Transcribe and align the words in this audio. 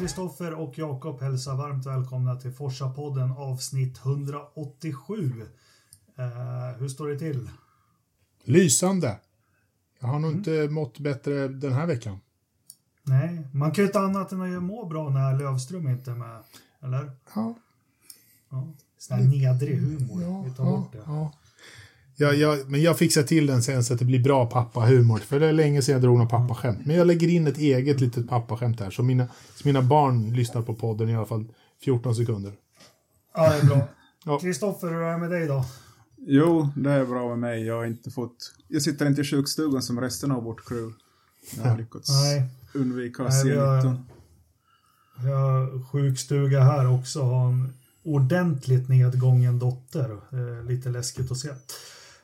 Kristoffer 0.00 0.54
och 0.54 0.78
Jakob 0.78 1.20
hälsar 1.20 1.56
varmt 1.56 1.86
välkomna 1.86 2.36
till 2.36 2.52
Forsa-podden 2.52 3.32
avsnitt 3.36 3.98
187. 3.98 5.32
Eh, 6.16 6.78
hur 6.78 6.88
står 6.88 7.08
det 7.08 7.18
till? 7.18 7.50
Lysande. 8.44 9.18
Jag 9.98 10.08
har 10.08 10.18
nog 10.18 10.30
mm. 10.30 10.38
inte 10.38 10.74
mått 10.74 10.98
bättre 10.98 11.48
den 11.48 11.72
här 11.72 11.86
veckan. 11.86 12.20
Nej, 13.02 13.48
man 13.52 13.72
kan 13.72 13.82
ju 13.82 13.86
inte 13.86 14.00
annat 14.00 14.32
än 14.32 14.56
att 14.56 14.62
må 14.62 14.86
bra 14.86 15.08
när 15.08 15.38
Lövström 15.38 15.88
inte 15.88 16.10
är 16.10 16.14
med, 16.14 16.42
eller? 16.80 17.10
Ja. 17.34 17.54
ja. 18.50 18.68
Sån 18.98 19.16
här 19.16 19.24
nedrig 19.24 19.78
humor, 19.78 20.22
ja, 20.22 20.42
vi 20.42 20.50
tar 20.50 20.64
ja, 20.64 20.70
bort 20.70 20.92
det. 20.92 21.02
Ja. 21.06 21.32
Jag, 22.20 22.36
jag, 22.36 22.70
men 22.70 22.82
jag 22.82 22.98
fixar 22.98 23.22
till 23.22 23.46
den 23.46 23.62
sen 23.62 23.84
så 23.84 23.92
att 23.92 23.98
det 23.98 24.04
blir 24.04 24.18
bra 24.18 24.46
pappahumor. 24.46 25.18
För 25.18 25.40
det 25.40 25.46
är 25.46 25.52
länge 25.52 25.82
sedan 25.82 25.92
jag 25.92 26.02
drog 26.02 26.18
någon 26.18 26.28
pappaskämt. 26.28 26.86
Men 26.86 26.96
jag 26.96 27.06
lägger 27.06 27.28
in 27.28 27.46
ett 27.46 27.58
eget 27.58 28.00
litet 28.00 28.28
pappaskämt 28.28 28.80
här. 28.80 28.90
Så 28.90 29.02
mina, 29.02 29.26
så 29.54 29.68
mina 29.68 29.82
barn 29.82 30.32
lyssnar 30.32 30.62
på 30.62 30.74
podden 30.74 31.08
i 31.08 31.16
alla 31.16 31.26
fall 31.26 31.44
14 31.84 32.14
sekunder. 32.14 32.52
Ja, 33.34 33.50
det 33.50 33.58
är 33.58 33.66
bra. 34.24 34.38
Kristoffer, 34.40 34.86
ja. 34.86 34.92
hur 34.92 35.02
är 35.02 35.12
det 35.12 35.18
med 35.18 35.30
dig 35.30 35.46
då? 35.46 35.64
Jo, 36.16 36.68
det 36.76 36.90
är 36.90 37.04
bra 37.04 37.28
med 37.28 37.38
mig. 37.38 37.66
Jag 37.66 37.76
har 37.76 37.86
inte 37.86 38.10
fått... 38.10 38.52
Jag 38.68 38.82
sitter 38.82 39.06
inte 39.06 39.20
i 39.20 39.24
sjukstugan 39.24 39.82
som 39.82 40.00
resten 40.00 40.30
av 40.30 40.42
vårt 40.42 40.68
crew. 40.68 40.94
Jag 41.56 41.70
har 41.70 41.78
lyckats 41.78 42.08
Nej. 42.08 42.44
undvika 42.74 43.22
C19. 43.22 43.96
Jag 45.24 45.36
har 45.36 45.84
sjukstuga 45.84 46.60
här 46.60 46.94
också. 46.94 47.22
Har 47.22 47.48
en 47.48 47.72
ordentligt 48.02 48.88
nedgången 48.88 49.58
dotter. 49.58 50.10
Eh, 50.32 50.64
lite 50.64 50.88
läskigt 50.88 51.30
att 51.30 51.38
se. 51.38 51.48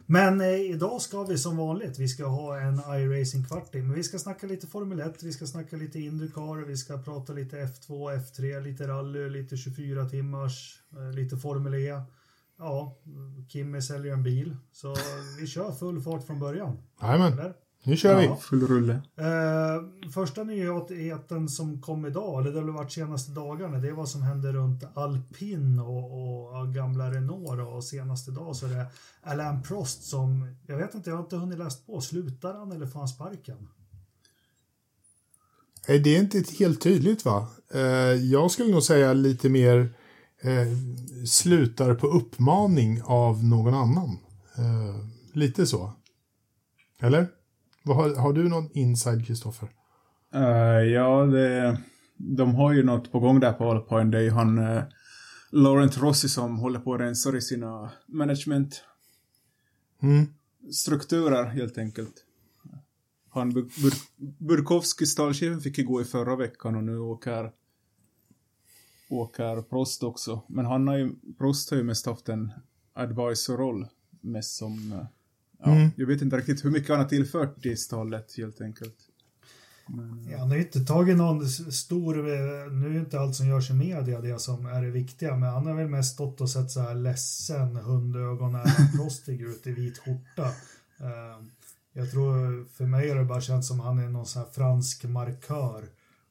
Men 0.07 0.41
eh, 0.41 0.61
idag 0.61 1.03
ska 1.03 1.23
vi 1.23 1.39
som 1.39 1.57
vanligt, 1.57 1.99
vi 1.99 2.09
ska 2.09 2.27
ha 2.27 2.61
en 2.61 2.75
iRacing 2.75 3.45
kvarting. 3.45 3.87
Men 3.87 3.97
vi 3.97 4.03
ska 4.03 4.19
snacka 4.19 4.47
lite 4.47 4.67
Formel 4.67 5.01
1, 5.01 5.23
vi 5.23 5.33
ska 5.33 5.47
snacka 5.47 5.77
lite 5.77 6.01
Indycar, 6.01 6.67
vi 6.67 6.77
ska 6.77 6.99
prata 6.99 7.33
lite 7.33 7.57
F2, 7.57 7.89
F3, 7.89 8.61
lite 8.61 8.89
rally, 8.89 9.31
lite 9.31 9.57
24 9.57 10.09
timmars, 10.09 10.83
eh, 10.93 11.13
lite 11.13 11.37
Formel 11.37 11.75
E. 11.75 12.01
Ja, 12.59 12.99
Kimmy 13.49 13.83
säljer 13.83 14.13
en 14.13 14.23
bil. 14.23 14.57
Så 14.73 14.97
vi 15.41 15.47
kör 15.47 15.73
full 15.73 16.03
fart 16.03 16.27
från 16.27 16.41
början. 16.41 16.79
Jajamän. 17.03 17.53
Nu 17.87 17.97
kör 17.97 18.23
ja. 18.23 18.35
vi. 18.35 18.41
Full 18.41 18.67
rulle. 18.67 18.93
Eh, 19.17 20.11
första 20.15 20.45
nyheten 20.45 21.49
som 21.49 21.81
kom 21.81 22.07
idag, 22.07 22.41
eller 22.41 22.53
det 22.53 22.61
har 22.61 22.79
varit 22.79 22.93
senaste 22.93 23.33
dagarna, 23.33 23.79
det 23.79 23.89
är 23.89 23.93
vad 23.93 24.09
som 24.09 24.23
hände 24.23 24.53
runt 24.53 24.85
Alpin 24.95 25.79
och, 25.79 26.61
och 26.61 26.75
gamla 26.75 27.11
Renault. 27.11 27.61
Och 27.69 27.85
senaste 27.85 28.31
dag 28.31 28.57
så 28.57 28.67
är 28.67 28.71
det 28.71 28.87
Alain 29.23 29.63
Prost 29.63 30.03
som, 30.03 30.57
jag 30.67 30.77
vet 30.77 30.95
inte, 30.95 31.11
jag 31.11 31.17
har 31.17 31.23
inte 31.23 31.37
hunnit 31.37 31.59
läst 31.59 31.87
på. 31.87 32.01
Slutar 32.01 32.55
han 32.55 32.73
eller 32.73 32.87
får 32.87 32.99
han 32.99 33.09
sparken? 33.09 33.69
Nej, 35.89 35.99
det 35.99 36.17
är 36.17 36.21
inte 36.21 36.45
helt 36.59 36.81
tydligt 36.81 37.25
va? 37.25 37.49
Eh, 37.75 37.81
jag 38.15 38.51
skulle 38.51 38.73
nog 38.73 38.83
säga 38.83 39.13
lite 39.13 39.49
mer 39.49 39.95
eh, 40.41 40.69
slutar 41.27 41.95
på 41.95 42.07
uppmaning 42.07 43.03
av 43.05 43.45
någon 43.45 43.75
annan. 43.75 44.19
Eh, 44.57 45.07
lite 45.33 45.67
så. 45.67 45.93
Eller? 47.01 47.36
Har, 47.87 48.15
har 48.15 48.33
du 48.33 48.49
någon 48.49 48.71
inside, 48.73 49.27
Kristoffer? 49.27 49.69
Uh, 50.35 50.43
ja, 50.93 51.27
det, 51.27 51.79
de 52.17 52.55
har 52.55 52.73
ju 52.73 52.83
något 52.83 53.13
på 53.13 53.21
gång 53.21 53.41
där 53.41 53.53
på 53.53 53.71
Alpine. 53.71 54.11
Det 54.11 54.19
är 54.19 54.23
ju 54.23 54.31
han 54.31 54.59
uh, 54.59 54.83
Laurent 55.51 55.99
Rossi 55.99 56.29
som 56.29 56.59
håller 56.59 56.81
på 56.81 56.95
att 56.95 57.01
rensa 57.01 57.37
i 57.37 57.41
sina 57.41 57.91
management 58.07 58.85
mm. 60.03 60.27
strukturer 60.73 61.45
helt 61.45 61.79
enkelt. 61.79 62.15
Han 63.31 63.53
Bur 63.53 63.63
Bur 63.83 63.93
Burkowski, 64.39 65.07
stallchefen, 65.07 65.61
fick 65.61 65.79
ju 65.79 65.85
gå 65.85 66.01
i 66.01 66.05
förra 66.05 66.37
veckan 66.37 66.77
och 66.77 66.85
nu 66.85 66.99
åker 66.99 67.53
åker 69.09 69.63
Prost 69.63 70.03
också. 70.03 70.43
Men 70.49 70.67
han 70.67 70.89
har 70.89 70.97
ju, 70.97 71.15
Prost 71.39 71.71
har 71.71 71.77
ju 71.77 71.85
mest 71.85 72.07
haft 72.07 72.29
en 72.29 72.53
advisor-roll. 72.93 73.87
Mest 74.21 74.57
som 74.57 74.93
uh, 74.93 75.05
Ja, 75.59 75.73
mm. 75.73 75.91
Jag 75.97 76.07
vet 76.07 76.23
inte 76.23 76.37
riktigt 76.37 76.65
hur 76.65 76.71
mycket 76.71 76.89
han 76.89 76.99
har 76.99 77.09
tillfört 77.09 77.67
i 77.67 77.77
stallet 77.77 78.35
helt 78.37 78.61
enkelt. 78.61 78.97
Men... 79.89 80.29
Ja, 80.31 80.39
han 80.39 80.51
har 80.51 80.57
inte 80.57 80.81
tagit 80.81 81.17
någon 81.17 81.49
stor, 81.49 82.15
nu 82.71 82.97
är 82.97 83.01
inte 83.01 83.21
allt 83.21 83.35
som 83.35 83.47
görs 83.47 83.71
i 83.71 83.75
media 83.75 84.21
det 84.21 84.39
som 84.39 84.67
är 84.67 84.83
det 84.83 84.91
viktiga, 84.91 85.37
men 85.37 85.51
han 85.51 85.67
har 85.67 85.75
väl 85.75 85.89
mest 85.89 86.15
stått 86.15 86.41
och 86.41 86.51
sett 86.51 86.71
så 86.71 86.81
här 86.81 86.95
ledsen, 86.95 87.77
hundögon, 87.77 88.59
rostig 88.99 89.41
ut 89.41 89.67
i 89.67 89.73
vit 89.73 89.99
skjorta. 89.99 90.47
Ehm, 90.99 91.51
jag 91.93 92.11
tror, 92.11 92.65
för 92.65 92.87
mig 92.87 93.09
har 93.09 93.17
det 93.17 93.25
bara 93.25 93.41
känts 93.41 93.69
som 93.69 93.81
han 93.81 93.99
är 93.99 94.09
någon 94.09 94.27
sån 94.27 94.43
här 94.43 94.49
fransk 94.53 95.05
markör. 95.05 95.85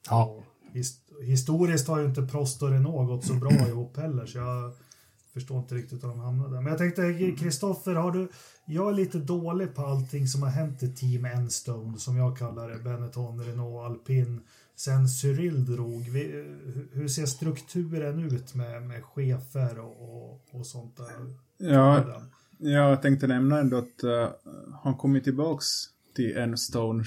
Ja. 0.09 0.43
His 0.73 0.97
historiskt 1.23 1.87
har 1.87 1.99
ju 1.99 2.05
inte 2.05 2.21
Prost 2.21 2.63
och 2.63 2.69
Renault 2.69 3.07
gått 3.07 3.25
så 3.25 3.33
bra 3.33 3.67
ihop 3.67 3.97
heller, 3.97 4.25
så 4.25 4.37
jag 4.37 4.73
förstår 5.33 5.59
inte 5.59 5.75
riktigt 5.75 6.03
hur 6.03 6.07
de 6.07 6.19
hamnade. 6.19 6.55
Men 6.55 6.65
jag 6.65 6.77
tänkte, 6.77 7.35
Kristoffer, 7.39 7.95
har 7.95 8.11
du... 8.11 8.29
Jag 8.65 8.89
är 8.89 8.93
lite 8.93 9.17
dålig 9.17 9.75
på 9.75 9.85
allting 9.85 10.27
som 10.27 10.43
har 10.43 10.49
hänt 10.49 10.83
i 10.83 10.95
Team 10.95 11.25
Enstone, 11.25 11.97
som 11.97 12.17
jag 12.17 12.37
kallar 12.37 12.69
det. 12.69 12.77
Benetton, 12.77 13.43
Renault, 13.43 13.85
Alpin. 13.85 14.41
Sen 14.75 15.09
Cyril 15.09 15.65
drog. 15.65 16.09
Vi, 16.09 16.45
hur 16.91 17.07
ser 17.07 17.25
strukturen 17.25 18.19
ut 18.19 18.55
med, 18.55 18.83
med 18.83 19.03
chefer 19.03 19.79
och, 19.79 20.01
och, 20.01 20.41
och 20.51 20.65
sånt 20.65 20.97
där? 20.97 21.35
Ja, 21.57 22.03
jag 22.57 23.01
tänkte 23.01 23.27
nämna 23.27 23.59
ändå 23.59 23.77
att 23.77 24.03
uh, 24.03 24.27
han 24.83 24.95
kom 24.95 25.21
tillbaks 25.21 25.65
till 26.15 26.37
Enstone 26.37 27.03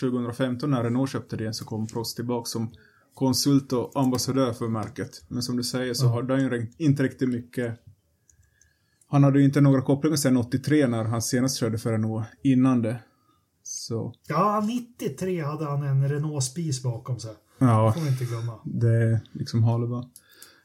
2015 0.00 0.70
när 0.70 0.82
Renault 0.82 1.10
köpte 1.10 1.36
det 1.36 1.54
så 1.54 1.64
kom 1.64 1.86
Prost 1.86 2.16
tillbaka 2.16 2.44
som 2.44 2.70
konsult 3.14 3.72
och 3.72 3.90
ambassadör 3.94 4.52
för 4.52 4.68
märket. 4.68 5.24
Men 5.28 5.42
som 5.42 5.56
du 5.56 5.62
säger 5.62 5.94
så 5.94 6.04
mm. 6.06 6.14
hade 6.14 6.34
han 6.34 6.42
ju 6.42 6.66
inte 6.78 7.02
riktigt 7.02 7.28
mycket 7.28 7.78
han 9.10 9.24
hade 9.24 9.38
ju 9.38 9.44
inte 9.44 9.60
några 9.60 9.82
kopplingar 9.82 10.16
sedan 10.16 10.36
83 10.36 10.86
när 10.86 11.04
han 11.04 11.22
senast 11.22 11.56
körde 11.56 11.78
för 11.78 11.92
Renault 11.92 12.26
innan 12.42 12.82
det. 12.82 13.00
Så. 13.62 14.14
Ja, 14.26 14.68
93 14.98 15.42
hade 15.42 15.64
han 15.64 15.82
en 15.82 16.08
Renault 16.08 16.44
Spis 16.44 16.82
bakom 16.82 17.20
sig. 17.20 17.34
Ja, 17.58 17.92
får 17.92 18.00
vi 18.00 18.08
inte 18.08 18.24
glömma. 18.24 18.60
Det 18.64 18.88
är 18.88 19.20
liksom 19.32 19.62
halva. 19.62 20.04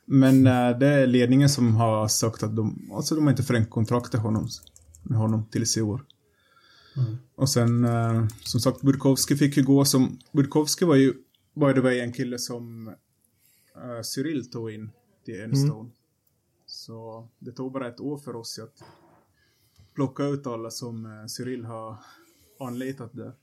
Men 0.06 0.48
äh, 0.48 0.78
det 0.80 0.88
är 0.88 1.08
ledningen 1.08 1.50
som 1.50 1.76
har 1.76 2.08
sagt 2.08 2.44
att 2.44 2.56
de, 2.56 2.92
alltså 2.94 3.16
de 3.16 3.24
har 3.24 3.32
inte 3.32 3.44
förlängt 3.44 3.70
kontraktet 3.70 4.22
honom, 4.22 4.48
med 5.04 5.18
honom 5.18 5.46
tills 5.52 5.78
i 5.78 5.82
år. 5.82 6.06
Mm. 6.98 7.18
Och 7.36 7.50
sen, 7.50 7.86
äh, 7.86 8.28
som 8.44 8.60
sagt, 8.60 8.82
Burkowski 8.82 9.36
fick 9.36 9.58
ju 9.58 9.64
gå 9.64 9.86
som, 9.86 10.20
Burkowski 10.32 10.86
var 10.86 10.96
ju 10.96 11.14
by 11.56 11.74
the 11.74 11.80
way 11.80 12.00
en 12.00 12.14
kille 12.14 12.40
som 12.40 12.88
uh, 12.88 14.02
Cyril 14.04 14.52
tog 14.52 14.72
in 14.72 14.92
till 15.26 15.42
Enstone. 15.42 15.80
Mm. 15.80 15.92
Så 16.76 17.28
det 17.40 17.52
tog 17.52 17.72
bara 17.72 17.88
ett 17.88 18.00
år 18.00 18.18
för 18.18 18.36
oss 18.36 18.60
att 18.60 18.84
plocka 19.94 20.24
ut 20.24 20.48
alla 20.48 20.72
som 20.72 21.06
uh, 21.06 21.26
Cyril 21.26 21.66
har 21.66 21.98
anlitat 22.60 23.14
där. 23.14 23.34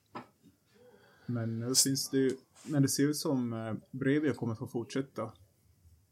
Men 1.26 1.60
nu 1.60 1.74
finns 1.74 2.10
det 2.10 2.18
ju, 2.18 2.36
men 2.66 2.82
det 2.82 2.88
ser 2.88 3.02
ut 3.02 3.16
som 3.16 3.52
uh, 3.52 3.74
Brevia 3.90 4.34
kommer 4.34 4.54
få 4.54 4.66
fortsätta. 4.66 5.22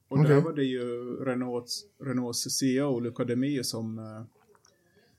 Och 0.09 0.19
okay. 0.19 0.35
där 0.35 0.41
var 0.41 0.53
det 0.53 0.65
ju 0.65 1.17
Renaults, 1.25 1.85
Renaults 1.99 2.59
CEO 2.59 3.01
Luca 3.01 3.25
Demio 3.25 3.65
som 3.65 3.99
uh, 3.99 4.23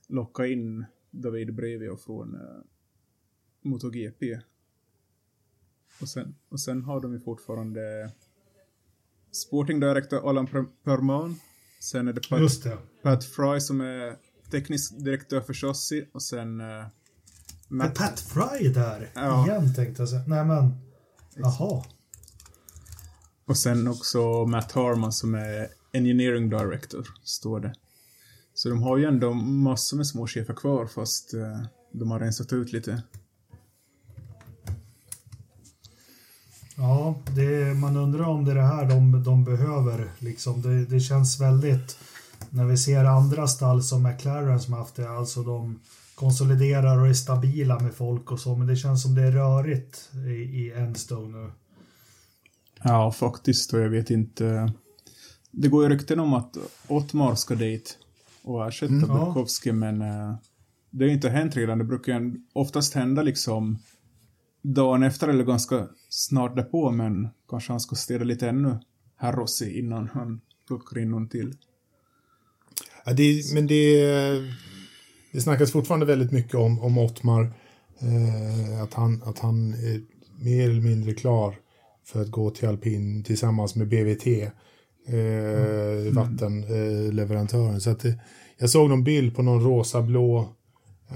lockade 0.06 0.52
in 0.52 0.84
David 1.10 1.54
Brevia 1.54 1.96
från 1.96 2.38
MotoGP. 3.60 4.40
Och 6.00 6.08
sen, 6.08 6.34
och 6.48 6.60
sen 6.60 6.82
har 6.82 7.00
de 7.00 7.12
ju 7.12 7.20
fortfarande 7.20 8.12
Sporting 9.30 9.80
Director 9.80 10.28
Alan 10.28 10.46
Perman. 10.84 11.40
Sen 11.82 12.08
är 12.08 12.12
det 12.12 12.28
Pat, 12.28 12.62
det. 12.62 12.78
Pat 13.02 13.24
Fry 13.24 13.60
som 13.60 13.80
är 13.80 14.16
teknisk 14.50 15.04
direktör 15.04 15.40
för 15.40 15.54
Chassis 15.54 16.04
och 16.14 16.22
sen... 16.22 16.60
Uh, 16.60 16.86
Matt... 17.68 17.94
Pat 17.94 18.20
Fry 18.20 18.68
där? 18.68 19.10
Ja. 19.14 19.46
Igen 19.46 19.74
tänkte 19.74 20.02
jag 20.02 20.08
säga. 20.08 20.22
Nej 20.26 20.44
men, 20.44 20.74
jaha. 21.36 21.84
Och 23.46 23.56
sen 23.56 23.88
också 23.88 24.46
Matt 24.46 24.72
Harman 24.72 25.12
som 25.12 25.34
är 25.34 25.68
Engineering 25.92 26.50
Director, 26.50 27.08
står 27.24 27.60
det. 27.60 27.74
Så 28.54 28.68
de 28.68 28.82
har 28.82 28.96
ju 28.96 29.04
ändå 29.04 29.32
massor 29.34 29.96
med 29.96 30.06
små 30.06 30.26
chefer 30.26 30.54
kvar 30.54 30.86
fast 30.86 31.34
uh, 31.34 31.62
de 31.92 32.10
har 32.10 32.20
rensat 32.20 32.52
ut 32.52 32.72
lite. 32.72 33.02
Ja, 36.82 37.14
det, 37.34 37.74
man 37.74 37.96
undrar 37.96 38.24
om 38.24 38.44
det 38.44 38.50
är 38.50 38.54
det 38.54 38.62
här 38.62 38.88
de, 38.88 39.24
de 39.24 39.44
behöver. 39.44 40.10
Liksom. 40.18 40.62
Det, 40.62 40.84
det 40.84 41.00
känns 41.00 41.40
väldigt, 41.40 41.98
när 42.50 42.64
vi 42.64 42.76
ser 42.76 43.04
andra 43.04 43.46
stall 43.46 43.82
som 43.82 44.02
McLaren 44.02 44.60
som 44.60 44.74
haft 44.74 44.96
det, 44.96 45.10
alltså 45.10 45.42
de 45.42 45.80
konsoliderar 46.14 46.98
och 46.98 47.08
är 47.08 47.12
stabila 47.12 47.78
med 47.78 47.94
folk 47.94 48.32
och 48.32 48.40
så, 48.40 48.56
men 48.56 48.66
det 48.66 48.76
känns 48.76 49.02
som 49.02 49.14
det 49.14 49.22
är 49.22 49.32
rörigt 49.32 50.10
i, 50.26 50.30
i 50.30 50.72
Enstone 50.72 51.38
nu. 51.38 51.50
Ja, 52.82 53.12
faktiskt, 53.12 53.72
och 53.72 53.80
jag 53.80 53.90
vet 53.90 54.10
inte. 54.10 54.72
Det 55.50 55.68
går 55.68 55.82
ju 55.82 55.88
rykten 55.88 56.20
om 56.20 56.34
att 56.34 56.56
Ottmar 56.88 57.34
ska 57.34 57.54
dit 57.54 57.98
och 58.42 58.68
ersätta 58.68 58.92
mm, 58.92 59.08
Burkowski, 59.08 59.68
ja. 59.68 59.74
men 59.74 60.02
uh, 60.02 60.34
det 60.90 61.04
har 61.04 61.12
inte 61.12 61.28
hänt 61.30 61.56
redan. 61.56 61.78
Det 61.78 61.84
brukar 61.84 62.32
oftast 62.52 62.94
hända 62.94 63.22
liksom 63.22 63.78
dagen 64.62 65.02
efter 65.02 65.28
eller 65.28 65.44
ganska 65.44 65.88
snart 66.08 66.56
därpå, 66.56 66.90
men 66.90 67.28
kanske 67.48 67.72
han 67.72 67.80
ska 67.80 67.96
städa 67.96 68.24
lite 68.24 68.48
ännu 68.48 68.78
herr 69.16 69.32
Rossi 69.32 69.78
innan 69.78 70.08
han 70.08 70.40
plockar 70.66 70.98
in 70.98 71.10
någon 71.10 71.28
till. 71.28 71.54
Ja, 73.04 73.12
det, 73.12 73.54
men 73.54 73.66
det, 73.66 74.04
det 75.32 75.40
snackas 75.40 75.72
fortfarande 75.72 76.06
väldigt 76.06 76.32
mycket 76.32 76.54
om, 76.54 76.80
om 76.80 76.98
Ottmar. 76.98 77.52
Eh, 77.98 78.82
att, 78.82 78.94
han, 78.94 79.22
att 79.22 79.38
han 79.38 79.72
är 79.72 80.00
mer 80.44 80.70
eller 80.70 80.80
mindre 80.80 81.14
klar 81.14 81.54
för 82.04 82.22
att 82.22 82.30
gå 82.30 82.50
till 82.50 82.68
alpin 82.68 83.24
tillsammans 83.24 83.74
med 83.74 83.88
BVT. 83.88 84.26
Eh, 84.26 85.14
mm. 85.14 86.14
vattenleverantören. 86.14 87.80
Så 87.80 87.90
att 87.90 88.00
det, 88.00 88.18
jag 88.58 88.70
såg 88.70 88.88
någon 88.88 89.04
bild 89.04 89.36
på 89.36 89.42
någon 89.42 89.64
rosa-blå 89.64 90.54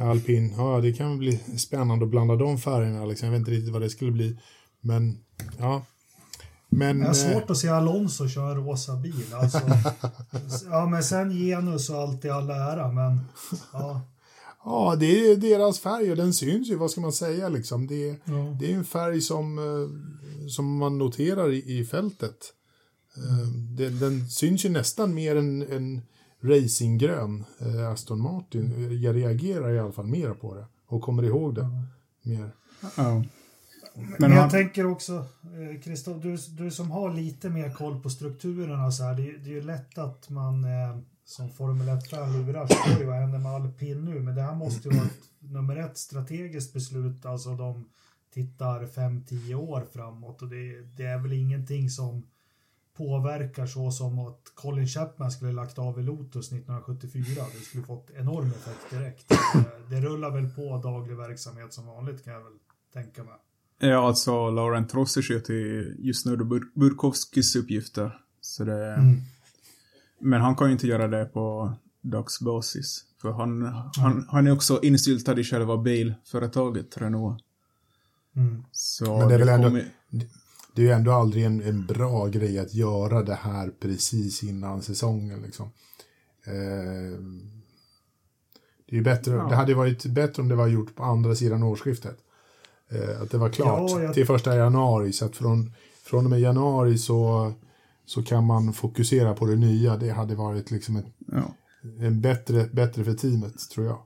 alpin. 0.01 0.55
Ja, 0.57 0.81
det 0.81 0.93
kan 0.93 1.19
bli 1.19 1.41
spännande 1.59 2.05
att 2.05 2.11
blanda 2.11 2.37
de 2.37 2.59
färgerna. 2.59 3.05
Liksom. 3.05 3.27
Jag 3.27 3.33
vet 3.33 3.39
inte 3.39 3.51
riktigt 3.51 3.73
vad 3.73 3.83
det 3.83 3.91
skulle 3.91 4.13
bli. 4.13 4.39
Men 4.81 5.19
ja, 5.59 5.85
men, 6.69 7.03
har 7.03 7.15
svårt 7.15 7.43
eh, 7.43 7.51
att 7.51 7.59
se 7.59 7.69
Alonso 7.69 8.29
köra 8.29 8.55
rosa 8.55 8.97
bil. 8.97 9.35
Alltså, 9.35 9.61
ja, 10.71 10.87
men 10.87 11.05
sen 11.05 11.31
genus 11.31 11.91
och 11.91 11.97
allt 11.97 12.25
i 12.25 12.31
all 12.31 12.51
ära, 12.51 12.93
men 12.93 13.21
ja. 13.73 14.01
Ja, 14.65 14.97
det 15.01 15.31
är 15.31 15.37
deras 15.37 15.81
färg 15.81 16.11
och 16.11 16.17
den 16.17 16.35
syns 16.35 16.69
ju, 16.69 16.77
vad 16.77 16.91
ska 16.91 17.01
man 17.01 17.13
säga 17.13 17.49
liksom. 17.49 17.87
Det, 17.87 18.07
ja. 18.25 18.57
det 18.61 18.73
är 18.73 18.77
en 18.77 18.85
färg 18.85 19.21
som, 19.21 19.59
eh, 19.59 20.49
som 20.49 20.77
man 20.77 20.99
noterar 20.99 21.53
i, 21.53 21.79
i 21.79 21.85
fältet. 21.85 22.53
Mm. 23.17 23.77
Den, 23.77 23.99
den, 23.99 24.29
syns 24.29 24.65
ju 24.65 24.69
nästan 24.69 25.15
mer 25.15 25.37
än, 25.37 25.63
än 25.63 26.03
racinggrön 26.47 27.45
Aston 27.93 28.21
Martin. 28.21 29.01
Jag 29.03 29.17
reagerar 29.17 29.73
i 29.73 29.79
alla 29.79 29.93
fall 29.93 30.07
mer 30.07 30.31
på 30.31 30.55
det 30.55 30.67
och 30.87 31.03
kommer 31.03 31.23
ihåg 31.23 31.55
det 31.55 31.61
mm. 31.61 31.83
mer. 32.23 32.51
Ja. 32.97 33.25
Men 34.19 34.31
jag 34.31 34.41
han... 34.41 34.51
tänker 34.51 34.87
också, 34.87 35.25
Kristoff, 35.85 36.17
eh, 36.17 36.21
du, 36.21 36.37
du 36.65 36.71
som 36.71 36.91
har 36.91 37.15
lite 37.15 37.51
mer 37.51 37.71
koll 37.71 38.01
på 38.01 38.11
strukturerna 38.11 38.93
så 38.93 39.05
här, 39.05 39.15
det, 39.15 39.23
det 39.23 39.51
är 39.51 39.55
ju 39.55 39.63
lätt 39.63 39.99
att 39.99 40.31
man 40.31 40.65
eh, 40.65 40.99
som 41.25 41.51
Formel 41.51 41.89
1-fan 41.89 42.33
lurar 42.33 42.67
sig. 42.67 43.07
Vad 43.07 43.17
händer 43.17 43.39
med 43.39 43.53
alpin 43.53 44.05
nu? 44.05 44.21
Men 44.21 44.35
det 44.35 44.43
här 44.43 44.55
måste 44.55 44.89
ju 44.89 44.95
vara 44.97 45.07
ett 45.07 45.27
nummer 45.39 45.77
ett 45.77 45.99
strategiskt 45.99 46.73
beslut. 46.73 47.27
Alltså 47.27 47.55
de 47.55 47.89
tittar 48.35 48.87
5-10 48.87 49.55
år 49.55 49.87
framåt 49.93 50.43
och 50.43 50.49
det, 50.49 50.81
det, 50.97 51.05
är 51.05 51.19
väl 51.19 51.33
ingenting 51.33 51.91
som 51.91 52.27
påverkar 52.97 53.67
så 53.67 53.91
som 53.91 54.19
att 54.19 54.41
Colin 54.55 54.87
Chapman 54.87 55.31
skulle 55.31 55.53
lagt 55.53 55.79
av 55.79 56.01
i 56.01 56.03
Lotus 56.03 56.53
1974. 56.53 57.25
Det 57.55 57.61
skulle 57.61 57.85
fått 57.85 58.11
enorm 58.17 58.47
effekt 58.47 58.91
direkt. 58.91 59.33
Det 59.91 60.01
rullar 60.01 60.31
väl 60.31 60.49
på 60.49 60.79
daglig 60.79 61.17
verksamhet 61.17 61.73
som 61.73 61.87
vanligt 61.87 62.25
kan 62.25 62.33
jag 62.33 62.41
väl 62.41 62.53
tänka 62.93 63.25
mig. 63.25 63.35
Ja, 63.79 64.07
alltså 64.07 64.51
Laurent 64.51 64.95
Rossi 64.95 65.23
sköter 65.23 65.55
just 65.99 66.27
nu 66.27 66.37
Bur 66.37 66.63
Burkowskis 66.75 67.57
uppgifter. 67.57 68.19
Så 68.41 68.65
det... 68.65 68.95
Mm. 68.95 69.21
Men 70.19 70.41
han 70.41 70.57
kan 70.57 70.67
ju 70.67 70.73
inte 70.73 70.87
göra 70.87 71.09
det 71.09 71.25
på 71.25 71.73
dagsbasis. 72.01 73.05
För 73.23 73.33
han, 73.33 73.63
mm. 73.63 73.75
han, 73.97 74.27
han 74.29 74.47
är 74.47 74.53
också 74.53 74.81
insyltad 74.83 75.41
i 75.41 75.45
själva 75.45 75.77
bilföretaget 75.77 76.99
Renault. 76.99 77.43
Mm. 78.37 78.65
Så 78.73 79.19
Men 79.19 79.29
det 79.29 79.35
är 79.35 79.39
väl 79.39 79.49
ändå... 79.49 79.81
Det 80.77 80.83
är 80.83 80.87
ju 80.87 80.93
ändå 80.93 81.13
aldrig 81.13 81.45
en, 81.45 81.63
en, 81.63 81.87
bra 81.87 82.27
grej 82.27 82.59
att 82.59 82.75
göra 82.75 83.23
det 83.23 83.35
här 83.35 83.71
precis 83.81 84.43
innan 84.43 84.83
säsongen. 84.83 85.43
Liksom. 85.43 85.67
Eh, 86.47 87.21
det, 88.91 88.99
är 88.99 89.03
bättre, 89.03 89.35
ja. 89.35 89.49
det 89.49 89.55
hade 89.57 89.75
varit 89.75 90.07
bättre 90.07 90.43
om 90.43 90.49
det 90.49 90.55
var 90.55 90.67
gjort 90.67 90.95
på 90.95 91.03
andra 91.03 91.35
sidan 91.35 91.63
årsskiftet. 91.63 92.19
Eh, 92.91 93.23
att 93.23 93.31
det 93.31 93.39
var 93.39 93.49
klart 93.49 93.91
ja, 93.91 94.03
jag... 94.03 94.15
till 94.15 94.27
första 94.27 94.57
januari. 94.57 95.13
Så 95.13 95.25
att 95.25 95.37
från, 95.37 95.73
från 96.05 96.25
och 96.25 96.31
med 96.31 96.41
januari 96.41 96.99
så, 96.99 97.53
så 98.07 98.23
kan 98.23 98.45
man 98.45 98.73
fokusera 98.73 99.35
på 99.35 99.47
det 99.47 99.57
nya. 99.57 99.97
Det 99.97 100.11
hade 100.11 100.35
varit 100.35 100.71
liksom 100.71 100.97
en, 100.97 101.07
ja. 101.27 101.55
en 102.01 102.21
bättre, 102.21 102.65
bättre 102.73 103.05
för 103.05 103.15
teamet, 103.15 103.71
tror 103.71 103.87
jag. 103.87 103.99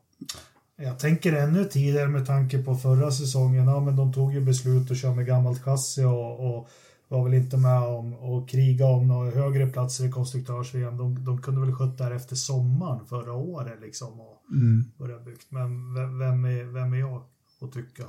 Jag 0.82 0.98
tänker 0.98 1.32
ännu 1.32 1.64
tidigare 1.64 2.08
med 2.08 2.26
tanke 2.26 2.62
på 2.62 2.74
förra 2.74 3.10
säsongen. 3.10 3.66
Ja, 3.66 3.80
men 3.80 3.96
de 3.96 4.12
tog 4.12 4.32
ju 4.32 4.40
beslut 4.40 4.90
att 4.90 4.98
köra 4.98 5.14
med 5.14 5.26
gammalt 5.26 5.62
chassi 5.62 6.04
och, 6.04 6.56
och 6.56 6.68
var 7.08 7.24
väl 7.24 7.34
inte 7.34 7.56
med 7.56 7.82
om 7.82 8.14
att 8.14 8.48
kriga 8.48 8.86
om 8.86 9.08
några 9.08 9.30
högre 9.30 9.66
platser 9.66 10.04
i 10.04 10.10
konstruktörs-VM. 10.10 10.96
De, 10.96 11.24
de 11.24 11.42
kunde 11.42 11.60
väl 11.60 11.74
sköta 11.74 12.08
det 12.08 12.14
efter 12.14 12.36
sommaren 12.36 13.06
förra 13.06 13.32
året 13.32 13.80
liksom 13.80 14.20
och 14.20 14.42
mm. 14.52 14.84
börja 14.98 15.18
byggt. 15.18 15.46
Men 15.48 15.94
vem 16.18 16.44
är, 16.44 16.64
vem 16.64 16.92
är 16.92 16.98
jag 16.98 17.22
att 17.60 17.72
tycka? 17.72 18.04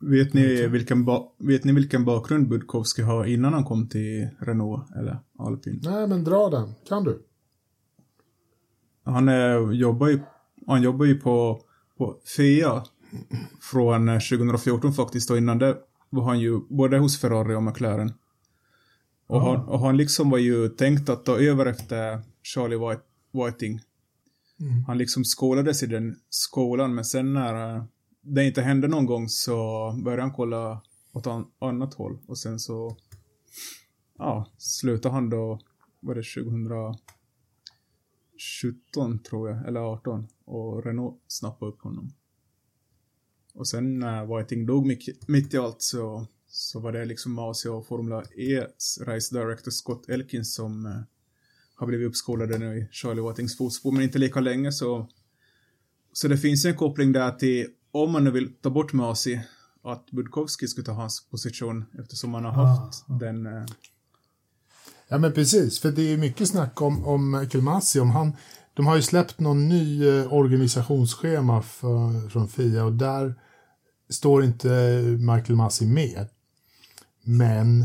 Vet 0.00 0.34
ni, 0.34 0.66
vilken 0.66 1.06
vet 1.38 1.64
ni 1.64 1.72
vilken 1.72 2.04
bakgrund 2.04 2.48
Budkowski 2.48 3.02
har 3.02 3.24
innan 3.24 3.52
han 3.52 3.64
kom 3.64 3.88
till 3.88 4.28
Renault 4.38 4.90
eller 4.96 5.18
Alpin? 5.38 5.80
Nej, 5.84 6.06
men 6.06 6.24
dra 6.24 6.50
den. 6.50 6.74
Kan 6.88 7.04
du? 7.04 7.22
Han, 9.04 9.28
är, 9.28 9.72
jobbar, 9.72 10.08
ju, 10.08 10.20
han 10.66 10.82
jobbar 10.82 11.04
ju 11.04 11.14
på, 11.14 11.62
på 11.98 12.16
FIA 12.36 12.84
från 13.72 14.06
2014 14.06 14.92
faktiskt 14.92 15.30
och 15.30 15.38
innan 15.38 15.58
det 15.58 15.76
var 16.10 16.22
han 16.22 16.40
ju 16.40 16.60
både 16.68 16.98
hos 16.98 17.20
Ferrari 17.20 17.54
och 17.54 17.62
McLaren. 17.62 18.12
Och, 19.26 19.40
han, 19.40 19.60
och 19.60 19.80
han 19.80 19.96
liksom 19.96 20.30
var 20.30 20.38
ju 20.38 20.68
tänkt 20.68 21.08
att 21.08 21.24
ta 21.24 21.38
över 21.38 21.66
efter 21.66 22.22
Charlie 22.42 22.76
White, 22.76 23.02
Whiting. 23.32 23.80
Mm. 24.60 24.84
Han 24.84 24.98
liksom 24.98 25.24
skolades 25.24 25.82
i 25.82 25.86
den 25.86 26.16
skolan 26.30 26.94
men 26.94 27.04
sen 27.04 27.32
när 27.32 27.84
det 28.22 28.44
inte 28.44 28.62
hände 28.62 28.88
någon 28.88 29.06
gång 29.06 29.28
så 29.28 29.54
började 30.04 30.22
han 30.22 30.32
kolla 30.32 30.82
åt 31.12 31.26
an 31.26 31.46
annat 31.58 31.94
håll 31.94 32.18
och 32.26 32.38
sen 32.38 32.58
så 32.58 32.96
ja, 34.18 34.46
slutade 34.58 35.14
han 35.14 35.30
då, 35.30 35.60
var 36.00 36.14
det 36.14 36.22
2017 38.62 39.18
tror 39.18 39.50
jag, 39.50 39.68
eller 39.68 39.80
18 39.80 40.28
och 40.44 40.84
Renault 40.84 41.20
snappade 41.26 41.72
upp 41.72 41.82
honom. 41.82 42.12
Och 43.54 43.68
sen 43.68 43.98
när 43.98 44.38
Whiting 44.38 44.66
dog 44.66 44.86
mitt, 44.86 45.28
mitt 45.28 45.54
i 45.54 45.58
allt 45.58 45.82
så, 45.82 46.26
så 46.48 46.80
var 46.80 46.92
det 46.92 47.04
liksom 47.04 47.38
AC 47.38 47.66
och 47.66 47.86
Formula 47.86 48.22
E's 48.36 49.04
Race 49.04 49.38
Director 49.38 49.70
Scott 49.70 50.08
Elkins 50.08 50.54
som 50.54 50.86
eh, 50.86 51.00
har 51.74 51.86
blivit 51.86 52.08
uppskolade 52.08 52.58
nu 52.58 52.78
i 52.78 52.88
Charlie 52.90 53.28
Whitings 53.28 53.56
fotspår, 53.56 53.92
men 53.92 54.02
inte 54.02 54.18
lika 54.18 54.40
länge 54.40 54.72
så 54.72 55.08
så 56.12 56.28
det 56.28 56.38
finns 56.38 56.64
en 56.64 56.76
koppling 56.76 57.12
där 57.12 57.30
till 57.30 57.66
om 57.90 58.12
man 58.12 58.24
nu 58.24 58.30
vill 58.30 58.52
ta 58.54 58.70
bort 58.70 58.92
Masi, 58.92 59.40
att 59.82 60.10
Budkowski 60.10 60.68
skulle 60.68 60.84
ta 60.84 60.92
hans 60.92 61.28
position 61.30 61.84
eftersom 61.98 62.30
man 62.30 62.44
har 62.44 62.52
haft 62.52 63.04
ah, 63.08 63.12
den... 63.12 63.46
Eh... 63.46 63.64
Ja 65.08 65.18
men 65.18 65.32
precis, 65.32 65.80
för 65.80 65.90
det 65.90 66.12
är 66.12 66.16
mycket 66.16 66.48
snack 66.48 66.82
om, 66.82 67.06
om 67.06 67.30
Michael 67.30 67.64
Masi, 67.64 68.00
om 68.00 68.10
han... 68.10 68.32
De 68.74 68.86
har 68.86 68.96
ju 68.96 69.02
släppt 69.02 69.40
någon 69.40 69.68
ny 69.68 70.08
eh, 70.08 70.32
organisationsschema 70.32 71.62
för, 71.62 72.28
från 72.28 72.48
FIA 72.48 72.84
och 72.84 72.92
där 72.92 73.34
står 74.10 74.44
inte 74.44 74.68
Michael 75.18 75.56
Masi 75.56 75.86
med. 75.86 76.26
Men, 77.24 77.82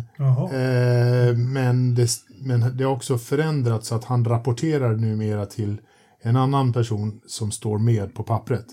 eh, 0.51 1.37
men, 1.37 1.95
det, 1.95 2.09
men 2.41 2.77
det 2.77 2.83
har 2.83 2.91
också 2.91 3.17
förändrats 3.17 3.87
så 3.87 3.95
att 3.95 4.03
han 4.03 4.25
rapporterar 4.25 4.95
numera 4.95 5.45
till 5.45 5.81
en 6.21 6.35
annan 6.35 6.73
person 6.73 7.21
som 7.27 7.51
står 7.51 7.77
med 7.77 8.15
på 8.15 8.23
pappret. 8.23 8.65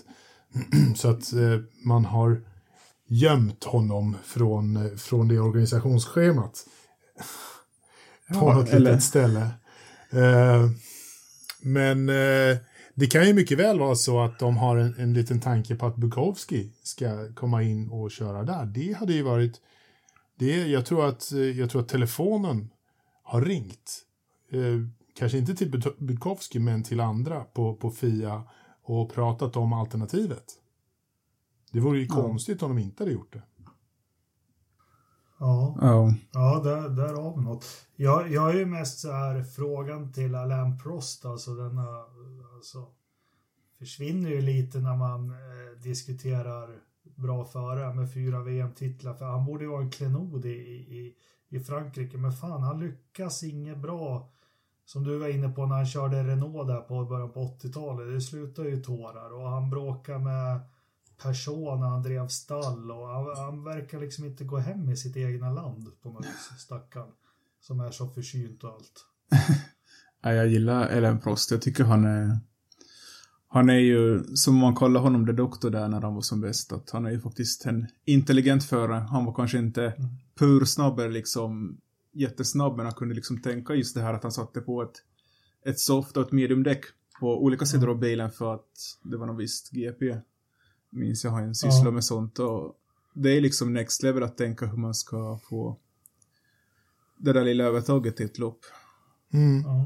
Så 0.95 1.09
att 1.09 1.33
eh, 1.33 1.59
man 1.83 2.05
har 2.05 2.41
gömt 3.07 3.63
honom 3.63 4.17
från, 4.23 4.75
eh, 4.77 4.97
från 4.97 5.27
det 5.27 5.39
organisationsschemat. 5.39 6.65
På 8.39 8.53
något 8.53 8.69
eller... 8.69 8.91
litet 8.91 9.03
ställe. 9.03 9.41
Eh, 10.09 10.69
men 11.61 12.09
eh, 12.09 12.57
det 12.95 13.07
kan 13.07 13.27
ju 13.27 13.33
mycket 13.33 13.59
väl 13.59 13.79
vara 13.79 13.95
så 13.95 14.21
att 14.21 14.39
de 14.39 14.57
har 14.57 14.77
en, 14.77 14.95
en 14.97 15.13
liten 15.13 15.39
tanke 15.39 15.75
på 15.75 15.85
att 15.85 15.95
Bukowski 15.95 16.71
ska 16.83 17.33
komma 17.33 17.63
in 17.63 17.89
och 17.89 18.11
köra 18.11 18.43
där. 18.43 18.65
Det 18.65 18.93
hade 18.93 19.13
ju 19.13 19.21
varit... 19.21 19.61
Det, 20.35 20.67
jag, 20.67 20.85
tror 20.85 21.05
att, 21.05 21.31
eh, 21.31 21.39
jag 21.39 21.69
tror 21.69 21.81
att 21.81 21.89
telefonen 21.89 22.69
har 23.23 23.41
ringt. 23.41 24.01
Eh, 24.51 24.59
kanske 25.15 25.37
inte 25.37 25.55
till 25.55 25.81
Bukowski 25.97 26.59
men 26.59 26.83
till 26.83 26.99
andra 26.99 27.43
på, 27.43 27.75
på 27.75 27.91
FIA 27.91 28.43
och 28.83 29.13
pratat 29.13 29.55
om 29.55 29.73
alternativet. 29.73 30.45
Det 31.71 31.79
vore 31.79 31.99
ju 31.99 32.05
ja. 32.09 32.15
konstigt 32.15 32.63
om 32.63 32.75
de 32.75 32.81
inte 32.81 33.03
hade 33.03 33.13
gjort 33.13 33.33
det. 33.33 33.41
Ja, 35.41 35.75
ja. 35.81 36.13
ja 36.31 36.61
där, 36.63 36.89
där 36.89 37.13
har 37.13 37.35
vi 37.35 37.41
något. 37.41 37.65
Jag, 37.95 38.31
jag 38.31 38.49
är 38.49 38.53
ju 38.53 38.65
mest 38.65 38.99
så 38.99 39.11
här 39.11 39.43
frågan 39.43 40.11
till 40.11 40.35
Alain 40.35 40.79
Prost, 40.79 41.25
alltså 41.25 41.55
denna, 41.55 42.05
alltså, 42.55 42.87
försvinner 43.79 44.29
ju 44.29 44.41
lite 44.41 44.79
när 44.79 44.95
man 44.95 45.29
eh, 45.29 45.81
diskuterar 45.83 46.69
bra 47.15 47.45
förare 47.45 47.93
med 47.93 48.13
fyra 48.13 48.43
VM-titlar, 48.43 49.13
för 49.13 49.25
han 49.25 49.45
borde 49.45 49.63
ju 49.63 49.69
vara 49.69 49.81
en 49.81 49.91
klenod 49.91 50.45
i, 50.45 50.49
i, 50.49 51.15
i 51.49 51.59
Frankrike, 51.59 52.17
men 52.17 52.31
fan, 52.31 52.63
han 52.63 52.79
lyckas 52.79 53.43
inget 53.43 53.77
bra 53.77 54.29
som 54.85 55.03
du 55.03 55.17
var 55.17 55.27
inne 55.27 55.49
på 55.49 55.65
när 55.65 55.75
han 55.75 55.85
körde 55.85 56.23
Renault 56.23 56.67
där 56.67 56.81
på 56.81 57.05
början 57.05 57.31
på 57.31 57.39
80-talet. 57.39 58.13
Det 58.13 58.21
slutade 58.21 58.69
ju 58.69 58.83
tårar 58.83 59.33
och 59.33 59.49
han 59.49 59.69
bråkar 59.69 60.19
med 60.19 60.59
person 61.23 61.81
han 61.81 62.03
drev 62.03 62.27
stall 62.27 62.91
och 62.91 63.07
han, 63.07 63.37
han 63.37 63.63
verkar 63.63 63.99
liksom 63.99 64.25
inte 64.25 64.43
gå 64.43 64.57
hem 64.57 64.89
i 64.89 64.97
sitt 64.97 65.17
egna 65.17 65.51
land 65.51 65.87
på 66.01 66.09
något 66.09 66.25
vis, 66.25 66.59
stackarn. 66.59 67.11
Som 67.61 67.79
är 67.79 67.91
så 67.91 68.07
försynt 68.07 68.63
och 68.63 68.69
allt. 68.69 69.05
ja, 70.21 70.33
jag 70.33 70.47
gillar 70.47 70.87
Ellen 70.87 71.19
Prost. 71.19 71.51
Jag 71.51 71.61
tycker 71.61 71.83
han 71.83 72.05
är... 72.05 72.39
Han 73.47 73.69
är 73.69 73.79
ju, 73.79 74.23
som 74.35 74.55
man 74.55 74.75
kollar 74.75 75.01
honom, 75.01 75.25
det 75.25 75.33
doktor 75.33 75.69
där 75.69 75.87
när 75.87 76.01
han 76.01 76.15
var 76.15 76.21
som 76.21 76.41
bäst, 76.41 76.73
att 76.73 76.89
han 76.89 77.05
är 77.05 77.11
ju 77.11 77.21
faktiskt 77.21 77.65
en 77.65 77.87
intelligent 78.05 78.63
förare. 78.63 78.99
Han 78.99 79.25
var 79.25 79.33
kanske 79.33 79.57
inte 79.57 79.83
mm. 79.83 80.09
pursnabb 80.35 80.99
eller 80.99 81.11
liksom 81.11 81.77
jättesnabb, 82.13 82.77
men 82.77 82.85
han 82.85 82.95
kunde 82.95 83.15
liksom 83.15 83.41
tänka 83.41 83.73
just 83.73 83.95
det 83.95 84.01
här 84.01 84.13
att 84.13 84.23
han 84.23 84.31
satte 84.31 84.61
på 84.61 84.83
ett, 84.83 84.95
ett 85.65 85.79
soft 85.79 86.17
och 86.17 86.25
ett 86.25 86.31
mediumdäck 86.31 86.85
på 87.19 87.43
olika 87.43 87.65
sidor 87.65 87.89
av 87.89 87.99
bilen 87.99 88.31
för 88.31 88.53
att 88.53 88.69
det 89.03 89.17
var 89.17 89.25
något 89.25 89.39
visst 89.39 89.71
GP. 89.71 90.17
Minns 90.91 91.23
jag 91.23 91.31
har 91.31 91.41
en 91.41 91.55
syssla 91.55 91.85
ja. 91.85 91.91
med 91.91 92.03
sånt 92.03 92.39
och 92.39 92.75
det 93.13 93.29
är 93.29 93.41
liksom 93.41 93.73
next 93.73 94.03
level 94.03 94.23
att 94.23 94.37
tänka 94.37 94.65
hur 94.65 94.77
man 94.77 94.93
ska 94.93 95.39
få 95.49 95.77
det 97.17 97.33
där 97.33 97.45
lilla 97.45 97.63
övertaget 97.63 98.17
till 98.17 98.25
ett 98.25 98.37
lopp. 98.37 98.59
Mm. 99.33 99.61
Ja. 99.61 99.85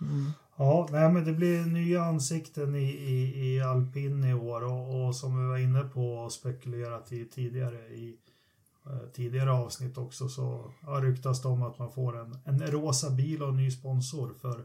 Mm. 0.00 0.30
ja, 0.56 0.88
nej 0.92 1.12
men 1.12 1.24
det 1.24 1.32
blir 1.32 1.64
nya 1.64 2.04
ansikten 2.04 2.74
i, 2.74 2.90
i, 2.90 3.46
i 3.46 3.60
alpin 3.60 4.24
i 4.24 4.34
år 4.34 4.64
och, 4.64 5.06
och 5.06 5.16
som 5.16 5.40
vi 5.40 5.48
var 5.48 5.58
inne 5.58 5.82
på 5.82 6.14
och 6.14 6.32
spekulerat 6.32 7.12
i 7.12 7.24
tidigare 7.24 7.78
i 7.78 8.16
eh, 8.86 9.08
tidigare 9.12 9.52
avsnitt 9.52 9.98
också 9.98 10.28
så 10.28 10.72
har 10.82 11.02
ryktas 11.02 11.42
det 11.42 11.48
om 11.48 11.62
att 11.62 11.78
man 11.78 11.92
får 11.92 12.20
en, 12.20 12.38
en 12.44 12.66
rosa 12.66 13.10
bil 13.10 13.42
och 13.42 13.48
en 13.48 13.56
ny 13.56 13.70
sponsor 13.70 14.34
för 14.40 14.64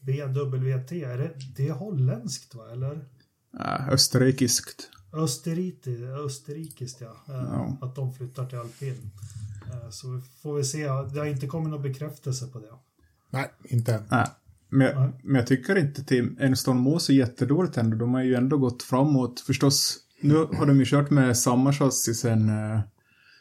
BWT. 0.00 0.92
Är 0.92 1.18
det, 1.18 1.34
det 1.56 1.68
är 1.68 1.72
holländskt 1.72 2.54
va, 2.54 2.70
eller? 2.72 3.04
Ja, 3.50 3.88
österrikiskt. 3.90 4.90
Österrike, 5.12 5.90
österrikiskt 6.26 7.00
ja. 7.00 7.16
Eh, 7.28 7.34
ja. 7.34 7.76
Att 7.80 7.94
de 7.94 8.14
flyttar 8.14 8.46
till 8.46 8.58
alpin. 8.58 9.10
Eh, 9.66 9.90
så 9.90 10.20
får 10.42 10.54
vi 10.54 10.64
se. 10.64 10.86
Det 10.86 11.18
har 11.18 11.26
inte 11.26 11.46
kommit 11.46 11.70
någon 11.70 11.82
bekräftelse 11.82 12.46
på 12.46 12.58
det. 12.58 12.66
Nej, 13.30 13.50
inte 13.64 13.94
än. 13.94 14.02
Nej. 14.10 14.26
Men, 14.68 14.86
jag, 14.86 15.00
Nej. 15.00 15.20
men 15.22 15.34
jag 15.34 15.46
tycker 15.46 15.78
inte 15.78 16.04
Tim 16.04 16.36
Enston 16.40 16.76
mår 16.76 16.98
så 16.98 17.12
jättedåligt 17.12 17.76
ändå. 17.76 17.96
De 17.96 18.14
har 18.14 18.22
ju 18.22 18.34
ändå 18.34 18.58
gått 18.58 18.82
framåt. 18.82 19.40
Förstås, 19.40 19.98
nu 20.20 20.34
har 20.34 20.66
de 20.66 20.78
ju 20.78 20.84
kört 20.86 21.10
med 21.10 21.38
samma 21.38 21.72
chassi 21.72 22.14
sen, 22.14 22.48
eh, 22.48 22.80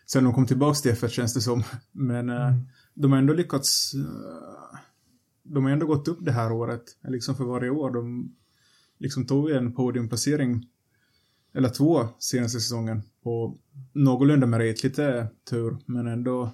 sen 0.06 0.24
de 0.24 0.34
kom 0.34 0.46
tillbaka 0.46 0.80
till 0.80 0.92
F1 0.92 1.08
känns 1.08 1.34
det 1.34 1.42
som. 1.42 1.64
Men 1.92 2.30
mm. 2.30 2.68
de 2.94 3.12
har 3.12 3.20
ändå 3.20 3.34
lyckats 3.34 3.94
de 5.54 5.64
har 5.64 5.72
ändå 5.72 5.86
gått 5.86 6.08
upp 6.08 6.20
det 6.22 6.32
här 6.32 6.52
året, 6.52 6.84
liksom 7.04 7.36
för 7.36 7.44
varje 7.44 7.70
år. 7.70 7.92
De 7.92 8.36
liksom 9.00 9.26
tog 9.26 9.52
en 9.52 9.74
podiumplacering, 9.74 10.66
eller 11.54 11.70
två 11.70 12.08
senaste 12.20 12.60
säsongen, 12.60 13.02
på 13.24 13.58
någorlunda 13.94 14.48
merit, 14.48 14.84
lite 14.84 15.28
tur, 15.50 15.78
men 15.86 16.08
ändå. 16.08 16.52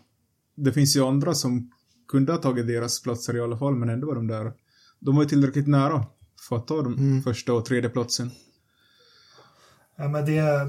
Det 0.55 0.73
finns 0.73 0.95
ju 0.95 1.05
andra 1.05 1.33
som 1.33 1.71
kunde 2.07 2.31
ha 2.31 2.39
tagit 2.39 2.67
deras 2.67 3.01
platser 3.01 3.35
i 3.35 3.41
alla 3.41 3.57
fall, 3.57 3.75
men 3.75 3.89
ändå 3.89 4.07
var 4.07 4.15
de 4.15 4.27
där. 4.27 4.53
De 4.99 5.15
var 5.15 5.23
ju 5.23 5.29
tillräckligt 5.29 5.67
nära 5.67 6.05
för 6.49 6.55
att 6.55 6.67
ta 6.67 6.81
de 6.81 6.93
mm. 6.93 7.23
första 7.23 7.53
och 7.53 7.65
tredje 7.65 7.89
platsen. 7.89 8.31
Ja, 9.95 10.07
men 10.07 10.25
det, 10.25 10.67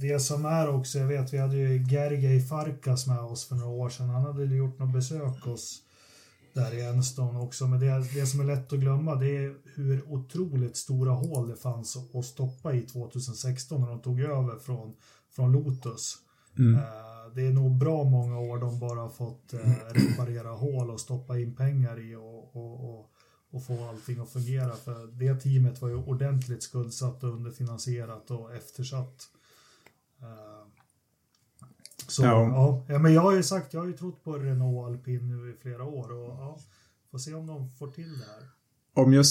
det 0.00 0.20
som 0.20 0.44
är 0.44 0.68
också, 0.68 0.98
jag 0.98 1.06
vet 1.06 1.32
vi 1.32 1.38
hade 1.38 1.56
ju 1.56 1.84
Gergej 1.90 2.40
Farkas 2.40 3.06
med 3.06 3.20
oss 3.20 3.48
för 3.48 3.54
några 3.54 3.70
år 3.70 3.88
sedan. 3.88 4.08
Han 4.08 4.22
hade 4.22 4.44
gjort 4.44 4.78
något 4.78 4.92
besök 4.92 5.44
hos 5.44 5.82
där 6.52 6.74
i 6.74 6.80
Enstone 6.80 7.38
också. 7.38 7.66
Men 7.66 7.80
det, 7.80 8.04
det 8.14 8.26
som 8.26 8.40
är 8.40 8.44
lätt 8.44 8.72
att 8.72 8.78
glömma 8.78 9.14
det 9.14 9.36
är 9.36 9.54
hur 9.74 10.12
otroligt 10.12 10.76
stora 10.76 11.12
hål 11.12 11.48
det 11.48 11.56
fanns 11.56 11.96
att 12.14 12.24
stoppa 12.24 12.74
i 12.74 12.82
2016 12.82 13.80
när 13.80 13.88
de 13.88 14.00
tog 14.00 14.20
över 14.20 14.58
från, 14.58 14.94
från 15.30 15.52
Lotus. 15.52 16.16
Mm. 16.58 16.74
Uh, 16.74 17.34
det 17.34 17.42
är 17.42 17.50
nog 17.50 17.78
bra 17.78 18.04
många 18.04 18.38
år 18.38 18.58
de 18.58 18.78
bara 18.78 19.08
fått 19.08 19.54
uh, 19.54 19.60
reparera 19.90 20.50
hål 20.50 20.90
och 20.90 21.00
stoppa 21.00 21.38
in 21.38 21.54
pengar 21.54 22.00
i 22.00 22.14
och, 22.14 22.56
och, 22.56 22.90
och, 22.90 23.10
och, 23.50 23.66
få 23.66 23.88
allting 23.88 24.20
att 24.20 24.30
fungera. 24.30 24.76
För 24.76 25.06
det 25.06 25.34
teamet 25.34 25.82
var 25.82 25.88
ju 25.88 25.96
ordentligt 25.96 26.62
skuldsatt 26.62 27.24
och 27.24 27.34
underfinansierat 27.34 28.30
och 28.30 28.54
eftersatt. 28.54 29.28
Uh, 30.22 30.59
så 32.10 32.22
ja. 32.24 32.84
ja. 32.88 32.98
men 32.98 33.14
jag 33.14 33.22
har 33.22 33.32
ju 33.32 33.42
sagt, 33.42 33.74
jag 33.74 33.80
har 33.80 33.86
ju 33.86 33.92
trott 33.92 34.24
på 34.24 34.32
Renault 34.38 34.86
Alpin 34.86 35.28
nu 35.28 35.50
i 35.50 35.56
flera 35.62 35.84
år 35.84 36.12
och 36.12 36.28
ja, 36.38 36.58
får 37.10 37.18
se 37.18 37.34
om 37.34 37.46
de 37.46 37.70
får 37.70 37.90
till 37.90 38.18
det 38.18 38.24
här. 38.24 38.50
Om 39.04 39.12
jag, 39.12 39.24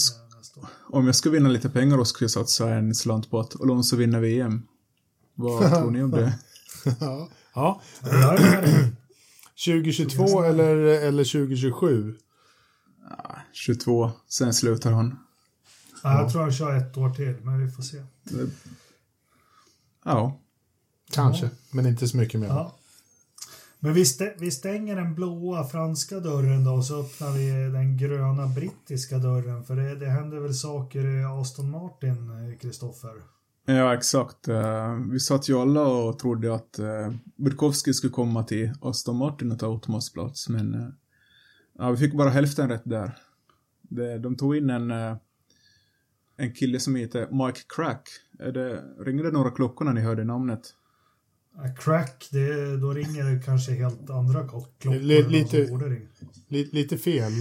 eh, 0.56 0.68
om 0.88 1.06
jag 1.06 1.14
skulle 1.14 1.34
vinna 1.34 1.48
lite 1.48 1.70
pengar 1.70 1.98
och 1.98 2.08
skulle 2.08 2.30
satsa 2.30 2.70
en 2.74 2.94
slant 2.94 3.30
på 3.30 3.40
att 3.40 3.60
Alonso 3.60 3.96
vinner 3.96 4.20
VM. 4.20 4.62
Vad 5.34 5.74
tror 5.78 5.90
ni 5.90 6.02
om 6.02 6.10
det? 6.10 6.38
ja. 7.00 7.30
ja. 7.54 7.80
2022 9.66 10.42
eller, 10.42 10.76
eller 10.76 11.24
2027? 11.24 12.16
Ja, 13.10 13.36
22, 13.52 14.10
sen 14.28 14.54
slutar 14.54 14.92
han. 14.92 15.18
Ja, 16.02 16.22
jag 16.22 16.32
tror 16.32 16.42
han 16.42 16.52
kör 16.52 16.76
ett 16.76 16.96
år 16.96 17.10
till, 17.10 17.36
men 17.42 17.66
vi 17.66 17.72
får 17.72 17.82
se. 17.82 18.02
Ja. 20.04 20.40
Kanske, 21.10 21.46
ja. 21.46 21.52
men 21.70 21.86
inte 21.86 22.08
så 22.08 22.16
mycket 22.16 22.40
mer. 22.40 22.46
Ja. 22.46 22.74
Men 23.82 23.94
vi, 23.94 24.04
stä 24.04 24.34
vi 24.38 24.50
stänger 24.50 24.96
den 24.96 25.14
blåa 25.14 25.64
franska 25.64 26.20
dörren 26.20 26.64
då 26.64 26.70
och 26.70 26.84
så 26.84 27.00
öppnar 27.00 27.32
vi 27.32 27.50
den 27.72 27.96
gröna 27.96 28.46
brittiska 28.46 29.18
dörren. 29.18 29.64
För 29.64 29.76
det, 29.76 29.94
det 29.94 30.06
händer 30.06 30.38
väl 30.38 30.54
saker 30.54 31.06
i 31.06 31.24
Aston 31.24 31.70
Martin, 31.70 32.30
Kristoffer? 32.60 33.12
Ja, 33.64 33.94
exakt. 33.94 34.48
Uh, 34.48 35.10
vi 35.12 35.20
satt 35.20 35.48
ju 35.48 35.58
alla 35.58 35.82
och 35.82 36.18
trodde 36.18 36.54
att 36.54 36.78
uh, 36.78 37.14
Burkowski 37.36 37.94
skulle 37.94 38.12
komma 38.12 38.44
till 38.44 38.72
Aston 38.80 39.16
Martin 39.16 39.52
och 39.52 39.58
ta 39.58 39.68
Otmars 39.68 40.12
plats, 40.12 40.48
men 40.48 40.94
ja, 41.78 41.90
vi 41.90 41.96
fick 41.96 42.14
bara 42.14 42.30
hälften 42.30 42.68
rätt 42.68 42.82
där. 42.84 43.18
De 44.18 44.36
tog 44.36 44.56
in 44.56 44.70
en, 44.70 44.90
en 46.36 46.54
kille 46.54 46.80
som 46.80 46.96
heter 46.96 47.46
Mike 47.46 47.60
Crack. 47.76 48.08
Är 48.38 48.52
det, 48.52 48.82
ringde 49.04 49.22
det 49.22 49.30
några 49.30 49.50
klockor 49.50 49.84
när 49.84 49.92
ni 49.92 50.00
hörde 50.00 50.24
namnet? 50.24 50.74
Crack, 51.78 52.28
det, 52.32 52.76
då 52.76 52.92
ringer 52.92 53.24
det 53.24 53.42
kanske 53.44 53.72
helt 53.72 54.10
andra 54.10 54.48
klockor. 54.48 54.94
L 54.94 55.28
lite, 55.28 55.56
li 56.48 56.68
lite 56.72 56.98
fel. 56.98 57.32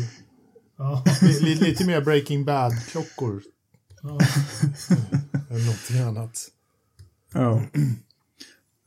Ja. 0.78 1.04
L 1.22 1.58
lite 1.62 1.86
mer 1.86 2.02
Breaking 2.02 2.46
Bad-klockor. 2.46 3.42
Ja. 4.02 4.10
Än 5.50 5.66
någonting 5.66 6.00
annat. 6.00 6.48
Ja. 7.34 7.64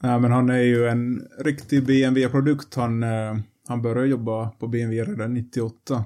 ja, 0.02 0.18
men 0.18 0.32
han 0.32 0.50
är 0.50 0.62
ju 0.62 0.88
en 0.88 1.28
riktig 1.38 1.86
BMW-produkt. 1.86 2.74
Han, 2.74 3.02
eh, 3.02 3.36
han 3.68 3.82
började 3.82 4.08
jobba 4.08 4.50
på 4.50 4.68
BMW 4.68 5.12
redan 5.12 5.34
98. 5.34 6.04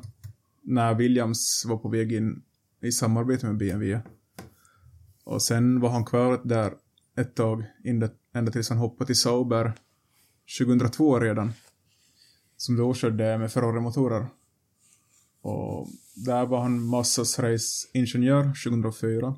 När 0.63 0.95
Williams 0.95 1.65
var 1.69 1.77
på 1.77 1.89
väg 1.89 2.13
in 2.13 2.43
i 2.83 2.93
samarbete 2.93 3.47
med 3.47 3.57
BMW. 3.57 4.01
Och 5.25 5.43
sen 5.43 5.81
var 5.81 5.91
han 5.91 6.05
kvar 6.05 6.41
där 6.45 6.73
ett 7.17 7.35
tag 7.35 7.65
ända 8.37 8.53
tills 8.53 8.69
han 8.69 8.79
hoppade 8.79 9.07
till 9.07 9.17
Sauber 9.17 9.73
2002 10.59 11.21
redan. 11.21 11.53
Som 12.57 12.77
då 12.77 12.95
körde 12.95 13.39
med 13.39 13.53
Ferrari-motorer. 13.53 14.27
Och 15.41 15.89
där 16.15 16.47
var 16.47 16.61
han 16.61 16.87
Massas 16.87 17.39
race-ingenjör 17.39 18.43
2004. 18.43 19.35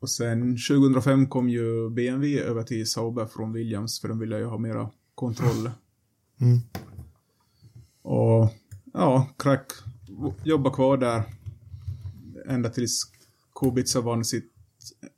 Och 0.00 0.10
sen 0.10 0.56
2005 0.68 1.26
kom 1.26 1.48
ju 1.48 1.90
BMW 1.90 2.40
över 2.40 2.62
till 2.62 2.90
Sauber 2.90 3.26
från 3.26 3.52
Williams 3.52 4.00
för 4.00 4.08
de 4.08 4.18
ville 4.18 4.38
ju 4.38 4.44
ha 4.44 4.58
mera 4.58 4.90
kontroll. 5.14 5.70
Mm. 6.40 6.58
Och 8.02 8.52
ja, 8.92 9.28
Crack 9.36 9.72
jobbar 10.44 10.70
kvar 10.70 10.96
där 10.96 11.22
ända 12.46 12.70
tills 12.70 13.12
Kubica 13.54 14.00
vann 14.00 14.24
sitt 14.24 14.52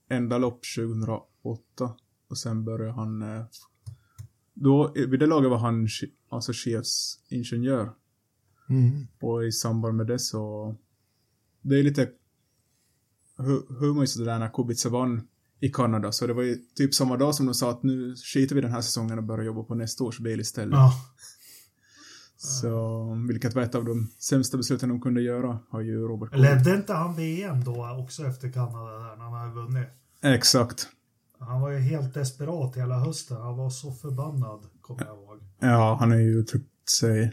enda 0.09 0.38
lopp 0.38 0.61
2008. 0.76 1.26
Och 2.31 2.39
sen 2.39 2.65
började 2.65 2.93
han... 2.93 3.23
Eh, 3.23 3.45
då, 4.55 4.93
vid 4.95 5.21
det 5.21 5.27
laget 5.27 5.51
var 5.51 5.59
han 5.59 5.89
alltså 6.29 6.53
chefsingenjör. 6.53 7.93
Mm. 8.69 9.07
Och 9.21 9.45
i 9.45 9.53
samband 9.53 9.97
med 9.97 10.07
det 10.07 10.19
så... 10.19 10.75
Det 11.63 11.79
är 11.79 11.83
lite 11.83 12.09
humor 13.69 14.05
i 14.05 14.19
det 14.19 14.25
där 14.25 14.39
när 14.39 14.49
Kubica 14.49 14.89
vann 14.89 15.29
i 15.61 15.69
Kanada. 15.69 16.13
Så 16.13 16.27
det 16.27 16.33
var 16.33 16.43
ju 16.43 16.57
typ 16.75 16.95
samma 16.95 17.17
dag 17.17 17.35
som 17.35 17.47
de 17.47 17.55
sa 17.55 17.71
att 17.71 17.83
nu 17.83 18.15
skiter 18.17 18.55
vi 18.55 18.61
den 18.61 18.73
här 18.73 18.81
säsongen 18.81 19.19
och 19.19 19.25
börjar 19.25 19.45
jobba 19.45 19.63
på 19.63 19.75
nästa 19.75 20.05
års 20.05 20.19
bil 20.19 20.41
istället. 20.41 20.75
Ja. 20.75 20.93
Så, 22.37 23.05
vilket 23.29 23.55
var 23.55 23.63
ett 23.63 23.75
av 23.75 23.85
de 23.85 24.11
sämsta 24.19 24.57
besluten 24.57 24.89
de 24.89 25.01
kunde 25.01 25.23
göra, 25.23 25.59
har 25.71 25.81
ju 25.81 26.09
Robert 26.09 26.37
Ledde 26.37 26.75
inte 26.75 26.93
han 26.93 27.17
VM 27.17 27.65
då 27.65 27.97
också 28.03 28.27
efter 28.27 28.53
Kanada 28.53 28.99
där, 28.99 29.17
när 29.17 29.25
han 29.25 29.33
hade 29.33 29.53
vunnit? 29.53 29.89
Exakt. 30.23 30.89
Han 31.41 31.61
var 31.61 31.71
ju 31.71 31.79
helt 31.79 32.15
desperat 32.15 32.77
hela 32.77 32.99
hösten. 32.99 33.37
Han 33.37 33.57
var 33.57 33.71
så 33.71 33.93
förbannad, 33.93 34.67
kommer 34.81 35.05
jag 35.05 35.17
ihåg. 35.17 35.39
Ja, 35.59 35.97
han 36.01 36.11
har 36.11 36.19
ju 36.19 36.39
uttryckt 36.39 36.89
sig 36.89 37.33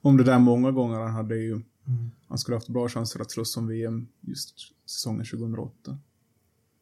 om 0.00 0.16
det 0.16 0.24
där 0.24 0.38
många 0.38 0.70
gånger. 0.70 0.98
Han 0.98 1.10
hade 1.10 1.36
ju... 1.36 1.52
Mm. 1.52 2.10
Han 2.28 2.38
skulle 2.38 2.56
haft 2.56 2.68
bra 2.68 2.88
chanser 2.88 3.20
att 3.20 3.30
slåss 3.30 3.56
om 3.56 3.66
VM 3.66 4.08
just 4.20 4.54
säsongen 4.86 5.24
2008. 5.24 5.98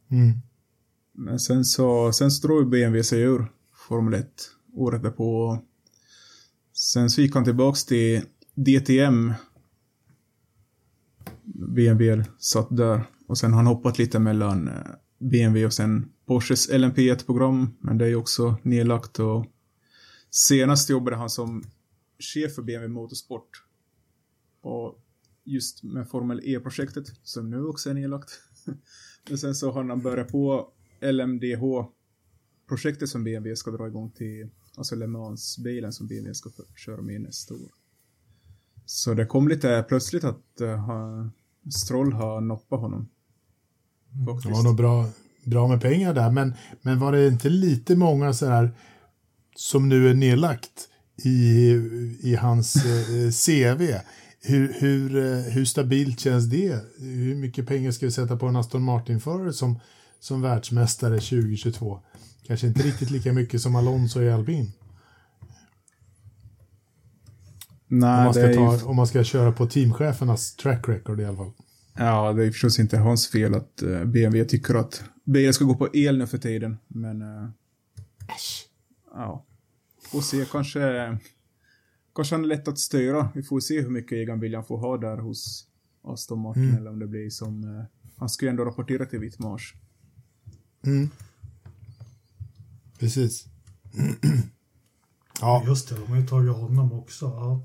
Mm. 0.08 0.32
Men 1.12 1.38
sen 1.38 1.64
så, 1.64 2.12
sen 2.12 2.30
så 2.30 2.46
drog 2.46 2.62
ju 2.62 2.70
BMW 2.70 3.04
sig 3.04 3.20
ur 3.20 3.52
Formel 3.88 4.14
1 4.14 4.28
året 4.72 5.02
därpå. 5.02 5.58
Sen 6.72 7.10
så 7.10 7.20
gick 7.20 7.34
han 7.34 7.44
tillbaks 7.44 7.84
till 7.84 8.22
DTM. 8.54 9.32
BMW 11.44 12.24
satt 12.38 12.76
där. 12.76 13.04
Och 13.26 13.38
sen 13.38 13.50
har 13.52 13.56
han 13.56 13.66
hoppat 13.66 13.98
lite 13.98 14.18
mellan 14.18 14.68
eh, 14.68 14.74
BMW 15.18 15.66
och 15.66 15.72
sen 15.72 16.12
Porsches 16.26 16.70
LMP1-program. 16.70 17.76
Men 17.80 17.98
det 17.98 18.04
är 18.04 18.08
ju 18.08 18.16
också 18.16 18.56
nedlagt 18.62 19.18
och 19.18 19.46
senast 20.30 20.90
jobbade 20.90 21.16
han 21.16 21.30
som 21.30 21.64
chef 22.18 22.54
för 22.54 22.62
BMW 22.62 22.94
Motorsport. 22.94 23.64
Och 24.60 25.02
just 25.44 25.82
med 25.82 26.08
Formel 26.08 26.40
E-projektet 26.44 27.06
som 27.22 27.50
nu 27.50 27.64
också 27.64 27.90
är 27.90 27.94
nedlagt. 27.94 28.30
Men 29.28 29.38
sen 29.38 29.54
så 29.54 29.70
har 29.70 29.84
han 29.84 30.00
börjat 30.00 30.28
på 30.28 30.72
LMDH-projektet 31.00 33.08
som 33.08 33.24
BMW 33.24 33.56
ska 33.56 33.70
dra 33.70 33.86
igång 33.86 34.10
till, 34.10 34.48
alltså 34.76 34.94
Le 34.94 35.06
Mans-bilen 35.06 35.92
som 35.92 36.06
BMW 36.06 36.34
ska 36.34 36.50
köra 36.76 37.02
med 37.02 37.20
nästa 37.20 37.54
år. 37.54 37.70
Så 38.86 39.14
det 39.14 39.26
kom 39.26 39.48
lite 39.48 39.84
plötsligt 39.88 40.24
att 40.24 40.60
uh, 40.60 41.26
Stroll 41.70 42.12
har 42.12 42.40
noppat 42.40 42.80
honom. 42.80 43.08
Faktiskt. 44.26 44.46
Det 44.46 44.52
var 44.52 44.62
nog 44.62 44.76
bra, 44.76 45.08
bra 45.46 45.68
med 45.68 45.80
pengar 45.80 46.14
där, 46.14 46.30
men, 46.30 46.54
men 46.82 46.98
var 46.98 47.12
det 47.12 47.26
inte 47.26 47.48
lite 47.48 47.96
många 47.96 48.32
sådär 48.32 48.70
som 49.56 49.88
nu 49.88 50.10
är 50.10 50.14
nedlagt 50.14 50.88
i, 51.24 51.70
i 52.20 52.36
hans 52.40 52.76
eh, 52.76 53.30
CV? 53.30 53.94
Hur, 54.40 54.76
hur, 54.80 55.16
eh, 55.16 55.38
hur 55.38 55.64
stabilt 55.64 56.20
känns 56.20 56.50
det? 56.50 56.80
Hur 56.98 57.34
mycket 57.34 57.66
pengar 57.66 57.90
ska 57.90 58.06
vi 58.06 58.12
sätta 58.12 58.36
på 58.36 58.46
en 58.46 58.56
Aston 58.56 58.82
Martin-förare 58.82 59.52
som, 59.52 59.80
som 60.20 60.42
världsmästare 60.42 61.14
2022? 61.14 62.00
Kanske 62.46 62.66
inte 62.66 62.82
riktigt 62.82 63.10
lika 63.10 63.32
mycket 63.32 63.62
som 63.62 63.76
Alonso 63.76 64.22
i 64.22 64.30
Albin. 64.30 64.72
Nej, 67.88 68.18
om, 68.18 68.24
man 68.24 68.34
ska 68.34 68.54
ta, 68.54 68.88
om 68.88 68.96
man 68.96 69.06
ska 69.06 69.24
köra 69.24 69.52
på 69.52 69.66
teamchefernas 69.66 70.56
track 70.56 70.88
record 70.88 71.20
i 71.20 71.24
alla 71.24 71.36
fall. 71.36 71.52
Ja, 71.98 72.32
det 72.32 72.44
är 72.44 72.50
förstås 72.50 72.78
inte 72.78 72.98
hans 72.98 73.28
fel 73.28 73.54
att 73.54 73.82
eh, 73.82 74.04
BMW 74.04 74.44
tycker 74.44 74.74
att 74.74 75.04
bilar 75.24 75.52
ska 75.52 75.64
gå 75.64 75.74
på 75.74 75.88
el 75.92 76.18
nu 76.18 76.26
för 76.26 76.38
tiden, 76.38 76.76
men... 76.88 77.22
Uh, 77.22 77.48
Äsch. 78.28 78.68
Ja. 79.10 79.46
Får 80.02 80.20
se, 80.20 80.44
kanske... 80.52 81.18
Kanske 82.14 82.34
han 82.34 82.44
är 82.44 82.48
lätt 82.48 82.68
att 82.68 82.78
styra. 82.78 83.28
Vi 83.34 83.42
får 83.42 83.60
se 83.60 83.80
hur 83.80 83.90
mycket 83.90 84.12
egen 84.12 84.40
vilja 84.40 84.58
han 84.58 84.64
får 84.64 84.78
ha 84.78 84.96
där 84.96 85.16
hos 85.16 85.68
Aston 86.04 86.40
Martin, 86.40 86.62
mm. 86.62 86.76
eller 86.76 86.90
om 86.90 86.98
det 86.98 87.06
blir 87.06 87.30
som... 87.30 87.64
Uh, 87.64 87.84
han 88.16 88.28
ska 88.28 88.46
ju 88.46 88.50
ändå 88.50 88.64
rapportera 88.64 89.06
till 89.06 89.18
Wittmars. 89.18 89.74
Mm. 90.86 91.10
Precis. 92.98 93.46
ja. 95.40 95.64
Just 95.66 95.88
det, 95.88 95.94
de 95.94 96.06
har 96.06 96.16
ju 96.16 96.26
tagit 96.26 96.52
honom 96.52 96.92
också. 96.92 97.24
Ja. 97.24 97.64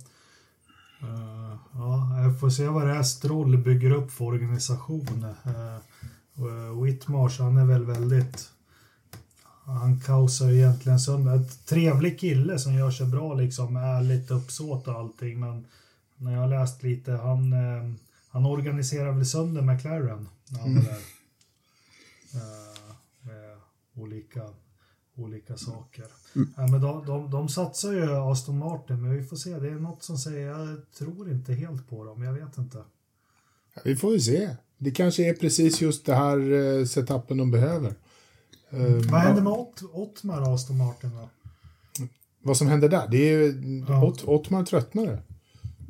Uh, 1.04 1.56
ja, 1.74 2.22
jag 2.24 2.40
får 2.40 2.50
se 2.50 2.68
vad 2.68 2.88
det 2.88 2.94
är 2.94 3.04
Stroll 3.04 3.58
bygger 3.58 3.92
upp 3.92 4.12
för 4.12 4.26
organisation. 4.26 5.26
Uh, 6.38 6.84
Whitmarsh, 6.84 7.42
han 7.42 7.58
är 7.58 7.66
väl 7.66 7.86
väldigt... 7.86 8.50
Han 9.66 10.00
kaosar 10.00 10.50
egentligen 10.50 11.00
sönder. 11.00 11.36
Ett 11.36 11.66
trevlig 11.66 12.20
kille 12.20 12.60
som 12.60 12.74
gör 12.74 12.92
sig 12.92 13.08
bra 13.08 13.34
liksom, 13.34 13.76
ärligt 13.76 14.32
uppsåt 14.32 14.88
och 14.88 15.00
allting. 15.00 15.40
Men 15.40 15.66
när 16.16 16.34
jag 16.34 16.40
har 16.40 16.48
läst 16.48 16.84
lite, 16.84 17.12
han, 17.12 17.54
uh, 17.54 17.94
han 18.30 18.46
organiserar 18.46 19.12
väl 19.12 19.26
sönder 19.26 19.62
McLaren 19.62 20.30
när 20.48 20.60
han 20.60 20.76
var 20.76 20.82
där. 20.82 21.02
Uh, 22.36 22.96
med 23.22 23.58
olika 23.94 24.42
olika 25.16 25.58
saker. 25.58 26.06
Mm. 26.36 26.54
Ja, 26.58 26.68
men 26.68 26.82
de, 26.82 27.06
de, 27.06 27.32
de 27.32 27.50
satsar 27.50 27.92
ju 27.92 28.12
Aston 28.12 28.58
Martin, 28.58 29.02
men 29.02 29.18
vi 29.18 29.24
får 29.24 29.38
se. 29.38 29.60
Det 29.60 29.70
är 29.70 29.80
något 29.80 30.04
som 30.04 30.18
säger, 30.18 30.48
jag 30.48 30.92
tror 30.98 31.32
inte 31.32 31.54
helt 31.54 31.90
på 31.90 32.04
dem, 32.04 32.24
jag 32.24 32.34
vet 32.34 32.58
inte. 32.58 32.78
Ja, 33.74 33.82
vi 33.86 33.96
får 33.96 34.14
ju 34.14 34.20
se. 34.20 34.56
Det 34.78 34.92
kanske 34.92 35.30
är 35.30 35.34
precis 35.34 35.82
just 35.82 36.06
det 36.06 36.16
här 36.16 36.40
uh, 36.40 36.86
setupen 36.86 37.38
de 37.38 37.52
behöver. 37.52 37.94
Mm. 38.70 39.02
Vad 39.02 39.22
händer 39.22 39.42
med 39.42 39.54
Ott, 39.54 39.84
Ottmar 39.94 40.54
Aston 40.54 40.78
Martin 40.78 41.10
då? 41.10 41.30
Vad 42.44 42.58
som 42.58 42.68
händer 42.68 42.90
där? 42.90 43.08
Det 43.12 43.18
är 43.18 43.38
ju, 43.38 43.86
ja. 43.88 44.04
Ott, 44.04 44.24
Ottmar 44.24 44.64
tröttnade. 44.64 45.22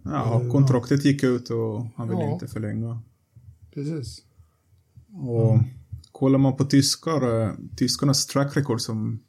Ja, 0.04 0.42
kontraktet 0.52 1.06
gick 1.06 1.24
ut 1.24 1.50
och 1.50 1.86
han 1.96 2.10
ville 2.10 2.22
ja. 2.22 2.34
inte 2.34 2.48
förlänga. 2.48 3.02
Precis. 3.74 4.22
Och 5.14 5.54
mm 5.54 5.66
kollar 6.12 6.39
man 6.39 6.58
på 6.58 6.65
tyskar, 6.65 7.43
eh, 7.43 7.54
tyskarnas 7.78 8.26
track 8.26 8.58
record 8.58 8.82
som, 8.82 9.19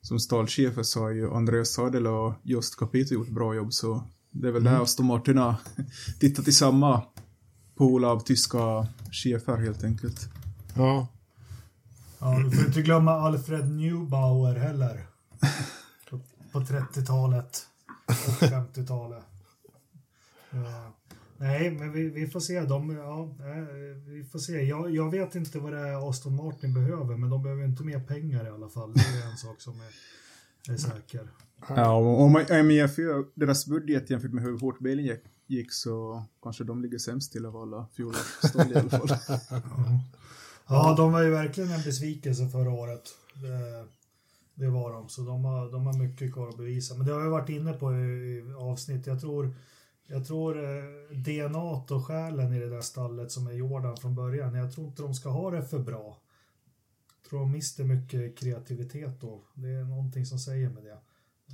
som 0.00 0.18
stallchefer 0.18 0.82
så 0.82 1.00
har 1.00 1.10
ju 1.10 1.34
Andreas 1.34 1.72
Sadel 1.72 2.06
och 2.06 2.34
Just 2.42 2.78
Capito 2.78 3.14
gjort 3.14 3.28
bra 3.28 3.54
jobb 3.54 3.72
så 3.72 4.04
det 4.30 4.48
är 4.48 4.52
väl 4.52 4.62
mm. 4.62 4.72
där 4.72 4.82
Aston 4.82 5.06
Martin 5.06 5.38
har 5.38 5.54
tittat 6.20 6.48
i 6.48 6.52
samma 6.52 7.02
pool 7.74 8.04
av 8.04 8.20
tyska 8.20 8.86
chefer 9.12 9.56
helt 9.56 9.84
enkelt. 9.84 10.28
Ja. 10.74 11.08
Ja, 12.18 12.38
du 12.38 12.50
får 12.50 12.66
inte 12.66 12.82
glömma 12.82 13.12
Alfred 13.12 13.70
Neubauer 13.70 14.54
heller. 14.54 15.06
På, 16.10 16.20
på 16.52 16.60
30-talet 16.60 17.66
och 18.06 18.42
50-talet. 18.42 19.24
Ja. 20.50 20.97
Nej, 21.40 21.70
men 21.70 21.92
vi, 21.92 22.08
vi 22.08 22.26
får 22.26 22.40
se. 22.40 22.60
De, 22.60 22.90
ja, 22.90 23.34
vi 24.06 24.24
får 24.24 24.38
se. 24.38 24.62
Jag, 24.62 24.94
jag 24.94 25.10
vet 25.10 25.34
inte 25.34 25.58
vad 25.58 25.72
det 25.72 25.78
är 25.78 26.10
Aston 26.10 26.36
Martin 26.36 26.74
behöver, 26.74 27.16
men 27.16 27.30
de 27.30 27.42
behöver 27.42 27.64
inte 27.64 27.82
mer 27.82 28.00
pengar 28.00 28.46
i 28.46 28.48
alla 28.48 28.68
fall. 28.68 28.92
Det 28.92 29.00
är 29.00 29.30
en 29.30 29.36
sak 29.36 29.60
som 29.60 29.80
är, 29.80 30.72
är 30.72 30.76
säker. 30.76 31.28
Ja, 31.68 31.94
om 31.94 32.32
man 32.32 32.70
jämför 32.74 33.24
deras 33.34 33.66
budget 33.66 34.10
jämfört 34.10 34.32
med 34.32 34.44
hur 34.44 34.58
hårt 34.58 34.78
bilen 34.78 35.04
gick, 35.04 35.20
gick 35.46 35.72
så 35.72 36.24
kanske 36.42 36.64
de 36.64 36.82
ligger 36.82 36.98
sämst 36.98 37.32
till 37.32 37.46
av 37.46 37.56
alla 37.56 37.86
fjolårsstånd 37.94 38.72
i 38.72 38.74
alla 38.74 38.90
fall. 38.90 39.08
ja. 39.28 40.00
ja, 40.68 40.94
de 40.96 41.12
var 41.12 41.22
ju 41.22 41.30
verkligen 41.30 41.70
en 41.70 41.82
besvikelse 41.82 42.48
förra 42.48 42.70
året. 42.70 43.02
Det, 43.34 43.86
det 44.54 44.70
var 44.70 44.92
de, 44.92 45.08
så 45.08 45.22
de 45.22 45.44
har, 45.44 45.72
de 45.72 45.86
har 45.86 45.98
mycket 45.98 46.32
kvar 46.32 46.48
att 46.48 46.56
bevisa. 46.56 46.94
Men 46.94 47.06
det 47.06 47.12
har 47.12 47.20
jag 47.20 47.30
varit 47.30 47.48
inne 47.48 47.72
på 47.72 47.94
i, 47.94 47.96
i 47.96 48.54
avsnitt. 48.58 49.06
Jag 49.06 49.20
tror 49.20 49.54
jag 50.10 50.26
tror 50.26 50.64
eh, 50.64 51.16
DNA 51.16 51.58
och 51.58 52.06
själen 52.06 52.52
i 52.52 52.60
det 52.60 52.68
där 52.68 52.80
stallet 52.80 53.30
som 53.30 53.46
är 53.46 53.52
Jordan 53.52 53.96
från 53.96 54.14
början. 54.14 54.54
Jag 54.54 54.72
tror 54.72 54.86
inte 54.86 55.02
de 55.02 55.14
ska 55.14 55.28
ha 55.28 55.50
det 55.50 55.62
för 55.62 55.78
bra. 55.78 56.18
Jag 57.22 57.30
tror 57.30 57.40
de 57.40 57.52
mister 57.52 57.84
mycket 57.84 58.38
kreativitet 58.38 59.20
då. 59.20 59.42
Det 59.54 59.68
är 59.68 59.84
någonting 59.84 60.26
som 60.26 60.38
säger 60.38 60.70
med 60.70 60.84
det. 60.84 60.98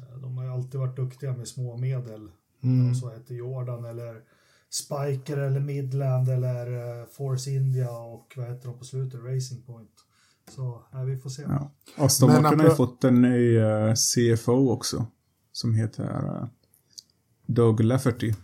Eh, 0.03 0.19
de 0.19 0.37
har 0.37 0.45
ju 0.45 0.51
alltid 0.51 0.81
varit 0.81 0.97
duktiga 0.97 1.37
med 1.37 1.49
små 1.49 1.77
medel. 1.77 2.31
Mm. 2.63 2.95
Så 2.95 3.11
heter 3.11 3.35
Jordan 3.35 3.85
eller 3.85 4.23
Spiker 4.71 5.37
eller 5.37 5.61
Midland 5.61 6.29
eller 6.29 7.01
eh, 7.01 7.07
Force 7.07 7.51
India 7.51 7.91
och 7.91 8.33
vad 8.37 8.49
heter 8.49 8.69
de 8.69 8.79
på 8.79 8.85
slutet? 8.85 9.21
Racing 9.21 9.63
Point. 9.67 10.05
Så 10.51 10.83
nej, 10.93 11.07
vi 11.07 11.17
får 11.17 11.31
se. 11.31 11.43
Ja. 11.43 11.71
Aston 11.97 12.43
Martin 12.43 12.61
har 12.61 12.69
ju 12.69 12.75
fått 12.75 13.05
en 13.05 13.23
ny 13.23 13.59
uh, 13.59 13.95
CFO 13.95 14.71
också. 14.71 15.07
Som 15.53 15.75
heter 15.75 16.05
uh, 16.05 16.47
Doug 17.47 17.81
Lafferty. 17.81 18.35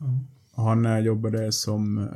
Mm. 0.00 0.18
Han 0.54 0.86
uh, 0.86 0.98
jobbade 0.98 1.52
som 1.52 1.98
uh, 1.98 2.06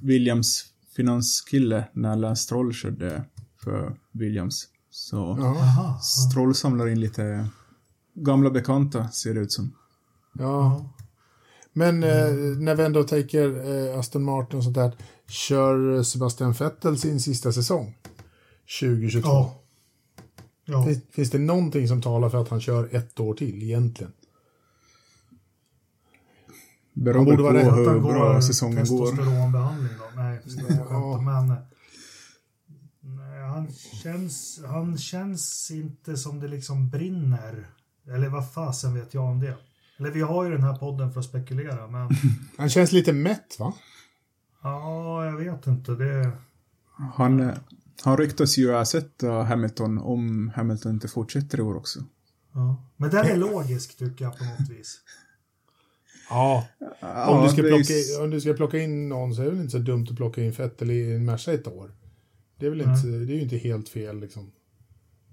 Williams 0.00 0.64
finanskille 0.96 1.84
när 1.92 2.16
Lance 2.16 2.42
Stroll 2.42 2.72
körde 2.72 3.24
för 3.64 3.96
Williams. 4.12 4.68
Så 4.90 5.32
Aha. 5.32 5.98
Stroll 6.00 6.54
samlar 6.54 6.88
in 6.88 7.00
lite 7.00 7.48
gamla 8.14 8.50
bekanta, 8.50 9.08
ser 9.08 9.34
det 9.34 9.40
ut 9.40 9.52
som. 9.52 9.74
Ja. 10.32 10.84
Men 11.72 12.02
eh, 12.02 12.28
när 12.58 12.74
vi 12.74 12.82
ändå 12.82 13.04
tänker 13.04 13.72
eh, 13.90 13.98
Aston 13.98 14.22
Martin 14.22 14.58
och 14.58 14.64
sånt 14.64 14.76
där. 14.76 14.92
Kör 15.26 16.02
Sebastian 16.02 16.52
Vettel 16.52 16.98
sin 16.98 17.20
sista 17.20 17.52
säsong? 17.52 17.94
2022? 18.80 19.28
Ja. 19.28 19.62
ja. 20.64 20.84
Finns, 20.84 21.02
finns 21.10 21.30
det 21.30 21.38
någonting 21.38 21.88
som 21.88 22.02
talar 22.02 22.28
för 22.28 22.42
att 22.42 22.48
han 22.48 22.60
kör 22.60 22.88
ett 22.96 23.20
år 23.20 23.34
till 23.34 23.62
egentligen? 23.62 24.12
Vara 26.94 27.24
på 27.24 27.30
hur 27.30 28.00
bra 28.00 28.42
säsongen 28.42 28.84
går. 28.86 29.06
Testosteronbehandling 29.06 29.92
då? 29.98 30.20
Nej, 30.22 30.40
ja. 30.90 31.20
men 31.20 31.56
nej, 33.00 33.42
han, 33.42 33.72
känns, 34.02 34.60
han 34.66 34.98
känns 34.98 35.70
inte 35.70 36.16
som 36.16 36.40
det 36.40 36.48
liksom 36.48 36.90
brinner. 36.90 37.70
Eller 38.06 38.28
vad 38.28 38.52
fasen 38.52 38.94
vet 38.94 39.14
jag 39.14 39.24
om 39.24 39.40
det? 39.40 39.56
Eller 39.98 40.10
vi 40.10 40.20
har 40.20 40.44
ju 40.44 40.50
den 40.50 40.62
här 40.62 40.76
podden 40.76 41.12
för 41.12 41.20
att 41.20 41.26
spekulera, 41.26 41.86
men... 41.86 42.10
han 42.58 42.70
känns 42.70 42.92
lite 42.92 43.12
mätt, 43.12 43.56
va? 43.58 43.74
Ja, 44.62 45.24
jag 45.24 45.36
vet 45.36 45.66
inte. 45.66 45.92
Det... 45.92 46.30
Han, 47.14 47.52
han 48.04 48.16
ryktas 48.16 48.58
ju 48.58 48.74
ersätta 48.74 49.42
Hamilton 49.42 49.98
om 49.98 50.52
Hamilton 50.54 50.92
inte 50.92 51.08
fortsätter 51.08 51.58
i 51.58 51.62
år 51.62 51.76
också. 51.76 52.00
Ja. 52.52 52.84
Men 52.96 53.10
den 53.10 53.26
är 53.26 53.36
logisk 53.36 53.98
tycker 53.98 54.24
jag 54.24 54.38
på 54.38 54.44
något 54.44 54.68
vis. 54.70 55.00
Ja. 56.30 56.66
om, 57.28 57.44
du 57.44 57.48
ska 57.52 57.62
plocka, 57.62 58.22
om 58.24 58.30
du 58.30 58.40
ska 58.40 58.52
plocka 58.52 58.78
in 58.78 59.08
någon 59.08 59.34
så 59.34 59.40
är 59.42 59.44
det 59.46 59.50
väl 59.50 59.60
inte 59.60 59.70
så 59.70 59.78
dumt 59.78 60.06
att 60.10 60.16
plocka 60.16 60.42
in 60.42 60.52
Fettel 60.52 60.90
i 60.90 61.12
en 61.12 61.24
Merca 61.24 61.52
ett 61.52 61.66
år. 61.66 61.90
Det 62.60 62.66
är 62.66 62.70
väl 62.70 62.80
inte, 62.80 63.06
det 63.06 63.32
är 63.32 63.36
ju 63.36 63.42
inte 63.42 63.56
helt 63.56 63.88
fel 63.88 64.20
liksom. 64.20 64.50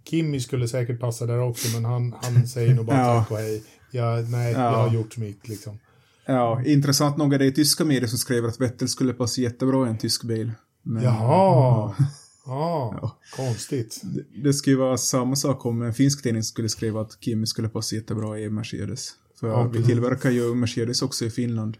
Kimmy 0.09 0.39
skulle 0.39 0.67
säkert 0.67 0.99
passa 0.99 1.25
där 1.25 1.39
också, 1.39 1.67
men 1.75 1.85
han, 1.85 2.15
han 2.21 2.47
säger 2.47 2.73
nog 2.75 2.85
bara 2.85 2.97
Ja. 2.97 3.19
tack 3.19 3.31
och 3.31 3.37
hej. 3.37 3.63
Ja, 3.91 4.15
nej, 4.29 4.51
jag 4.53 4.61
Ja. 4.61 4.69
har 4.75 4.93
gjort 4.93 5.17
mitt 5.17 5.47
liksom. 5.47 5.79
Ja, 6.25 6.63
intressant 6.65 7.17
nog 7.17 7.33
är 7.33 7.39
det 7.39 7.45
i 7.45 7.51
tyska 7.51 7.85
medier 7.85 8.07
som 8.07 8.17
skriver 8.17 8.47
att 8.47 8.61
Vettel 8.61 8.87
skulle 8.87 9.13
passa 9.13 9.41
jättebra 9.41 9.87
i 9.87 9.89
en 9.89 9.97
tysk 9.97 10.23
bil. 10.23 10.51
Men 10.83 11.03
Jaha! 11.03 11.95
Ja, 12.45 13.19
konstigt. 13.35 14.01
Det, 14.03 14.23
det 14.43 14.53
skulle 14.53 14.75
vara 14.75 14.97
samma 14.97 15.35
sak 15.35 15.65
om 15.65 15.81
en 15.81 15.93
finsk 15.93 16.23
tidning 16.23 16.43
skulle 16.43 16.69
skriva 16.69 17.01
att 17.01 17.17
Kimi 17.21 17.47
skulle 17.47 17.69
passa 17.69 17.95
jättebra 17.95 18.39
i 18.39 18.49
Mercedes. 18.49 19.09
För 19.41 19.47
Ja, 19.47 19.63
vi 19.63 19.83
tillverkar 19.83 20.29
ju 20.29 20.55
Mercedes 20.55 21.01
också 21.01 21.25
i 21.25 21.29
Finland. 21.29 21.77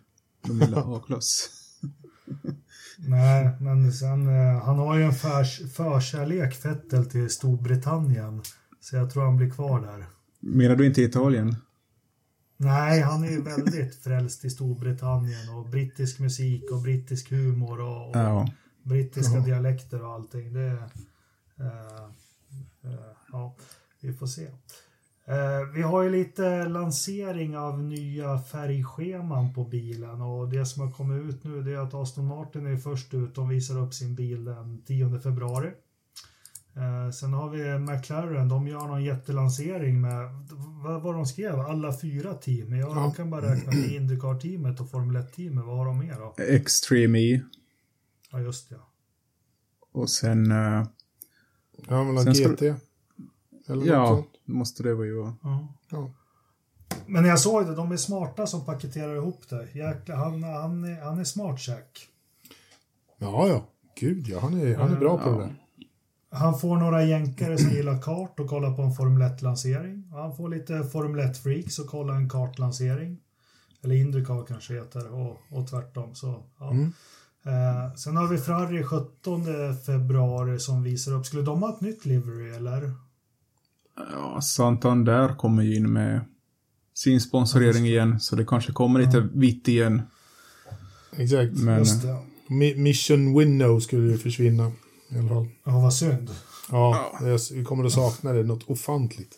De 0.48 0.60
vill 0.60 0.74
ha 0.74 0.98
A-klass. 0.98 1.50
Nej, 2.98 3.50
men 3.60 3.94
sen, 3.94 4.28
eh, 4.28 4.64
han 4.64 4.78
har 4.78 4.98
ju 4.98 5.04
en 5.04 5.14
förs, 5.14 5.74
förkärlek 5.74 6.56
Fettel 6.56 7.06
till 7.06 7.30
Storbritannien. 7.30 8.42
Så 8.80 8.96
jag 8.96 9.12
tror 9.12 9.24
han 9.24 9.38
blir 9.38 9.50
kvar 9.50 9.82
där. 9.82 10.06
Menar 10.40 10.76
du 10.76 10.86
inte 10.86 11.02
Italien? 11.02 11.56
Nej, 12.58 13.02
han 13.02 13.24
är 13.24 13.30
ju 13.32 13.42
väldigt 13.42 13.96
frälst 14.04 14.46
i 14.46 14.50
Storbritannien 14.50 15.50
och 15.50 15.70
brittisk 15.70 16.20
musik 16.20 16.72
och 16.72 16.82
brittisk 16.82 17.30
humor 17.30 17.82
och, 17.82 18.10
och 18.10 18.16
Ja. 18.16 18.50
brittiska 18.84 19.34
Ja. 19.38 19.46
dialekter 19.46 20.04
och 20.06 20.14
allting. 20.14 20.54
Det, 20.54 20.68
eh, 21.60 22.04
eh, 22.84 23.12
ja, 23.32 23.56
vi 24.00 24.14
får 24.14 24.28
se. 24.28 24.48
Eh, 25.32 25.68
vi 25.76 25.82
har 25.82 26.02
ju 26.04 26.10
lite 26.10 26.66
lansering 26.70 27.58
av 27.58 27.84
nya 27.84 28.40
färgscheman 28.40 29.54
på 29.54 29.64
bilen 29.64 30.22
och 30.22 30.50
det 30.50 30.66
som 30.66 30.82
har 30.84 30.92
kommit 30.92 31.24
ut 31.36 31.44
nu 31.44 31.62
det 31.62 31.72
är 31.72 31.78
att 31.78 31.94
Aston 31.94 32.26
Martin 32.26 32.66
är 32.66 32.78
först 32.78 33.14
ut. 33.14 33.36
De 33.36 33.50
visar 33.50 33.80
upp 33.80 33.94
sin 33.94 34.16
bil 34.16 34.46
den 34.46 34.82
10 34.86 35.20
februari. 35.20 35.72
Eh, 36.76 37.12
sen 37.12 37.34
har 37.34 37.50
vi 37.50 37.78
McLaren, 37.80 38.50
de 38.50 38.68
gör 38.68 38.88
någon 38.88 39.04
jättelansering 39.04 40.02
med, 40.02 40.30
vad 40.84 41.02
var 41.02 41.14
de 41.14 41.26
skrev? 41.26 41.60
Alla 41.60 41.98
fyra 42.00 42.34
team. 42.34 42.74
Jag 42.76 42.90
Ja. 42.90 43.12
kan 43.18 43.30
bara 43.30 43.52
räkna 43.56 43.72
med 43.72 43.92
Indycar-teamet 43.92 44.80
och 44.82 44.90
Formel 44.92 45.24
1-teamet. 45.24 45.66
Vad 45.66 45.78
har 45.78 45.86
de 45.86 45.98
mer 46.00 46.16
då? 46.20 46.36
Extreme 46.44 47.20
E. 47.20 47.42
Ja, 48.32 48.40
just 48.40 48.70
det. 48.70 48.80
Och 49.92 50.10
sen... 50.10 50.52
eh, 50.52 50.86
Ja, 51.88 52.04
men 52.04 52.34
GT. 52.34 52.62
Eller 53.68 53.86
ja. 53.86 54.24
Måste 54.46 54.84
det 54.84 54.94
vara 54.96 55.06
ju. 55.08 55.34
Ja. 55.44 55.68
Ja. 55.90 56.12
Men 57.06 57.26
jag 57.26 57.40
såg 57.40 57.66
det, 57.66 57.76
de 57.76 57.92
är 57.92 57.98
smarta 57.98 58.48
som 58.48 58.66
paketerar 58.66 59.16
ihop 59.16 59.50
det. 59.50 59.68
Jäklar, 59.74 60.16
han, 60.16 60.44
han, 60.44 60.84
är, 60.84 61.02
han 61.02 61.20
är 61.20 61.24
smart 61.24 61.68
Jack. 61.68 62.08
ja, 63.18 63.48
ja. 63.48 63.66
Gud 64.00 64.28
ja, 64.28 64.40
han 64.40 64.62
är, 64.62 64.76
han 64.78 64.92
är 64.92 65.00
bra 65.00 65.18
på 65.18 65.30
Ja. 65.30 65.36
det 65.36 65.40
där. 65.44 65.56
Han 66.34 66.60
får 66.60 66.78
några 66.78 67.04
jänkare 67.04 67.58
som 67.58 67.72
gillar 67.72 68.02
kart 68.02 68.40
och 68.40 68.50
kollar 68.50 68.76
på 68.76 68.82
en 68.82 68.94
Formel 68.94 69.22
1-lansering. 69.32 70.10
Han 70.12 70.36
får 70.36 70.50
lite 70.50 70.84
Formel 70.84 71.22
1-freaks 71.28 71.80
och 71.80 71.88
kolla 71.88 72.16
en 72.16 72.30
kartlansering. 72.30 73.18
Eller 73.84 73.96
Indycar 73.96 74.46
kanske 74.48 74.74
heter 74.74 75.14
och, 75.14 75.38
och 75.50 75.68
tvärtom. 75.70 76.16
Så, 76.16 76.44
ja. 76.60 76.72
Mm. 76.72 76.94
eh, 77.46 77.94
sen 77.96 78.18
har 78.18 78.28
vi 78.28 78.38
Ferrari 78.38 78.84
17 78.84 79.46
februari 79.86 80.60
som 80.60 80.84
visar 80.84 81.12
upp. 81.14 81.26
Skulle 81.26 81.44
de 81.44 81.64
ha 81.64 81.70
ett 81.74 81.82
nytt 81.82 82.06
livery 82.06 82.50
eller? 82.50 82.94
Ja, 84.12 84.42
Santander 84.42 85.36
kommer 85.36 85.64
ju 85.64 85.76
in 85.76 85.94
med 85.94 86.22
sin 86.94 87.22
sponsorering 87.22 87.86
igen. 87.86 88.20
Så 88.20 88.36
det 88.36 88.46
kanske 88.46 88.72
kommer 88.72 89.00
lite 89.00 89.30
vitt 89.34 89.68
igen. 89.68 90.02
Exakt. 91.18 91.54
Men 91.58 91.80
Just 91.80 92.02
det. 92.02 92.18
Mi- 92.48 92.78
Mission 92.78 93.38
Winnow 93.40 93.80
skulle 93.80 94.12
ju 94.12 94.18
försvinna. 94.18 94.72
I 95.10 95.18
alla 95.20 95.30
fall. 95.30 95.48
Ja, 95.66 95.80
vad 95.80 95.94
synd. 95.94 96.30
Ja, 96.72 97.12
jag- 97.22 97.40
vi 97.54 97.64
kommer 97.64 97.86
att 97.86 97.92
sakna 97.94 98.34
det 98.34 98.44
något 98.44 98.64
ofantligt. 98.70 99.36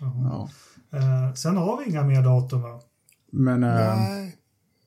ja. 0.00 0.48
Eh, 0.92 1.34
sen 1.34 1.56
har 1.56 1.78
vi 1.84 1.90
inga 1.90 2.04
mer 2.04 2.22
datum 2.22 2.62
va? 2.62 2.80
Men 3.32 3.62
eh, 3.64 3.74
Nej. 3.74 4.36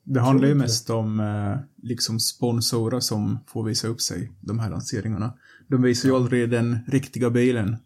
det 0.04 0.19
handlar 0.21 0.47
ju 0.47 0.56
mest 0.56 0.89
om 0.89 1.19
eh, 1.19 1.60
liksom 1.88 2.19
sponsorer 2.19 2.99
som 2.99 3.39
får 3.47 3.63
visa 3.63 3.88
upp 3.88 4.01
sig, 4.01 4.32
de 4.41 4.60
här 4.60 4.69
lanseringarna. 4.69 5.34
De 5.67 5.82
visar 5.82 6.10
ju 6.10 6.15
aldrig 6.15 6.49
den 6.49 6.80
riktiga 6.88 7.30
bilen. 7.30 7.77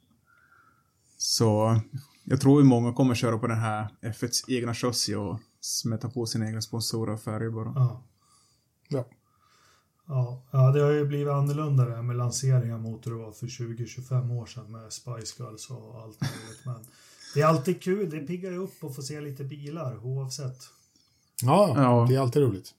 Så 1.27 1.79
jag 2.23 2.41
tror 2.41 2.61
ju 2.61 2.67
många 2.67 2.93
kommer 2.93 3.15
köra 3.15 3.37
på 3.37 3.47
den 3.47 3.57
här 3.59 3.87
F1s 4.01 4.43
egna 4.47 4.73
chassi 4.73 5.15
och 5.15 5.39
smätta 5.61 6.09
på 6.09 6.25
sina 6.25 6.47
egna 6.47 6.61
sponsorer 6.61 7.13
och 7.13 7.21
färger 7.21 7.49
bara. 7.49 7.73
Ja. 7.75 8.03
Ja. 8.89 9.05
Ja, 10.07 10.43
ja, 10.51 10.71
det 10.71 10.81
har 10.81 10.91
ju 10.91 11.05
blivit 11.05 11.27
annorlunda 11.33 11.85
det 11.85 11.95
här 11.95 12.01
med 12.01 12.15
lanseringar 12.15 12.77
mot 12.77 13.03
det 13.03 13.13
var 13.13 13.31
för 13.31 13.47
20-25 13.47 14.31
år 14.33 14.45
sedan 14.45 14.71
med 14.71 14.93
Spice 14.93 15.43
Girls 15.43 15.69
och 15.69 16.01
allt 16.01 16.21
möjligt. 16.21 16.65
Men 16.65 16.75
det 17.33 17.41
är 17.41 17.45
alltid 17.45 17.81
kul, 17.81 18.09
det 18.09 18.19
piggar 18.19 18.51
ju 18.51 18.57
upp 18.57 18.83
att 18.83 18.95
få 18.95 19.01
se 19.01 19.21
lite 19.21 19.43
bilar 19.43 20.05
oavsett. 20.05 20.57
Ja, 21.41 21.73
Ja. 21.75 22.05
det 22.09 22.15
är 22.15 22.19
alltid 22.19 22.41
roligt. 22.41 22.73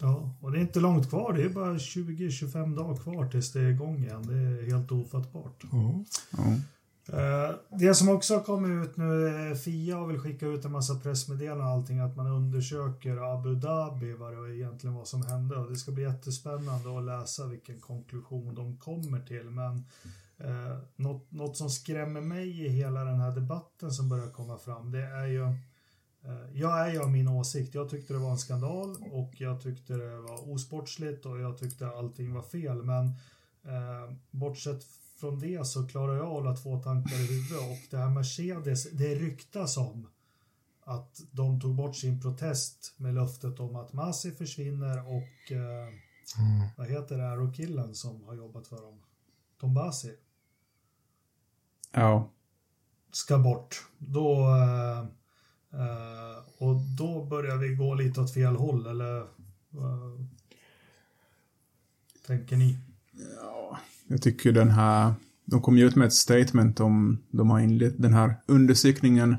Ja, 0.00 0.34
och 0.40 0.52
det 0.52 0.58
är 0.58 0.62
inte 0.62 0.80
långt 0.80 1.08
kvar, 1.08 1.32
det 1.32 1.42
är 1.42 1.48
bara 1.48 1.74
20-25 1.74 2.76
dagar 2.76 2.96
kvar 3.02 3.28
tills 3.28 3.52
det 3.52 3.60
är 3.60 3.68
igång 3.70 3.98
igen. 4.04 4.22
Det 4.26 4.34
är 4.34 4.70
helt 4.70 4.92
ofattbart. 4.92 5.64
Ja. 5.72 6.04
Ja. 6.30 6.44
Eh, 7.12 7.54
det 7.68 7.94
som 7.94 8.08
också 8.08 8.34
har 8.34 8.42
kommit 8.42 8.84
ut 8.86 8.96
nu, 8.96 9.56
Fia 9.56 9.96
har 9.96 10.06
väl 10.06 10.18
skickat 10.18 10.46
ut 10.46 10.64
en 10.64 10.72
massa 10.72 10.94
pressmeddelanden 10.94 11.66
och 11.66 11.72
allting, 11.72 11.98
att 11.98 12.16
man 12.16 12.26
undersöker 12.26 13.34
Abu 13.34 13.54
Dhabi, 13.54 14.12
vad 14.12 14.32
det 14.32 14.56
egentligen 14.56 14.94
var 14.94 15.04
som 15.04 15.22
hände. 15.22 15.56
Och 15.56 15.70
det 15.70 15.76
ska 15.76 15.92
bli 15.92 16.02
jättespännande 16.02 16.98
att 16.98 17.04
läsa 17.04 17.46
vilken 17.46 17.80
konklusion 17.80 18.54
de 18.54 18.76
kommer 18.76 19.20
till. 19.20 19.50
Men 19.50 19.84
eh, 20.38 20.78
något, 20.96 21.30
något 21.30 21.56
som 21.56 21.70
skrämmer 21.70 22.20
mig 22.20 22.66
i 22.66 22.68
hela 22.68 23.04
den 23.04 23.20
här 23.20 23.34
debatten 23.34 23.90
som 23.90 24.08
börjar 24.08 24.30
komma 24.30 24.58
fram, 24.58 24.90
det 24.90 25.02
är 25.02 25.26
ju 25.26 25.42
eh, 26.22 26.50
jag 26.52 26.80
är 26.80 26.92
ju 26.92 26.98
av 26.98 27.10
min 27.10 27.28
åsikt. 27.28 27.74
Jag 27.74 27.90
tyckte 27.90 28.12
det 28.12 28.18
var 28.18 28.30
en 28.30 28.38
skandal 28.38 28.96
och 29.12 29.32
jag 29.36 29.62
tyckte 29.62 29.92
det 29.92 30.20
var 30.20 30.52
osportsligt 30.52 31.26
och 31.26 31.40
jag 31.40 31.58
tyckte 31.58 31.88
allting 31.88 32.34
var 32.34 32.42
fel. 32.42 32.82
Men 32.82 33.06
eh, 33.64 34.14
bortsett 34.30 34.84
från 35.20 35.38
det 35.40 35.66
så 35.66 35.88
klarar 35.88 36.16
jag 36.16 36.24
att 36.24 36.32
hålla 36.32 36.56
två 36.56 36.82
tankar 36.82 37.16
i 37.16 37.26
huvudet 37.26 37.58
och 37.58 37.90
det 37.90 37.96
här 37.96 38.10
Mercedes, 38.10 38.90
det 38.90 39.14
ryktas 39.14 39.76
om 39.76 40.08
att 40.84 41.20
de 41.30 41.60
tog 41.60 41.74
bort 41.74 41.96
sin 41.96 42.20
protest 42.20 42.94
med 42.96 43.14
löftet 43.14 43.60
om 43.60 43.76
att 43.76 43.92
Masi 43.92 44.32
försvinner 44.32 45.08
och 45.08 45.52
eh, 45.52 45.88
Mm. 46.36 46.68
vad 46.76 46.86
heter 46.86 47.18
Aero-killen 47.18 47.94
som 47.94 48.24
har 48.24 48.34
jobbat 48.34 48.66
för 48.66 48.76
dem? 48.76 49.00
Tom 49.60 49.74
Basi 49.74 50.16
ja. 51.92 52.30
ska 53.12 53.38
bort. 53.38 53.86
Då 53.98 54.56
eh, 54.56 54.98
eh, 55.80 56.38
och 56.58 56.76
då 56.98 57.24
börjar 57.24 57.56
vi 57.56 57.74
gå 57.74 57.94
lite 57.94 58.20
åt 58.20 58.34
fel 58.34 58.56
håll 58.56 58.86
eller 58.86 59.26
tänker 62.26 62.56
ni? 62.56 62.78
Jag 64.08 64.22
tycker 64.22 64.52
den 64.52 64.70
här, 64.70 65.14
de 65.44 65.62
kom 65.62 65.78
ju 65.78 65.86
ut 65.86 65.96
med 65.96 66.06
ett 66.06 66.12
statement 66.12 66.80
om 66.80 67.18
de 67.30 67.50
har 67.50 67.60
inlett 67.60 68.02
den 68.02 68.14
här 68.14 68.34
undersökningen. 68.46 69.36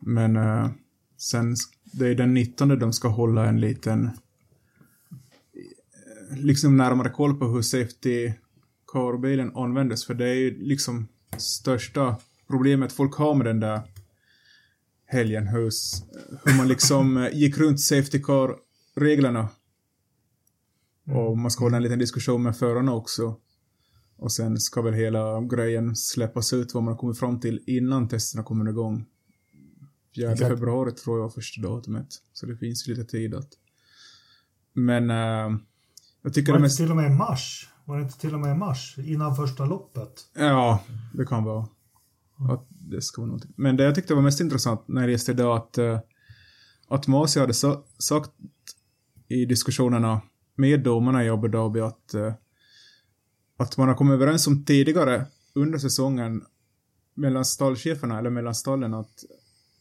Men 0.00 0.36
eh, 0.36 0.70
sen, 1.16 1.56
det 1.84 2.06
är 2.06 2.14
den 2.14 2.34
19 2.34 2.78
de 2.78 2.92
ska 2.92 3.08
hålla 3.08 3.46
en 3.46 3.60
liten, 3.60 4.04
eh, 4.04 4.12
liksom 6.36 6.76
närmare 6.76 7.10
koll 7.10 7.34
på 7.34 7.46
hur 7.46 7.62
safety 7.62 8.32
car-bilen 8.86 9.56
användes. 9.56 10.06
För 10.06 10.14
det 10.14 10.28
är 10.28 10.34
ju 10.34 10.58
liksom 10.58 11.08
största 11.36 12.16
problemet 12.46 12.92
folk 12.92 13.14
har 13.14 13.34
med 13.34 13.46
den 13.46 13.60
där 13.60 13.82
helgen. 15.06 15.46
Hur, 15.46 15.70
hur 16.44 16.56
man 16.56 16.68
liksom 16.68 17.16
eh, 17.16 17.34
gick 17.34 17.58
runt 17.58 17.80
safety 17.80 18.22
car-reglerna. 18.22 19.48
Och 21.06 21.38
man 21.38 21.50
ska 21.50 21.64
hålla 21.64 21.76
en 21.76 21.82
liten 21.82 21.98
diskussion 21.98 22.42
med 22.42 22.56
förarna 22.56 22.94
också. 22.94 23.36
Och 24.16 24.32
sen 24.32 24.58
ska 24.58 24.82
väl 24.82 24.94
hela 24.94 25.40
grejen 25.40 25.96
släppas 25.96 26.52
ut 26.52 26.74
vad 26.74 26.82
man 26.82 26.92
har 26.92 26.98
kommit 26.98 27.18
fram 27.18 27.40
till 27.40 27.62
innan 27.66 28.08
testerna 28.08 28.44
kommer 28.44 28.70
igång. 28.70 29.04
4 30.16 30.32
Exakt. 30.32 30.50
februari 30.50 30.92
tror 30.92 31.18
jag 31.18 31.22
var 31.22 31.30
första 31.30 31.62
datumet. 31.62 32.06
Så 32.32 32.46
det 32.46 32.56
finns 32.56 32.88
ju 32.88 32.94
lite 32.94 33.10
tid 33.10 33.34
att... 33.34 33.48
Men 34.72 35.10
äh, 35.10 35.58
jag 36.22 36.34
tycker 36.34 36.52
Var 36.52 36.58
det 36.58 36.62
mest... 36.62 36.76
till 36.76 36.90
och 36.90 36.96
med 36.96 37.06
i 37.06 37.14
mars? 37.14 37.68
Var 37.84 37.96
det 37.96 38.02
inte 38.02 38.18
till 38.18 38.34
och 38.34 38.40
med 38.40 38.50
i 38.50 38.58
mars 38.58 38.98
innan 38.98 39.36
första 39.36 39.64
loppet? 39.64 40.12
Ja, 40.34 40.84
det 41.14 41.26
kan 41.26 41.44
vara. 41.44 41.68
Att 42.50 42.66
det 42.68 43.02
ska 43.02 43.20
vara 43.20 43.26
någonting. 43.26 43.52
Men 43.56 43.76
det 43.76 43.84
jag 43.84 43.94
tyckte 43.94 44.14
var 44.14 44.22
mest 44.22 44.40
intressant 44.40 44.88
när 44.88 45.00
jag 45.00 45.10
läste 45.10 45.32
idag 45.32 45.56
att, 45.56 45.78
eh, 45.78 46.00
att 46.88 47.06
Masi 47.06 47.40
hade 47.40 47.54
sa, 47.54 47.84
sagt 47.98 48.30
i 49.28 49.44
diskussionerna 49.44 50.22
med 50.54 50.80
domarna 50.80 51.24
i 51.24 51.28
Abu 51.28 51.48
Dhabi 51.48 51.80
att, 51.80 52.14
eh, 52.14 52.32
att 53.56 53.76
man 53.76 53.88
har 53.88 53.94
kommit 53.94 54.14
överens 54.14 54.46
om 54.46 54.64
tidigare 54.64 55.26
under 55.54 55.78
säsongen 55.78 56.42
mellan 57.14 57.44
stallcheferna 57.44 58.18
eller 58.18 58.30
mellan 58.30 58.54
stallen 58.54 58.94
att 58.94 59.24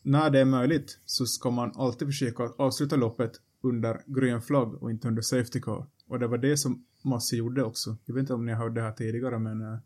när 0.01 0.29
det 0.29 0.39
är 0.39 0.45
möjligt 0.45 0.99
så 1.05 1.25
ska 1.25 1.49
man 1.51 1.71
alltid 1.75 2.07
försöka 2.07 2.43
avsluta 2.43 2.95
loppet 2.95 3.31
under 3.61 4.01
grön 4.05 4.41
flagg 4.41 4.83
och 4.83 4.91
inte 4.91 5.07
under 5.07 5.21
safety 5.21 5.61
car. 5.61 5.85
Och 6.07 6.19
det 6.19 6.27
var 6.27 6.37
det 6.37 6.57
som 6.57 6.85
Massi 7.01 7.35
gjorde 7.37 7.63
också. 7.63 7.97
Jag 8.05 8.13
vet 8.13 8.21
inte 8.21 8.33
om 8.33 8.45
ni 8.45 8.51
har 8.51 8.63
hört 8.63 8.75
det 8.75 8.81
här 8.81 8.91
tidigare, 8.91 9.39
men... 9.39 9.61
eh, 9.61 9.79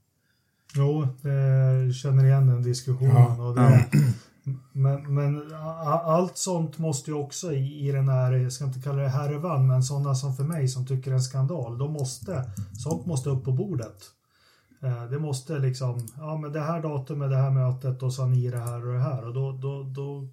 Jo, 0.76 1.08
jag 1.24 1.96
känner 1.96 2.26
igen 2.26 2.48
den 2.48 2.64
diskussionen. 2.64 3.16
Ja, 3.16 3.48
och 3.48 3.56
det, 3.56 3.90
men, 4.72 5.14
men 5.16 5.54
allt 6.04 6.38
sånt 6.38 6.78
måste 6.78 7.12
ju 7.12 7.18
också 7.18 7.54
i, 7.54 7.88
i 7.88 7.92
den 7.92 8.10
här, 8.10 8.32
jag 8.32 8.54
ska 8.54 8.66
inte 8.66 8.82
kalla 8.82 9.02
det 9.02 9.10
härvan, 9.10 9.68
men 9.68 9.84
sådana 9.84 10.16
som 10.16 10.36
för 10.36 10.44
mig 10.44 10.68
som 10.68 10.86
tycker 10.86 11.12
det 11.12 11.14
är 11.14 11.18
en 11.18 11.24
skandal, 11.24 11.78
de 11.78 11.94
måste, 11.94 12.52
sånt 12.74 13.06
måste 13.06 13.30
upp 13.30 13.44
på 13.44 13.52
bordet. 13.52 14.04
Eh, 14.82 15.06
det 15.06 15.20
måste 15.20 15.60
liksom, 15.60 16.08
ja 16.18 16.38
men 16.38 16.52
det 16.52 16.62
här 16.62 16.82
datumet, 16.82 17.30
det 17.30 17.38
här 17.38 17.52
mötet 17.52 18.04
och 18.04 18.14
så 18.14 18.22
har 18.22 18.30
ni 18.30 18.50
det 18.50 18.60
här 18.60 18.88
och 18.88 18.94
det 18.94 19.00
här 19.00 19.28
och 19.28 19.34
då, 19.34 19.52
då, 19.52 19.84
då, 19.84 20.28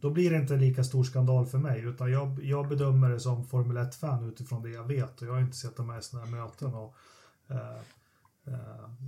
då 0.00 0.10
blir 0.10 0.30
det 0.30 0.36
inte 0.36 0.54
en 0.54 0.60
lika 0.60 0.84
stor 0.84 1.04
skandal 1.04 1.46
för 1.46 1.58
mig 1.58 1.80
utan 1.80 2.12
jag, 2.12 2.38
jag 2.42 2.68
bedömer 2.68 3.10
det 3.10 3.20
som 3.20 3.46
Formel 3.46 3.76
1-fan 3.76 4.28
utifrån 4.28 4.62
det 4.62 4.70
jag 4.70 4.84
vet 4.84 5.22
och 5.22 5.28
jag 5.28 5.32
har 5.32 5.40
inte 5.40 5.56
sett 5.56 5.76
de 5.76 5.90
här 5.90 6.00
sådana 6.00 6.26
här 6.26 6.36
möten. 6.36 6.74
Och, 6.74 6.94
eh, 7.48 7.80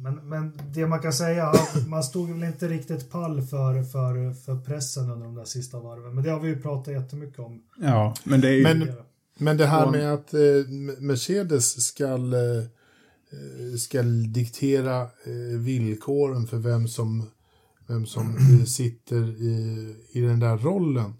men, 0.03 0.29
men 0.29 0.59
det 0.75 0.87
man 0.87 1.01
kan 1.01 1.12
säga, 1.12 1.47
att 1.47 1.88
man 1.88 2.03
stod 2.03 2.31
väl 2.31 2.45
inte 2.45 2.68
riktigt 2.68 3.11
pall 3.11 3.42
för, 3.42 3.83
för, 3.83 4.33
för 4.33 4.57
pressen 4.57 5.11
under 5.11 5.27
de 5.27 5.35
där 5.35 5.45
sista 5.45 5.81
varven. 5.81 6.14
Men 6.14 6.25
det 6.25 6.31
har 6.31 6.40
vi 6.40 6.49
ju 6.49 6.62
pratat 6.62 6.95
jättemycket 6.95 7.38
om. 7.38 7.62
Ja, 7.81 8.14
men 8.25 8.40
det 8.40 8.49
är 8.49 8.53
ju... 8.53 8.62
Men-. 8.62 8.92
Men 9.38 9.57
det 9.57 9.66
här 9.66 9.90
med 9.90 10.14
att 10.14 10.35
eh, 10.35 10.40
Mercedes 10.99 11.87
ska, 11.87 12.05
eh, 12.05 13.77
ska 13.79 14.03
diktera 14.03 15.01
eh, 15.03 15.59
villkoren 15.59 16.47
för 16.47 16.57
vem 16.57 16.88
som, 16.88 17.31
vem 17.87 18.07
som 18.07 18.37
eh, 18.37 18.64
sitter 18.64 19.42
i, 19.42 19.97
i 20.11 20.21
den 20.21 20.40
där 20.40 20.59
rollen. 20.59 21.14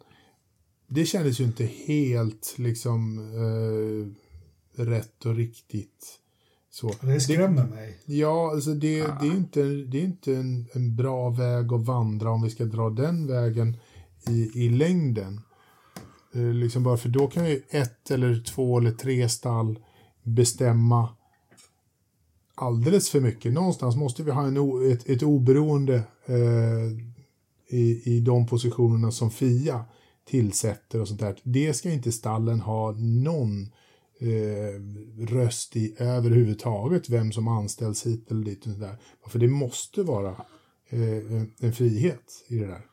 Det 0.89 1.05
kändes 1.05 1.41
ju 1.41 1.45
inte 1.45 1.65
helt 1.65 2.55
liksom 2.57 3.19
eh, 3.19 4.85
rätt 4.85 5.27
och 5.27 5.35
riktigt. 5.35 6.19
Så. 6.75 6.93
Det 7.01 7.21
skrämmer 7.21 7.65
mig. 7.67 7.99
Ja, 8.07 8.51
alltså 8.53 8.75
det, 8.75 8.99
det 8.99 9.27
är 9.27 9.37
inte, 9.37 9.63
det 9.63 9.99
är 10.01 10.05
inte 10.05 10.37
en, 10.37 10.67
en 10.73 10.97
bra 10.97 11.31
väg 11.31 11.73
att 11.73 11.85
vandra 11.87 12.31
om 12.31 12.43
vi 12.43 12.51
ska 12.51 12.65
dra 12.65 12.91
den 12.91 13.27
vägen 13.27 13.77
i, 14.29 14.51
i 14.65 14.69
längden. 14.69 15.41
Eh, 16.35 16.43
liksom 16.43 16.83
bara 16.83 16.97
för 16.97 17.09
då 17.09 17.27
kan 17.27 17.51
ju 17.51 17.63
ett 17.71 18.11
eller 18.11 18.43
två 18.45 18.79
eller 18.79 18.91
tre 18.91 19.29
stall 19.29 19.79
bestämma 20.23 21.09
alldeles 22.55 23.11
för 23.11 23.21
mycket. 23.21 23.53
Någonstans 23.53 23.97
måste 23.97 24.23
vi 24.23 24.31
ha 24.31 24.47
en, 24.47 24.59
o- 24.59 24.91
ett, 24.91 25.09
ett 25.09 25.23
oberoende 25.23 25.95
eh, 26.27 26.93
i, 27.79 28.03
i 28.17 28.21
de 28.21 28.47
positionerna 28.47 29.11
som 29.11 29.31
FIA 29.31 29.85
tillsätter 30.25 31.01
och 31.01 31.09
sånt 31.09 31.21
där. 31.21 31.37
Det 31.43 31.75
ska 31.75 31.91
inte 31.91 32.13
stallen 32.13 32.61
ha 32.61 32.93
någon 32.93 33.69
eh, 34.23 34.81
röst 35.27 35.77
i 35.77 35.95
överhuvudtaget, 35.99 37.09
vem 37.09 37.33
som 37.33 37.49
anställs 37.49 38.07
hit 38.07 38.31
eller 38.31 38.45
dit 38.45 38.67
och 38.67 38.73
sådär. 38.73 38.99
För 39.29 39.39
det 39.39 39.49
måste 39.49 40.03
vara 40.03 40.31
eh, 40.89 41.43
en, 41.61 41.73
frihet 41.73 42.45
i 42.49 42.59
det 42.59 42.67
där. 42.67 42.87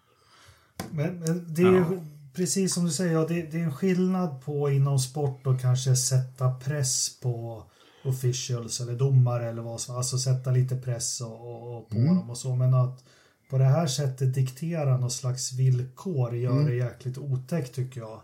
Men, 0.91 1.19
men 1.19 1.53
det 1.53 1.61
är 1.61 1.71
ju 1.71 1.85
precis 2.33 2.73
som 2.73 2.85
du 2.85 2.91
säger, 2.91 3.13
ja, 3.13 3.25
det, 3.27 3.41
det 3.41 3.59
är 3.59 3.63
en 3.63 3.73
skillnad 3.73 4.41
på 4.41 4.69
inom 4.69 4.99
sport 4.99 5.47
och 5.47 5.61
kanske 5.61 5.95
sätta 5.95 6.51
press 6.51 7.19
på 7.19 7.63
officials 8.03 8.81
eller 8.81 8.93
domare 8.93 9.49
eller 9.49 9.61
vad 9.61 9.81
som 9.81 9.95
Alltså 9.95 10.17
sätta 10.17 10.51
lite 10.51 10.75
press 10.75 11.21
och, 11.21 11.41
och, 11.41 11.77
och 11.77 11.89
på 11.89 11.95
dem 11.95 12.29
och 12.29 12.37
så. 12.37 12.55
Men 12.55 12.73
att 12.73 13.03
på 13.49 13.57
det 13.57 13.65
här 13.65 13.87
sättet 13.87 14.33
diktera 14.33 14.97
någon 14.97 15.11
slags 15.11 15.53
villkor 15.53 16.35
gör 16.35 16.69
det 16.69 16.75
jäkligt 16.75 17.17
otäckt 17.17 17.75
tycker 17.75 18.01
jag. 18.01 18.21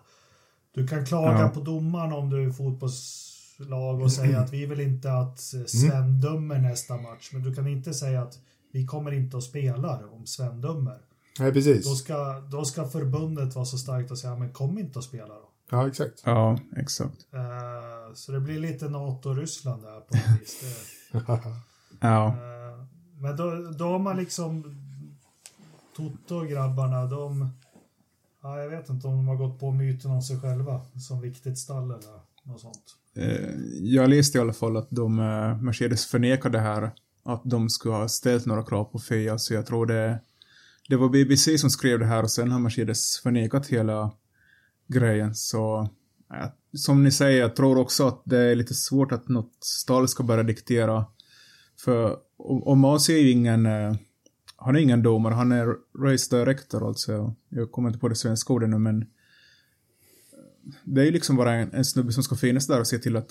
Du 0.75 0.87
kan 0.87 1.05
klaga 1.05 1.39
Ja. 1.41 1.49
på 1.49 1.59
domaren 1.59 2.13
om 2.13 2.29
du 2.29 2.43
är 2.47 2.51
fotbollslag 2.51 4.01
och 4.01 4.11
säga 4.11 4.39
att 4.39 4.53
vi 4.53 4.65
vill 4.65 4.79
inte 4.79 5.11
att 5.13 5.39
Sven 5.67 6.21
dömer 6.21 6.57
nästa 6.59 6.97
match. 6.97 7.29
Men 7.33 7.43
du 7.43 7.55
kan 7.55 7.67
inte 7.67 7.93
säga 7.93 8.21
att 8.21 8.39
vi 8.71 8.85
kommer 8.85 9.11
inte 9.11 9.37
att 9.37 9.43
spela 9.43 9.99
om 10.11 10.25
Sven 10.25 10.61
dömer. 10.61 10.97
Nej, 11.39 11.53
precis. 11.53 11.85
Då 11.89 11.95
ska, 11.95 12.39
då 12.51 12.65
ska 12.65 12.85
förbundet 12.87 13.55
vara 13.55 13.65
så 13.65 13.77
starkt 13.77 14.11
och 14.11 14.17
säga 14.19 14.35
men 14.35 14.53
kom 14.53 14.79
inte 14.79 14.99
att 14.99 15.05
spela 15.05 15.27
då. 15.27 15.49
Ja, 15.71 15.87
exakt. 15.87 16.21
Ja, 16.25 16.59
exakt. 16.77 17.27
Eh, 17.33 18.13
så 18.13 18.31
det 18.31 18.39
blir 18.39 18.59
lite 18.59 18.89
NATO 18.89 19.29
och 19.29 19.37
Ryssland 19.37 19.83
där 19.83 19.99
på 19.99 20.15
något 20.15 20.41
vis. 20.41 20.63
Det, 21.11 21.21
Ja. 21.99 22.27
eh, 22.27 22.85
men 23.19 23.37
då, 23.37 23.71
då 23.77 23.85
har 23.85 23.99
man 23.99 24.17
liksom 24.17 24.75
Toto 25.97 26.35
och 26.35 26.47
grabbarna, 26.47 27.05
de 27.05 27.49
ja, 28.45 28.59
jag 28.59 28.69
vet 28.69 28.89
inte 28.89 29.07
om 29.07 29.15
de 29.15 29.27
har 29.27 29.35
gått 29.35 29.59
på 29.59 29.71
myten 29.71 30.11
om 30.11 30.21
sig 30.21 30.39
själva 30.39 30.81
som 30.99 31.21
viktigt 31.21 31.57
stall 31.57 31.91
eller 31.91 32.19
något 32.43 32.61
sånt. 32.61 32.95
Eh, 33.15 33.49
jag 33.81 34.09
läste 34.09 34.37
i 34.37 34.41
alla 34.41 34.53
fall 34.53 34.77
att 34.77 34.87
de, 34.89 35.19
eh, 35.19 35.61
Mercedes 35.61 36.05
förnekade 36.05 36.59
här 36.59 36.91
att 37.23 37.41
de 37.45 37.69
skulle 37.69 37.93
ha 37.93 38.07
ställt 38.07 38.45
några 38.45 38.63
krav 38.63 38.83
på 38.83 38.99
FIA, 38.99 39.37
så 39.37 39.53
jag 39.53 39.65
tror 39.65 39.85
det, 39.85 40.19
det 40.89 40.95
var 40.95 41.09
BBC 41.09 41.57
som 41.57 41.69
skrev 41.69 41.99
det 41.99 42.05
här 42.05 42.23
och 42.23 42.31
sen 42.31 42.51
har 42.51 42.59
Mercedes 42.59 43.19
förnekat 43.23 43.67
hela 43.67 44.11
grejen, 44.87 45.35
så 45.35 45.89
eh, 46.33 46.49
som 46.73 47.03
ni 47.03 47.11
säger, 47.11 47.39
jag 47.39 47.55
tror 47.55 47.77
också 47.77 48.07
att 48.07 48.21
det 48.25 48.37
är 48.37 48.55
lite 48.55 48.73
svårt 48.73 49.11
att 49.11 49.27
något 49.27 49.57
stall 49.63 50.07
ska 50.07 50.23
börja 50.23 50.43
diktera, 50.43 51.05
för 51.85 52.17
om 52.37 52.85
och 52.85 53.09
är 53.09 53.17
ju 53.17 53.31
ingen, 53.31 53.65
han 54.65 54.75
är 54.75 54.79
ingen 54.79 55.03
domare, 55.03 55.33
han 55.33 55.51
är 55.51 55.75
race 55.99 56.37
director 56.37 56.87
alltså, 56.87 57.35
jag 57.49 57.71
kommer 57.71 57.89
inte 57.89 57.99
på 57.99 58.09
det 58.09 58.15
svenska 58.15 58.53
ordet 58.53 58.69
nu, 58.69 58.77
men 58.77 59.05
det 60.83 61.01
är 61.01 61.05
ju 61.05 61.11
liksom 61.11 61.35
bara 61.35 61.53
en, 61.53 61.73
en 61.73 61.85
snubbe 61.85 62.11
som 62.11 62.23
ska 62.23 62.35
finnas 62.35 62.67
där 62.67 62.79
och 62.79 62.87
se 62.87 62.97
till 62.97 63.15
att 63.15 63.29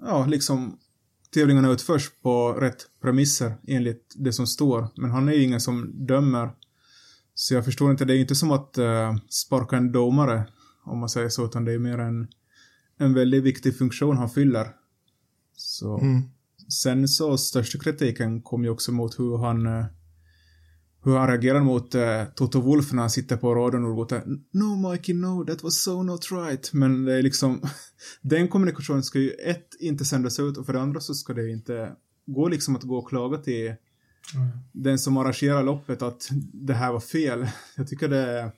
ja, 0.00 0.26
liksom 0.26 0.78
tävlingarna 1.34 1.70
utförs 1.70 2.10
på 2.22 2.52
rätt 2.52 2.86
premisser 3.02 3.54
enligt 3.66 4.14
det 4.16 4.32
som 4.32 4.46
står. 4.46 4.88
Men 4.96 5.10
han 5.10 5.28
är 5.28 5.32
ju 5.32 5.42
ingen 5.42 5.60
som 5.60 6.06
dömer. 6.06 6.50
Så 7.34 7.54
jag 7.54 7.64
förstår 7.64 7.90
inte, 7.90 8.04
det 8.04 8.12
är 8.12 8.14
ju 8.14 8.20
inte 8.20 8.34
som 8.34 8.50
att 8.50 8.78
uh, 8.78 9.16
sparka 9.28 9.76
en 9.76 9.92
domare, 9.92 10.44
om 10.84 10.98
man 10.98 11.08
säger 11.08 11.28
så, 11.28 11.44
utan 11.44 11.64
det 11.64 11.72
är 11.72 11.78
mer 11.78 11.98
en, 11.98 12.28
en 12.98 13.14
väldigt 13.14 13.44
viktig 13.44 13.78
funktion 13.78 14.16
han 14.16 14.30
fyller. 14.30 14.68
Så. 15.56 15.98
Mm. 15.98 16.22
Sen 16.68 17.08
så 17.08 17.38
största 17.38 17.78
kritiken 17.78 18.42
kom 18.42 18.64
ju 18.64 18.70
också 18.70 18.92
mot 18.92 19.18
hur 19.18 19.38
han 19.38 19.66
eh, 19.66 19.84
hur 21.04 21.16
han 21.16 21.28
reagerar 21.28 21.60
mot 21.60 21.94
uh, 21.94 22.02
Toto 22.34 22.60
Wolf 22.60 22.92
när 22.92 23.00
han 23.00 23.10
sitter 23.10 23.36
på 23.36 23.54
radion 23.54 23.84
och 23.84 23.96
låter 23.96 24.22
No 24.52 24.90
Mikey 24.90 25.14
no, 25.14 25.44
that 25.44 25.62
was 25.62 25.82
so 25.82 26.02
not 26.02 26.30
right. 26.32 26.72
Men 26.72 27.04
det 27.04 27.14
är 27.14 27.22
liksom 27.22 27.62
den 28.22 28.48
kommunikationen 28.48 29.02
ska 29.02 29.18
ju 29.18 29.30
ett 29.30 29.68
inte 29.80 30.04
sändas 30.04 30.40
ut 30.40 30.56
och 30.56 30.66
för 30.66 30.72
det 30.72 30.80
andra 30.80 31.00
så 31.00 31.14
ska 31.14 31.32
det 31.34 31.50
inte 31.50 31.92
gå 32.26 32.48
liksom 32.48 32.76
att 32.76 32.82
gå 32.82 32.96
och 32.98 33.08
klaga 33.08 33.38
till 33.38 33.74
den 34.72 34.98
som 34.98 35.16
arrangerar 35.16 35.62
loppet 35.62 36.02
att 36.02 36.28
det 36.52 36.74
här 36.74 36.92
var 36.92 37.00
fel. 37.00 37.48
Jag 37.76 37.88
tycker 37.88 38.08
det 38.08 38.18
är 38.18 38.52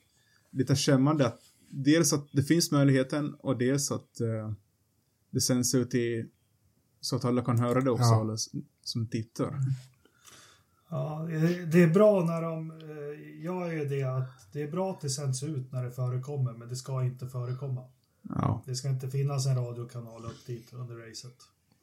lite 0.53 0.77
skämmande 0.77 1.27
att 1.27 1.41
dels 1.69 2.13
att 2.13 2.29
det 2.33 2.43
finns 2.43 2.71
möjligheten 2.71 3.35
och 3.35 3.59
dels 3.59 3.91
att 3.93 4.21
eh, 4.21 4.53
det 5.31 5.41
sänds 5.41 5.75
ut 5.75 5.95
i 5.95 6.27
så 7.01 7.17
att 7.17 7.25
alla 7.25 7.43
kan 7.43 7.59
höra 7.59 7.81
det 7.81 7.91
också, 7.91 8.05
Ja. 8.05 8.21
alla 8.21 8.37
som 8.85 9.07
tittar. 9.07 9.59
Ja, 10.95 11.27
det- 11.29 11.67
det 11.67 11.83
är 11.83 11.89
bra 11.95 12.25
när 12.25 12.43
de, 12.43 12.71
eh, 12.71 13.45
jag 13.45 13.75
är 13.75 13.85
det 13.85 14.03
att 14.03 14.53
det 14.53 14.63
är 14.63 14.71
bra 14.71 14.91
att 14.91 15.01
det 15.01 15.11
sänds 15.11 15.43
ut 15.43 15.73
när 15.73 15.85
det 15.85 15.91
förekommer 15.91 16.53
men 16.53 16.69
det 16.69 16.77
ska 16.77 17.03
inte 17.05 17.29
förekomma. 17.29 17.85
Ja. 18.23 18.63
Det 18.67 18.75
ska 18.75 18.89
inte 18.89 19.09
finnas 19.11 19.47
en 19.47 19.57
radiokanal 19.57 20.25
upp 20.25 20.47
dit 20.47 20.73
under 20.73 20.95
racet. 20.97 21.37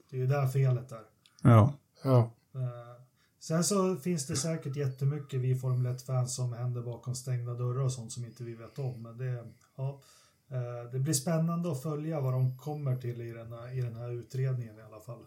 Det 0.10 0.16
är 0.16 0.20
ju 0.20 0.28
där 0.28 0.48
felet 0.48 0.92
är. 0.92 1.02
Ja. 1.42 1.74
Ja. 2.04 2.32
Eh, 2.56 3.02
Sen 3.40 3.64
så 3.64 3.96
finns 3.96 4.28
det 4.28 4.36
säkert 4.36 4.76
jättemycket 4.76 5.40
vi 5.40 5.56
Formel 5.56 5.86
1-fans 5.96 6.36
som 6.36 6.54
händer 6.54 6.82
bakom 6.82 7.16
stängda 7.16 7.54
dörrar 7.54 7.80
och 7.84 7.92
sånt 7.94 8.12
som 8.12 8.26
inte 8.26 8.44
vi 8.44 8.54
vet 8.56 8.80
om. 8.80 9.02
Men 9.02 9.18
det, 9.18 9.44
ja, 9.76 10.02
eh, 10.50 10.92
det 10.92 11.00
blir 11.00 11.14
spännande 11.14 11.72
att 11.72 11.82
följa 11.84 12.22
vad 12.22 12.34
de 12.34 12.58
kommer 12.58 12.96
till 12.98 13.22
i 13.22 13.32
den 13.32 13.52
här, 13.52 13.78
i 13.78 13.82
den 13.82 13.96
här 13.96 14.10
utredningen 14.12 14.78
i 14.78 14.82
alla 14.82 15.00
fall. 15.00 15.26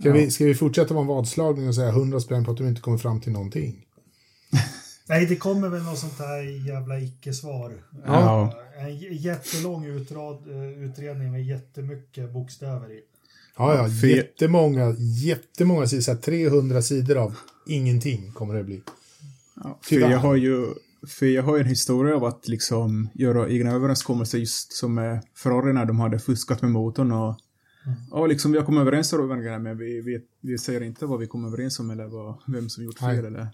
Ska, 0.00 0.12
vi, 0.12 0.30
ska 0.30 0.44
vi 0.44 0.54
fortsätta 0.54 0.94
vara 0.94 1.02
en 1.02 1.08
vadslagning 1.08 1.68
och 1.68 1.74
säga 1.74 1.88
100 1.88 2.20
spänn 2.20 2.44
på 2.44 2.50
att 2.50 2.56
du 2.56 2.68
inte 2.68 2.80
kommer 2.80 2.98
fram 2.98 3.20
till 3.20 3.32
någonting? 3.32 3.84
Nej, 5.08 5.26
det 5.26 5.36
kommer 5.36 5.68
väl 5.68 5.82
något 5.82 5.98
sånt 5.98 6.18
här 6.18 6.66
jävla 6.68 7.00
icke-svar. 7.00 7.72
Ja. 8.06 8.54
En 8.78 8.96
jättelång 9.16 9.84
utrad, 9.84 10.50
eh, 10.50 10.82
utredning 10.84 11.32
med 11.32 11.44
jättemycket 11.46 12.32
bokstäver 12.32 12.92
i. 12.92 13.00
Ja, 13.58 13.74
ja, 13.76 13.88
För- 13.88 14.06
jättemånga, 14.06 14.94
jättemånga 15.24 15.86
sidor, 15.86 16.02
så 16.02 16.12
här 16.12 16.18
300 16.18 16.82
sidor 16.82 17.16
av 17.16 17.34
ingenting 17.66 18.32
kommer 18.32 18.54
det 18.54 18.64
bli. 18.64 18.82
Ja, 19.54 19.78
för 19.82 19.88
Tyvärr. 19.88 20.10
jag 20.10 20.18
har 20.18 20.36
ju 20.36 20.66
för 21.06 21.26
jag 21.26 21.42
har 21.42 21.56
ju 21.56 21.62
en 21.62 21.68
historia 21.68 22.16
av 22.16 22.24
att 22.24 22.48
liksom 22.48 23.08
göra 23.14 23.48
egna 23.48 23.72
överenskommelser 23.72 24.38
just 24.38 24.72
som 24.72 24.94
med 24.94 25.22
Ferrari 25.42 25.72
när 25.72 25.84
de 25.84 26.00
hade 26.00 26.18
fuskat 26.18 26.62
med 26.62 26.70
motorn 26.70 27.12
och 27.12 27.36
Ja, 28.10 28.26
liksom 28.26 28.52
vi 28.52 28.58
har 28.58 28.64
kommit 28.64 28.80
överens 28.80 29.12
om 29.12 29.30
en 29.30 29.40
grej, 29.40 29.58
men 29.58 29.78
vi, 29.78 30.00
vi, 30.00 30.20
vi 30.40 30.58
säger 30.58 30.80
inte 30.80 31.06
vad 31.06 31.20
vi 31.20 31.26
kom 31.26 31.44
överens 31.44 31.80
om 31.80 31.90
eller 31.90 32.06
vad, 32.06 32.34
vem 32.46 32.68
som 32.68 32.84
gjort 32.84 32.98
fel 32.98 33.24
eller. 33.24 33.48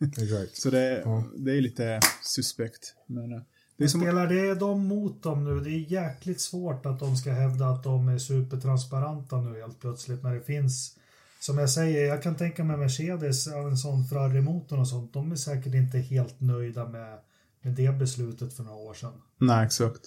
Exakt. 0.00 0.56
Så 0.62 0.70
det, 0.70 1.02
Ja. 1.04 1.24
det 1.36 1.56
är 1.56 1.60
lite 1.60 2.00
suspekt. 2.22 2.94
Men, 3.06 3.32
eh, 3.32 3.40
Det 3.76 3.88
som... 3.88 4.00
Spelar 4.00 4.26
det 4.26 4.54
de 4.54 4.86
mot 4.86 5.22
dem 5.22 5.44
nu? 5.44 5.60
Det 5.60 5.70
är 5.70 5.92
jäkligt 5.92 6.40
svårt 6.40 6.86
att 6.86 6.98
de 7.00 7.16
ska 7.16 7.32
hävda 7.32 7.68
att 7.68 7.82
de 7.82 8.08
är 8.08 8.18
supertransparenta 8.18 9.40
nu 9.40 9.60
helt 9.60 9.80
plötsligt 9.80 10.22
när 10.22 10.34
det 10.34 10.40
finns 10.42 10.94
som 11.40 11.58
jag 11.58 11.70
säger, 11.70 12.06
jag 12.08 12.22
kan 12.22 12.36
tänka 12.36 12.64
mig 12.64 12.76
Mercedes, 12.76 13.46
en 13.46 13.76
sån 13.76 14.04
Ferrari-motorn 14.04 14.80
och 14.80 14.88
sånt, 14.88 15.12
de 15.12 15.32
är 15.32 15.36
säkert 15.36 15.74
inte 15.74 15.98
helt 15.98 16.40
nöjda 16.40 16.88
med, 16.88 17.18
med 17.62 17.74
det 17.74 17.98
beslutet 17.98 18.54
för 18.54 18.62
några 18.62 18.78
år 18.78 18.94
sedan. 18.94 19.12
Nej, 19.38 19.66
exakt. 19.66 20.00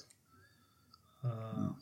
Uh, 1.24 1.32
ja, 1.32 1.76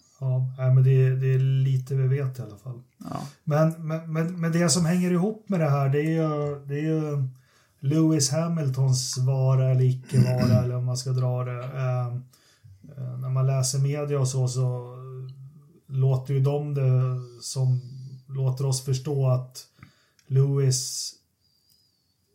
men 0.58 0.84
det, 0.84 1.16
det 1.16 1.34
är 1.34 1.40
lite 1.40 1.96
vi 1.96 2.08
vet 2.08 2.40
i 2.40 2.42
alla 2.42 2.58
fall. 2.58 2.82
Ja. 2.98 3.28
Men, 3.44 3.88
men, 3.88 4.14
men, 4.14 4.40
men, 4.40 4.52
det 4.52 4.70
som 4.70 4.86
hänger 4.86 5.12
ihop 5.12 5.50
med 5.50 5.60
det 5.60 5.70
här, 5.70 5.90
det 5.90 6.00
är 6.00 6.12
ju, 6.12 6.66
det 6.66 6.74
är 6.74 6.84
ju 6.84 7.28
Lewis 7.80 8.32
Hamiltons 8.32 9.18
vara 9.18 9.72
eller 9.72 9.86
icke 9.86 10.20
vara, 10.20 10.64
eller 10.64 10.76
om 10.76 10.86
man 10.86 10.98
ska 10.98 11.10
dra 11.10 11.44
det. 11.44 11.60
Uh, 11.60 12.16
uh, 12.98 13.20
när 13.20 13.30
man 13.30 13.48
läser 13.48 13.80
media 13.80 14.20
och 14.20 14.28
så, 14.28 14.48
så 14.48 14.96
låter 15.88 16.34
ju 16.34 16.40
de 16.40 16.74
det 16.74 17.22
som 17.42 17.82
låter 18.28 18.66
oss 18.66 18.86
förstå 18.86 19.28
att 19.28 19.66
Lewis 20.28 21.14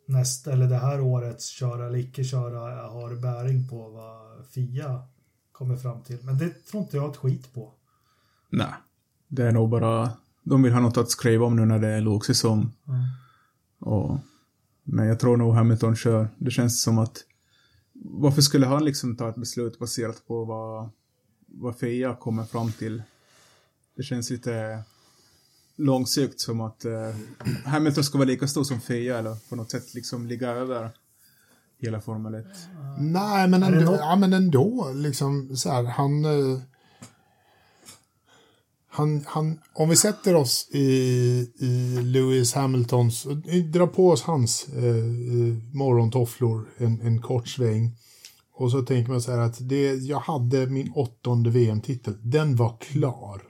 nästa 0.06 0.52
eller 0.52 0.66
det 0.66 0.78
här 0.78 1.00
årets 1.00 1.48
köra 1.48 1.86
eller 1.86 1.98
icke 1.98 2.24
köra 2.24 2.88
har 2.88 3.16
bäring 3.16 3.68
på 3.68 3.88
vad 3.88 4.46
Fia 4.46 5.02
kommer 5.54 5.76
fram 5.76 6.02
till. 6.02 6.18
Men 6.22 6.38
det 6.38 6.50
tror 6.50 6.82
inte 6.82 6.96
jag 6.96 7.10
ett 7.10 7.16
skit 7.16 7.54
på. 7.54 7.72
Nej, 8.50 8.72
det 9.28 9.42
är 9.42 9.52
nog 9.52 9.70
bara 9.70 10.10
de 10.44 10.62
vill 10.62 10.72
ha 10.72 10.80
något 10.80 10.96
att 10.96 11.10
skriva 11.10 11.46
om 11.46 11.56
nu 11.56 11.64
när 11.64 11.78
det 11.78 11.88
är 11.88 12.00
lågsäsong. 12.00 12.72
Mm. 12.88 13.00
Och, 13.78 14.18
men 14.82 15.06
jag 15.06 15.20
tror 15.20 15.36
nog 15.36 15.54
Hamilton 15.54 15.96
kör. 15.96 16.28
Det 16.38 16.50
känns 16.50 16.82
som 16.82 16.98
att 16.98 17.24
varför 17.92 18.42
skulle 18.42 18.66
han 18.66 18.84
liksom 18.84 19.16
ta 19.16 19.28
ett 19.28 19.36
beslut 19.36 19.78
baserat 19.78 20.26
på 20.26 20.44
vad, 20.44 20.90
vad 21.46 21.78
Fia 21.78 22.16
kommer 22.16 22.44
fram 22.44 22.72
till? 22.72 23.02
Det 23.96 24.02
känns 24.02 24.30
lite 24.30 24.82
långsiktigt 25.76 26.40
som 26.40 26.60
att 26.60 26.84
eh, 26.84 27.14
Hamilton 27.64 28.04
ska 28.04 28.18
vara 28.18 28.28
lika 28.28 28.48
stor 28.48 28.64
som 28.64 28.80
Fia 28.80 29.18
eller 29.18 29.48
på 29.48 29.56
något 29.56 29.70
sätt 29.70 29.94
liksom 29.94 30.26
ligga 30.26 30.50
över 30.50 30.90
hela 31.84 32.00
Formel 32.00 32.34
1. 32.34 32.46
Nej, 32.98 33.48
men 33.48 33.62
ändå, 33.62 33.96
ja, 34.00 34.16
men 34.16 34.32
ändå 34.32 34.92
liksom 34.94 35.56
så 35.56 35.70
här, 35.70 35.84
han... 35.84 36.24
Eh, 36.24 36.58
han, 38.96 39.24
han, 39.26 39.58
om 39.72 39.88
vi 39.88 39.96
sätter 39.96 40.34
oss 40.34 40.68
i, 40.72 40.86
i 41.58 41.98
Lewis 42.02 42.54
Hamiltons, 42.54 43.26
drar 43.72 43.86
på 43.86 44.10
oss 44.10 44.22
hans 44.22 44.68
eh, 44.68 45.04
morgontofflor 45.72 46.68
en, 46.78 47.00
en 47.00 47.20
kort 47.20 47.48
sväng. 47.48 47.96
Och 48.54 48.70
så 48.70 48.82
tänker 48.82 49.10
man 49.12 49.20
så 49.20 49.32
här 49.32 49.38
att 49.38 49.68
det, 49.68 49.94
jag 49.94 50.18
hade 50.18 50.66
min 50.66 50.92
åttonde 50.94 51.50
VM-titel, 51.50 52.14
den 52.22 52.56
var 52.56 52.76
klar. 52.80 53.42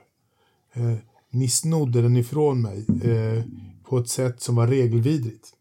Eh, 0.73 0.95
ni 1.29 1.49
snodde 1.49 2.01
den 2.01 2.17
ifrån 2.17 2.61
mig 2.61 2.85
eh, 3.03 3.43
på 3.83 3.97
ett 3.97 4.09
sätt 4.09 4.41
som 4.41 4.55
var 4.55 4.67
regelvidrigt. 4.67 5.54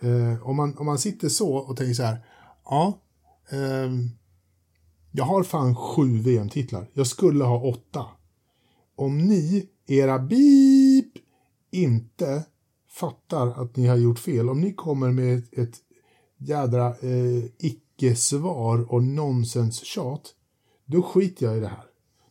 Eh, 0.00 0.48
om, 0.48 0.56
man, 0.56 0.76
om 0.78 0.86
man 0.86 0.98
sitter 0.98 1.28
så 1.28 1.56
och 1.56 1.76
tänker 1.76 1.94
så 1.94 2.02
här, 2.02 2.18
ja, 2.64 2.98
eh, 3.50 3.90
jag 5.12 5.24
har 5.24 5.42
fan 5.42 5.76
sju 5.76 6.18
VM-titlar. 6.18 6.90
Jag 6.92 7.06
skulle 7.06 7.44
ha 7.44 7.60
åtta. 7.60 8.06
Om 8.96 9.18
ni, 9.18 9.68
era 9.86 10.18
beep, 10.18 11.12
inte 11.70 12.42
fattar 12.88 13.62
att 13.62 13.76
ni 13.76 13.86
har 13.86 13.96
gjort 13.96 14.18
fel, 14.18 14.48
om 14.48 14.60
ni 14.60 14.72
kommer 14.72 15.12
med 15.12 15.38
ett, 15.38 15.58
ett 15.58 15.74
jädra 16.38 16.86
eh, 16.86 17.44
icke-svar 17.58 18.92
och 18.92 19.02
nonsens-tjat, 19.02 20.34
då 20.84 21.02
skiter 21.02 21.46
jag 21.46 21.56
i 21.56 21.60
det 21.60 21.68
här. 21.68 21.84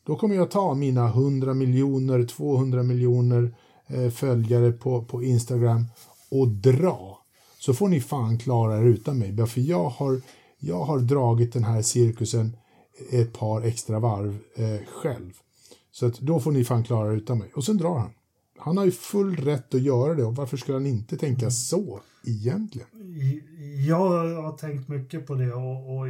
Då 0.03 0.15
kommer 0.15 0.35
jag 0.35 0.51
ta 0.51 0.73
mina 0.73 1.07
100 1.07 1.53
miljoner, 1.53 2.23
200 2.23 2.83
miljoner 2.83 3.55
eh, 3.87 4.09
följare 4.09 4.71
på, 4.71 5.05
på 5.05 5.23
Instagram 5.23 5.85
och 6.29 6.47
dra. 6.47 7.14
Så 7.65 7.73
får 7.73 7.87
ni 7.87 8.01
fan 8.01 8.37
klara 8.37 8.77
er 8.77 8.83
utan 8.83 9.19
mig. 9.19 9.47
För 9.47 9.61
jag 9.61 9.89
har, 9.89 10.21
jag 10.59 10.83
har 10.83 10.99
dragit 10.99 11.53
den 11.53 11.63
här 11.63 11.81
cirkusen 11.81 12.57
ett 13.11 13.33
par 13.33 13.61
extra 13.61 13.99
varv 13.99 14.37
eh, 14.55 14.87
själv. 14.87 15.33
Så 15.91 16.05
att 16.05 16.19
då 16.19 16.39
får 16.39 16.51
ni 16.51 16.65
fan 16.65 16.83
klara 16.83 17.11
er 17.11 17.15
utan 17.15 17.37
mig. 17.39 17.51
Och 17.55 17.63
sen 17.63 17.77
drar 17.77 17.97
han. 17.97 18.11
Han 18.57 18.77
har 18.77 18.85
ju 18.85 18.91
full 18.91 19.35
rätt 19.35 19.75
att 19.75 19.81
göra 19.81 20.13
det 20.13 20.23
och 20.23 20.35
varför 20.35 20.57
skulle 20.57 20.77
han 20.77 20.85
inte 20.85 21.17
tänka 21.17 21.51
så 21.51 21.99
egentligen? 22.25 22.87
Jag 23.87 24.41
har 24.41 24.57
tänkt 24.57 24.87
mycket 24.87 25.27
på 25.27 25.35
det 25.35 25.53
och, 25.53 25.97
och 25.97 26.07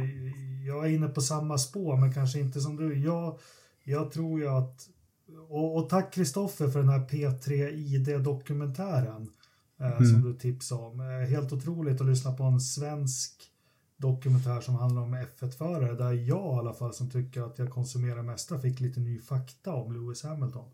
jag 0.66 0.86
är 0.86 0.90
inne 0.90 1.08
på 1.08 1.20
samma 1.20 1.58
spår 1.58 1.96
men 1.96 2.14
kanske 2.14 2.40
inte 2.40 2.60
som 2.60 2.76
du. 2.76 3.04
Jag, 3.04 3.38
jag 3.84 4.10
tror 4.10 4.40
ju 4.40 4.48
att, 4.48 4.88
och, 5.48 5.76
och 5.76 5.88
tack 5.88 6.14
Kristoffer 6.14 6.68
för 6.68 6.78
den 6.78 6.88
här 6.88 7.08
P3 7.08 7.68
ID-dokumentären 7.68 9.30
mm. 9.80 10.06
som 10.06 10.22
du 10.22 10.38
tipsade 10.38 10.82
om. 10.82 11.00
Eh, 11.00 11.28
helt 11.28 11.52
otroligt 11.52 12.00
att 12.00 12.06
lyssna 12.06 12.32
på 12.32 12.44
en 12.44 12.60
svensk 12.60 13.50
dokumentär 13.96 14.60
som 14.60 14.74
handlar 14.74 15.02
om 15.02 15.14
F1-förare 15.14 15.94
där 15.94 16.12
jag 16.12 16.56
i 16.56 16.58
alla 16.58 16.74
fall 16.74 16.94
som 16.94 17.10
tycker 17.10 17.42
att 17.42 17.58
jag 17.58 17.70
konsumerar 17.70 18.22
mesta 18.22 18.58
fick 18.58 18.80
lite 18.80 19.00
ny 19.00 19.18
fakta 19.18 19.72
om 19.72 19.92
Lewis 19.92 20.22
Hamilton. 20.22 20.68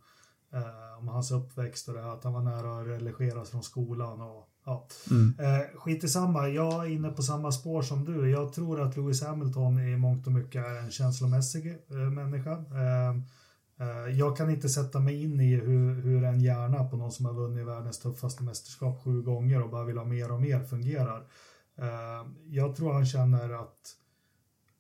Eh, 0.53 0.99
om 0.99 1.09
hans 1.09 1.31
uppväxt 1.31 1.88
och 1.88 1.95
det 1.95 2.03
här 2.03 2.09
att 2.09 2.25
han 2.25 2.33
var 2.33 2.43
nära 2.43 2.81
att 2.81 2.87
religeras 2.87 3.51
från 3.51 3.62
skolan 3.62 4.21
och 4.21 4.49
ja. 4.65 4.88
Mm. 5.11 5.35
Eh, 5.38 5.67
skit 5.79 6.05
i 6.05 6.09
samma, 6.09 6.49
jag 6.49 6.87
är 6.87 6.91
inne 6.91 7.11
på 7.11 7.23
samma 7.23 7.53
spår 7.53 7.83
som 7.83 8.05
du. 8.05 8.31
Jag 8.31 8.53
tror 8.53 8.81
att 8.81 8.97
Lewis 8.97 9.23
Hamilton 9.23 9.79
i 9.79 9.97
mångt 9.97 10.27
och 10.27 10.33
mycket 10.33 10.67
är 10.67 10.79
en 10.79 10.91
känslomässig 10.91 11.67
eh, 11.91 11.97
människa. 11.97 12.53
Eh, 12.53 13.09
eh, 13.09 13.15
jag 14.18 14.37
kan 14.37 14.51
inte 14.51 14.68
sätta 14.68 15.01
mig 15.01 15.23
in 15.23 15.40
i 15.40 15.55
hur, 15.55 16.03
hur 16.03 16.25
en 16.25 16.40
hjärna 16.40 16.85
på 16.85 16.97
någon 16.97 17.12
som 17.12 17.27
har 17.27 17.33
vunnit 17.33 17.66
världens 17.66 17.99
tuffaste 17.99 18.42
mästerskap 18.42 19.05
sju 19.05 19.23
gånger 19.23 19.62
och 19.62 19.71
bara 19.71 19.85
vill 19.85 19.99
ha 19.99 20.05
mer 20.05 20.33
och 20.33 20.40
mer 20.40 20.61
fungerar. 20.64 21.27
Eh, 21.79 22.29
jag 22.47 22.77
tror 22.77 22.92
han 22.92 23.07
känner 23.07 23.51
att 23.51 23.97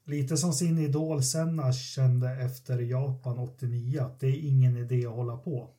lite 0.04 0.36
som 0.36 0.52
sin 0.52 0.78
idol 0.78 1.22
Senna 1.22 1.72
kände 1.72 2.30
efter 2.30 2.78
Japan 2.78 3.38
89 3.38 4.00
att 4.02 4.20
det 4.20 4.26
är 4.26 4.48
ingen 4.48 4.76
idé 4.76 5.06
att 5.06 5.12
hålla 5.12 5.36
på. 5.36 5.70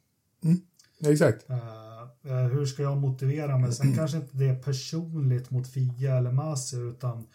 Mm, 0.44 0.62
exakt. 1.06 1.50
Uh, 1.50 2.34
hur 2.34 2.66
ska 2.66 2.84
jag 2.84 2.98
motivera 2.98 3.58
mig? 3.58 3.74
Sen 3.74 3.96
kanske 3.96 4.18
inte 4.18 4.38
det 4.38 4.46
är 4.46 4.56
personligt 4.56 5.52
mot 5.52 5.68
Fia 5.68 6.18
eller 6.18 6.32
Masi 6.32 6.78
utan 6.78 7.28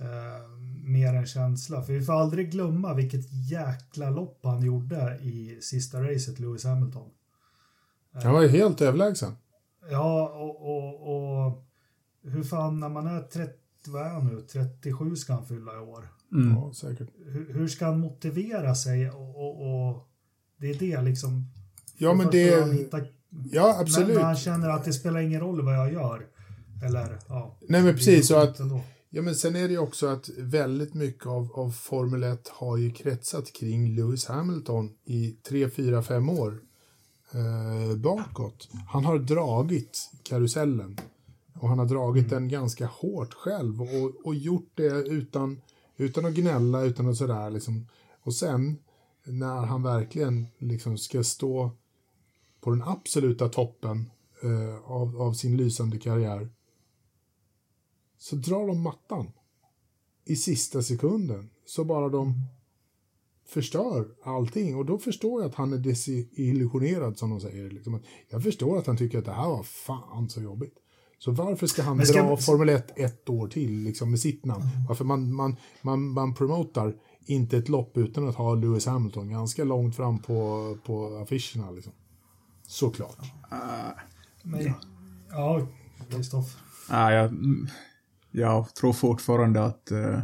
uh, 0.00 0.58
mer 0.84 1.14
en 1.14 1.26
känsla. 1.26 1.82
För 1.82 1.92
vi 1.92 2.02
får 2.02 2.12
aldrig 2.12 2.50
glömma 2.50 2.94
vilket 2.94 3.32
jäkla 3.50 4.10
lopp 4.10 4.40
han 4.42 4.62
gjorde 4.62 5.18
i 5.22 5.58
sista 5.60 6.02
racet, 6.02 6.38
Lewis 6.38 6.64
Hamilton. 6.64 7.10
Han 8.12 8.32
var 8.32 8.42
ju 8.42 8.48
helt 8.48 8.80
överlägsen. 8.80 9.32
Ja, 9.90 10.28
och, 10.28 10.76
och, 10.76 11.46
och 11.46 11.66
hur 12.22 12.42
fan 12.42 12.80
när 12.80 12.88
man 12.88 13.06
är 13.06 13.20
30, 13.20 13.52
vad 13.86 14.02
är 14.02 14.10
han 14.10 14.26
nu, 14.26 14.40
37 14.40 15.16
ska 15.16 15.32
han 15.32 15.46
fylla 15.46 15.74
i 15.74 15.78
år. 15.78 16.08
Mm. 16.32 16.56
Ja, 16.56 16.72
säkert. 16.72 17.08
Hur, 17.26 17.54
hur, 17.54 17.68
ska 17.68 17.86
han 17.86 18.00
motivera 18.00 18.74
sig 18.74 19.10
och, 19.10 19.36
och, 19.36 19.88
och 19.88 20.08
det 20.56 20.70
är 20.70 20.74
det 20.74 21.02
liksom. 21.02 21.50
Ja, 21.98 22.14
men 22.14 22.30
det... 22.30 22.72
Hittar, 22.72 23.06
ja, 23.52 23.78
absolut. 23.80 24.08
När, 24.08 24.14
när, 24.14 24.22
han 24.22 24.36
känner 24.36 24.68
att 24.68 24.84
det 24.84 24.92
spelar 24.92 25.20
ingen 25.20 25.40
roll 25.40 25.64
vad 25.64 25.74
jag 25.74 25.92
gör. 25.92 26.26
Eller, 26.84 27.18
ja. 27.28 27.58
Nej, 27.68 27.82
men 27.82 27.94
precis. 27.94 28.28
Så 28.28 28.36
att, 28.36 28.60
ja, 29.10 29.22
men 29.22 29.34
sen 29.34 29.56
är 29.56 29.68
det 29.68 29.72
ju 29.72 29.78
också 29.78 30.06
att 30.06 30.28
väldigt 30.38 30.94
mycket 30.94 31.26
av, 31.26 31.52
av 31.54 31.70
Formel 31.70 32.22
1 32.22 32.48
har 32.48 32.76
ju 32.76 32.92
kretsat 32.92 33.52
kring 33.52 33.96
Lewis 33.96 34.26
Hamilton 34.26 34.92
i 35.04 35.30
tre, 35.30 35.70
fyra, 35.70 36.02
fem 36.02 36.28
år 36.28 36.60
eh, 37.32 37.96
bakåt. 37.96 38.68
Han 38.88 39.04
har 39.04 39.18
dragit 39.18 40.10
karusellen. 40.22 40.98
Och 41.60 41.68
han 41.68 41.78
har 41.78 41.86
dragit 41.86 42.32
mm. 42.32 42.42
den 42.42 42.48
ganska 42.48 42.86
hårt 42.86 43.34
själv 43.34 43.82
och, 43.82 44.26
och 44.26 44.34
gjort 44.34 44.70
det 44.74 44.90
utan 44.92 45.60
utan 45.96 46.26
att 46.26 46.34
gnälla, 46.34 46.82
utan 46.82 47.08
att 47.08 47.16
sådär 47.16 47.50
liksom. 47.50 47.88
Och 48.22 48.34
sen 48.34 48.78
när 49.24 49.66
han 49.66 49.82
verkligen 49.82 50.46
liksom 50.58 50.98
ska 50.98 51.24
stå 51.24 51.70
på 52.60 52.70
den 52.70 52.82
absoluta 52.82 53.48
toppen 53.48 54.10
eh, 54.42 54.90
av, 54.90 55.22
av 55.22 55.32
sin 55.32 55.56
lysande 55.56 55.98
karriär 55.98 56.48
så 58.18 58.36
drar 58.36 58.66
de 58.66 58.82
mattan 58.82 59.32
i 60.24 60.36
sista 60.36 60.82
sekunden. 60.82 61.50
Så 61.64 61.84
bara 61.84 62.08
de 62.08 62.34
förstör 63.46 64.08
allting. 64.24 64.76
Och 64.76 64.86
då 64.86 64.98
förstår 64.98 65.42
jag 65.42 65.48
att 65.48 65.54
han 65.54 65.72
är 65.72 65.78
desillusionerad 65.78 67.18
som 67.18 67.30
de 67.30 67.40
säger. 67.40 67.70
Liksom. 67.70 68.00
Jag 68.28 68.42
förstår 68.42 68.78
att 68.78 68.86
han 68.86 68.96
tycker 68.96 69.18
att 69.18 69.24
det 69.24 69.32
här 69.32 69.48
var 69.48 69.62
fan 69.62 70.28
så 70.28 70.42
jobbigt. 70.42 70.74
Så 71.18 71.30
varför 71.30 71.66
ska 71.66 71.82
han 71.82 72.06
ska... 72.06 72.22
dra 72.22 72.36
Formel 72.36 72.68
1 72.68 72.98
ett 72.98 73.28
år 73.28 73.48
till 73.48 73.72
liksom, 73.72 74.10
med 74.10 74.20
sitt 74.20 74.44
namn? 74.44 74.62
Mm. 74.62 74.86
Varför 74.88 75.04
man, 75.04 75.34
man, 75.34 75.56
man, 75.82 76.08
man 76.08 76.34
promotar 76.34 76.96
inte 77.26 77.56
ett 77.56 77.68
lopp 77.68 77.96
utan 77.96 78.28
att 78.28 78.34
ha 78.34 78.54
Lewis 78.54 78.86
Hamilton 78.86 79.30
ganska 79.30 79.64
långt 79.64 79.96
fram 79.96 80.18
på, 80.18 80.78
på 80.84 81.16
affischerna. 81.16 81.70
Liksom. 81.70 81.92
Såklart. 82.62 83.18
Uh, 83.52 83.58
men, 84.42 84.72
ja, 85.30 85.66
Kristoff. 86.10 86.56
Uh, 86.90 87.12
jag, 87.12 87.34
jag 88.36 88.74
tror 88.74 88.92
fortfarande 88.92 89.64
att 89.64 89.88
uh, 89.92 90.18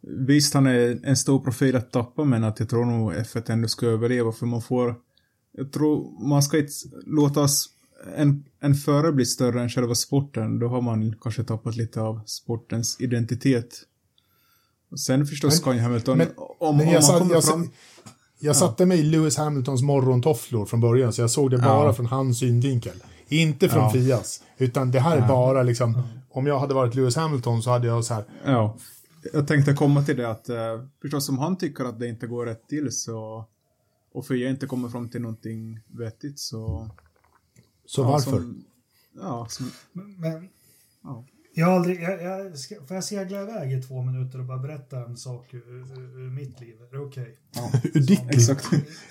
visst, 0.00 0.54
han 0.54 0.66
är 0.66 1.00
en 1.04 1.16
stor 1.16 1.40
profil 1.40 1.76
att 1.76 1.92
tappa, 1.92 2.24
men 2.24 2.44
att 2.44 2.60
jag 2.60 2.68
tror 2.68 2.84
nog 2.84 3.12
F1 3.12 3.52
ändå 3.52 3.68
ska 3.68 3.86
överleva, 3.86 4.32
för 4.32 4.46
man 4.46 4.62
får... 4.62 4.94
Jag 5.52 5.72
tror 5.72 6.24
man 6.28 6.42
ska 6.42 6.58
inte 6.58 6.72
låta 7.06 7.46
en, 8.16 8.44
en 8.60 8.74
förare 8.74 9.12
bli 9.12 9.24
större 9.24 9.62
än 9.62 9.68
själva 9.68 9.94
sporten, 9.94 10.58
då 10.58 10.68
har 10.68 10.80
man 10.80 11.14
kanske 11.20 11.44
tappat 11.44 11.76
lite 11.76 12.00
av 12.00 12.20
sportens 12.26 12.96
identitet. 13.00 13.82
Och 14.90 15.00
sen 15.00 15.26
förstås 15.26 15.66
Men- 15.66 15.78
Hamilton, 15.78 16.18
men- 16.18 16.28
om, 16.36 16.76
Men 16.76 16.86
om 16.86 16.92
jag, 16.92 17.02
man 17.02 17.18
kommer 17.18 17.34
jag, 17.34 17.44
fram... 17.44 17.70
jag 18.38 18.56
satte 18.56 18.86
mig 18.86 18.98
i 18.98 19.02
Lewis 19.02 19.36
Hamiltons 19.36 19.82
morgontofflor 19.82 20.66
från 20.66 20.80
början, 20.80 21.12
så 21.12 21.20
jag 21.20 21.30
såg 21.30 21.50
det 21.50 21.58
bara 21.58 21.86
Ja. 21.86 21.92
från 21.92 22.06
hans 22.06 22.38
synvinkel. 22.38 23.02
Inte 23.28 23.68
från 23.68 23.82
Ja. 23.82 23.90
Fias, 23.90 24.42
utan 24.58 24.90
det 24.90 25.00
här 25.00 25.16
är 25.16 25.28
bara 25.28 25.62
liksom, 25.62 26.02
om 26.30 26.46
jag 26.46 26.58
hade 26.58 26.74
varit 26.74 26.94
Lewis 26.94 27.16
Hamilton 27.16 27.62
så 27.62 27.70
hade 27.70 27.86
jag 27.86 28.04
så 28.04 28.14
här, 28.14 28.24
Ja. 28.44 28.76
Jag 29.32 29.48
tänkte 29.48 29.74
komma 29.74 30.02
till 30.04 30.16
det 30.16 30.30
att 30.30 30.48
eh, 30.48 30.56
förstås 31.02 31.28
om 31.28 31.38
han 31.38 31.56
tycker 31.56 31.84
att 31.84 31.98
det 32.00 32.08
inte 32.08 32.26
går 32.26 32.46
rätt 32.46 32.68
till 32.68 32.92
så 32.92 33.44
och 34.12 34.26
Fia 34.26 34.50
inte 34.50 34.66
kommer 34.66 34.88
fram 34.88 35.08
till 35.08 35.20
någonting 35.20 35.80
vettigt 35.86 36.38
så... 36.38 36.90
så 37.86 38.00
ja, 38.02 38.08
varför? 38.10 38.30
Som, 38.30 38.64
ja, 39.20 39.46
som, 39.50 39.70
Men 39.92 40.48
ja. 41.04 41.24
Jag 41.58 41.66
har 41.66 41.72
aldrig, 41.76 42.02
jag, 42.02 42.22
jag 42.22 42.58
ska, 42.58 42.74
får 42.86 42.94
jag 42.94 43.04
segla 43.04 43.42
iväg 43.42 43.72
i 43.72 43.82
två 43.82 44.02
minuter 44.02 44.38
och 44.38 44.44
bara 44.44 44.58
berätta 44.58 45.04
en 45.04 45.16
sak 45.16 45.54
ur, 45.54 45.68
ur, 45.68 46.18
ur 46.26 46.30
mitt 46.30 46.60
liv? 46.60 46.76
Är 46.82 46.92
det 46.96 46.98
okej? 46.98 47.38
Ur 47.94 48.00
ditt 48.00 48.08
liv. 48.20 48.28
Exakt. 48.30 48.64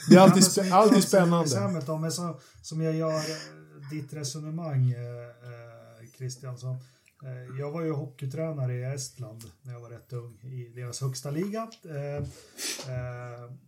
Det 0.10 0.16
är 0.16 0.20
alltid, 0.20 0.44
Ja, 0.44 0.50
som- 0.50 0.72
alltid 0.74 1.04
spännande. 1.04 1.98
Men 2.02 2.12
så, 2.12 2.40
som 2.62 2.82
jag 2.82 2.96
gör 2.96 3.16
eh, 3.16 3.90
ditt 3.92 4.14
resonemang, 4.14 4.92
eh, 4.92 5.00
eh, 5.00 6.08
Christian. 6.18 6.58
Så, 6.58 6.68
eh, 7.24 7.60
jag 7.60 7.72
var 7.72 7.82
ju 7.82 7.92
hockeytränare 7.92 8.74
i 8.76 8.84
Estland 8.84 9.44
när 9.62 9.74
jag 9.74 9.80
var 9.80 9.90
rätt 9.90 10.14
ung 10.14 10.40
i 10.42 10.72
deras 10.76 11.02
högsta 11.02 11.32
liga. 11.32 11.68
Eh, 11.86 12.26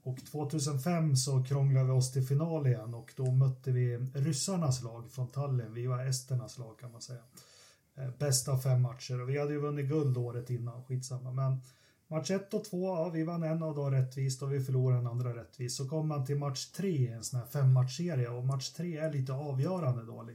och 0.04 0.18
2005 0.32 1.16
så 1.16 1.44
krånglade 1.44 1.86
vi 1.86 1.92
oss 1.92 2.12
till 2.12 2.24
final 2.28 2.68
igen 2.68 2.94
och 2.94 3.12
då 3.16 3.32
mötte 3.32 3.72
vi 3.72 3.98
ryssarnas 4.14 4.84
lag 4.84 5.12
från 5.12 5.28
Tallinn. 5.28 5.74
Vi 5.74 5.88
var 5.88 6.06
esternas 6.06 6.58
lag 6.58 6.80
kan 6.80 6.92
man 6.92 7.02
säga. 7.02 7.20
Eh, 8.00 8.06
bäst 8.06 8.20
bästa 8.20 8.52
av 8.52 8.58
fem 8.58 8.82
matcher 8.82 9.22
och 9.22 9.30
vi 9.30 9.40
hade 9.40 9.54
ju 9.54 9.60
vunnit 9.60 9.90
guld 9.90 10.18
året 10.18 10.50
innan, 10.50 10.84
skitsamma. 10.84 11.32
Men 11.32 11.62
Match 12.12 12.32
1 12.32 12.54
och 12.54 12.66
2, 12.66 12.86
ja, 12.88 13.10
vi 13.10 13.24
vann 13.24 13.44
en 13.44 13.64
av 13.64 13.76
dem 13.76 13.92
rättvist 13.92 14.42
och 14.42 14.54
vi 14.54 14.60
förlorade 14.60 15.00
en 15.00 15.08
andra 15.08 15.36
rättvist. 15.36 15.78
Så 15.78 15.90
kommer 15.90 16.04
man 16.04 16.26
till 16.26 16.38
match 16.38 16.66
3 16.66 16.90
i 16.90 17.08
en 17.08 17.24
sån 17.24 17.40
här 17.40 17.48
femmatchserie 17.48 18.30
och 18.30 18.46
match 18.46 18.70
3 18.70 18.98
är 18.98 19.14
lite 19.14 19.34
avgörande 19.34 20.06
då, 20.06 20.30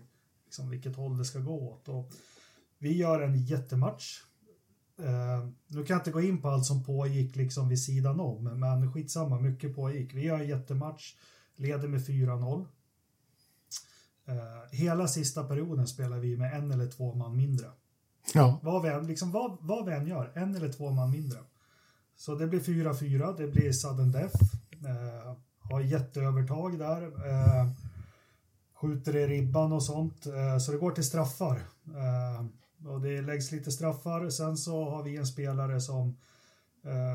liksom 0.45 0.71
vilket 0.71 0.97
håll 0.97 1.19
det 1.19 1.25
ska 1.25 1.39
gå 1.39 1.73
åt. 1.73 1.89
Och 1.89 2.12
vi 2.79 2.97
gör 2.97 3.21
en 3.21 3.43
jättematch. 3.43 4.23
Uh, 5.01 5.49
nu 5.67 5.85
kan 5.85 5.95
jag 5.95 6.01
inte 6.01 6.11
gå 6.11 6.21
in 6.21 6.43
på 6.43 6.49
allt 6.49 6.67
som 6.67 6.85
pågick 6.85 7.37
liksom 7.37 7.69
vid 7.69 7.83
sidan 7.83 8.21
om, 8.21 8.45
men 8.45 8.93
skitsamma, 8.93 9.41
mycket 9.41 9.75
pågick. 9.75 10.15
Vi 10.15 10.23
gör 10.23 10.41
en 10.41 10.49
jättematch, 10.49 11.15
leder 11.57 11.89
med 11.89 12.01
4-0. 12.01 12.67
Eh, 14.27 14.79
hela 14.79 15.09
sista 15.09 15.45
perioden 15.45 15.87
spelar 15.87 16.18
vi 16.18 16.37
med 16.37 16.55
en 16.55 16.70
eller 16.70 16.87
två 16.87 17.14
man 17.14 17.37
mindre. 17.37 17.66
Ja. 18.35 18.61
Vad 18.62 18.83
vi 18.83 18.89
än, 18.89 19.07
liksom, 19.07 19.33
vad, 19.33 19.57
vad 19.61 19.87
vi 19.87 19.93
än 19.93 20.07
gör, 20.07 20.33
en 20.35 20.55
eller 20.55 20.72
två 20.72 20.91
man 20.91 21.11
mindre. 21.11 21.39
Så 22.16 22.35
det 22.35 22.47
blir 22.47 22.61
4-4, 22.61 23.37
det 23.37 23.47
blir 23.47 23.72
sudden 23.72 24.12
death. 24.12 24.37
Eh, 24.85 25.37
har 25.59 25.81
jätteövertag 25.81 26.79
där. 26.79 27.03
Eh, 27.03 27.68
skjuter 28.75 29.16
i 29.16 29.27
ribban 29.27 29.72
och 29.72 29.83
sånt. 29.83 30.27
Eh, 30.27 30.59
så 30.59 30.72
det 30.72 30.79
går 30.79 30.91
till 30.91 31.05
straffar. 31.05 31.57
Eh, 31.87 32.47
och 32.89 33.01
det 33.01 33.22
läggs 33.22 33.53
lite 33.53 33.72
straffar. 33.72 34.31
Sen 34.31 34.57
så 34.57 34.91
har 34.91 35.03
vi 35.03 35.16
en 35.16 35.27
spelare 35.27 35.81
som 35.81 36.16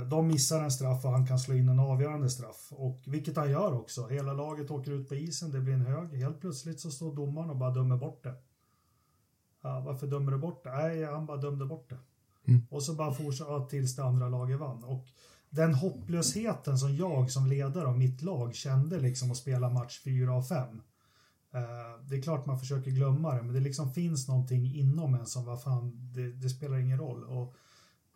de 0.10 0.28
missar 0.28 0.64
en 0.64 0.72
straff 0.72 1.06
och 1.06 1.12
han 1.12 1.28
kan 1.28 1.40
slå 1.40 1.56
in 1.56 1.70
en 1.70 1.80
avgörande 1.80 2.30
straff. 2.30 2.68
Och 2.72 3.04
vilket 3.06 3.38
han 3.38 3.52
gör 3.52 3.74
också. 3.74 4.08
Hela 4.08 4.34
laget 4.34 4.72
åker 4.72 4.92
ut 4.92 5.10
på 5.10 5.16
isen, 5.16 5.52
det 5.52 5.60
blir 5.60 5.74
en 5.74 5.86
hög. 5.86 6.14
Helt 6.14 6.42
plötsligt 6.42 6.80
så 6.80 6.92
står 6.92 7.16
domaren 7.16 7.50
och 7.50 7.58
bara 7.58 7.72
dömer 7.72 7.98
bort 7.98 8.24
det. 8.24 8.36
Ja, 9.62 9.80
varför 9.80 10.08
dömer 10.08 10.32
du 10.32 10.38
bort 10.38 10.64
det? 10.64 10.72
Nej, 10.72 11.04
han 11.04 11.26
bara 11.26 11.38
dömde 11.38 11.66
bort 11.66 11.90
det. 11.90 11.98
Mm. 12.52 12.62
Och 12.70 12.84
så 12.84 12.94
bara 12.94 13.14
fortsatte 13.14 13.70
tills 13.70 13.96
det 13.96 14.04
andra 14.04 14.30
laget 14.30 14.60
vann. 14.60 14.84
Och 14.84 15.08
den 15.50 15.74
hopplösheten 15.74 16.78
som 16.78 16.96
jag 16.96 17.32
som 17.32 17.48
ledare 17.48 17.88
av 17.88 17.98
mitt 17.98 18.22
lag 18.22 18.56
kände 18.56 19.00
liksom 19.00 19.32
att 19.32 19.38
spela 19.38 19.70
match 19.70 20.02
4 20.04 20.34
av 20.34 20.44
5. 20.44 20.82
Eh, 21.54 21.62
det 22.10 22.16
är 22.16 22.22
klart 22.22 22.46
man 22.46 22.60
försöker 22.60 22.92
glömma 22.92 23.36
det, 23.36 23.44
men 23.44 23.54
det 23.54 23.60
liksom 23.60 23.94
finns 23.94 24.28
någonting 24.28 24.76
inom 24.76 25.14
en 25.14 25.26
som, 25.26 25.46
vad 25.46 25.64
fan, 25.64 26.14
det, 26.14 26.32
det 26.32 26.50
spelar 26.50 26.78
ingen 26.78 27.00
roll. 27.00 27.24
Och 27.24 27.56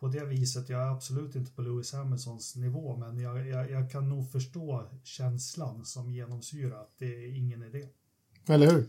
på 0.04 0.08
det 0.10 0.24
viset, 0.24 0.68
jag 0.68 0.80
är 0.82 0.86
absolut 0.88 1.34
inte 1.36 1.52
på 1.52 1.62
Lewis 1.62 1.92
Hamiltons 1.92 2.56
nivå, 2.56 2.96
men 2.96 3.18
jag, 3.18 3.46
jag, 3.48 3.70
jag 3.70 3.90
kan 3.90 4.08
nog 4.08 4.32
förstå 4.32 4.82
känslan 5.02 5.84
som 5.84 6.10
genomsyrar 6.10 6.80
att 6.80 6.92
det 6.98 7.04
är 7.06 7.36
ingen 7.38 7.62
idé. 7.62 7.88
Eller 8.48 8.70
hur? 8.70 8.86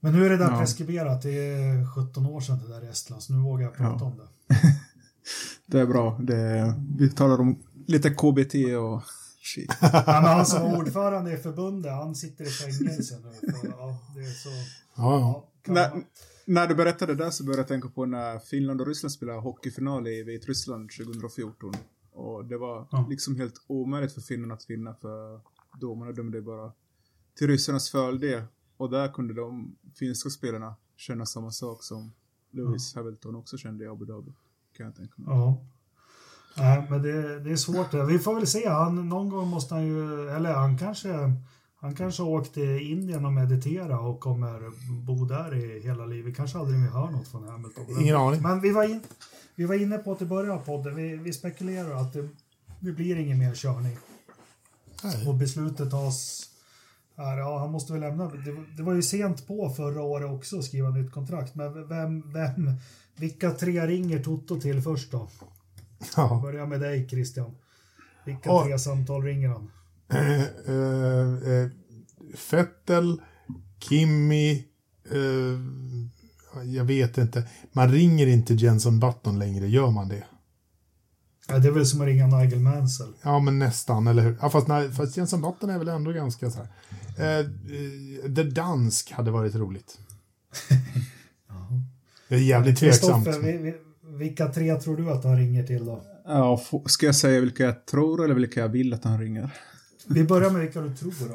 Men 0.00 0.12
nu 0.12 0.26
är 0.26 0.30
det 0.30 0.36
där 0.36 0.50
Ja. 0.50 0.58
preskriberat, 0.58 1.22
det 1.22 1.30
är 1.30 1.86
17 1.94 2.26
år 2.26 2.40
sedan 2.40 2.58
det 2.58 2.68
där 2.68 2.84
i 2.84 2.88
Estland, 2.88 3.22
så 3.22 3.32
nu 3.32 3.38
vågar 3.42 3.64
jag 3.64 3.74
prata 3.74 4.04
Ja. 4.04 4.06
om 4.06 4.16
det. 4.18 4.28
Det 5.66 5.80
är 5.80 5.86
bra. 5.86 6.18
Det, 6.20 6.74
vi 6.98 7.10
talar 7.10 7.40
om 7.40 7.62
lite 7.86 8.10
KBT 8.10 8.54
och 8.78 9.02
shit. 9.42 9.70
Ja, 9.80 10.02
men 10.06 10.24
han 10.24 10.46
som 10.46 10.62
var 10.62 10.78
ordförande 10.78 11.32
i 11.32 11.36
förbundet, 11.36 11.92
han 11.92 12.14
sitter 12.14 12.44
i 12.44 12.48
fängelse 12.50 13.18
nu. 13.24 13.52
För, 13.52 13.68
ja, 13.68 13.98
det 14.14 14.20
är 14.20 14.30
så, 14.32 14.48
Ja, 14.96 15.48
ja. 15.66 16.02
Ja, 16.46 16.52
När, 16.52 16.66
du 16.66 16.74
berättade 16.74 17.14
det 17.14 17.24
där 17.24 17.30
så 17.30 17.44
började 17.44 17.60
jag 17.60 17.68
tänka 17.68 17.88
på 17.88 18.06
när 18.06 18.38
Finland 18.38 18.80
och 18.80 18.86
Ryssland 18.86 19.12
spelade 19.12 19.40
hockeyfinal 19.40 20.06
i 20.08 20.22
Vitryssland 20.22 20.90
2014. 20.90 21.72
Och 22.12 22.44
det 22.44 22.58
var 22.58 22.88
Ja. 22.90 23.06
liksom 23.10 23.36
helt 23.36 23.54
omöjligt 23.66 24.12
för 24.12 24.20
finnarna 24.20 24.54
att 24.54 24.70
vinna 24.70 24.94
för 24.94 25.40
domarna 25.80 26.12
dömde 26.12 26.42
bara 26.42 26.72
till 27.38 27.46
ryssarnas 27.46 27.90
fördel. 27.90 28.42
Och 28.76 28.90
där 28.90 29.08
kunde 29.12 29.34
de 29.34 29.76
finska 29.98 30.30
spelarna 30.30 30.74
känna 30.96 31.26
samma 31.26 31.50
sak 31.50 31.82
som 31.84 32.12
Lewis 32.50 32.94
Hamilton 32.94 33.34
också 33.36 33.56
kände 33.56 33.84
i 33.84 33.88
Abu 33.88 34.04
Dhabi. 34.04 34.32
Kan 34.76 34.86
jag 34.86 34.96
tänka 34.96 35.14
mig. 35.16 35.26
ja. 35.28 35.64
Nej, 36.56 36.86
men 36.90 37.02
det, 37.02 37.40
det 37.40 37.50
är 37.52 37.56
svårt. 37.56 37.94
Vi 38.08 38.18
får 38.18 38.34
väl 38.34 38.46
se. 38.46 38.68
Han, 38.68 39.08
någon 39.08 39.28
gång 39.28 39.48
måste 39.48 39.74
han 39.74 39.86
ju, 39.86 40.28
eller 40.30 40.52
han 40.54 40.78
kanske, 40.78 41.32
han 41.82 41.94
kanske 41.94 42.22
åkte 42.22 42.54
till 42.54 42.78
Indien 42.92 43.24
och 43.24 43.32
meditera 43.32 44.00
och 44.00 44.20
kommer 44.20 44.60
bo 45.06 45.24
där 45.24 45.54
i 45.54 45.80
hela 45.80 46.06
livet. 46.06 46.36
Kanske 46.36 46.58
aldrig 46.58 46.78
mer 46.80 46.88
hör 46.88 47.10
något 47.10 47.28
från 47.28 47.48
Hamilton. 47.48 47.84
Ingen 48.00 48.16
aning. 48.16 48.42
Men 48.42 48.60
vi 48.60 48.70
var, 48.70 48.84
in, 48.84 49.00
vi 49.54 49.64
var 49.64 49.74
inne 49.74 49.98
på 49.98 50.12
att 50.12 50.22
i 50.22 50.24
början 50.26 50.58
av 50.58 50.64
podden, 50.64 50.94
vi, 50.94 51.16
vi 51.16 51.32
spekulerar 51.32 51.94
att 52.00 52.12
det, 52.12 52.28
det 52.80 52.92
blir 52.92 53.16
ingen 53.16 53.38
mer 53.38 53.54
körning. 53.54 53.96
Nej. 55.04 55.28
Och 55.28 55.34
beslutet 55.34 55.90
tas 55.90 56.48
här, 57.16 57.38
ja 57.38 57.58
han 57.58 57.70
måste 57.70 57.92
väl 57.92 58.00
lämna. 58.00 58.24
Det, 58.24 58.52
var- 58.52 58.76
det 58.76 58.82
var 58.82 58.94
ju 58.94 59.02
sent 59.02 59.46
på 59.46 59.70
förra 59.70 60.02
året 60.02 60.30
också 60.30 60.58
att 60.58 60.64
skriva 60.64 60.90
nytt 60.90 61.12
kontrakt. 61.12 61.54
Men 61.54 61.88
vem, 61.88 62.32
vem, 62.32 62.70
vilka 63.16 63.50
tre 63.50 63.86
ringer 63.86 64.22
Toto 64.22 64.60
till 64.60 64.82
först 64.82 65.10
då? 65.12 65.28
Ja. 66.16 66.40
Börja 66.42 66.66
med 66.66 66.80
dig 66.80 67.08
Christian. 67.08 67.50
Vilka 68.24 68.48
Ja. 68.50 68.64
tre 68.64 68.78
samtal 68.78 69.22
ringer 69.22 69.48
han? 69.48 69.70
Eh, 70.12 70.42
eh, 70.42 71.52
eh, 71.52 71.70
Fettel, 72.36 73.20
Kimmy, 73.78 74.52
eh, 75.10 75.58
jag 76.64 76.84
vet 76.84 77.18
inte. 77.18 77.48
Man 77.72 77.92
ringer 77.92 78.26
inte 78.26 78.54
Jenson 78.54 79.00
Button 79.00 79.38
längre, 79.38 79.68
gör 79.68 79.90
man 79.90 80.08
det? 80.08 80.24
Ja, 81.48 81.58
det 81.58 81.68
är 81.68 81.72
väl 81.72 81.86
som 81.86 82.00
att 82.00 82.06
ringa 82.06 82.26
Nigel 82.26 82.60
Mansell. 82.60 83.12
Ja, 83.22 83.38
men 83.38 83.58
nästan, 83.58 84.06
eller 84.06 84.22
hur? 84.22 84.38
Ja, 84.40 84.50
fast, 84.50 84.68
nej, 84.68 84.92
fast 84.92 85.16
Jenson 85.16 85.42
Button 85.42 85.70
är 85.70 85.78
väl 85.78 85.88
ändå 85.88 86.12
ganska 86.12 86.50
så 86.50 86.58
här. 86.58 86.68
Eh, 87.18 87.38
eh, 87.38 88.34
The 88.34 88.42
Dansk 88.42 89.12
hade 89.12 89.30
varit 89.30 89.54
roligt. 89.54 89.98
Det 92.28 92.34
är 92.34 92.40
jävligt 92.40 92.78
tveksamt. 92.78 93.26
Vi, 93.26 93.56
vi, 93.58 93.74
vilka 94.18 94.48
tre 94.48 94.74
tror 94.74 94.96
du 94.96 95.10
att 95.10 95.24
han 95.24 95.36
ringer 95.36 95.66
till 95.66 95.84
då? 95.84 96.04
Ja, 96.24 96.60
ska 96.86 97.06
jag 97.06 97.14
säga 97.14 97.40
vilka 97.40 97.62
jag 97.62 97.86
tror 97.86 98.24
eller 98.24 98.34
vilka 98.34 98.60
jag 98.60 98.68
vill 98.68 98.94
att 98.94 99.04
han 99.04 99.20
ringer? 99.20 99.50
Vi 100.06 100.24
börjar 100.24 100.50
med 100.50 100.60
vilka 100.60 100.80
du 100.80 100.94
tror 100.96 101.12
då. 101.28 101.34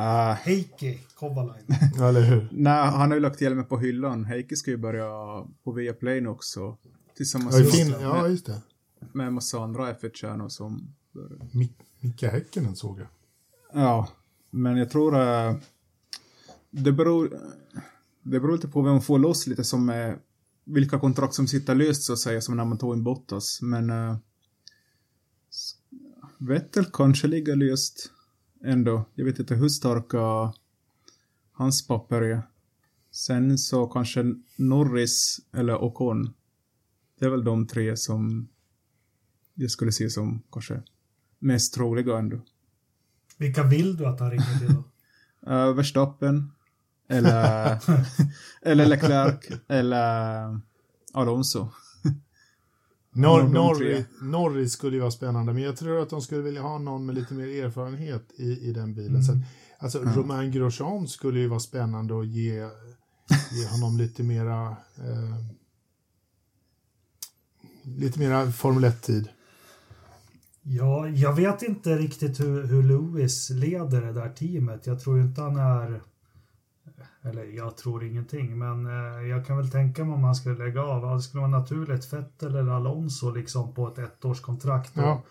Uh, 0.00 0.32
Heikki 0.32 1.00
Kovalainen. 1.14 1.66
Eller 2.02 2.20
hur? 2.22 2.48
nej, 2.52 2.86
han 2.90 3.08
har 3.10 3.14
ju 3.14 3.20
lagt 3.20 3.40
hjälmen 3.40 3.64
på 3.64 3.78
hyllan. 3.78 4.24
Heikki 4.24 4.56
ska 4.56 4.70
ju 4.70 4.76
börja 4.76 5.08
på 5.64 5.72
Viaplay 5.72 6.20
nu 6.20 6.28
också. 6.28 6.76
Tillsammans 7.16 7.54
Ja, 7.54 7.60
i 7.60 7.64
med, 7.64 7.72
fin- 7.72 7.94
ja, 8.00 8.28
just 8.28 8.46
det. 8.46 8.62
med 9.12 9.26
en 9.26 9.34
massa 9.34 9.58
andra 9.58 9.92
F1-stjärnor 9.92 10.48
som... 10.48 10.94
Mik- 11.52 11.82
Micke 12.00 12.22
Häkkinen 12.22 12.76
såg 12.76 13.00
jag. 13.00 13.06
Ja, 13.82 14.08
men 14.50 14.76
jag 14.76 14.90
tror... 14.90 15.16
eh, 15.20 15.56
det 16.70 16.92
beror... 16.92 17.30
Det 18.22 18.40
beror 18.40 18.52
lite 18.52 18.68
på 18.68 18.82
vem 18.82 18.92
man 18.92 19.02
får 19.02 19.18
loss 19.18 19.46
lite 19.46 19.64
som 19.64 19.88
är... 19.88 20.18
Vilka 20.64 20.98
kontrakt 20.98 21.34
som 21.34 21.46
sitter 21.48 21.74
löst 21.74 22.02
så 22.02 22.12
att 22.12 22.18
säga, 22.18 22.40
som 22.40 22.56
när 22.56 22.64
man 22.64 22.78
tog 22.78 22.94
in 22.96 23.02
Bottas. 23.04 23.58
Men... 23.62 23.90
Uh, 23.90 24.16
Vettel 26.38 26.84
kanske 26.92 27.26
ligger 27.26 27.56
löst 27.56 28.10
ändå. 28.64 29.04
Jag 29.14 29.24
vet 29.24 29.38
inte 29.38 29.54
hur 29.54 29.68
starka 29.68 30.52
hans 31.52 31.86
papper 31.86 32.22
är. 32.22 32.42
Sen 33.10 33.58
så 33.58 33.86
kanske 33.86 34.34
Norris 34.56 35.40
eller 35.52 35.84
Ocon. 35.84 36.34
Det 37.18 37.24
är 37.24 37.30
väl 37.30 37.44
de 37.44 37.66
tre 37.66 37.96
som 37.96 38.48
jag 39.54 39.70
skulle 39.70 39.92
se 39.92 40.10
som 40.10 40.42
kanske 40.52 40.82
mest 41.38 41.74
troliga 41.74 42.18
ändå. 42.18 42.40
Vilka 43.38 43.62
vill 43.62 43.96
du 43.96 44.06
att 44.06 44.20
han 44.20 44.30
ringer 44.30 44.58
till 44.58 44.74
då? 44.74 44.84
Uh, 45.52 45.72
Verstappen, 45.76 46.52
eller, 47.08 47.78
eller 48.62 48.86
Leclerc, 48.86 49.48
eller 49.68 50.60
Alonso. 51.12 51.68
Nor 53.16 53.42
Norris, 53.42 54.06
Norris 54.22 54.72
skulle 54.72 54.96
ju 54.96 55.00
vara 55.00 55.10
spännande, 55.10 55.52
men 55.52 55.62
jag 55.62 55.76
tror 55.76 56.02
att 56.02 56.10
de 56.10 56.22
skulle 56.22 56.42
vilja 56.42 56.62
ha 56.62 56.78
någon 56.78 57.06
med 57.06 57.14
lite 57.14 57.34
mer 57.34 57.64
erfarenhet 57.64 58.32
i, 58.36 58.68
i 58.68 58.72
den 58.72 58.94
bilen. 58.94 59.10
Mm. 59.10 59.22
Så 59.22 59.32
att, 59.32 59.38
alltså, 59.78 60.02
Ja. 60.04 60.12
Romain 60.16 60.52
Grosjean 60.52 61.08
skulle 61.08 61.40
ju 61.40 61.48
vara 61.48 61.60
spännande 61.60 62.20
att 62.20 62.26
ge, 62.26 62.68
ge 63.52 63.66
honom 63.70 63.98
lite 63.98 64.22
mera 64.22 64.76
eh, 64.96 65.36
lite 67.82 68.18
mera 68.18 68.52
Formel 68.52 68.84
1-tid. 68.84 69.28
Ja, 70.62 71.08
jag 71.08 71.32
vet 71.32 71.62
inte 71.62 71.98
riktigt 71.98 72.40
hur, 72.40 72.66
hur 72.66 72.82
Lewis 72.82 73.50
leder 73.50 74.02
det 74.02 74.12
där 74.12 74.28
teamet. 74.28 74.86
Jag 74.86 75.00
tror 75.00 75.20
inte 75.20 75.40
han 75.40 75.56
är... 75.56 76.00
Eller 77.26 77.44
jag 77.44 77.76
tror 77.76 78.04
ingenting, 78.04 78.58
men 78.58 78.86
eh, 78.86 79.26
jag 79.28 79.46
kan 79.46 79.56
väl 79.56 79.70
tänka 79.70 80.04
mig 80.04 80.14
om 80.14 80.24
han 80.24 80.34
skulle 80.34 80.58
lägga 80.64 80.82
av. 80.82 81.14
Det 81.16 81.22
skulle 81.22 81.40
vara 81.40 81.50
naturligt 81.50 82.12
Vettel 82.12 82.56
eller 82.56 82.72
Alonso 82.72 83.30
liksom 83.30 83.74
på 83.74 83.88
ett 83.88 83.98
ettårskontrakt. 83.98 84.96
och 84.96 85.02
Ja. 85.02 85.22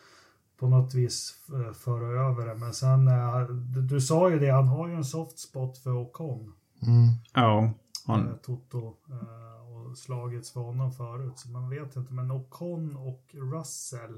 På 0.59 0.67
något 0.67 0.93
vis 0.93 1.33
eh, 1.53 1.73
föra 1.73 2.07
över 2.29 2.45
det. 2.47 2.55
Men 2.55 2.73
sen, 2.73 3.07
eh, 3.07 3.39
du, 3.47 3.81
du 3.81 4.01
sa 4.01 4.29
ju 4.29 4.39
det, 4.39 4.49
han 4.49 4.67
har 4.67 4.87
ju 4.87 4.93
en 4.95 5.03
soft 5.05 5.39
spot 5.39 5.77
för 5.77 5.91
Ocon. 5.97 6.53
Mm. 6.81 7.07
Ja, 7.33 7.63
eh, 7.63 7.71
han, 8.07 8.37
Toto. 8.43 8.95
eh, 9.09 9.89
Och 9.89 9.97
slagits 9.97 10.51
för 10.51 10.61
honom 10.61 10.91
förut. 10.91 11.33
Så 11.39 11.49
man 11.49 11.69
vet 11.69 11.95
inte. 11.95 12.13
Men 12.13 12.31
Ocon 12.31 12.95
och 12.95 13.23
Russell 13.33 14.17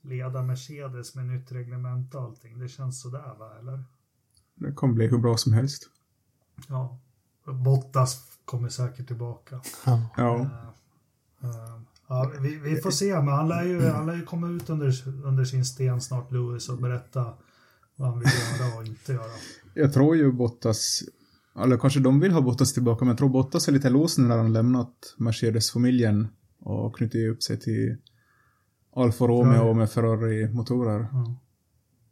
leda 0.00 0.42
Mercedes 0.42 1.14
med 1.14 1.26
nytt 1.26 1.52
reglement 1.52 2.14
och 2.14 2.22
allting. 2.22 2.58
Det 2.58 2.68
känns 2.68 3.00
sådär 3.02 3.34
va, 3.38 3.50
eller? 3.60 3.84
det 4.54 4.72
kommer 4.72 4.94
bli 4.94 5.06
hur 5.06 5.18
bra 5.18 5.36
som 5.36 5.52
helst. 5.52 5.90
Ja. 6.68 6.98
Bottas 7.54 8.20
kommer 8.44 8.68
säkert 8.68 9.06
tillbaka. 9.06 9.60
Ja. 9.86 10.08
Ja, 10.16 10.50
Eh, 11.42 11.48
eh, 11.48 11.80
ja, 12.08 12.32
vi, 12.40 12.56
vi 12.56 12.76
får 12.76 12.90
se, 12.90 13.14
men 13.14 13.28
han 13.28 13.48
lär 13.48 13.64
ju, 13.64 13.80
han 13.88 14.06
lär 14.06 14.14
ju 14.14 14.24
komma 14.24 14.48
ut 14.48 14.70
under, 14.70 15.08
under 15.24 15.44
sin 15.44 15.64
sten 15.64 16.00
snart, 16.00 16.32
Lewis, 16.32 16.68
och 16.68 16.78
berätta 16.78 17.34
vad 17.96 18.08
han 18.08 18.18
vill 18.18 18.28
göra 18.28 18.78
och 18.78 18.86
inte 18.86 19.12
göra. 19.12 19.32
jag 19.74 19.92
tror 19.92 20.16
ju 20.16 20.32
Bottas, 20.32 21.02
eller 21.62 21.78
kanske 21.78 22.00
de 22.00 22.20
vill 22.20 22.32
ha 22.32 22.40
Bottas 22.40 22.72
tillbaka, 22.72 23.04
men 23.04 23.08
jag 23.08 23.18
tror 23.18 23.28
Bottas 23.28 23.68
är 23.68 23.72
lite 23.72 23.90
låst 23.90 24.18
nu 24.18 24.24
när 24.24 24.36
han 24.36 24.52
lämnat 24.52 25.14
Mercedes-familjen 25.16 26.28
och 26.60 26.96
knutit 26.96 27.30
upp 27.30 27.42
sig 27.42 27.60
till 27.60 27.96
Alfa 28.96 29.24
Romeo 29.26 29.74
med 29.74 29.90
Ferrari-motorer. 29.90 31.08
Ja. 31.12 31.36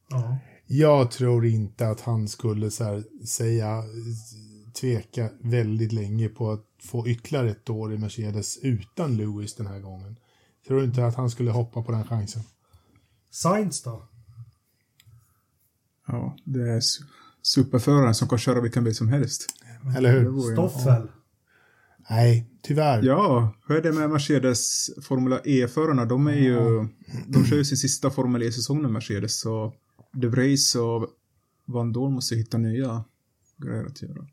Ja. 0.09 0.39
Jag 0.67 1.11
tror 1.11 1.47
inte 1.47 1.89
att 1.89 2.01
han 2.01 2.29
skulle 2.29 2.71
så 2.71 2.85
här, 2.85 3.05
säga 3.27 3.83
tveka 4.81 5.31
väldigt 5.41 5.93
länge 5.93 6.29
på 6.29 6.51
att 6.51 6.65
få 6.83 7.09
ytterligare 7.09 7.51
ett 7.51 7.71
år 7.71 7.95
i 7.95 7.99
Mercedes 7.99 8.59
utan 8.63 9.17
Lewis 9.17 9.55
den 9.55 9.67
här 9.67 9.81
gången. 9.81 10.17
Tror 10.67 10.85
inte 10.85 11.07
att 11.07 11.15
han 11.15 11.31
skulle 11.31 11.51
hoppa 11.51 11.83
på 11.83 11.93
den 11.93 12.05
chansen. 12.05 12.43
Sainz 13.31 13.83
då? 13.83 14.09
Ja, 16.07 16.37
det 16.45 16.61
är 16.61 16.81
su- 16.81 17.05
superföraren 17.43 18.15
som 18.15 18.29
kan 18.29 18.39
köra 18.39 18.61
vilken 18.61 18.85
bil 18.85 18.95
som 18.95 19.09
helst. 19.09 19.47
Eller 19.97 20.21
hur? 20.21 20.53
Stoffel? 20.53 21.09
Nej, 22.11 22.51
tyvärr. 22.63 23.03
Ja, 23.03 23.55
hur 23.69 23.77
är 23.77 23.83
det 23.83 23.93
med 23.93 24.11
Mercedes 24.11 24.91
Formula 25.03 25.41
E-förarna? 25.45 26.05
De 26.05 26.27
är 26.27 26.33
ju, 26.33 26.89
de 27.27 27.45
kör 27.45 27.57
ju 27.57 27.65
sin 27.65 27.79
sista 27.79 28.11
Formel 28.11 28.43
E-säsong 28.43 28.83
med 28.83 28.91
Mercedes, 28.91 29.41
så 29.41 29.75
De 30.13 30.29
Vries 30.29 30.75
och 30.75 31.09
Van 31.65 31.93
Dorn 31.93 32.13
måste 32.13 32.35
hitta 32.37 32.59
nya 32.59 33.05
grejer 33.57 33.85
att 33.85 34.03
göra. 34.03 34.27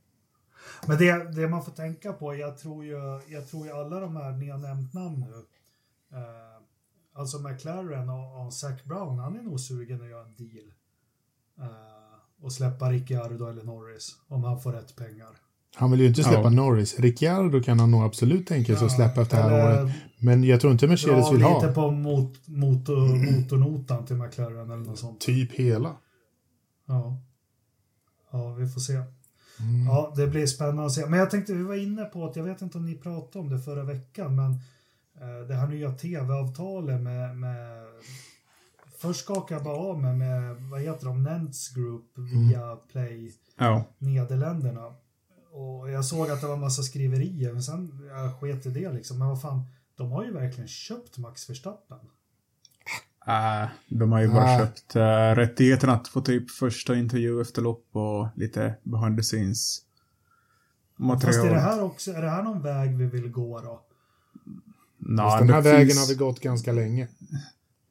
Men 0.88 0.98
det, 0.98 1.32
det 1.36 1.48
man 1.48 1.66
får 1.66 1.72
tänka 1.72 2.14
på, 2.14 2.36
jag 2.36 2.58
tror 2.58 2.86
ju, 2.86 2.98
jag 3.28 3.48
tror 3.50 3.66
ju 3.66 3.72
alla 3.72 4.00
de 4.00 4.16
här 4.16 4.32
ni 4.32 4.50
har 4.50 4.58
nämnt 4.58 4.94
namn 4.94 5.20
nu. 5.20 5.36
Eh, 6.18 6.62
alltså 7.14 7.40
McLaren 7.40 8.10
och, 8.10 8.46
och 8.46 8.54
Zac 8.54 8.84
Brown, 8.84 9.20
han 9.20 9.36
är 9.40 9.44
nog 9.44 9.60
sugen 9.60 10.02
att 10.02 10.10
göra 10.10 10.26
en 10.26 10.36
deal. 10.36 10.72
Eh, 11.60 12.44
och 12.44 12.54
släppa 12.54 12.92
Ricciardo 12.92 13.48
eller 13.48 13.64
Norris 13.64 14.16
om 14.28 14.44
han 14.44 14.62
får 14.62 14.72
rätt 14.72 14.96
pengar. 14.96 15.30
Han 15.76 15.92
vill 15.92 16.00
ju 16.00 16.08
inte 16.08 16.24
släppa 16.24 16.42
Ja. 16.44 16.50
Norris. 16.50 17.00
Ricciardo 17.00 17.62
kan 17.64 17.80
han 17.80 17.92
nog 17.92 18.04
absolut 18.04 18.48
tänka 18.48 18.76
sig 18.76 18.86
att 18.86 18.96
släppa 18.96 19.22
efter 19.22 19.38
det 19.38 19.44
här 19.44 19.82
året. 19.84 19.94
Men 20.20 20.44
jag 20.44 20.62
tror 20.62 20.74
inte 20.74 20.88
Mercedes 20.88 21.26
dra 21.26 21.32
vill 21.32 21.40
lite 21.40 21.68
ha 21.68 21.74
på 21.74 21.92
mot, 21.92 22.48
motor, 22.48 23.32
motornotan 23.32 24.06
till 24.06 24.16
McLaren 24.16 24.72
eller 24.72 24.86
något 24.86 25.00
sånt. 25.00 25.20
typ 25.22 25.52
hela. 25.52 25.96
Ja. 26.86 27.18
Ja, 28.32 28.54
vi 28.54 28.68
får 28.68 28.82
se. 28.82 28.94
Mm. 29.60 29.86
Ja, 29.86 30.14
det 30.16 30.28
blir 30.28 30.48
spännande 30.48 30.86
att 30.86 30.92
se. 30.92 31.06
Men 31.06 31.20
jag 31.20 31.30
tänkte, 31.30 31.54
vi 31.54 31.64
var 31.64 31.76
inne 31.76 32.06
på 32.06 32.26
att, 32.26 32.36
jag 32.36 32.44
vet 32.44 32.62
inte 32.62 32.78
om 32.78 32.86
ni 32.86 32.96
pratade 32.96 33.40
om 33.40 33.50
det 33.50 33.60
förra 33.60 33.84
veckan, 33.84 34.36
men 34.36 34.52
eh, 35.22 35.48
det 35.48 35.56
här 35.56 35.68
nya 35.68 35.92
tv-avtalet 35.92 37.02
med, 37.02 37.38
med 37.38 37.86
Först 38.98 39.20
skakade 39.20 39.54
jag 39.54 39.64
bara 39.64 39.78
av 39.78 40.02
mig 40.02 40.16
med, 40.16 40.56
vad 40.56 40.82
heter 40.82 41.06
de, 41.06 41.24
Nents 41.24 41.70
Group 41.70 42.18
via 42.18 42.76
Play 42.76 43.34
Ja, 43.58 43.84
Nederländerna. 43.98 44.94
Och 45.52 45.92
jag 45.92 46.06
såg 46.06 46.30
att 46.30 46.42
det 46.42 46.48
var 46.48 46.58
massa 46.58 46.84
skriverier, 46.84 47.54
men 47.54 47.64
sen 47.64 48.00
jag 48.08 48.40
sket 48.40 48.66
i 48.66 48.70
det 48.70 48.92
liksom. 48.92 49.20
Men 49.20 49.28
vad 49.28 49.42
fan, 49.42 49.66
de 49.96 50.12
har 50.12 50.26
ju 50.26 50.34
verkligen 50.34 50.68
köpt 50.68 51.18
Max 51.18 51.50
Verstappen. 51.50 52.00
Äh, 53.28 53.70
de 53.90 54.12
har 54.12 54.22
ju 54.22 54.28
bara 54.28 54.44
Ah. 54.56 54.58
köpt 54.60 54.96
äh, 54.96 55.02
rättigheten 55.36 55.90
att 55.90 56.08
få 56.08 56.22
typ 56.22 56.52
första 56.52 56.96
intervju 56.96 57.42
efter 57.42 57.62
lopp 57.62 57.86
och 57.92 58.28
lite 58.36 58.76
behind 58.84 59.18
the 59.18 59.24
scenes 59.24 59.82
material. 60.98 61.34
Fast 61.34 61.46
är 61.46 61.54
det 61.54 61.60
här 61.60 61.84
också, 61.84 62.12
är 62.12 62.22
det 62.22 62.30
här 62.30 62.44
någon 62.44 62.62
väg 62.62 62.98
vi 62.98 63.06
vill 63.06 63.30
gå 63.32 63.62
då? 63.62 63.82
Nå, 64.98 65.24
Fast 65.24 65.40
den 65.40 65.50
här 65.50 65.62
vägen 65.62 65.88
finns- 65.88 66.00
har 66.00 66.08
vi 66.08 66.16
gått 66.20 66.40
ganska 66.40 66.72
länge. 66.72 67.08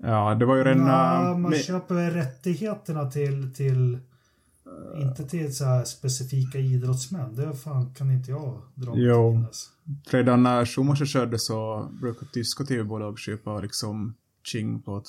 Ja, 0.02 0.34
det 0.34 0.44
var 0.46 0.56
ju 0.56 0.64
redan... 0.64 0.86
Ja, 0.86 1.22
äh, 1.30 1.38
man 1.38 1.50
med- 1.50 1.64
köper 1.64 1.94
väl 1.94 2.10
rättigheterna 2.10 3.10
till, 3.10 3.54
till 3.54 3.98
inte 4.96 5.24
till 5.28 5.56
så 5.56 5.64
här 5.64 5.84
specifika 5.84 6.58
idrottsmän. 6.58 7.34
Det 7.36 7.52
fan 7.54 7.94
kan 7.94 8.10
inte 8.10 8.30
jag 8.30 8.62
dra 8.74 8.92
Jo. 8.96 9.30
till 9.30 9.38
minnes. 9.38 9.68
Redan 10.10 10.42
när 10.42 10.64
Schumacher 10.64 11.04
körde 11.06 11.38
så 11.38 11.88
brukade 12.00 12.30
tyska 12.32 12.64
tv-bolag 12.64 13.18
köpa 13.18 13.60
liksom 13.60 14.14
Ching 14.44 14.82
på 14.82 14.96
att 14.96 15.06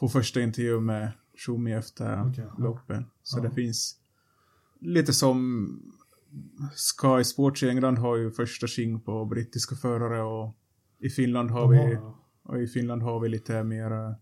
få 0.00 0.08
första 0.08 0.40
intervju 0.40 0.80
med 0.80 1.12
Schumi 1.46 1.72
efter 1.72 2.32
ja. 2.36 2.54
loppen. 2.58 3.06
Så 3.22 3.38
Ja. 3.38 3.42
det 3.42 3.50
finns 3.50 3.96
lite 4.80 5.12
som 5.12 5.68
Sky 6.74 7.24
Sports 7.24 7.62
i 7.62 7.68
England 7.68 7.98
har 7.98 8.16
ju 8.16 8.30
första 8.30 8.66
Ching 8.66 9.00
på 9.00 9.24
brittiska 9.24 9.74
förare 9.74 10.22
och 10.22 10.56
i 10.98 11.10
Finland 11.10 11.50
har 11.50 11.74
De 11.74 11.88
vi 11.88 11.98
och 12.42 12.62
i 12.62 12.66
Finland 12.66 13.02
har 13.02 13.20
vi 13.20 13.28
lite 13.28 13.64
mer 13.64 14.14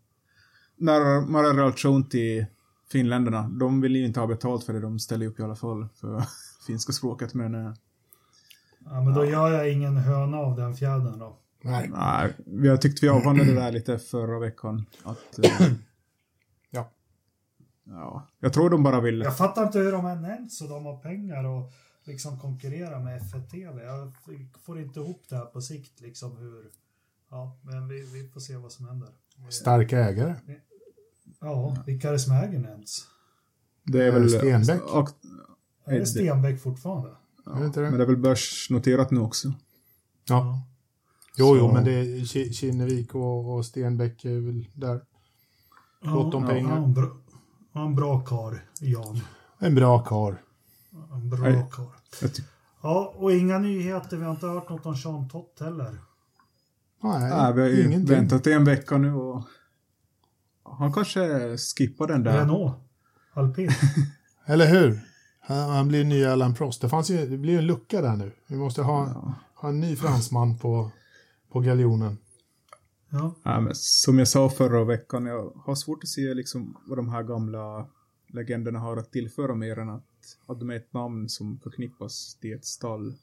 närmare 0.76 1.46
relation 1.46 2.08
till 2.08 2.46
finländarna. 2.92 3.48
De 3.48 3.80
vill 3.80 3.96
ju 3.96 4.06
inte 4.06 4.20
ha 4.20 4.26
betalt 4.26 4.64
för 4.64 4.72
det, 4.72 4.80
de 4.80 4.98
ställer 4.98 5.26
upp 5.26 5.40
i 5.40 5.42
alla 5.42 5.56
fall 5.56 5.88
för 5.94 6.22
finska 6.66 6.92
språket 6.92 7.34
men 7.34 7.54
eh, 7.54 7.72
Ja, 8.84 9.00
men 9.00 9.14
då 9.14 9.24
gör 9.24 9.50
jag 9.50 9.72
ingen 9.72 9.96
höna 9.96 10.36
av 10.36 10.56
den 10.56 10.74
fjädern 10.74 11.18
då. 11.18 11.38
Nej. 11.62 11.88
Nej, 11.88 12.32
vi 12.46 12.68
har 12.68 12.76
tyckt 12.76 13.02
vi 13.02 13.08
avhandlade 13.08 13.50
det 13.50 13.60
där 13.60 13.72
lite 13.72 13.98
förra 13.98 14.38
veckan. 14.38 14.86
Att, 15.02 15.38
eh, 15.38 15.68
Ja. 16.70 16.90
ja, 17.84 18.28
jag 18.38 18.52
tror 18.52 18.70
de 18.70 18.82
bara 18.82 19.00
vill... 19.00 19.20
Jag 19.20 19.36
fattar 19.36 19.66
inte 19.66 19.78
hur 19.78 19.92
de 19.92 20.04
har 20.04 20.16
nämnt 20.16 20.52
så 20.52 20.66
de 20.66 20.84
har 20.86 20.96
pengar 20.96 21.44
och 21.44 21.72
liksom 22.04 22.38
konkurrera 22.38 22.98
med 22.98 23.22
F1-TV. 23.22 23.84
Jag 23.84 24.12
får 24.64 24.80
inte 24.80 25.00
ihop 25.00 25.24
det 25.28 25.36
här 25.36 25.44
på 25.44 25.60
sikt 25.60 26.00
liksom 26.00 26.36
hur... 26.36 26.70
Ja, 27.30 27.58
men 27.62 27.88
vi, 27.88 28.00
vi 28.12 28.28
får 28.28 28.40
se 28.40 28.56
vad 28.56 28.72
som 28.72 28.88
händer. 28.88 29.08
Starka 29.50 29.98
ägare. 29.98 30.34
Ja, 31.40 31.76
vilka 31.86 32.08
är 32.08 32.12
det 32.12 32.18
som 32.18 32.32
äger 32.32 32.58
Nents? 32.58 33.06
Det 33.82 34.06
är 34.06 34.12
väl... 34.12 34.30
Stenbeck. 34.30 34.82
Och, 34.82 35.08
Är 35.84 35.98
det 35.98 36.06
Stenbeck 36.06 36.60
fortfarande? 36.60 37.08
Det? 37.44 37.50
Men 37.54 37.72
det 37.72 38.02
är 38.02 38.06
väl 38.06 38.16
börsnoterat 38.16 39.10
nu 39.10 39.20
också. 39.20 39.52
Ja. 40.28 40.67
Jo, 41.38 41.56
jo, 41.56 41.72
men 41.72 41.84
det 41.84 41.92
är 41.92 42.04
Ki- 42.04 42.52
Kinnevik 42.52 43.14
och, 43.14 43.54
och 43.54 43.66
Stenbeck 43.66 44.24
är 44.24 44.40
väl 44.46 44.68
där. 44.74 45.00
Gott 46.02 46.34
om 46.34 46.42
ja, 46.42 46.48
pengar. 46.48 46.70
Ja, 46.70 46.76
en 46.84 46.94
bra, 46.94 47.08
ja, 47.72 47.84
en 47.84 47.94
bra 47.94 48.20
kar, 48.20 48.64
Jan. 48.80 49.20
En 49.58 49.74
bra 49.74 49.98
kar. 49.98 50.42
En 51.12 51.30
bra 51.30 51.38
Nej. 51.48 51.66
kar. 51.72 51.86
Ja, 52.82 53.14
och 53.16 53.32
inga 53.32 53.58
nyheter. 53.58 54.16
Vi 54.16 54.24
har 54.24 54.30
inte 54.30 54.46
hört 54.46 54.68
något 54.70 54.86
om 54.86 54.96
Sean 54.96 55.28
Tott 55.28 55.56
heller. 55.60 55.98
Nej, 57.02 57.20
Nej, 57.30 57.52
vi 57.54 57.60
har 57.60 57.68
ju 57.68 57.86
ingenting. 57.86 58.16
väntat 58.16 58.46
i 58.46 58.52
en 58.52 58.64
vecka 58.64 58.98
nu 58.98 59.14
och... 59.14 59.44
Han 60.78 60.92
kanske 60.92 61.56
skippar 61.58 62.06
den 62.06 62.22
där. 62.22 62.38
Renault. 62.38 62.74
Alpin. 63.34 63.70
Eller 64.46 64.66
hur? 64.66 65.00
Han, 65.40 65.70
han 65.70 65.88
blir 65.88 66.04
ny 66.04 66.24
Alan 66.24 66.54
Prost. 66.54 66.80
Det, 66.80 66.88
fanns 66.88 67.10
ju, 67.10 67.26
det 67.28 67.38
blir 67.38 67.52
ju 67.52 67.58
en 67.58 67.66
lucka 67.66 68.00
där 68.02 68.16
nu. 68.16 68.32
Vi 68.46 68.56
måste 68.56 68.82
ha, 68.82 69.06
Ja. 69.08 69.34
ha 69.54 69.68
en 69.68 69.80
ny 69.80 69.96
fransman 69.96 70.58
på, 70.58 70.90
på 71.52 71.60
galjonen. 71.60 72.18
Ja. 73.10 73.34
Ja, 73.42 73.60
men 73.60 73.74
som 73.74 74.18
jag 74.18 74.28
sa 74.28 74.50
förra 74.50 74.84
veckan, 74.84 75.26
jag 75.26 75.52
har 75.56 75.74
svårt 75.74 76.02
att 76.04 76.08
se 76.08 76.34
liksom 76.34 76.76
vad 76.86 76.98
de 76.98 77.08
här 77.08 77.22
gamla 77.22 77.86
legenderna 78.32 78.78
har 78.78 78.96
att 78.96 79.12
tillföra 79.12 79.54
mer 79.54 79.78
än 79.78 79.88
att, 79.90 80.04
att 80.46 80.58
de 80.60 80.70
är 80.70 80.76
ett 80.76 80.92
namn 80.92 81.28
som 81.28 81.58
förknippas 81.60 82.34
till 82.40 82.52
ett 82.52 82.64
stall. 82.64 83.14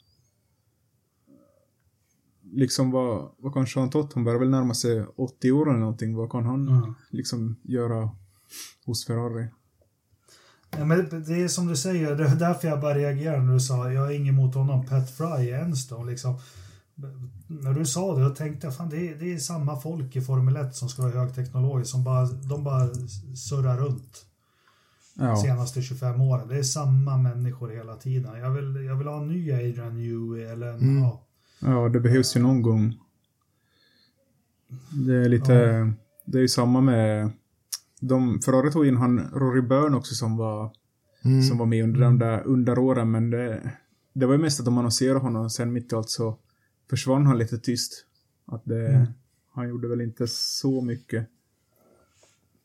Liksom 2.51 2.91
vad, 2.91 3.31
vad 3.37 3.53
kan 3.53 3.67
Sean 3.67 3.89
Tott, 3.89 4.13
han 4.13 4.23
börjar 4.23 4.39
väl 4.39 4.49
närma 4.49 4.73
sig 4.73 5.05
80 5.15 5.51
år 5.51 5.69
eller 5.69 5.79
någonting, 5.79 6.15
vad 6.15 6.31
kan 6.31 6.45
han 6.45 6.67
Ja. 6.67 6.93
liksom 7.09 7.55
göra 7.63 8.09
hos 8.85 9.05
Ferrari? 9.05 9.47
Ja, 10.77 10.85
men 10.85 11.23
det 11.27 11.43
är 11.43 11.47
som 11.47 11.67
du 11.67 11.75
säger, 11.75 12.15
det 12.15 12.23
är 12.23 12.35
därför 12.35 12.67
jag 12.67 12.81
bara 12.81 12.95
reagerade 12.95 13.43
när 13.43 13.53
du 13.53 13.59
sa 13.59 13.91
jag 13.91 14.01
har 14.01 14.11
inget 14.11 14.33
emot 14.33 14.55
honom, 14.55 14.85
Pat 14.85 15.11
Fry 15.17 15.49
är 15.49 15.59
Enstone 15.59 16.11
liksom. 16.11 16.35
När 17.47 17.73
du 17.73 17.85
sa 17.85 18.15
det, 18.15 18.21
jag 18.21 18.35
tänkte 18.35 18.71
fan 18.71 18.89
det 18.89 19.09
är, 19.09 19.15
det 19.15 19.33
är 19.33 19.37
samma 19.37 19.79
folk 19.79 20.15
i 20.15 20.21
Formel 20.21 20.55
1 20.55 20.75
som 20.75 20.89
ska 20.89 21.01
vara 21.01 21.11
högteknologiskt 21.13 21.91
som 21.91 22.03
bara, 22.03 22.25
de 22.25 22.63
bara 22.63 22.87
surrar 23.35 23.77
runt 23.77 24.25
de 25.15 25.23
Ja, 25.25 25.35
senaste 25.35 25.81
25 25.81 26.21
åren. 26.21 26.47
Det 26.47 26.57
är 26.57 26.63
samma 26.63 27.17
människor 27.17 27.69
hela 27.69 27.95
tiden. 27.95 28.39
Jag 28.39 28.51
vill, 28.51 28.85
jag 28.85 28.95
vill 28.95 29.07
ha 29.07 29.21
en 29.21 29.27
ny 29.27 29.51
Adrian 29.51 29.95
Newey 29.97 30.43
eller 30.43 30.67
en, 30.67 30.79
Mm. 30.79 31.03
ja. 31.03 31.21
ja 31.59 31.89
det 31.89 31.99
behövs 31.99 32.35
ju 32.35 32.39
någon 32.41 32.61
gång. 32.61 32.93
Det 35.07 35.13
är 35.15 35.29
lite, 35.29 35.53
Ja. 35.53 35.91
det 36.25 36.37
är 36.37 36.41
ju 36.41 36.47
samma 36.47 36.81
med, 36.81 37.31
de, 37.99 38.41
Ferrari 38.45 38.71
tog 38.71 38.87
in 38.87 38.97
han 38.97 39.19
Rory 39.33 39.61
Byrne 39.61 39.97
också 39.97 40.15
som 40.15 40.37
var 40.37 40.71
Mm. 41.25 41.41
som 41.43 41.57
var 41.57 41.65
med 41.65 41.83
under 41.83 41.99
de 41.99 42.19
där 42.19 42.43
underåren, 42.47 43.11
men 43.11 43.29
det, 43.29 43.71
det 44.13 44.25
var 44.25 44.33
ju 44.33 44.39
mest 44.39 44.59
att 44.59 44.65
de 44.65 44.77
annonserade 44.77 45.19
honom, 45.19 45.49
sen 45.49 45.73
mitt 45.73 45.93
i 45.93 45.95
allt 45.95 46.09
så 46.09 46.37
försvann 46.89 47.25
han 47.25 47.37
lite 47.37 47.57
tyst. 47.57 48.05
Att 48.45 48.61
det, 48.65 48.87
Mm. 48.87 49.07
Han 49.53 49.69
gjorde 49.69 49.87
väl 49.87 50.01
inte 50.01 50.27
så 50.27 50.81
mycket. 50.81 51.27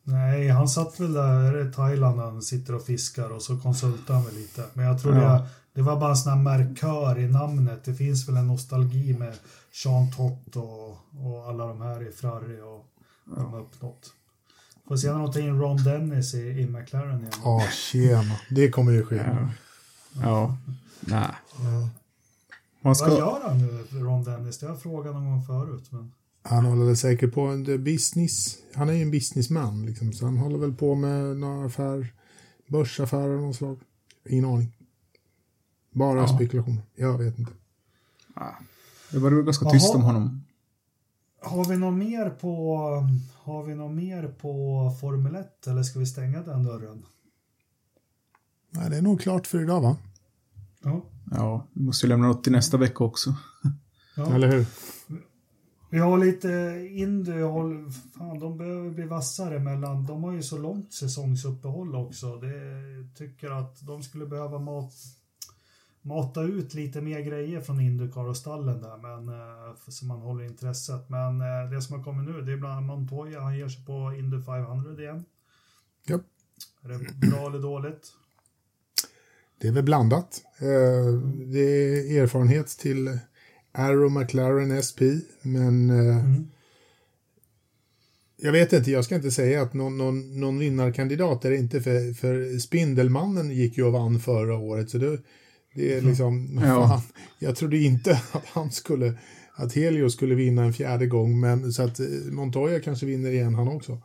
Nej, 0.02 0.48
han 0.48 0.68
satt 0.68 1.00
väl 1.00 1.12
där 1.12 1.68
i 1.68 1.72
Thailand 1.72 2.16
när 2.16 2.24
han 2.24 2.42
sitter 2.42 2.74
och 2.74 2.82
fiskar 2.84 3.30
och 3.32 3.42
så 3.42 3.58
konsultar 3.60 4.14
han 4.14 4.24
väl 4.24 4.34
lite. 4.34 4.64
Men 4.74 4.84
jag 4.84 5.02
tror 5.02 5.16
Ja. 5.16 5.32
det, 5.38 5.46
det 5.72 5.82
var 5.82 6.00
bara 6.00 6.10
en 6.10 6.16
sån 6.16 6.32
här 6.32 6.38
markör 6.42 7.18
i 7.18 7.28
namnet. 7.28 7.84
Det 7.84 7.94
finns 7.94 8.28
väl 8.28 8.36
en 8.36 8.46
nostalgi 8.46 9.16
med 9.18 9.34
Sean 9.72 10.10
Tott 10.12 10.56
och, 10.56 10.90
och 11.24 11.48
alla 11.48 11.66
de 11.66 11.80
här 11.80 12.08
i 12.08 12.12
Ferrari 12.12 12.60
och 12.60 12.86
de 13.36 13.52
har 13.52 13.60
uppnått. 13.60 14.12
Får 14.88 14.96
se 14.96 15.12
när 15.12 15.18
de 15.18 15.32
tar 15.32 15.40
in 15.40 15.60
Ron 15.60 15.84
Dennis 15.84 16.34
i, 16.34 16.38
i 16.38 16.66
McLaren 16.66 17.18
igen. 17.20 17.32
Ja, 17.44 17.66
tjena. 17.72 18.36
Det 18.50 18.70
kommer 18.70 18.92
ju 18.92 19.04
ske. 19.04 19.16
Ja. 19.16 19.48
Ja. 20.22 20.56
Nej. 21.00 21.34
Man 22.83 22.91
Vad 22.91 22.97
ska... 22.97 23.09
gör 23.18 23.41
han 23.45 23.59
nu, 23.59 23.85
Ron 24.01 24.24
Dennis? 24.24 24.59
Det 24.59 24.66
har 24.66 24.72
jag 24.74 24.83
frågat 24.83 25.14
någon 25.14 25.31
gång 25.31 25.43
förut. 25.45 25.93
Men... 25.93 26.12
Han 26.43 26.64
håller 26.64 26.85
väl 26.85 26.97
säkert 26.97 27.35
på 27.35 27.41
en 27.41 27.85
business. 27.85 28.59
Han 28.74 28.89
är 28.89 28.93
ju 28.93 29.03
en 29.03 29.11
businessman 29.11 29.87
liksom. 29.87 30.12
Så 30.12 30.24
han 30.24 30.37
håller 30.37 30.59
väl 30.59 30.72
på 30.74 30.95
med 30.95 31.37
några 31.37 31.66
affär, 31.66 32.14
börsaffärer 32.68 33.35
av 33.35 33.41
något 33.43 33.57
slag. 33.57 33.78
Ingen 34.28 34.45
aning. 34.45 34.76
Bara 35.91 36.20
Ja. 36.20 36.28
spekulationer. 36.28 36.83
Jag 36.95 37.18
vet 37.18 37.39
inte. 37.39 37.53
Det 39.12 39.18
var 39.18 39.31
ju 39.31 39.43
ganska 39.45 39.70
tyst 39.70 39.87
Jaha. 39.89 39.97
om 39.97 40.03
honom. 40.03 40.45
Har 41.43 41.64
vi 41.64 41.76
något 41.76 41.95
mer 41.99 42.31
på 42.31 42.76
Har 43.43 43.62
vi 43.62 43.74
något 43.74 43.97
mer 43.97 44.28
på 44.28 44.91
Formel 45.01 45.35
1 45.35 45.66
eller 45.66 45.83
ska 45.83 45.99
vi 45.99 46.07
stänga 46.07 46.43
den 46.43 46.64
dörren? 46.64 47.03
Nej, 48.70 48.91
det 48.91 48.97
är 48.97 49.03
nog 49.03 49.20
klart 49.20 49.47
för 49.47 49.62
idag 49.62 49.81
va? 49.81 49.97
Ja. 50.85 51.05
Ja, 51.31 51.66
vi 51.72 51.83
måste 51.83 52.07
ju 52.07 52.11
lämna 52.11 52.26
något 52.26 52.43
till 52.43 52.53
nästa 52.53 52.76
vecka 52.76 53.05
också. 53.05 53.35
ja. 54.16 54.35
Eller 54.35 54.49
hur? 54.49 54.66
Vi 55.91 55.99
har 55.99 56.18
lite 56.18 56.49
Indy, 56.91 57.33
fan 58.18 58.39
de 58.39 58.59
behöver 58.59 58.91
bli 58.91 59.05
vassare 59.05 59.59
mellan, 59.59 60.07
de 60.07 60.24
har 60.24 60.33
ju 60.33 60.43
så 60.43 60.59
långt 60.59 60.93
säsongsuppehåll 60.93 61.95
också. 61.95 62.37
Det 62.37 62.55
tycker 63.14 63.51
att 63.51 63.87
de 63.87 64.03
skulle 64.03 64.26
behöva 64.26 64.59
mat, 64.59 64.95
mata 66.03 66.43
ut 66.43 66.74
lite 66.74 67.01
mer 67.01 67.20
grejer 67.20 67.61
från 67.61 67.81
Indycar 67.81 68.28
och 68.28 68.37
stallen 68.37 68.83
där, 68.83 68.97
men 68.97 69.28
eh, 69.28 69.74
så 69.89 70.07
man 70.07 70.20
håller 70.20 70.45
intresset. 70.45 71.09
Men 71.09 71.41
eh, 71.41 71.70
det 71.70 71.83
som 71.83 71.97
har 71.97 72.05
kommit 72.05 72.28
nu, 72.28 72.43
det 72.43 72.53
är 72.53 72.57
bland 72.57 72.74
annat 72.74 72.87
Montoya, 72.87 73.41
han 73.41 73.59
ger 73.59 73.68
sig 73.68 73.85
på 73.85 74.14
Indy 74.18 74.43
500 74.43 75.03
igen. 75.03 75.24
Japp. 76.07 76.22
Är 76.83 76.89
det 76.89 77.28
bra 77.31 77.47
eller 77.47 77.59
dåligt? 77.59 78.12
Det 79.61 79.68
är 79.68 79.72
väl 79.72 79.84
blandat. 79.84 80.42
Eh, 80.58 81.14
Det 81.46 81.61
är 81.61 82.22
erfarenhet 82.22 82.66
till 82.68 83.18
Arrow 83.72 84.11
McLaren 84.12 84.82
SP, 84.88 85.00
men 85.42 85.90
eh, 85.90 86.16
Mm. 86.24 86.46
jag 88.36 88.52
vet 88.52 88.72
inte, 88.72 88.90
jag 88.90 89.04
ska 89.04 89.14
inte 89.14 89.30
säga 89.30 89.62
att 89.62 89.74
någon, 89.74 89.98
någon, 89.98 90.40
någon 90.40 90.58
vinnarkandidat 90.58 91.44
är 91.44 91.50
det 91.50 91.56
inte, 91.56 91.80
för, 91.80 92.14
för 92.14 92.58
Spindelmannen 92.58 93.50
gick 93.50 93.78
ju 93.78 93.84
och 93.84 93.92
vann 93.92 94.20
förra 94.20 94.56
året, 94.58 94.90
så 94.90 94.98
det, 94.98 95.18
det 95.74 95.94
är 95.94 96.00
liksom, 96.00 96.61
Ja. 96.64 96.88
fan, 96.88 97.02
jag 97.38 97.56
trodde 97.56 97.78
inte 97.78 98.20
att 98.32 98.44
han 98.46 98.70
skulle, 98.70 99.14
att 99.54 99.72
Helio 99.74 100.08
skulle 100.11 100.34
vinna 100.34 100.64
en 100.64 100.72
fjärde 100.72 101.06
gång, 101.06 101.40
men 101.40 101.72
så 101.72 101.82
att 101.82 102.00
eh, 102.00 102.06
Montoya 102.30 102.80
kanske 102.80 103.06
vinner 103.06 103.30
igen 103.30 103.54
han 103.54 103.68
också. 103.68 104.02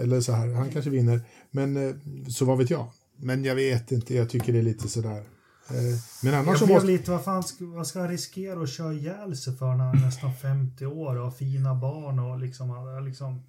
Eller 0.00 0.20
så 0.20 0.32
här, 0.32 0.46
han 0.52 0.70
kanske 0.70 0.90
vinner, 0.90 1.20
men 1.50 2.00
så 2.30 2.44
vad 2.44 2.58
vet 2.58 2.70
jag. 2.70 2.86
Men 3.16 3.44
jag 3.44 3.54
vet 3.54 3.92
inte, 3.92 4.14
jag 4.14 4.30
tycker 4.30 4.52
det 4.52 4.58
är 4.58 4.62
lite 4.62 4.88
sådär. 4.88 5.18
Eh, 5.70 5.74
Men 6.22 6.34
annars 6.34 6.46
Jag 6.48 6.58
så 6.58 6.64
blev 6.66 6.74
måste... 6.76 6.86
lite, 6.90 7.10
vad 7.10 7.24
fan 7.24 7.42
ska, 7.42 7.64
vad 7.66 7.86
ska 7.86 8.00
han 8.00 8.08
riskera 8.08 8.62
att 8.62 8.68
köra 8.70 8.92
ihjäl 8.92 9.36
sig 9.36 9.56
för 9.56 9.74
när 9.74 9.84
han 9.84 9.96
är 9.96 10.00
nästan 10.06 10.34
50 10.34 10.86
år 10.86 11.16
och 11.16 11.24
har 11.24 11.30
fina 11.30 11.74
barn 11.74 12.18
och 12.18 12.38
liksom, 12.40 13.04
liksom 13.04 13.42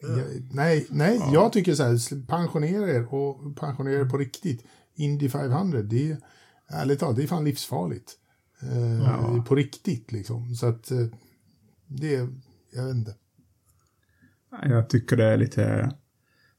Jag, 0.00 0.18
nej, 0.52 0.86
nej 0.90 1.20
jag 1.32 1.52
tycker 1.52 1.74
så 1.74 1.82
här, 1.82 2.26
pensionera 2.26 2.90
er 2.90 3.14
och 3.14 3.56
pensionera 3.56 4.00
er 4.00 4.04
på 4.04 4.18
riktigt. 4.18 4.64
Indy 4.94 5.28
500, 5.28 5.82
det 5.82 6.10
är 6.10 6.16
ärligt 6.68 7.00
talat, 7.00 7.16
det 7.16 7.22
är 7.22 7.26
fan 7.26 7.44
livsfarligt. 7.44 8.12
Eh, 8.62 9.02
Ja. 9.02 9.44
På 9.48 9.54
riktigt 9.54 10.12
liksom. 10.12 10.54
Så 10.54 10.66
att 10.66 10.90
eh, 10.90 11.06
det 11.86 12.14
är, 12.14 12.28
jag 12.72 12.84
vet 12.84 12.94
inte. 12.94 13.14
Jag 14.62 14.90
tycker 14.90 15.16
det 15.16 15.24
är 15.24 15.36
lite... 15.36 15.92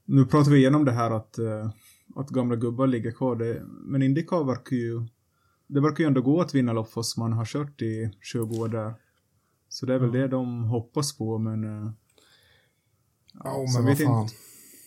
Nu 0.06 0.26
pratar 0.26 0.52
vi 0.52 0.58
igenom 0.58 0.86
det 0.86 0.92
här 0.92 1.12
att, 1.12 1.38
eh, 1.38 1.70
att 2.16 2.30
gamla 2.30 2.56
gubbar 2.56 2.88
ligger 2.88 3.12
kvar. 3.12 3.36
Det, 3.36 3.62
men 3.66 4.02
Indycar 4.02 4.44
verkar 4.44 4.76
ju... 4.76 5.08
Det 5.68 5.82
verkar 5.82 6.04
ju 6.04 6.08
ändå 6.08 6.22
gå 6.22 6.42
att 6.42 6.56
vinna 6.56 6.74
lopp 6.74 6.92
fast 6.92 7.18
man 7.18 7.34
har 7.34 7.46
kört 7.46 7.82
i 7.82 8.12
20 8.22 8.56
år 8.56 8.68
där. 8.68 8.94
Så 9.70 9.86
det 9.86 9.94
är 9.94 10.00
väl 10.00 10.12
det 10.12 10.28
de 10.28 10.64
hoppas 10.64 11.18
på, 11.18 11.38
men... 11.38 11.64
eh, 11.64 11.92
Ja, 13.44 13.66
så 13.68 13.80
men 13.80 13.86
vad 13.88 13.98
fan. 13.98 14.22
inte. 14.24 14.34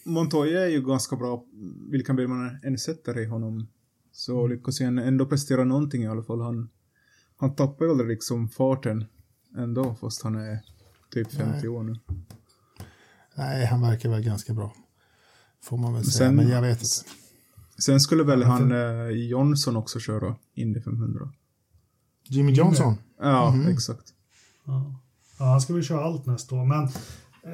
Montoya 0.04 0.60
är 0.64 0.68
ju 0.68 0.82
ganska 0.82 1.16
bra, 1.16 1.44
vilken 1.90 2.16
bil 2.16 2.28
man 2.28 2.58
än 2.62 2.78
sätter 2.78 3.18
i 3.18 3.24
honom. 3.26 3.66
Så 4.12 4.46
lyckas 4.46 4.80
han 4.80 4.98
ändå 4.98 5.26
prestera 5.26 5.64
någonting 5.64 6.02
i 6.02 6.06
alla 6.06 6.22
fall. 6.22 6.40
Han, 6.40 6.68
han 7.36 7.54
tappar 7.54 7.84
ju 7.84 7.90
aldrig 7.90 8.10
liksom 8.10 8.48
farten 8.48 9.04
ändå, 9.56 9.94
fast 9.94 10.22
han 10.22 10.34
är 10.34 10.58
typ 11.10 11.32
50 11.32 11.52
Nej. 11.52 11.68
år 11.68 11.82
nu. 11.82 11.96
Nej, 13.36 13.66
han 13.66 13.80
verkar 13.82 14.08
väl 14.10 14.22
ganska 14.24 14.54
bra. 14.54 14.74
Får 15.62 15.76
man 15.78 15.94
väl 15.94 16.04
säga, 16.04 16.28
Sen- 16.28 16.36
men 16.36 16.48
jag 16.48 16.62
vet 16.62 16.78
inte. 16.82 17.10
Sen 17.78 18.00
skulle 18.00 18.22
väl 18.24 18.42
han 18.42 18.72
eh, 18.72 19.08
Johnson 19.08 19.76
också 19.76 19.98
köra 20.00 20.36
Indy 20.54 20.80
500. 20.80 21.32
Jimmy 22.24 22.52
Johnson? 22.52 22.94
Ja, 23.18 23.50
Mhm. 23.50 23.68
exakt. 23.68 24.14
Ja. 24.64 24.94
ja, 25.38 25.44
han 25.44 25.60
ska 25.60 25.72
väl 25.74 25.82
köra 25.84 26.04
allt 26.04 26.26
nästa 26.26 26.54
år. 26.54 26.64
Men 26.64 26.82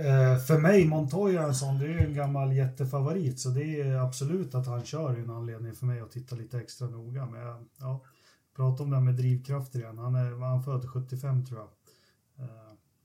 eh, 0.01 0.39
för 0.47 0.59
mig, 0.59 0.85
Montoya 0.89 1.43
är 1.43 1.47
en 1.49 1.55
sån, 1.55 1.79
det 1.79 1.85
är 1.85 1.89
ju 1.89 2.07
en 2.07 2.15
gammal 2.15 2.53
jättefavorit. 2.53 3.41
Så 3.41 3.49
det 3.49 3.81
är 3.81 3.95
absolut 3.95 4.55
att 4.55 4.67
han 4.67 4.85
kör 4.85 5.15
en 5.19 5.31
anledning 5.31 5.75
för 5.75 5.87
mig 5.87 6.01
att 6.01 6.11
titta 6.11 6.37
lite 6.37 6.59
extra 6.59 6.89
noga. 6.89 7.27
Men 7.27 7.69
ja, 7.81 8.03
prata 8.57 8.83
om 8.83 8.91
det 8.91 8.97
här 8.97 9.03
med 9.05 9.15
drivkrafter 9.15 9.79
igen. 9.79 9.99
Han 9.99 10.15
är, 10.15 10.31
var 10.31 10.47
han 10.49 10.63
född 10.65 10.89
75 10.91 11.47
tror 11.47 11.61
jag. 11.61 11.69
Eh, 12.45 12.51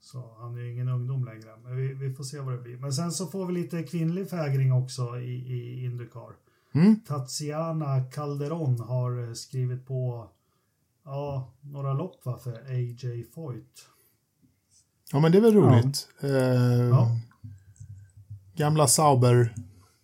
så 0.02 0.36
han 0.40 0.56
är 0.56 0.60
ju 0.62 0.72
ingen 0.74 0.90
ungdom 0.90 1.26
längre. 1.26 1.50
Men 1.64 1.76
vi, 1.76 1.94
vi 1.94 2.14
får 2.14 2.24
se 2.24 2.40
vad 2.40 2.54
det 2.54 2.62
blir. 2.62 2.78
Men 2.78 2.94
sen 2.94 3.12
så 3.12 3.28
får 3.28 3.46
vi 3.46 3.54
lite 3.54 3.84
kvinnlig 3.84 4.30
fägring 4.30 4.74
också 4.74 5.20
i, 5.20 5.32
i 5.54 5.86
Indycar. 5.86 6.32
Mm? 6.74 7.00
Tatiana 7.08 8.04
Calderon 8.04 8.80
har 8.80 9.28
eh, 9.28 9.34
skrivit 9.34 9.86
på 9.88 10.30
ja, 11.06 11.54
några 11.62 11.94
lopp 11.94 12.26
va, 12.26 12.38
för 12.44 12.52
AJ 12.70 13.26
Foyt. 13.36 13.86
Ja, 15.12 15.20
men 15.20 15.32
det 15.32 15.38
är 15.38 15.42
väl 15.42 15.54
Ja. 15.56 15.60
roligt. 15.62 16.08
Eh, 16.22 16.30
Ja. 16.90 17.18
Gamla 18.56 18.88
Sauber 18.88 19.54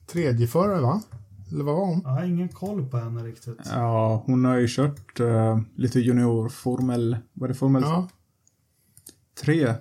tredjeförare, 0.07 0.81
va? 0.81 1.01
Eller 1.51 1.63
vad 1.63 1.75
var 1.75 1.85
hon? 1.85 2.01
Jag 2.03 2.09
har 2.09 2.23
ingen 2.23 2.49
koll 2.49 2.85
på 2.89 2.97
henne 2.97 3.23
riktigt. 3.23 3.59
Ja, 3.65 4.23
hon 4.25 4.45
har 4.45 4.55
ju 4.57 4.67
kört 4.69 5.19
eh, 5.19 5.59
lite 5.75 5.99
juniorformel, 5.99 7.17
vad 7.33 7.49
är 7.49 7.53
det, 7.53 7.59
formel 7.59 7.81
Ja. 7.85 8.09
3? 9.41 9.73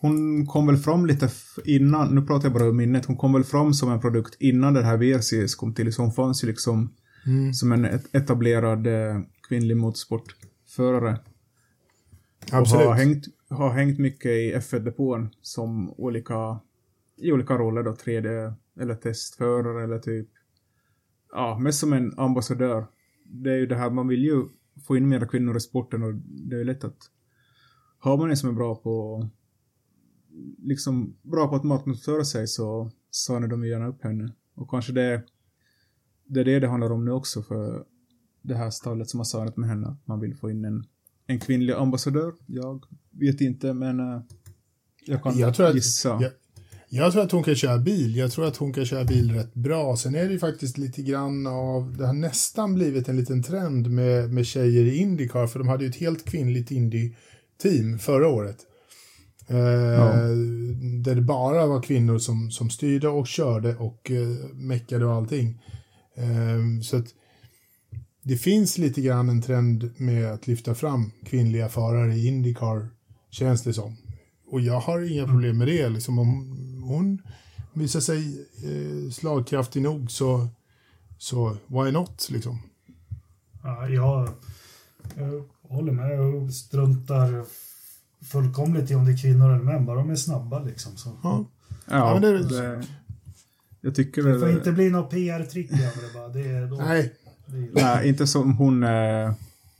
Hon- 0.00 0.46
kom 0.46 0.66
väl 0.66 0.76
fram 0.76 1.06
lite 1.06 1.28
innan, 1.64 2.14
nu 2.14 2.22
pratar 2.26 2.44
jag 2.48 2.52
bara 2.52 2.68
om 2.68 2.76
minnet, 2.76 3.06
hon 3.06 3.16
kom 3.16 3.32
väl 3.32 3.44
fram 3.44 3.74
som 3.74 3.92
en 3.92 4.00
produkt 4.00 4.36
innan 4.40 4.74
det 4.74 4.82
här 4.82 4.96
VRCS 4.96 5.54
kom 5.54 5.74
till, 5.74 5.92
så 5.92 6.02
hon 6.02 6.12
fanns 6.12 6.44
ju 6.44 6.48
liksom 6.48 6.94
Mm. 7.26 7.52
som 7.54 7.72
en 7.72 7.84
et- 7.84 8.14
etablerad 8.14 8.86
eh, 8.86 9.20
kvinnlig 9.48 9.76
motorsportförare. 9.76 11.18
Absolut. 12.52 12.86
Och 12.86 12.92
har 12.92 12.98
hängt, 12.98 13.24
har 13.48 13.70
hängt 13.70 13.98
mycket 13.98 14.30
i 14.30 14.54
F1-depån 14.56 15.28
som 15.42 15.90
olika, 15.90 16.60
i 17.16 17.32
olika 17.32 17.54
roller 17.58 17.82
då, 17.82 17.90
3D 17.94 18.54
eller 18.80 18.94
testförare 18.94 19.84
eller 19.84 19.98
typ, 19.98 20.28
ja, 21.32 21.58
mest 21.58 21.78
som 21.80 21.92
en 21.92 22.18
ambassadör. 22.18 22.86
Det 23.24 23.50
är 23.50 23.56
ju 23.56 23.66
det 23.66 23.76
här, 23.76 23.90
man 23.90 24.08
vill 24.08 24.24
ju 24.24 24.42
få 24.86 24.96
in 24.96 25.08
mera 25.08 25.26
kvinnor 25.26 25.56
i 25.56 25.60
sporten 25.60 26.02
och 26.02 26.14
det 26.14 26.54
är 26.56 26.58
ju 26.58 26.64
lätt 26.64 26.84
att 26.84 26.98
har 27.98 28.16
man 28.16 28.30
en 28.30 28.36
som 28.36 28.48
är 28.48 28.54
bra 28.54 28.74
på 28.74 29.28
liksom 30.58 31.16
bra 31.22 31.48
på 31.48 31.56
att 31.56 31.64
marknadsföra 31.64 32.24
sig 32.24 32.46
så 32.46 32.90
signar 33.10 33.48
de 33.48 33.64
gärna 33.64 33.88
upp 33.88 34.02
henne. 34.02 34.32
Och 34.54 34.70
kanske 34.70 34.92
det, 34.92 35.22
det 36.26 36.40
är 36.40 36.44
det 36.44 36.60
det 36.60 36.68
handlar 36.68 36.92
om 36.92 37.04
nu 37.04 37.10
också 37.10 37.42
för 37.42 37.84
det 38.42 38.54
här 38.54 38.70
stallet 38.70 39.08
som 39.08 39.20
har 39.20 39.24
signat 39.24 39.56
med 39.56 39.68
henne. 39.68 39.88
Att 39.88 40.06
man 40.06 40.20
vill 40.20 40.36
få 40.36 40.50
in 40.50 40.64
en, 40.64 40.84
en 41.26 41.40
kvinnlig 41.40 41.72
ambassadör. 41.72 42.34
Jag 42.46 42.84
vet 43.10 43.40
inte 43.40 43.74
men 43.74 44.00
uh, 44.00 44.22
jag 45.06 45.22
kan 45.22 45.38
Jag 45.38 45.54
tror, 45.54 45.66
att, 45.66 45.74
gissa. 45.74 46.08
jag, 46.08 46.32
jag 46.88 47.12
tror 47.12 47.22
att 47.22 47.32
hon 47.32 47.42
kan 47.42 47.54
köra 47.54 47.78
bil. 47.78 48.16
Jag 48.16 48.32
tror 48.32 48.46
att 48.46 48.56
hon 48.56 48.72
kan 48.72 48.84
köra 48.84 49.04
bil 49.04 49.32
rätt 49.32 49.54
bra. 49.54 49.96
Sen 49.96 50.14
är 50.14 50.24
det 50.24 50.32
ju 50.32 50.38
faktiskt 50.38 50.78
lite 50.78 51.02
grann 51.02 51.46
av, 51.46 51.96
det 51.96 52.06
har 52.06 52.14
nästan 52.14 52.74
blivit 52.74 53.08
en 53.08 53.16
liten 53.16 53.42
trend 53.42 53.90
med, 53.90 54.32
med 54.32 54.46
tjejer 54.46 54.84
i 54.84 54.96
Indycar, 54.96 55.46
för 55.46 55.58
de 55.58 55.68
hade 55.68 55.84
ju 55.84 55.90
ett 55.90 55.96
helt 55.96 56.24
kvinnligt 56.24 56.70
Indy-team 56.70 57.98
förra 57.98 58.28
året. 58.28 58.66
Eh, 59.50 60.28
Där 61.02 61.14
det 61.14 61.20
bara 61.22 61.66
var 61.66 61.82
kvinnor 61.82 62.18
som, 62.18 62.50
som 62.50 62.70
styrde 62.70 63.08
och 63.08 63.26
körde 63.26 63.76
och 63.76 64.10
eh, 64.10 64.46
meckade 64.54 65.04
och 65.06 65.14
allting. 65.14 65.62
Eh, 66.14 66.82
så 66.82 66.96
att 66.96 67.06
det 68.22 68.36
finns 68.36 68.78
lite 68.78 69.00
grann 69.00 69.28
en 69.28 69.42
trend 69.42 69.90
med 69.96 70.32
att 70.32 70.46
lyfta 70.46 70.74
fram 70.74 71.10
kvinnliga 71.24 71.68
förare 71.68 72.14
i 72.14 72.26
Indycar, 72.26 72.88
känns 73.30 73.62
det 73.62 73.72
som. 73.72 73.96
Och 74.50 74.60
jag 74.60 74.80
har 74.80 75.12
inga 75.12 75.26
problem 75.26 75.58
med 75.58 75.68
det. 75.68 75.88
Liksom, 75.88 76.18
om 76.18 76.56
hon 76.84 77.22
visar 77.72 78.00
sig 78.00 78.46
eh, 78.64 79.10
slagkraftig 79.10 79.82
nog 79.82 80.10
så, 80.10 80.48
så 81.18 81.56
why 81.66 81.92
not? 81.92 82.28
Liksom. 82.30 82.58
Ja, 83.62 83.88
jag, 83.88 84.28
jag 85.16 85.44
håller 85.62 85.92
med. 85.92 86.10
Jag 86.10 86.52
struntar 86.52 87.44
fullkomligt 88.22 88.90
i 88.90 88.94
om 88.94 89.04
det 89.04 89.12
är 89.12 89.16
kvinnor 89.16 89.50
eller 89.54 89.64
män. 89.64 89.86
Bara 89.86 89.96
de 89.98 90.10
är 90.10 90.14
snabba 90.16 90.58
liksom. 90.58 90.96
Så. 90.96 91.10
Ja. 91.22 91.44
Ja, 91.86 91.96
Ja, 91.96 92.12
men 92.12 92.22
det- 92.22 92.48
det, 92.48 92.84
jag 93.80 93.94
tycker 93.94 94.22
Det 94.22 94.38
får 94.38 94.46
väl... 94.46 94.56
inte 94.56 94.72
bli 94.72 94.90
något 94.90 95.10
PR-trick 95.10 95.72
över 95.72 95.82
det 96.08 96.14
bara. 96.14 96.28
Det 96.28 96.40
är 96.50 96.66
då, 96.66 96.76
Nej, 96.76 97.14
det 97.46 97.56
är, 97.56 97.70
Nej, 97.74 98.08
inte 98.08 98.26
som 98.26 98.56
hon 98.56 98.82
eh, 98.82 99.32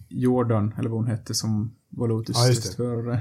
Jordan, 0.09 0.75
eller 0.79 0.91
vad 0.91 0.99
hon 0.99 1.07
hette, 1.11 1.35
som 1.35 1.75
var 1.89 2.09
Lotus 2.09 2.37
Ja, 2.37 2.47
just 2.49 2.63
det. 2.63 2.67
testförare. 2.69 3.21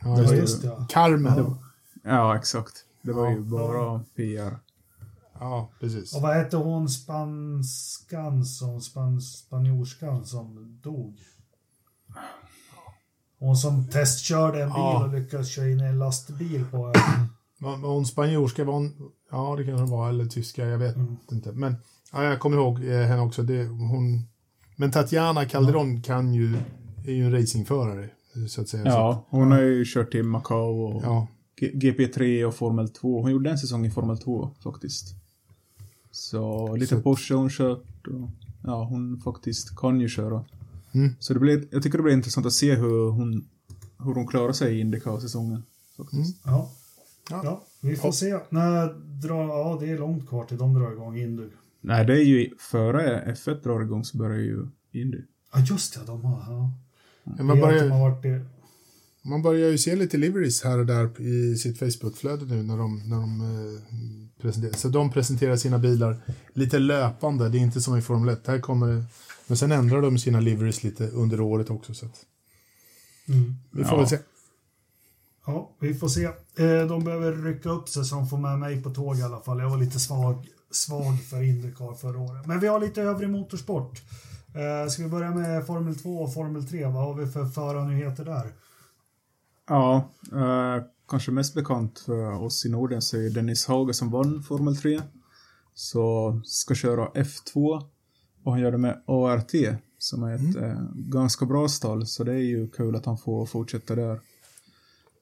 ja, 0.00 0.08
det 0.08 0.16
just 0.20 0.28
var 0.28 0.34
det. 0.34 0.40
just 0.40 0.62
det. 0.62 0.68
Ja. 0.68 0.86
Carmen. 0.90 1.38
Ja. 1.38 1.58
Ja, 2.02 2.36
exakt. 2.36 2.72
Det 3.02 3.12
var 3.12 3.24
Ja. 3.26 3.32
ju 3.32 3.40
bara 3.40 4.00
PR. 4.16 4.58
Ja, 5.40 5.70
precis. 5.80 6.14
Och 6.16 6.22
vad 6.22 6.34
hette 6.36 6.56
hon 6.56 6.88
spanskan 6.88 8.44
som, 8.44 8.80
span, 8.80 9.20
spanjorskan 9.20 10.26
som 10.26 10.78
dog? 10.82 11.18
Hon 13.38 13.56
som 13.56 13.88
testkörde 13.88 14.62
en 14.62 14.68
bil 14.68 14.74
Ja. 14.76 15.04
och 15.04 15.14
lyckades 15.14 15.48
köra 15.48 15.68
in 15.68 15.80
i 15.80 15.84
en 15.84 15.98
lastbil 15.98 16.64
på 16.70 16.76
Var, 17.58 17.76
var 17.76 17.88
hon 17.94 18.06
spanjorska? 18.06 18.64
Var 18.64 18.72
hon, 18.72 18.92
ja, 19.30 19.56
det 19.58 19.64
kan 19.64 19.78
hon 19.78 19.90
vara. 19.90 20.08
Eller 20.08 20.24
tyska, 20.26 20.66
jag 20.66 20.78
vet 20.78 20.96
Mm. 20.96 21.16
inte. 21.32 21.52
Men 21.52 21.76
ja, 22.12 22.24
jag 22.24 22.40
kommer 22.40 22.56
ihåg 22.56 22.84
eh, 22.84 23.00
henne 23.00 23.22
också. 23.22 23.42
Det, 23.42 23.64
hon, 23.66 24.22
men 24.76 24.90
Tatjana 24.90 25.44
Calderon 25.44 26.02
kan 26.02 26.34
ju, 26.34 26.56
är 27.06 27.12
ju 27.12 27.24
en 27.24 27.32
racingförare, 27.32 28.10
så 28.48 28.60
att 28.60 28.68
säga. 28.68 28.82
Ja, 28.86 29.24
hon 29.28 29.50
har 29.52 29.60
ju 29.60 29.84
kört 29.86 30.10
till 30.12 30.24
Macau 30.24 30.80
och 30.82 31.02
ja. 31.04 31.26
G- 31.60 31.72
GP3 31.74 32.44
och 32.44 32.54
Formel 32.54 32.88
2. 32.88 33.22
Hon 33.22 33.30
gjorde 33.30 33.50
en 33.50 33.58
säsong 33.58 33.86
i 33.86 33.90
Formel 33.90 34.18
2 34.18 34.50
faktiskt. 34.62 35.14
Så 36.10 36.74
lite 36.76 36.96
Så- 36.96 37.02
Porsche 37.02 37.34
har 37.34 37.40
hon 37.40 37.50
kört 37.50 38.06
och 38.06 38.28
ja, 38.64 38.84
hon 38.84 39.20
faktiskt 39.24 39.76
kan 39.76 40.00
ju 40.00 40.08
köra. 40.08 40.44
Mm. 40.96 41.14
Så 41.18 41.34
det 41.34 41.40
blir, 41.40 41.64
jag 41.70 41.82
tycker 41.82 41.98
det 41.98 42.02
blir 42.04 42.14
intressant 42.14 42.46
att 42.46 42.52
se 42.52 42.74
hur 42.74 43.10
hon, 43.10 43.48
hur 43.98 44.14
hon 44.14 44.26
klarar 44.26 44.52
sig 44.52 44.76
i 44.76 44.80
Indycar-säsongen. 44.80 45.62
Faktiskt. 45.96 46.40
Ja. 46.44 46.72
Ja. 47.30 47.40
ja, 47.44 47.64
vi 47.80 47.96
får 47.96 48.12
se. 48.12 48.38
När 48.50 48.86
drar, 49.26 49.44
ja, 49.48 49.78
det 49.80 49.90
är 49.90 49.98
långt 49.98 50.28
kvar 50.28 50.44
till 50.44 50.56
de 50.58 50.74
drar 50.74 50.92
igång 50.92 51.18
Indy. 51.18 51.42
Nej, 51.80 52.04
det 52.06 52.12
är 52.12 52.24
ju 52.24 52.50
före 52.58 53.34
F1 53.34 53.62
drar 53.62 53.80
igång 53.82 54.04
så 54.04 54.18
börjar 54.18 54.38
ju 54.38 54.66
Indy. 54.92 55.18
Ja, 55.52 55.60
just 55.60 55.94
det. 55.94 56.00
De 56.06 56.24
har... 56.24 56.52
Ja. 56.52 56.72
Men 57.36 57.46
Man, 57.46 57.60
börjar, 57.60 57.88
har 57.88 58.10
varit 58.10 58.22
det. 58.22 58.46
man 59.22 59.42
börjar 59.42 59.70
ju 59.70 59.78
se 59.78 59.96
lite 59.96 60.16
liveries 60.16 60.64
här 60.64 60.78
och 60.78 60.86
där 60.86 61.20
i 61.20 61.56
sitt 61.56 61.78
Facebook-flöde 61.78 62.44
nu 62.44 62.62
när 62.62 62.76
de, 62.76 63.02
när 63.08 63.16
de 63.16 63.40
eh, 63.40 63.80
presenterar. 64.42 64.72
Så 64.72 64.88
de 64.88 65.10
presenterar 65.10 65.56
sina 65.56 65.78
bilar 65.78 66.16
lite 66.54 66.78
löpande. 66.78 67.48
Det 67.48 67.58
är 67.58 67.60
inte 67.60 67.80
som 67.80 67.96
i 67.96 68.02
Formel 68.02 68.28
1. 68.34 68.46
Här 68.46 68.58
kommer 68.58 68.86
det, 68.86 69.04
men 69.46 69.56
sen 69.56 69.72
ändrar 69.72 70.02
de 70.02 70.18
sina 70.18 70.40
liveries 70.40 70.82
lite 70.84 71.08
under 71.08 71.40
året 71.40 71.70
också. 71.70 71.94
Så 71.94 72.06
att, 72.06 72.24
Mm. 73.28 73.54
vi 73.70 73.84
får 73.84 73.92
Ja. 73.92 73.98
väl 73.98 74.08
se. 74.08 74.18
Ja, 75.46 75.70
vi 75.80 75.94
får 75.94 76.08
se. 76.08 76.24
Eh, 76.24 76.86
De 76.88 77.04
behöver 77.04 77.32
rycka 77.32 77.70
upp 77.70 77.88
sig 77.88 78.04
så 78.04 78.14
de 78.14 78.28
får 78.28 78.38
med 78.38 78.58
mig 78.58 78.82
på 78.82 78.90
tåg 78.90 79.18
i 79.18 79.22
alla 79.22 79.40
fall. 79.40 79.58
Jag 79.58 79.70
var 79.70 79.76
lite 79.78 80.00
svag, 80.00 80.48
svag 80.70 81.22
för 81.30 81.42
Indycar 81.42 81.94
förra 81.94 82.18
året. 82.20 82.46
Men 82.46 82.60
vi 82.60 82.66
har 82.66 82.80
lite 82.80 83.02
övrig 83.02 83.30
motorsport. 83.30 84.02
Eh, 84.54 84.90
Ska 84.90 85.02
vi 85.02 85.08
börja 85.08 85.30
med 85.34 85.66
Formel 85.66 85.98
2 85.98 86.18
och 86.22 86.34
Formel 86.34 86.66
3? 86.68 86.84
Vad 86.84 87.04
har 87.04 87.14
vi 87.14 87.26
för 87.26 87.46
förarnyheter 87.46 88.24
där? 88.24 88.52
Ja, 89.68 90.10
eh, 90.32 90.82
kanske 91.08 91.30
mest 91.30 91.54
bekant 91.54 91.98
för 91.98 92.32
oss 92.32 92.66
i 92.66 92.68
Norden 92.68 93.02
så 93.02 93.16
är 93.16 93.30
Dennis 93.30 93.66
Hauger 93.66 93.92
som 93.92 94.10
vann 94.10 94.42
Formel 94.42 94.76
3. 94.76 95.00
Så 95.74 96.40
ska 96.44 96.74
köra 96.74 97.08
F2 97.14 97.82
och 98.46 98.52
han 98.52 98.60
gör 98.60 98.72
det 98.72 98.78
med 98.78 99.02
ART 99.06 99.52
som 99.98 100.22
är 100.22 100.34
ett 100.34 100.56
eh, 100.56 100.82
ganska 100.94 101.46
bra 101.46 101.68
stall 101.68 102.06
så 102.06 102.24
det 102.24 102.32
är 102.32 102.38
ju 102.44 102.68
kul 102.68 102.96
att 102.96 103.06
han 103.06 103.18
får 103.18 103.46
fortsätta 103.46 103.94
där. 103.94 104.12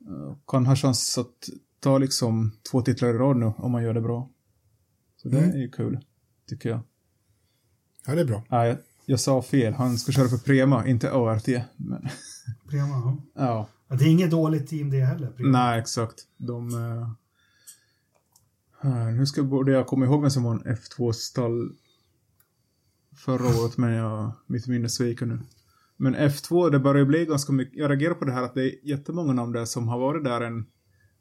Eh, 0.09 0.37
kan 0.47 0.67
ha 0.67 0.77
chans 0.77 1.19
att 1.19 1.49
ta 1.81 1.99
liksom 1.99 2.53
två 2.71 2.83
titlar 2.83 3.09
i 3.09 3.13
rad 3.13 3.37
nu 3.37 3.47
om 3.57 3.75
han 3.75 3.83
gör 3.83 3.95
det 3.95 4.01
bra. 4.01 4.31
Så 5.17 5.29
det 5.29 5.39
Mm. 5.39 5.51
är 5.51 5.57
ju 5.59 5.71
kul, 5.71 5.99
tycker 6.49 6.69
jag. 6.69 6.81
Ja, 8.07 8.15
det 8.15 8.21
är 8.21 8.25
bra. 8.25 8.45
Nej, 8.49 8.69
jag, 8.69 8.79
jag 9.07 9.21
sa 9.21 9.43
fel. 9.43 9.75
Han 9.75 9.99
ska 9.99 10.13
köra 10.13 10.29
för 10.29 10.37
Prema, 10.39 10.87
inte 10.87 11.13
ART. 11.13 11.47
Men, 11.77 12.09
Prema, 12.71 12.89
ja. 12.89 13.17
ja. 13.35 13.69
Ja, 13.89 13.97
Det 13.97 14.05
är 14.05 14.09
inget 14.09 14.31
dåligt 14.31 14.69
team 14.69 14.91
det 14.91 15.01
heller. 15.05 15.27
Prema. 15.31 15.59
Nej, 15.59 15.81
exakt. 15.81 16.15
De... 16.37 16.75
Uh, 18.85 19.13
nu 19.13 19.27
ska 19.27 19.43
borde 19.43 19.73
jag 19.73 19.87
komma 19.87 20.05
ihåg 20.07 20.21
vem 20.21 20.31
som 20.31 20.43
var 20.43 20.53
en 20.53 20.77
F2-stall 20.77 21.73
förra 23.17 23.63
året, 23.63 23.77
men 23.77 23.93
jag, 23.93 24.33
mitt 24.47 24.67
minne 24.67 24.89
sviker 24.89 25.27
nu. 25.27 25.39
Men 25.97 26.17
F2, 26.17 26.71
det 26.71 26.79
börjar 26.79 27.01
ju 27.01 27.07
bli 27.07 27.27
ganska 27.27 27.53
mycket, 27.53 27.79
jag 27.79 27.91
reagerar 27.91 28.15
på 28.15 28.25
det 28.25 28.33
här 28.33 28.43
att 28.43 28.55
det 28.55 28.63
är 28.63 28.89
jättemånga 28.89 29.33
namn 29.33 29.53
där 29.53 29.65
som 29.65 29.89
har 29.89 29.99
varit 29.99 30.25
där 30.25 30.41
en 30.41 30.67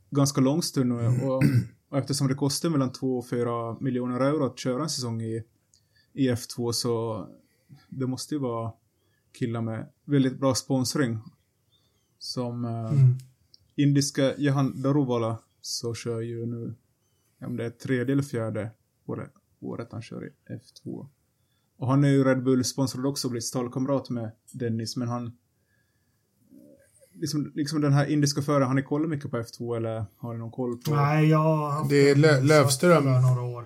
ganska 0.09 0.41
lång 0.41 0.61
stund 0.61 0.89
nu 0.89 0.95
och, 0.95 1.35
och 1.35 1.43
eftersom 1.97 2.27
det 2.27 2.35
kostar 2.35 2.69
mellan 2.69 2.91
2 2.91 3.17
och 3.17 3.27
4 3.27 3.77
miljoner 3.79 4.19
euro 4.19 4.45
att 4.45 4.59
köra 4.59 4.83
en 4.83 4.89
säsong 4.89 5.21
i, 5.21 5.43
i 6.13 6.31
F2 6.31 6.71
så 6.71 7.27
det 7.89 8.07
måste 8.07 8.35
ju 8.35 8.39
vara 8.39 8.71
killar 9.39 9.61
med 9.61 9.89
väldigt 10.05 10.39
bra 10.39 10.55
sponsring 10.55 11.19
som 12.19 12.65
eh, 12.65 12.91
Mm. 12.91 13.17
indiska 13.75 14.37
Jahan 14.37 14.81
Daruvala 14.81 15.37
så 15.61 15.93
kör 15.93 16.21
ju 16.21 16.45
nu, 16.45 16.73
om 17.41 17.57
det 17.57 17.65
är 17.65 17.69
tredje 17.69 18.13
eller 18.13 18.23
fjärde 18.23 18.71
året, 19.05 19.31
året 19.59 19.87
han 19.91 20.01
kör 20.01 20.27
i 20.27 20.29
F2. 20.49 21.07
Och 21.83 21.89
han 21.89 22.03
är 22.03 22.07
ju 22.09 22.23
Red 22.23 22.43
Bull-sponsrad 22.43 23.05
också 23.05 23.27
och 23.27 23.31
blivit 23.31 23.45
stallkamrat 23.45 24.09
med 24.09 24.31
Dennis, 24.51 24.95
men 24.97 25.07
han 25.07 25.31
liksom, 27.13 27.51
liksom 27.55 27.81
den 27.81 27.93
här 27.93 28.05
indiska 28.05 28.41
föraren, 28.41 28.67
har 28.67 28.73
ni 28.73 28.83
kollat 28.83 29.09
mycket 29.09 29.31
på 29.31 29.37
F2 29.37 29.77
eller 29.77 30.05
har 30.17 30.33
ni 30.33 30.39
någon 30.39 30.51
koll 30.51 30.77
på? 30.77 30.95
Nej, 30.95 31.29
jag 31.29 31.85
Det 31.89 32.09
är 32.09 32.15
Lö- 32.15 32.41
där 33.01 33.21
några 33.21 33.41
år. 33.41 33.65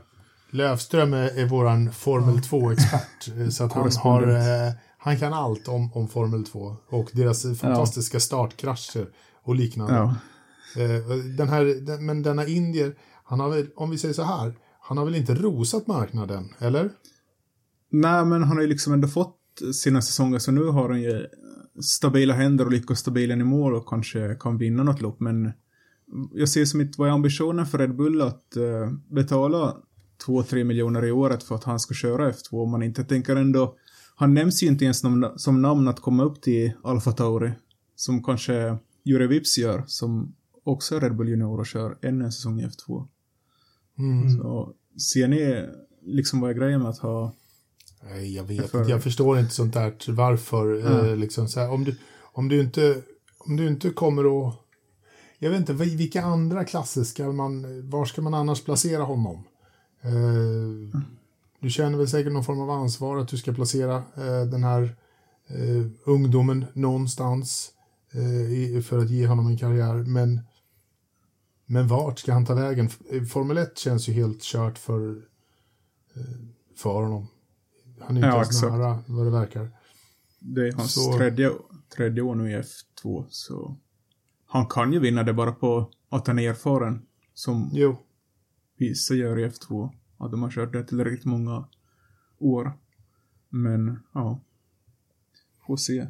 Lövström 0.49 1.13
är, 1.13 1.37
är 1.39 1.45
våran 1.45 1.91
Formel 1.91 2.35
2-expert. 2.37 3.37
eh, 3.41 3.49
så 3.49 3.63
att 3.63 3.73
han, 3.73 3.91
har, 3.99 4.27
eh, 4.27 4.73
han 4.97 5.17
kan 5.17 5.33
allt 5.33 5.67
om, 5.67 5.93
om 5.93 6.07
Formel 6.07 6.43
2 6.45 6.75
och 6.89 7.09
deras 7.13 7.41
fantastiska 7.59 8.19
startkrascher 8.19 9.07
och 9.43 9.55
liknande. 9.55 9.93
Ja. 9.95 10.15
Eh, 10.83 11.15
Den 11.37 11.49
här, 11.49 11.65
den, 11.65 12.05
men 12.05 12.23
denna 12.23 12.45
indier, 12.45 12.95
han 13.23 13.39
har 13.39 13.49
väl, 13.49 13.67
om 13.75 13.89
vi 13.89 13.97
säger 13.97 14.13
så 14.13 14.23
här, 14.23 14.53
han 14.81 14.97
har 14.97 15.05
väl 15.05 15.15
inte 15.15 15.35
rosat 15.35 15.87
marknaden, 15.87 16.53
eller? 16.59 16.89
Nej, 17.89 18.25
men 18.25 18.43
han 18.43 18.57
har 18.57 18.61
ju 18.61 18.69
liksom 18.69 18.93
ändå 18.93 19.07
fått 19.07 19.37
sina 19.73 20.01
säsonger, 20.01 20.39
så 20.39 20.51
nu 20.51 20.63
har 20.63 20.89
han 20.89 21.01
ju 21.01 21.25
stabila 21.81 22.33
händer 22.33 22.65
och 22.65 22.71
lyckas 22.71 23.03
ta 23.03 23.11
bilen 23.11 23.41
i 23.41 23.43
mål 23.43 23.75
och 23.75 23.87
kanske 23.87 24.35
kan 24.39 24.57
vinna 24.57 24.83
något 24.83 25.01
lopp, 25.01 25.19
men 25.19 25.51
jag 26.33 26.49
ser 26.49 26.65
som 26.65 26.81
inte, 26.81 27.01
vad 27.01 27.09
är 27.09 27.13
ambitionen 27.13 27.65
för 27.65 27.77
Red 27.77 27.95
Bull 27.95 28.21
att 28.21 28.53
uh, 28.57 28.91
betala 29.09 29.77
2-3 30.27 30.63
miljoner 30.63 31.05
i 31.05 31.11
året 31.11 31.43
för 31.43 31.55
att 31.55 31.63
han 31.63 31.79
ska 31.79 31.93
köra 31.93 32.31
F2 32.31 32.63
om 32.63 32.71
man 32.71 32.83
inte 32.83 33.03
tänker 33.03 33.35
ändå, 33.35 33.75
han 34.15 34.33
nämns 34.33 34.63
ju 34.63 34.67
inte 34.67 34.83
ens 34.83 34.99
som, 34.99 35.33
som 35.37 35.61
namn 35.61 35.87
att 35.87 35.99
komma 35.99 36.23
upp 36.23 36.41
till 36.41 36.71
Alfa 36.83 37.11
Tauri. 37.11 37.51
som 37.95 38.23
kanske 38.23 38.77
Jure 39.03 39.27
Vips 39.27 39.57
gör, 39.57 39.83
som 39.87 40.35
också 40.63 40.95
är 40.95 40.99
Red 40.99 41.15
Bull 41.15 41.29
Junior 41.29 41.59
och 41.59 41.65
kör 41.65 41.97
ännu 42.01 42.25
en 42.25 42.31
säsong 42.31 42.59
i 42.59 42.65
F2. 42.65 43.07
Mm. 43.97 44.29
Så 44.29 44.73
ser 45.13 45.27
ni 45.27 45.65
liksom 46.01 46.39
vad 46.39 46.49
är 46.49 46.53
grejen 46.53 46.81
med 46.81 46.89
att 46.89 46.97
ha... 46.97 47.33
Nej, 48.03 48.35
jag 48.35 48.43
vet 48.43 48.73
inte. 48.73 48.77
Jag 48.91 49.03
förstår 49.03 49.39
inte 49.39 49.53
sånt 49.53 49.73
där. 49.73 50.11
Varför? 50.11 50.67
Ja. 50.75 51.07
Eh, 51.07 51.15
liksom 51.15 51.47
så 51.47 51.59
här, 51.59 51.69
om, 51.71 51.83
du, 51.83 51.95
om, 52.21 52.47
du 52.49 52.61
inte, 52.61 53.01
om 53.37 53.55
du 53.55 53.67
inte 53.67 53.89
kommer 53.89 54.47
att... 54.47 54.55
Jag 55.39 55.49
vet 55.49 55.59
inte, 55.59 55.73
vil- 55.73 55.97
vilka 55.97 56.21
andra 56.23 56.65
klasser 56.65 57.03
ska 57.03 57.31
man... 57.31 57.89
Var 57.89 58.05
ska 58.05 58.21
man 58.21 58.33
annars 58.33 58.63
placera 58.63 59.03
honom? 59.03 59.43
Eh, 60.01 61.01
du 61.59 61.69
känner 61.69 61.97
väl 61.97 62.07
säkert 62.07 62.33
någon 62.33 62.43
form 62.43 62.59
av 62.61 62.69
ansvar 62.69 63.17
att 63.17 63.27
du 63.27 63.37
ska 63.37 63.53
placera 63.53 63.95
eh, 63.95 64.45
den 64.51 64.63
här 64.63 64.95
eh, 65.47 65.85
ungdomen 66.05 66.65
någonstans 66.73 67.71
eh, 68.13 68.51
i, 68.51 68.81
för 68.81 68.97
att 68.99 69.09
ge 69.09 69.27
honom 69.27 69.47
en 69.47 69.57
karriär. 69.57 69.93
Men, 69.95 70.39
men 71.65 71.87
vart 71.87 72.19
ska 72.19 72.33
han 72.33 72.45
ta 72.45 72.53
vägen? 72.53 72.89
Formel 73.31 73.57
1 73.57 73.77
känns 73.77 74.07
ju 74.09 74.13
helt 74.13 74.41
kört 74.41 74.77
för, 74.77 75.09
eh, 76.15 76.21
för 76.75 76.93
honom. 77.01 77.27
Han 77.99 78.17
är 78.17 78.19
inte 78.19 78.27
Ja, 78.27 78.33
ens 78.33 78.47
exakt. 78.49 78.73
nära 78.73 79.03
vad 79.07 79.25
det 79.25 79.31
verkar. 79.31 79.69
Det 80.39 80.67
är 80.67 80.73
hans 80.73 80.93
Så- 80.93 81.17
tredje, 81.17 81.51
tredje 81.95 82.21
år 82.21 82.35
nu 82.35 82.51
i 82.51 82.55
F2, 82.61 83.25
så... 83.29 83.75
Han 84.45 84.65
kan 84.65 84.93
ju 84.93 84.99
vinna 84.99 85.23
det 85.23 85.33
bara 85.33 85.51
på 85.51 85.89
att 86.09 86.27
han 86.27 86.39
är 86.39 86.49
erfaren, 86.49 87.01
som 87.33 87.69
Jo, 87.73 87.97
vissa 88.77 89.13
gör 89.13 89.39
i 89.39 89.47
F2. 89.49 89.89
Att 90.17 90.31
de 90.31 90.41
har 90.43 90.49
kört 90.51 90.73
det 90.73 90.83
tillräckligt 90.83 91.25
många 91.25 91.65
år. 92.39 92.71
Men, 93.49 93.99
ja. 94.13 94.39
Får 95.67 95.77
se. 95.77 96.07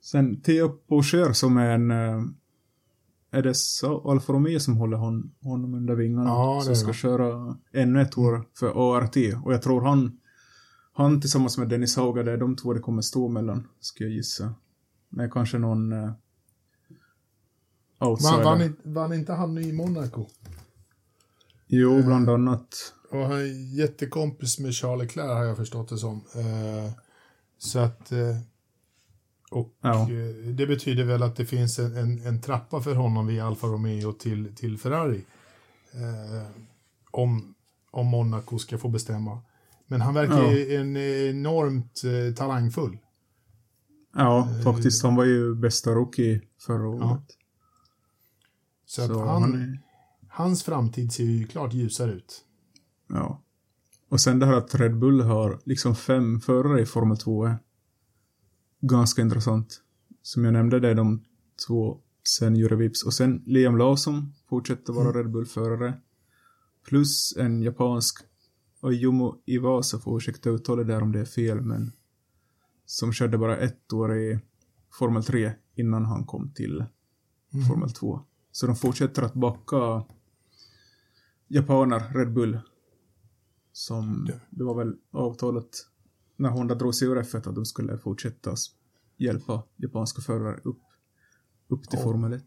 Sen 0.00 0.40
Theo 0.40 0.68
Pocher 0.68 1.32
som 1.32 1.56
är 1.56 1.70
en... 1.70 1.90
eh, 1.90 2.24
Är 3.30 3.42
det 3.42 3.54
så 3.56 4.10
Alfa 4.10 4.32
Romeo 4.32 4.60
som 4.60 4.76
håller 4.76 4.96
hon, 4.96 5.30
honom 5.40 5.74
under 5.74 5.94
vingarna? 5.94 6.30
Ja, 6.30 6.60
som 6.64 6.76
ska 6.76 6.86
det. 6.88 6.94
köra 6.94 7.56
ännu 7.72 8.00
ett 8.02 8.18
år 8.18 8.44
för 8.58 8.96
ART. 8.96 9.16
Och 9.44 9.52
jag 9.52 9.62
tror 9.62 9.80
han... 9.80 10.19
Han 10.92 11.20
tillsammans 11.20 11.58
med 11.58 11.68
Dennis 11.68 11.96
Hauga, 11.96 12.22
det 12.22 12.32
är 12.32 12.36
de 12.36 12.56
två 12.56 12.72
det 12.72 12.80
kommer 12.80 13.02
stå 13.02 13.28
mellan, 13.28 13.68
ska 13.80 14.04
jag 14.04 14.12
gissa. 14.12 14.54
Med 15.08 15.32
kanske 15.32 15.58
någon... 15.58 15.92
Eh, 15.92 16.12
outsider. 17.98 18.32
vann, 18.36 18.44
vann, 18.44 18.62
inte- 18.62 18.88
vann 18.88 19.12
inte 19.12 19.32
han 19.32 19.58
i 19.58 19.72
Monaco? 19.72 20.26
Jo, 21.66 22.02
bland 22.02 22.28
annat. 22.30 22.94
Och 23.10 23.18
han 23.18 23.32
är 23.32 23.76
jättekompis 23.78 24.58
med 24.58 24.74
Charles 24.74 25.02
Leclerc 25.02 25.26
har 25.28 25.44
jag 25.44 25.56
förstått 25.56 25.88
det 25.88 25.98
som. 25.98 26.16
Eh, 26.34 26.92
så 27.58 27.78
att... 27.78 28.12
Eh, 28.12 28.36
och 29.50 29.74
Ja. 29.80 30.02
eh, 30.02 30.50
det 30.54 30.66
betyder 30.66 31.04
väl 31.04 31.22
att 31.22 31.36
det 31.36 31.46
finns 31.46 31.78
en, 31.78 31.96
en, 31.96 32.26
en 32.26 32.40
trappa 32.40 32.80
för 32.80 32.94
honom 32.94 33.26
via 33.26 33.46
Alfa 33.46 33.66
Romeo 33.66 34.12
till, 34.12 34.56
till 34.56 34.78
Ferrari. 34.78 35.24
Eh, 35.92 36.50
om, 37.10 37.54
om 37.90 38.06
Monaco 38.06 38.58
ska 38.58 38.78
få 38.78 38.88
bestämma. 38.88 39.42
Men 39.90 40.00
han 40.00 40.14
verkar 40.14 40.42
Ja. 40.42 40.52
ju 40.52 40.74
en 40.76 40.96
enormt 40.96 42.02
eh, 42.04 42.34
talangfull. 42.34 42.98
Ja, 44.14 44.48
faktiskt. 44.64 45.02
Han 45.02 45.14
var 45.16 45.24
ju 45.24 45.54
bästa 45.54 45.90
rookie 45.90 46.40
förra 46.66 46.88
året. 46.88 47.22
Så, 48.86 49.02
att 49.02 49.08
Så 49.08 49.24
han, 49.26 49.42
han 49.42 49.78
hans 50.28 50.62
framtid 50.62 51.12
ser 51.12 51.24
ju 51.24 51.46
klart 51.46 51.72
ljusare 51.74 52.12
ut. 52.12 52.44
Ja. 53.08 53.42
Och 54.08 54.20
sen 54.20 54.38
det 54.38 54.46
här 54.46 54.52
att 54.54 54.74
Red 54.74 54.98
Bull 54.98 55.20
har 55.20 55.60
liksom 55.64 55.94
fem 55.96 56.40
förare 56.40 56.80
i 56.80 56.86
Formel 56.86 57.16
2 57.18 57.44
är 57.44 57.58
ganska 58.80 59.22
intressant. 59.22 59.82
Som 60.22 60.44
jag 60.44 60.52
nämnde, 60.52 60.80
det 60.80 60.88
är 60.88 60.94
de 60.94 61.24
två, 61.66 61.98
sen 62.38 62.56
Jure 62.56 62.76
Vips 62.76 63.04
och 63.04 63.14
sen 63.14 63.42
Liam 63.46 63.78
Lawson 63.78 64.32
fortsätter 64.48 64.92
vara 64.92 65.18
Red 65.18 65.30
Bull-förare. 65.30 65.94
Plus 66.88 67.36
en 67.36 67.62
japansk 67.62 68.24
Oyumo 68.80 69.42
Iwasa, 69.46 69.98
får 69.98 70.16
ursäkta 70.16 70.50
uttalet 70.50 70.86
där 70.86 71.02
om 71.02 71.12
det 71.12 71.20
är 71.20 71.24
fel, 71.24 71.60
men 71.60 71.92
som 72.86 73.12
körde 73.12 73.38
bara 73.38 73.56
ett 73.56 73.92
år 73.92 74.16
i 74.16 74.38
Formel 74.90 75.24
3 75.24 75.52
innan 75.74 76.04
han 76.04 76.24
kom 76.24 76.50
till 76.54 76.84
Formel 77.68 77.90
2. 77.90 78.20
Så 78.52 78.66
de 78.66 78.76
fortsätter 78.76 79.22
att 79.22 79.34
backa 79.34 80.04
japaner, 81.48 82.12
Red 82.14 82.32
Bull. 82.32 82.60
Som, 83.72 84.28
det 84.50 84.64
var 84.64 84.74
väl 84.74 84.96
avtalet 85.10 85.86
när 86.36 86.48
Honda 86.50 86.74
drog 86.74 86.94
sig 86.94 87.08
ur 87.08 87.22
F1 87.22 87.48
att 87.48 87.54
de 87.54 87.64
skulle 87.66 87.98
fortsätta 87.98 88.54
hjälpa 89.16 89.62
japanska 89.76 90.22
förare 90.22 90.60
upp, 90.64 90.80
upp 91.68 91.88
till 91.88 91.98
Ja. 91.98 92.04
Formel 92.04 92.32
1. 92.32 92.44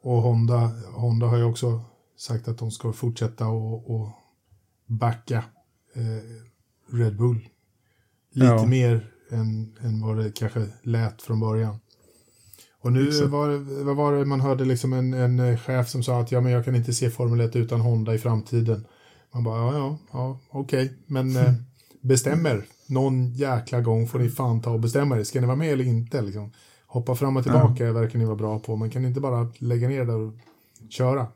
Och 0.00 0.22
Honda, 0.22 0.72
Honda 0.94 1.26
har 1.26 1.36
ju 1.36 1.44
också 1.44 1.84
sagt 2.16 2.48
att 2.48 2.58
de 2.58 2.70
ska 2.70 2.92
fortsätta 2.92 3.46
och, 3.48 3.90
och 3.90 4.08
backa 4.86 5.44
eh, 5.94 6.96
Red 6.96 7.16
Bull. 7.16 7.48
Lite 8.32 8.46
Ja. 8.46 8.66
mer 8.66 9.10
än, 9.30 9.76
än 9.80 10.00
vad 10.06 10.16
det 10.16 10.32
kanske 10.36 10.66
lät 10.82 11.22
från 11.22 11.40
början. 11.40 11.76
Och 12.80 12.92
nu 12.92 13.08
Exakt. 13.08 13.28
var, 13.30 13.48
det- 13.48 13.84
vad 13.84 13.96
var 13.96 14.12
det 14.12 14.24
man 14.24 14.40
hörde 14.40 14.64
liksom 14.64 14.92
en, 14.92 15.14
en 15.14 15.38
eh, 15.40 15.58
chef 15.58 15.88
som 15.88 16.02
sa 16.02 16.20
att 16.20 16.32
ja, 16.32 16.40
men 16.40 16.52
jag 16.52 16.64
kan 16.64 16.74
inte 16.76 16.94
se 16.94 17.10
Formel 17.10 17.40
1 17.40 17.56
utan 17.56 17.80
Honda 17.80 18.14
i 18.14 18.18
framtiden. 18.18 18.86
Man 19.34 19.44
bara 19.44 19.60
ja, 19.60 19.74
ja, 19.78 19.98
ja 20.12 20.38
okej, 20.50 20.92
men 21.06 21.36
eh, 21.36 21.52
bestämmer. 22.00 22.64
Någon 22.88 23.30
jäkla 23.32 23.80
gång 23.80 24.08
får 24.08 24.18
ni 24.18 24.28
fan 24.28 24.60
ta 24.62 24.70
och 24.70 24.80
bestämma 24.80 25.18
er. 25.18 25.24
Ska 25.24 25.40
ni 25.40 25.46
vara 25.46 25.56
med 25.56 25.72
eller 25.72 25.84
inte? 25.84 26.22
Liksom. 26.22 26.52
Hoppa 26.86 27.14
fram 27.14 27.36
och 27.36 27.42
tillbaka 27.42 27.92
verkar 27.92 28.18
ni 28.18 28.24
vara 28.24 28.36
bra 28.36 28.58
på, 28.58 28.76
men 28.76 28.90
kan 28.90 29.04
inte 29.04 29.20
bara 29.20 29.52
lägga 29.58 29.88
ner 29.88 30.04
där 30.04 30.16
och 30.16 30.34
köra? 30.90 31.26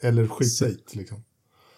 Eller 0.00 0.26
skita 0.26 0.68
i 0.68 0.78
det, 0.90 0.96
liksom. 0.98 1.24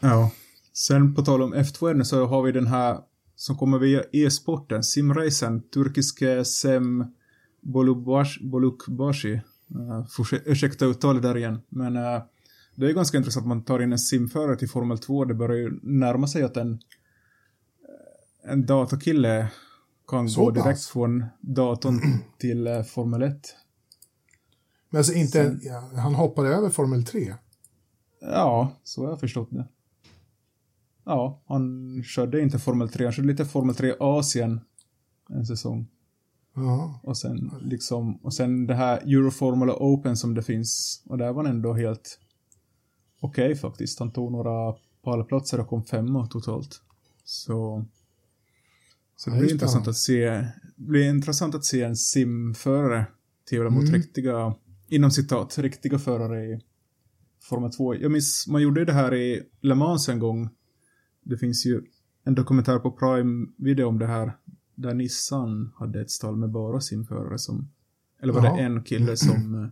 Ja. 0.00 0.30
Sen 0.78 1.14
på 1.14 1.22
tal 1.22 1.42
om 1.42 1.54
F2 1.54 2.02
så 2.02 2.26
har 2.26 2.42
vi 2.42 2.52
den 2.52 2.66
här 2.66 2.98
som 3.36 3.56
kommer 3.56 3.78
via 3.78 4.02
e-sporten, 4.12 4.82
simracen, 4.82 5.62
turkiska 5.62 6.44
Sem 6.44 7.04
Bolukbashi. 8.40 9.40
Uh, 9.74 10.06
ursäkta 10.44 10.84
uttalet 10.84 11.22
där 11.22 11.36
igen, 11.36 11.60
men 11.68 11.96
eh, 11.96 12.22
det 12.74 12.86
är 12.86 12.92
ganska 12.92 13.18
intressant 13.18 13.44
att 13.44 13.48
man 13.48 13.64
tar 13.64 13.82
in 13.82 13.92
en 13.92 13.98
simförare 13.98 14.56
till 14.56 14.68
Formel 14.68 14.98
2. 14.98 15.24
Det 15.24 15.34
börjar 15.34 15.56
ju 15.56 15.80
närma 15.82 16.26
sig 16.26 16.42
att 16.42 16.56
en, 16.56 16.72
eh, 16.72 18.50
en 18.52 18.66
datakille 18.66 19.48
kan 20.08 20.28
Så 20.28 20.40
gå 20.44 20.54
pass? 20.54 20.64
direkt 20.64 20.84
från 20.84 21.24
datorn 21.40 22.00
till 22.38 22.66
eh, 22.66 22.82
Formel 22.82 23.22
1. 23.22 23.56
Men 24.90 24.98
alltså 24.98 25.12
inte, 25.12 25.58
ja, 25.62 25.90
han 25.96 26.14
hoppade 26.14 26.48
över 26.48 26.70
Formel 26.70 27.04
3. 27.04 27.34
Ja, 28.20 28.72
så 28.82 29.02
har 29.02 29.08
jag 29.08 29.20
förstått 29.20 29.48
det. 29.50 29.68
Ja, 31.06 31.42
han 31.46 32.02
körde 32.04 32.40
inte 32.40 32.58
Formel 32.58 32.88
3, 32.88 33.04
han 33.04 33.12
körde 33.12 33.28
lite 33.28 33.44
Formel 33.44 33.74
3 33.74 33.94
Asien 34.00 34.60
en 35.30 35.46
säsong. 35.46 35.86
Ja, 36.54 37.00
Och 37.02 37.18
sen 37.18 37.50
liksom, 37.60 38.16
och 38.16 38.34
sen 38.34 38.66
det 38.66 38.74
här 38.74 38.98
Euroformula 38.98 39.74
Open 39.76 40.16
som 40.16 40.34
det 40.34 40.42
finns. 40.42 41.02
Och 41.06 41.18
där 41.18 41.32
var 41.32 41.44
han 41.44 41.52
ändå 41.52 41.72
helt 41.72 42.18
okej 43.20 43.54
faktiskt. 43.56 43.98
Han 43.98 44.10
tog 44.12 44.32
några 44.32 44.74
pallplatser 45.04 45.60
och 45.60 45.68
kom 45.68 45.84
femma 45.84 46.26
totalt. 46.26 46.80
Så, 47.24 47.84
så 49.16 49.30
det 49.30 49.36
Ja, 49.36 49.40
blir 49.42 49.52
intressant 49.52 49.88
att 49.88 49.96
se, 49.96 50.44
blir 50.76 51.10
intressant 51.10 51.54
att 51.54 51.64
se 51.64 51.82
en 51.82 51.96
simförare 51.96 53.06
tävla 53.50 53.70
mot 53.70 53.82
Mm. 53.82 53.94
riktiga, 53.94 54.54
inom 54.88 55.10
citat, 55.10 55.58
riktiga 55.58 55.98
förare 55.98 56.44
i 56.46 56.60
Formel 57.42 57.72
2. 57.72 57.94
Jag 57.94 58.12
minns, 58.12 58.46
man 58.48 58.62
gjorde 58.62 58.84
det 58.84 58.92
här 58.92 59.14
i 59.14 59.42
Le 59.60 59.74
Mans 59.74 60.08
en 60.08 60.18
gång. 60.18 60.48
Det 61.26 61.36
finns 61.36 61.66
ju 61.66 61.82
en 62.24 62.34
dokumentär 62.34 62.78
på 62.78 62.90
Prime 62.90 63.46
Video 63.56 63.88
om 63.88 63.98
det 63.98 64.06
här. 64.06 64.32
Där 64.74 64.94
Nissan 64.94 65.72
hade 65.76 66.00
ett 66.00 66.10
stall 66.10 66.36
med 66.36 66.50
bara 66.50 66.80
simförare 66.80 67.38
som... 67.38 67.68
Eller 68.22 68.32
var 68.32 68.44
Jaha. 68.44 68.56
det 68.56 68.62
en 68.62 68.82
kille 68.82 69.16
som 69.16 69.54
eh, 69.54 69.68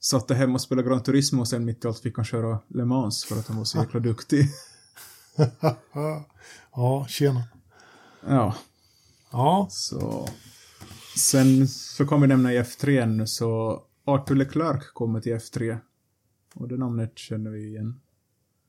satte 0.00 0.34
hem 0.34 0.54
och 0.54 0.60
spelade 0.60 0.88
Gran 0.88 1.02
Turismo 1.02 1.40
och 1.40 1.48
sen 1.48 1.64
mitt 1.64 1.84
i 1.84 1.88
allt 1.88 1.98
fick 1.98 2.16
han 2.16 2.24
köra 2.24 2.58
Le 2.68 2.84
Mans 2.84 3.24
för 3.24 3.38
att 3.38 3.48
han 3.48 3.56
var 3.56 3.64
så 3.64 3.78
jäkla 3.78 4.00
duktig. 4.00 4.48
ja 6.72 7.06
tjena. 7.08 7.42
Ja, 8.28 8.54
Ja, 9.36 9.66
så... 9.70 10.28
Sen 11.16 11.68
så 11.68 12.06
kan 12.06 12.20
vi 12.20 12.26
nämna 12.26 12.52
i 12.52 12.62
F3 12.62 13.06
nu 13.06 13.26
så 13.26 13.82
Arthur 14.04 14.34
Leclerc 14.34 14.90
kommer 14.92 15.20
till 15.20 15.32
F3. 15.32 15.78
Och 16.54 16.68
det 16.68 16.76
namnet 16.76 17.18
känner 17.18 17.50
vi 17.50 17.66
igen. 17.66 18.00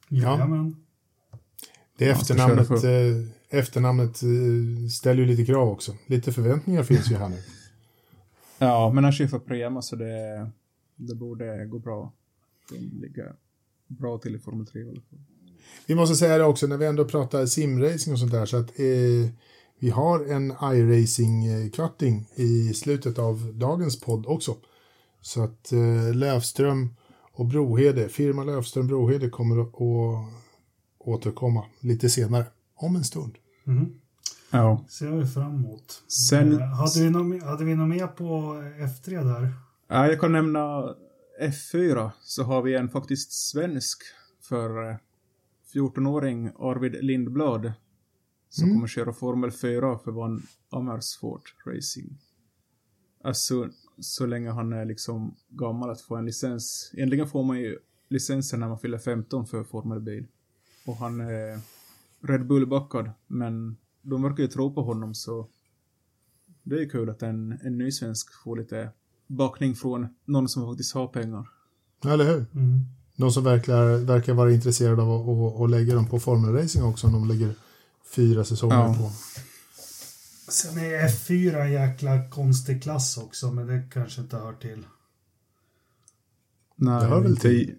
Ja. 0.10 0.32
Jajamän. 0.32 0.76
Det 1.98 2.06
Ja, 2.06 2.12
efternamnet, 2.12 2.70
eh, 2.70 3.60
efternamnet 3.60 4.24
eh, 4.24 4.90
ställer 4.90 5.22
ju 5.22 5.26
lite 5.26 5.46
krav 5.46 5.70
också. 5.70 5.96
Lite 6.06 6.32
förväntningar 6.32 6.84
finns 6.84 7.12
ju 7.12 7.16
här 7.16 7.30
nu. 7.30 7.38
Ja, 8.58 8.92
men 8.94 9.04
han 9.04 9.14
kör 9.14 9.28
för 9.28 9.40
Prema 9.40 9.82
så 9.82 9.96
det, 9.96 10.52
det 10.96 11.16
borde 11.16 11.66
gå 11.66 11.80
bra. 11.80 12.14
De 12.70 12.78
ligger 12.78 13.36
bra 13.88 14.18
till 14.18 14.36
i 14.36 14.40
Formel 14.40 14.66
3 14.66 14.82
i 14.82 14.84
alla 14.84 15.02
fall. 15.02 15.20
Vi 15.86 15.96
måste 15.96 16.16
säga 16.16 16.38
det 16.38 16.44
också 16.44 16.68
när 16.68 16.78
vi 16.78 16.86
ändå 16.86 17.06
pratar 17.06 17.46
simracing 17.46 18.14
och 18.14 18.20
sånt 18.20 18.32
där 18.32 18.46
så 18.46 18.58
att 18.58 18.80
eh, 18.80 19.32
vi 19.80 19.90
har 19.90 20.26
en 20.26 20.52
iRacing-karting 20.52 22.28
i 22.36 22.74
slutet 22.74 23.20
av 23.20 23.54
dagens 23.54 24.00
podd 24.00 24.26
också. 24.28 24.56
Så 25.22 25.44
att 25.44 25.72
eh, 25.72 26.14
Lövström 26.14 26.96
och 27.34 27.46
Brohede, 27.46 28.10
firma 28.10 28.44
Lövström 28.44 28.88
Brohede 28.88 29.30
kommer 29.30 29.62
att 29.62 29.74
återkomma 31.08 31.66
lite 31.80 32.10
senare, 32.10 32.46
om 32.76 32.96
en 32.96 33.04
stund. 33.04 33.38
Mm. 33.68 33.94
Ja. 34.52 34.86
Ser 34.90 35.12
vi 35.12 35.26
fram 35.28 35.56
emot. 35.56 36.04
Sen- 36.30 36.54
Eh, 36.54 36.60
hade, 36.68 37.00
vi 37.04 37.10
något, 37.10 37.44
hade 37.44 37.66
vi 37.66 37.76
något 37.76 37.90
mer 37.90 38.08
på 38.08 38.24
F3 38.80 39.24
där? 39.24 39.54
Ja, 39.88 40.08
jag 40.08 40.20
kan 40.20 40.32
nämna 40.32 40.96
F4 41.42 42.12
så 42.24 42.44
har 42.44 42.62
vi 42.62 42.76
en 42.76 42.90
faktiskt 42.90 43.32
svensk 43.32 44.04
för 44.42 44.90
eh, 44.90 44.96
14-åring 45.74 46.52
Arvid 46.60 47.04
Lindblad 47.04 47.74
som 48.50 48.64
Mm. 48.64 48.76
kommer 48.76 48.88
köra 48.88 49.14
Formel 49.14 49.52
4 49.52 50.00
för 50.04 50.12
Van 50.12 50.44
Amersfoort 50.70 51.56
Racing. 51.66 52.18
Alltså, 53.24 53.70
så 54.00 54.26
länge 54.26 54.50
han 54.52 54.74
är 54.74 54.86
liksom 54.86 55.36
gammal 55.50 55.90
att 55.90 56.02
få 56.02 56.16
en 56.16 56.26
licens. 56.26 56.92
Egentligen 56.94 57.28
får 57.28 57.44
man 57.44 57.60
ju 57.60 57.80
licensen 58.10 58.60
när 58.60 58.68
man 58.68 58.80
fyller 58.80 58.98
15 58.98 59.46
för 59.48 59.64
formelbil. 59.64 60.28
Och 60.88 60.98
han 60.98 61.22
är 61.22 61.60
Red 62.22 62.48
Bull-backad, 62.48 63.12
men 63.28 63.78
de 64.02 64.24
verkar 64.24 64.44
ju 64.44 64.48
tro 64.50 64.74
på 64.74 64.82
honom 64.82 65.16
så 65.16 65.48
det 66.64 66.76
är 66.76 66.80
ju 66.80 66.90
kul 66.90 67.10
att 67.10 67.24
en, 67.24 67.60
en 67.64 67.78
ny 67.78 67.92
svensk 67.92 68.34
får 68.44 68.58
lite 68.58 68.90
backning 69.28 69.76
från 69.76 70.08
någon 70.26 70.50
som 70.50 70.66
faktiskt 70.72 70.94
har 70.94 71.08
pengar. 71.08 71.50
Eller 72.06 72.26
hur? 72.26 72.46
Mm. 72.54 72.80
De 73.16 73.32
som 73.32 73.44
verkar, 73.44 73.98
verkar 74.06 74.34
vara 74.34 74.52
intresserade 74.52 75.02
av 75.02 75.12
att, 75.12 75.56
att, 75.56 75.62
att 75.62 75.70
lägga 75.70 75.96
dem 75.96 76.08
på 76.08 76.20
formelracing 76.20 76.84
också, 76.84 77.08
om 77.08 77.14
de 77.14 77.28
lägger 77.28 77.56
fyra 78.16 78.44
säsonger 78.44 78.76
Ja. 78.76 78.94
på. 79.00 79.12
Sen 80.52 80.78
är 80.78 81.08
F4 81.08 81.62
en 81.62 81.72
jäkla 81.72 82.30
konstig 82.30 82.84
klass 82.84 83.18
också, 83.18 83.52
men 83.52 83.68
det 83.68 83.88
kanske 83.94 84.22
inte 84.22 84.38
hör 84.38 84.54
till. 84.54 84.86
Nej, 86.76 87.02
Det 87.02 87.08
hör 87.08 87.22
väl 87.22 87.32
inte, 87.32 87.42
till. 87.42 87.76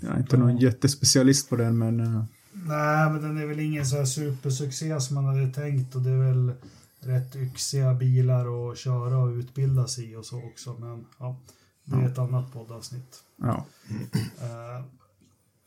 Jag 0.00 0.12
är 0.14 0.18
inte 0.18 0.36
någon 0.36 0.56
jättespecialist 0.56 1.48
på 1.48 1.56
den, 1.56 1.78
men 1.78 2.00
eh, 2.00 2.24
Nej, 2.68 3.10
men 3.10 3.22
den 3.22 3.38
är 3.38 3.46
väl 3.46 3.60
ingen 3.60 3.86
så 3.86 3.96
här 3.96 4.04
supersuccé 4.04 5.00
som 5.00 5.14
man 5.14 5.24
hade 5.24 5.52
tänkt 5.52 5.94
och 5.94 6.02
det 6.02 6.10
är 6.10 6.32
väl 6.32 6.52
rätt 7.00 7.36
yxiga 7.36 7.94
bilar 7.94 8.70
att 8.70 8.78
köra 8.78 9.18
och 9.18 9.28
utbilda 9.28 9.86
sig 9.86 10.12
i 10.12 10.16
och 10.16 10.24
så 10.24 10.44
också. 10.44 10.76
Men 10.80 11.06
ja, 11.18 11.40
det 11.84 11.96
är 11.96 12.06
ett 12.06 12.18
annat 12.18 12.52
poddavsnitt. 12.52 13.22
ja. 13.36 13.66
Eh, 14.40 14.84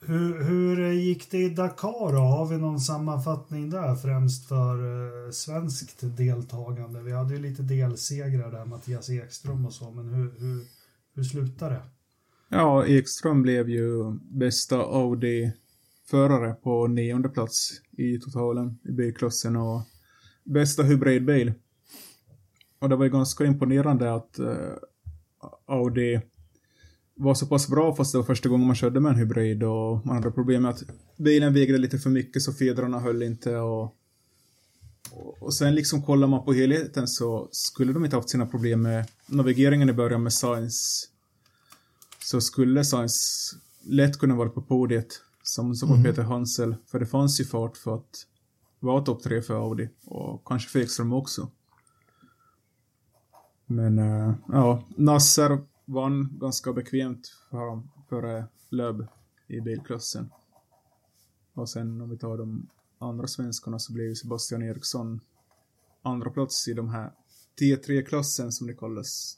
hur, 0.06 0.44
hur 0.44 0.92
gick 0.92 1.32
det 1.32 1.38
i 1.38 1.50
Dakar 1.50 2.14
då? 2.14 2.20
Har 2.20 2.46
vi 2.46 2.58
någon 2.58 2.80
sammanfattning 2.80 3.70
där 3.70 3.96
främst 3.96 4.48
för 4.48 4.76
eh, 4.76 5.32
svenskt 5.32 5.98
deltagande? 6.02 7.02
Vi 7.02 7.12
hade 7.12 7.34
ju 7.34 7.42
lite 7.42 7.62
delsegrar 7.62 8.52
där, 8.52 8.66
Mattias 8.66 9.10
Ekström 9.10 9.66
och 9.66 9.74
så, 9.74 9.92
men 9.92 10.10
hur, 10.10 10.34
hur, 10.40 10.66
hur 11.16 11.24
slutade 11.24 11.76
det? 11.76 11.82
Ja, 12.50 12.86
Ekström 12.86 13.42
blev 13.42 13.70
ju 13.70 14.12
bästa 14.22 14.86
förare 16.10 16.54
på 16.54 16.88
nionde 16.88 17.30
plats 17.30 17.82
i 17.98 18.20
totalen 18.20 18.80
i 18.84 18.92
bilklassen 18.92 19.56
och 19.56 19.82
bästa 20.44 20.84
hybridbil. 20.84 21.54
Och 22.80 22.90
det 22.90 22.96
var 22.96 23.06
ju 23.06 23.12
ganska 23.12 23.46
imponerande 23.46 24.14
att 24.14 24.40
eh, 24.40 24.74
Audi 25.66 26.22
var 27.16 27.34
så 27.34 27.48
pass 27.48 27.68
bra 27.70 27.96
fast 27.96 28.12
det 28.12 28.18
var 28.18 28.26
första 28.26 28.50
gången 28.50 28.68
man 28.68 28.76
körde 28.76 29.00
med 29.00 29.10
en 29.10 29.20
hybrid 29.20 29.64
och 29.64 30.06
man 30.06 30.16
hade 30.16 30.32
problem 30.32 30.62
med 30.62 30.72
att 30.72 30.84
bilen 31.18 31.54
vägde 31.54 31.78
lite 31.78 31.98
för 31.98 32.10
mycket 32.10 32.42
så 32.42 32.54
fjädrarna 32.54 33.00
höll 33.00 33.24
inte 33.24 33.58
och 33.58 33.96
och 35.40 35.54
sen 35.54 35.76
liksom 35.76 36.04
kollar 36.04 36.28
man 36.28 36.46
på 36.46 36.54
helheten 36.54 37.08
så 37.08 37.50
skulle 37.52 37.94
de 37.94 38.06
inte 38.06 38.16
haft 38.16 38.30
sina 38.30 38.46
problem 38.46 38.82
med 38.82 39.08
navigeringen 39.28 39.90
i 39.90 39.94
början 39.94 40.24
med 40.24 40.34
Science 40.34 41.08
så 42.20 42.42
skulle 42.42 42.86
Sainz 42.86 43.52
lätt 43.84 44.20
kunna 44.20 44.36
vara 44.36 44.50
på 44.50 44.62
podiet 44.62 45.22
som, 45.54 45.76
som 45.76 45.90
Mhm. 45.90 46.04
Peter 46.04 46.24
Hansel. 46.24 46.76
För 46.86 47.00
det 47.00 47.06
fanns 47.06 47.42
ju 47.42 47.46
fart 47.46 47.78
för 47.78 47.96
att 47.96 48.26
vara 48.80 49.02
topp 49.02 49.24
tre 49.24 49.42
för 49.42 49.54
Audi 49.54 49.90
och 50.06 50.48
kanske 50.48 50.70
för 50.70 50.80
Ekström 50.80 51.14
också. 51.14 51.52
Men 53.66 54.00
eh, 54.00 54.34
ja, 54.48 54.84
Nasser 54.98 55.60
vann 55.86 56.38
ganska 56.40 56.74
bekvämt 56.74 57.28
för, 57.50 57.82
för 58.10 58.46
Löb 58.70 59.08
i 59.48 59.62
bilklassen. 59.62 60.30
Och 61.54 61.70
sen 61.70 62.02
om 62.02 62.10
vi 62.10 62.18
tar 62.18 62.38
de 62.38 62.68
andra 63.00 63.28
svenskarna 63.28 63.80
så 63.80 63.94
blev 63.94 64.14
Sebastian 64.16 64.64
Eriksson 64.64 65.20
andra 66.02 66.30
plats 66.30 66.68
i 66.68 66.74
de 66.74 66.90
här 66.90 67.12
T3-klassen 67.62 68.52
som 68.52 68.68
det 68.68 68.74
kallas. 68.74 69.38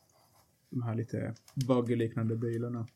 De 0.70 0.82
här 0.84 0.96
lite 0.96 1.36
buggy-liknande 1.54 2.36
bilarna. 2.36 2.88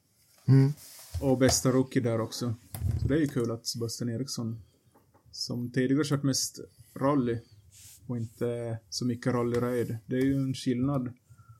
Mm. 0.45 0.74
Och 1.22 1.38
bästa 1.38 1.72
rookie 1.72 2.01
där 2.01 2.22
också. 2.22 2.53
Så 3.01 3.07
det 3.07 3.16
är 3.16 3.20
ju 3.20 3.28
kul 3.28 3.51
att 3.51 3.66
Sebastian 3.66 4.09
Eriksson, 4.09 4.61
som 5.32 5.72
tidigare 5.72 6.03
kört 6.03 6.24
mest 6.24 6.59
rally 6.95 7.39
och 8.07 8.18
inte 8.18 8.80
så 8.89 9.05
mycket 9.05 9.34
rally-raid. 9.34 9.97
Det 10.05 10.16
är 10.16 10.22
ju 10.22 10.36
en 10.36 10.53
skillnad 10.53 11.13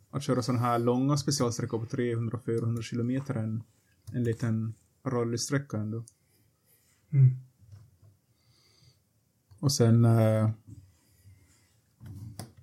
att 0.10 0.24
köra 0.24 0.41
sådana 0.41 0.62
här 0.62 0.80
långa 0.80 1.18
specialsträckor 1.18 1.80
på 1.80 1.86
300-400 1.86 2.82
kilometer 2.82 3.36
än 3.36 3.64
en 4.14 4.24
liten 4.24 4.74
rallysträcka 5.06 5.78
ändå. 5.78 6.03
Mm. 7.10 7.36
Och 9.60 9.72
sen 9.72 10.06
eh, 10.06 10.49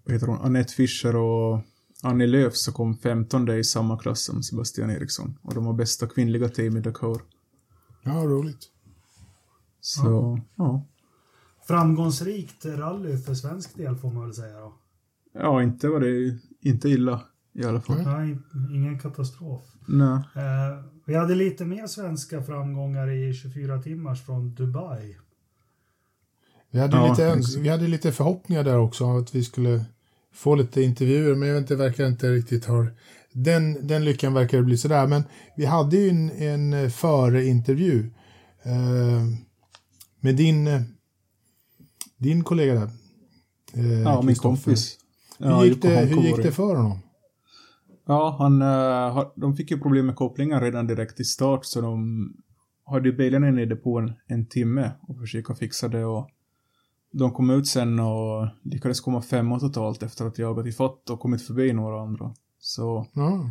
vad 0.04 0.12
heter 0.12 0.26
hon? 0.26 0.38
Annette 0.40 0.72
Fischer 0.72 1.16
och 1.16 1.60
Annie 2.04 2.26
Lööf 2.26 2.56
så 2.56 2.72
kom 2.72 2.96
15 2.96 3.48
i 3.48 3.64
samma 3.64 3.98
klass 3.98 4.24
som 4.24 4.42
Sebastian 4.42 4.90
Eriksson. 4.90 5.38
Och 5.42 5.54
de 5.54 5.64
var 5.64 5.72
bästa 5.72 6.06
kvinnliga 6.06 6.48
team 6.48 6.76
i 6.76 6.80
Dakar. 6.80 7.22
Ja, 8.02 8.12
roligt. 8.12 8.68
Så, 9.80 10.40
ja. 10.56 10.86
Framgångsrikt 11.66 12.64
rally 12.64 13.18
för 13.18 13.34
svensk 13.34 13.76
del 13.76 13.96
får 13.96 14.10
man 14.10 14.22
väl 14.22 14.34
säga 14.34 14.60
då. 14.60 14.74
Ja, 15.32 15.62
inte 15.62 15.88
var 15.88 16.00
det 16.00 16.38
inte 16.60 16.88
illa 16.88 17.20
i 17.52 17.64
alla 17.64 17.80
fall. 17.80 18.02
Nej, 18.02 18.38
ingen 18.74 18.98
katastrof. 18.98 19.62
Nej. 19.86 20.18
Eh, 20.34 20.84
vi 21.04 21.14
hade 21.14 21.34
lite 21.34 21.64
mer 21.64 21.86
svenska 21.86 22.42
framgångar 22.42 23.10
i 23.10 23.34
24 23.34 23.82
timmars 23.82 24.26
från 24.26 24.54
Dubai. 24.54 25.16
Vi 26.70 26.78
hade, 26.78 26.96
Ja, 26.96 27.10
lite, 27.10 27.58
vi 27.60 27.68
hade 27.68 27.88
lite 27.88 28.12
förhoppningar 28.12 28.64
där 28.64 28.78
också 28.78 29.18
att 29.18 29.34
vi 29.34 29.44
skulle 29.44 29.84
få 30.32 30.54
lite 30.54 30.82
intervjuer, 30.82 31.34
men 31.34 31.48
jag 31.48 31.54
vet 31.54 31.62
inte, 31.62 31.76
verkar 31.76 32.06
inte 32.06 32.30
riktigt 32.30 32.64
ha... 32.64 32.86
Den, 33.32 33.86
den 33.86 34.04
lyckan 34.04 34.34
verkar 34.34 34.62
bli 34.62 34.76
sådär, 34.76 35.06
men 35.06 35.22
vi 35.56 35.64
hade 35.64 35.96
ju 35.96 36.08
en, 36.08 36.30
en 36.30 36.90
före-intervju 36.90 38.10
eh, 38.62 39.22
med 40.20 40.36
din, 40.36 40.68
din 42.18 42.44
kollega 42.44 42.74
där. 42.74 42.90
Eh, 43.74 44.02
Ja, 44.02 44.22
min 44.22 44.34
kompis. 44.34 44.98
Hur, 45.38 45.64
gick 45.64 45.82
det, 45.82 45.96
hur 45.96 46.22
gick 46.22 46.42
det 46.42 46.52
för 46.52 46.74
honom? 46.76 46.98
Ja, 48.06 48.36
han, 48.38 48.62
eh, 48.62 49.32
de 49.36 49.56
fick 49.56 49.70
ju 49.70 49.80
problem 49.80 50.06
med 50.06 50.16
kopplingen 50.16 50.60
redan 50.60 50.86
direkt 50.86 51.20
i 51.20 51.24
start 51.24 51.60
så 51.64 51.80
de 51.80 52.28
hade 52.84 53.08
ju 53.08 53.16
bilen 53.16 53.44
inne 53.44 53.62
i 53.62 53.66
depån 53.66 54.12
en 54.26 54.46
timme 54.46 54.92
och 55.08 55.18
försöka 55.18 55.54
fixa 55.54 55.88
det 55.88 56.04
och 56.04 56.28
de 57.12 57.30
kom 57.32 57.50
ut 57.50 57.66
sen 57.68 58.00
och 58.00 58.48
lyckades 58.62 59.00
komma 59.00 59.22
femma 59.22 59.60
totalt 59.60 60.02
efter 60.02 60.24
att 60.26 60.38
jagat 60.38 60.66
ifatt 60.66 61.10
och 61.10 61.20
kommit 61.20 61.42
förbi 61.46 61.72
några 61.72 62.02
andra. 62.02 62.34
Så 62.60 63.06
Ja, 63.12 63.50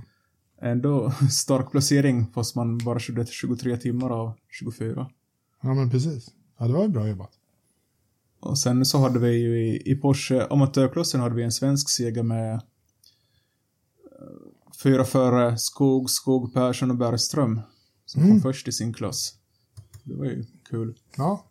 ändå 0.62 1.12
stark 1.32 1.72
placering 1.72 2.28
fast 2.34 2.56
man 2.56 2.78
bara 2.78 3.00
körde 3.00 3.26
23 3.26 3.78
timmar 3.78 4.10
av 4.10 4.34
24. 4.50 5.10
ja 5.62 5.74
men 5.74 5.90
precis. 5.90 6.30
Ja, 6.58 6.68
det 6.68 6.74
var 6.74 6.82
ju 6.84 6.90
bra 6.90 7.08
jobbat. 7.08 7.32
Och 8.40 8.60
sen 8.60 8.86
så 8.86 8.98
hade 8.98 9.20
vi 9.20 9.32
ju 9.32 9.68
i, 9.68 9.92
i 9.92 9.96
Porsche 9.96 10.48
amatörklassen 10.50 11.22
hade 11.22 11.36
vi 11.36 11.44
en 11.44 11.52
svensk 11.52 11.90
seger 11.90 12.24
med 12.24 12.54
eh, 12.54 12.60
fyra 14.84 15.06
före 15.06 15.58
Skog, 15.58 16.10
Skog, 16.10 16.54
Persson 16.54 16.92
och 16.92 16.98
Bergström. 16.98 17.62
Som 18.06 18.22
Mm. 18.22 18.34
kom 18.34 18.42
först 18.42 18.68
i 18.68 18.72
sin 18.72 18.94
klass. 18.94 19.34
Det 20.04 20.16
var 20.16 20.26
ju 20.26 20.46
kul 20.70 20.98
Ja, 21.18 21.46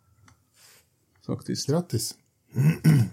faktiskt. 1.25 1.69
grattis. 1.69 2.15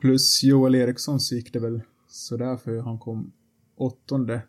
Plus 0.00 0.42
Joel 0.42 0.74
Eriksson 0.74 1.20
så 1.20 1.34
gick 1.34 1.52
det 1.52 1.60
väl 1.60 1.82
sådär 2.08 2.56
för 2.56 2.78
han 2.78 2.98
kom 2.98 3.32
åttonde 3.76 4.42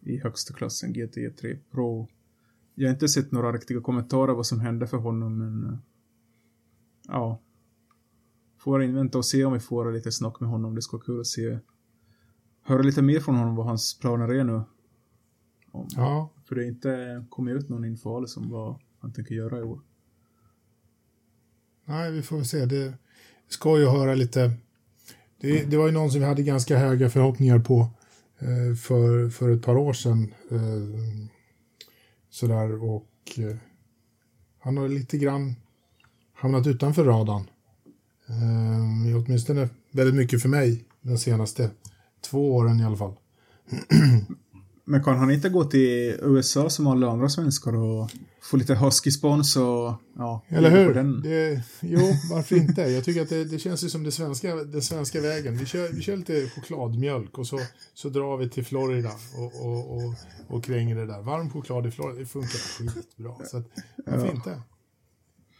i 0.00 0.18
högsta 0.18 0.54
klassen 0.54 0.94
GT3 0.94 1.58
Pro. 1.70 2.08
Jag 2.74 2.88
har 2.88 2.92
inte 2.92 3.08
sett 3.08 3.32
några 3.32 3.52
riktiga 3.52 3.80
kommentarer 3.80 4.32
vad 4.32 4.46
som 4.46 4.60
hände 4.60 4.86
för 4.86 4.96
honom 4.96 5.38
men 5.38 5.64
eh, 5.64 5.78
ja. 7.06 7.40
Får 8.58 8.82
invänta 8.82 9.18
och 9.18 9.26
se 9.26 9.44
om 9.44 9.52
vi 9.52 9.60
får 9.60 9.92
lite 9.92 10.12
snack 10.12 10.40
med 10.40 10.50
honom. 10.50 10.74
Det 10.74 10.82
ska 10.82 10.96
vara 10.96 11.04
kul 11.04 11.20
att 11.20 11.26
se 11.26 11.58
höra 12.62 12.82
lite 12.82 13.02
mer 13.02 13.20
från 13.20 13.36
honom 13.36 13.56
vad 13.56 13.66
hans 13.66 13.98
planer 13.98 14.28
är 14.28 14.44
nu. 14.44 14.62
Om, 15.70 15.88
Ja, 15.96 16.32
För 16.44 16.54
det 16.54 16.64
är 16.64 16.68
inte 16.68 17.24
kommit 17.30 17.56
ut 17.56 17.68
någon 17.68 17.84
info 17.84 18.16
alls 18.16 18.36
om 18.36 18.50
vad 18.50 18.80
han 18.98 19.12
tänker 19.12 19.34
göra 19.34 19.58
i 19.58 19.62
år 19.62 19.80
nej, 21.90 22.12
vi 22.12 22.22
får 22.22 22.36
väl 22.36 22.46
se. 22.46 22.66
Det 22.66 22.92
ska 23.48 23.78
ju 23.78 23.86
höra 23.86 24.14
lite... 24.14 24.52
Det, 25.40 25.64
det 25.64 25.76
var 25.76 25.86
ju 25.86 25.92
någon 25.92 26.10
som 26.10 26.20
vi 26.20 26.26
hade 26.26 26.42
ganska 26.42 26.78
höga 26.78 27.10
förhoppningar 27.10 27.58
på 27.58 27.88
eh, 28.38 28.76
för, 28.76 29.30
för 29.30 29.50
ett 29.50 29.62
par 29.62 29.76
år 29.76 29.92
sedan. 29.92 30.34
Eh, 30.50 31.28
sådär 32.30 32.84
och 32.84 33.08
eh, 33.36 33.56
han 34.60 34.76
har 34.76 34.88
lite 34.88 35.18
grann 35.18 35.54
hamnat 36.34 36.66
utanför 36.66 37.04
radarn. 37.04 37.50
Eh, 38.28 39.16
åtminstone 39.16 39.68
väldigt 39.90 40.16
mycket 40.16 40.42
för 40.42 40.48
mig 40.48 40.84
de 41.00 41.18
senaste 41.18 41.70
två 42.30 42.54
åren 42.56 42.80
i 42.80 42.84
alla 42.84 42.96
fall. 42.96 43.14
Men 44.84 45.04
kan 45.04 45.16
han 45.16 45.30
inte 45.30 45.48
gå 45.48 45.64
till 45.64 46.16
USA 46.22 46.70
som 46.70 46.86
alla 46.86 47.10
andra 47.10 47.28
svenskar 47.28 47.76
och 47.76 48.10
få 48.42 48.56
lite 48.56 48.74
husky-spons 48.74 49.56
och 49.56 49.94
ja, 50.16 50.42
Eller 50.48 50.70
hur? 50.70 50.94
Den. 50.94 51.22
Det, 51.22 51.62
jo, 51.80 52.00
varför 52.30 52.56
inte? 52.56 52.82
Jag 52.82 53.04
tycker 53.04 53.22
att 53.22 53.28
det, 53.28 53.44
det 53.44 53.58
känns 53.58 53.84
ju 53.84 53.88
som 53.88 54.02
det 54.04 54.12
svenska, 54.12 54.54
den 54.54 54.82
svenska 54.82 55.20
vägen. 55.20 55.56
Vi 55.56 55.66
kör, 55.66 55.88
vi 55.92 56.02
kör 56.02 56.16
lite 56.16 56.48
chokladmjölk 56.48 57.38
och 57.38 57.46
så, 57.46 57.60
så 57.94 58.08
drar 58.08 58.36
vi 58.36 58.48
till 58.48 58.64
Florida 58.64 59.10
och, 59.36 59.66
och, 59.66 59.96
och, 59.96 60.14
och 60.48 60.64
kränger 60.64 60.96
det 60.96 61.06
där. 61.06 61.22
Varm 61.22 61.50
choklad 61.50 61.86
i 61.86 61.90
Florida, 61.90 62.18
det 62.18 62.26
funkar 62.26 62.58
skitbra. 62.58 63.34
Så 63.46 63.56
att, 63.56 63.66
varför 64.06 64.26
Ja. 64.26 64.32
inte? 64.32 64.62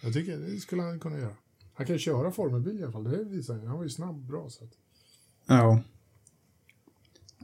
Jag 0.02 0.12
tycker 0.12 0.36
det 0.38 0.60
skulle 0.60 0.82
han 0.82 1.00
kunna 1.00 1.18
göra. 1.18 1.34
Han 1.74 1.86
kan 1.86 1.98
köra 1.98 2.32
formelbil 2.32 2.80
i 2.80 2.82
alla 2.82 2.92
fall, 2.92 3.04
det 3.04 3.24
visar 3.24 3.54
han. 3.54 3.66
Han 3.66 3.76
var 3.76 3.84
ju 3.84 3.90
snabb 3.90 4.26
bra. 4.26 4.46
Så 4.50 4.64
att. 4.64 4.70
Ja. 5.46 5.80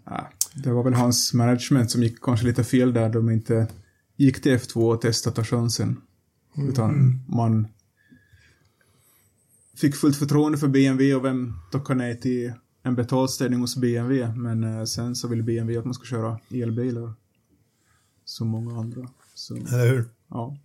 ja. 0.05 0.31
Det 0.55 0.71
var 0.73 0.83
väl 0.85 0.95
hans 0.95 1.35
management 1.35 1.91
som 1.91 2.03
gick 2.03 2.21
kanske 2.23 2.47
lite 2.47 2.65
fel 2.65 2.93
där. 2.93 3.09
De 3.09 3.31
inte 3.31 3.69
gick 4.17 4.43
till 4.43 4.53
F2 4.57 4.95
och 4.95 5.01
testade 5.01 5.31
att 5.31 5.37
ta 5.37 5.57
chansen. 5.57 6.01
Utan 6.69 7.21
man 7.29 7.69
fick 9.77 9.97
fullt 9.97 10.17
förtroende 10.17 10.59
för 10.59 10.69
BMW 10.69 11.15
och 11.15 11.25
vem 11.25 11.55
tackade 11.73 11.99
nej 11.99 12.21
till 12.21 12.53
en 12.83 12.95
betalställning 12.95 13.61
hos 13.61 13.77
BMW. 13.77 14.33
Men 14.37 14.65
eh, 14.65 14.85
sen 14.85 15.17
så 15.17 15.29
ville 15.29 15.43
BMW 15.43 15.79
att 15.79 15.85
man 15.85 15.95
ska 15.95 16.05
köra 16.05 16.41
elbilar. 16.51 17.15
Som 18.25 18.49
många 18.49 18.81
andra. 18.81 19.09
Så, 19.35 19.57
Eller 19.57 19.89
hur? 19.89 20.05
ja. 20.29 20.57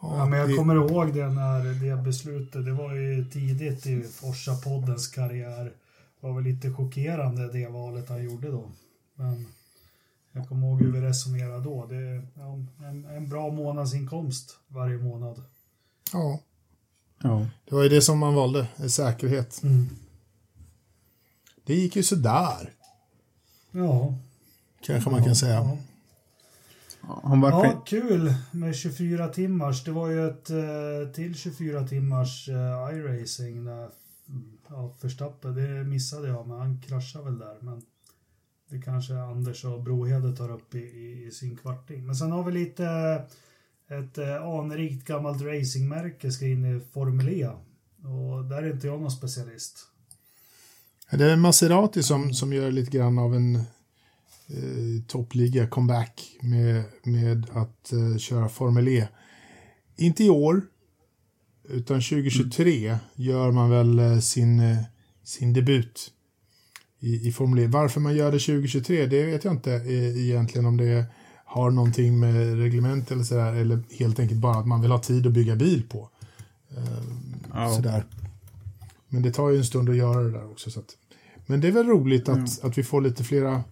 Ja, 0.00 0.26
men 0.26 0.38
jag 0.38 0.56
kommer 0.56 0.74
ihåg 0.74 1.14
det 1.14 1.28
när 1.28 1.64
det 1.96 2.02
beslutet, 2.02 2.64
det 2.64 2.72
var 2.72 2.94
ju 2.94 3.24
tidigt 3.24 3.86
i 3.86 4.02
Forsa-poddens 4.02 5.14
karriär. 5.14 5.64
Det 5.64 6.26
var 6.26 6.34
väl 6.34 6.44
lite 6.44 6.72
chockerande 6.72 7.52
det 7.52 7.68
valet 7.68 8.08
han 8.08 8.24
gjorde 8.24 8.50
då. 8.50 8.72
Men 9.14 9.46
jag 10.36 10.48
kommer 10.48 10.66
ihåg 10.66 10.80
hur 10.82 10.92
vi 10.92 11.00
resonerade 11.00 11.64
då. 11.64 11.86
Det 11.86 11.96
är 11.96 12.22
en, 12.88 13.04
en 13.04 13.28
bra 13.28 13.50
månadsinkomst 13.50 14.58
varje 14.68 14.98
månad. 14.98 15.42
Ja, 16.12 16.40
ja. 17.22 17.46
det 17.64 17.74
var 17.74 17.82
ju 17.82 17.88
det 17.88 18.02
som 18.02 18.18
man 18.18 18.34
valde, 18.34 18.66
säkerhet. 18.88 19.62
Mm. 19.62 19.88
Det 21.64 21.74
gick 21.74 21.96
ju 21.96 22.02
sådär, 22.02 22.72
Ja. 23.70 24.14
kanske 24.80 25.10
man 25.10 25.24
kan 25.24 25.36
säga. 25.36 25.54
Ja. 25.54 25.76
Ja, 27.02 27.20
Han 27.24 27.40
var 27.40 27.50
Ja, 27.50 27.82
kul 27.86 28.34
med 28.50 28.76
24 28.76 29.28
timmars. 29.28 29.84
Det 29.84 29.90
var 29.92 30.08
ju 30.08 30.26
ett 30.28 30.50
eh, 30.50 31.12
till 31.14 31.34
24 31.34 31.86
timmars 31.86 32.48
eh, 32.48 32.96
iRacing 32.96 33.64
där 33.64 33.90
mm, 34.28 34.58
ja, 34.68 34.94
Verstappen, 35.00 35.54
det 35.54 35.84
missade 35.84 36.28
jag, 36.28 36.48
men 36.48 36.58
han 36.58 36.80
kraschade 36.80 37.24
väl 37.24 37.38
där. 37.38 37.56
Men 37.60 37.82
det 38.76 38.82
kanske 38.82 39.18
Anders 39.18 39.64
och 39.64 39.82
Brohede 39.82 40.36
tar 40.36 40.50
upp 40.50 40.74
i, 40.74 40.78
i, 40.78 41.26
i 41.26 41.30
sin 41.30 41.56
kvarting. 41.56 42.06
Men 42.06 42.16
sen 42.16 42.32
har 42.32 42.44
vi 42.44 42.52
lite 42.52 42.84
ett 43.88 44.18
eh, 44.18 44.42
anrikt 44.42 45.06
gammalt 45.06 45.42
racingmärke 45.42 46.32
ska 46.32 46.46
in 46.46 46.76
i 46.76 46.80
Formel 46.92 47.28
E. 47.28 47.48
Och 48.02 48.44
där 48.44 48.62
är 48.62 48.72
inte 48.72 48.86
jag 48.86 49.00
någon 49.00 49.10
specialist. 49.10 49.78
Det 51.10 51.24
är 51.24 51.36
Maserati 51.36 52.02
som, 52.02 52.34
som 52.34 52.52
gör 52.52 52.70
lite 52.70 52.90
grann 52.90 53.18
av 53.18 53.34
en 53.34 53.56
eh, 53.56 55.02
toppliga 55.06 55.66
comeback 55.66 56.36
med, 56.42 56.84
med 57.02 57.46
att 57.52 57.92
eh, 57.92 58.16
köra 58.16 58.48
Formel 58.48 58.88
E. 58.88 59.08
Inte 59.96 60.24
i 60.24 60.30
år, 60.30 60.62
utan 61.68 62.00
2023 62.00 62.98
gör 63.14 63.52
man 63.52 63.70
väl 63.70 63.98
eh, 63.98 64.18
sin, 64.18 64.60
eh, 64.60 64.78
sin 65.22 65.52
debut 65.52 66.12
i, 67.00 67.28
i 67.28 67.32
Formel 67.32 67.58
E. 67.58 67.66
Varför 67.66 68.00
man 68.00 68.14
gör 68.16 68.32
det 68.32 68.38
2023, 68.38 69.06
det 69.06 69.22
vet 69.26 69.44
jag 69.44 69.54
inte 69.54 69.74
eh, 69.74 70.18
egentligen 70.28 70.66
om 70.66 70.76
det 70.76 71.04
har 71.44 71.70
någonting 71.70 72.18
med 72.20 72.58
reglement 72.58 73.10
eller 73.10 73.24
sådär, 73.24 73.54
eller 73.54 73.82
helt 73.98 74.18
enkelt 74.20 74.40
bara 74.40 74.56
att 74.58 74.66
man 74.66 74.80
vill 74.80 74.90
ha 74.90 74.98
tid 74.98 75.26
att 75.26 75.32
bygga 75.32 75.56
bil 75.56 75.82
på. 75.88 76.10
Ja. 77.54 77.74
Sådär. 77.76 78.04
Men 79.08 79.22
det 79.22 79.30
tar 79.32 79.50
ju 79.50 79.56
en 79.58 79.64
stund 79.64 79.88
att 79.90 79.96
göra 79.96 80.22
det 80.22 80.30
där 80.30 80.50
också. 80.50 80.70
Så 80.70 80.80
att, 80.80 80.86
men 81.46 81.60
det 81.60 81.68
är 81.68 81.72
väl 81.72 81.86
roligt 81.86 82.28
att, 82.28 82.64
att 82.64 82.78
vi 82.78 82.82
får 82.82 83.00
lite 83.00 83.24
flera, 83.24 83.64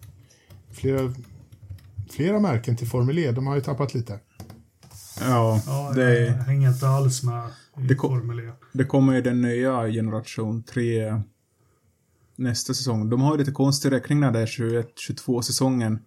flera, 0.71 1.13
flera 2.11 2.39
märken 2.39 2.75
till 2.77 2.87
Formel 2.87 3.17
E. 3.19 3.31
De 3.31 3.47
har 3.47 3.55
ju 3.55 3.61
tappat 3.61 3.93
lite. 3.93 4.19
Ja, 5.19 5.61
Ja, 5.65 5.91
det, 5.95 6.19
jag 6.25 6.33
hänger 6.33 6.69
inte 6.69 6.87
alls 6.87 7.23
med 7.23 7.49
i 7.79 7.87
Det 7.87 7.95
kom- 7.95 8.09
Formel 8.09 8.39
E. 8.39 8.51
det 8.73 8.83
kommer 8.85 9.13
ju 9.13 9.21
den 9.21 9.41
nya 9.41 9.87
generation 9.87 10.63
3 10.63 11.21
nästa 12.35 12.73
säsong. 12.73 13.09
De 13.09 13.21
har 13.21 13.33
ju 13.33 13.37
lite 13.37 13.51
konstig 13.51 13.91
räkning 13.91 14.19
när 14.19 14.31
det 14.31 14.39
är 14.39 14.45
21-22 14.45 15.41
säsongen. 15.41 15.99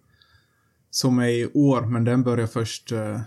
Som 0.91 1.19
är 1.19 1.27
i 1.27 1.51
år, 1.53 1.81
men 1.81 2.03
den 2.03 2.23
börjar 2.23 2.47
först 2.47 2.91
eh, 2.91 3.21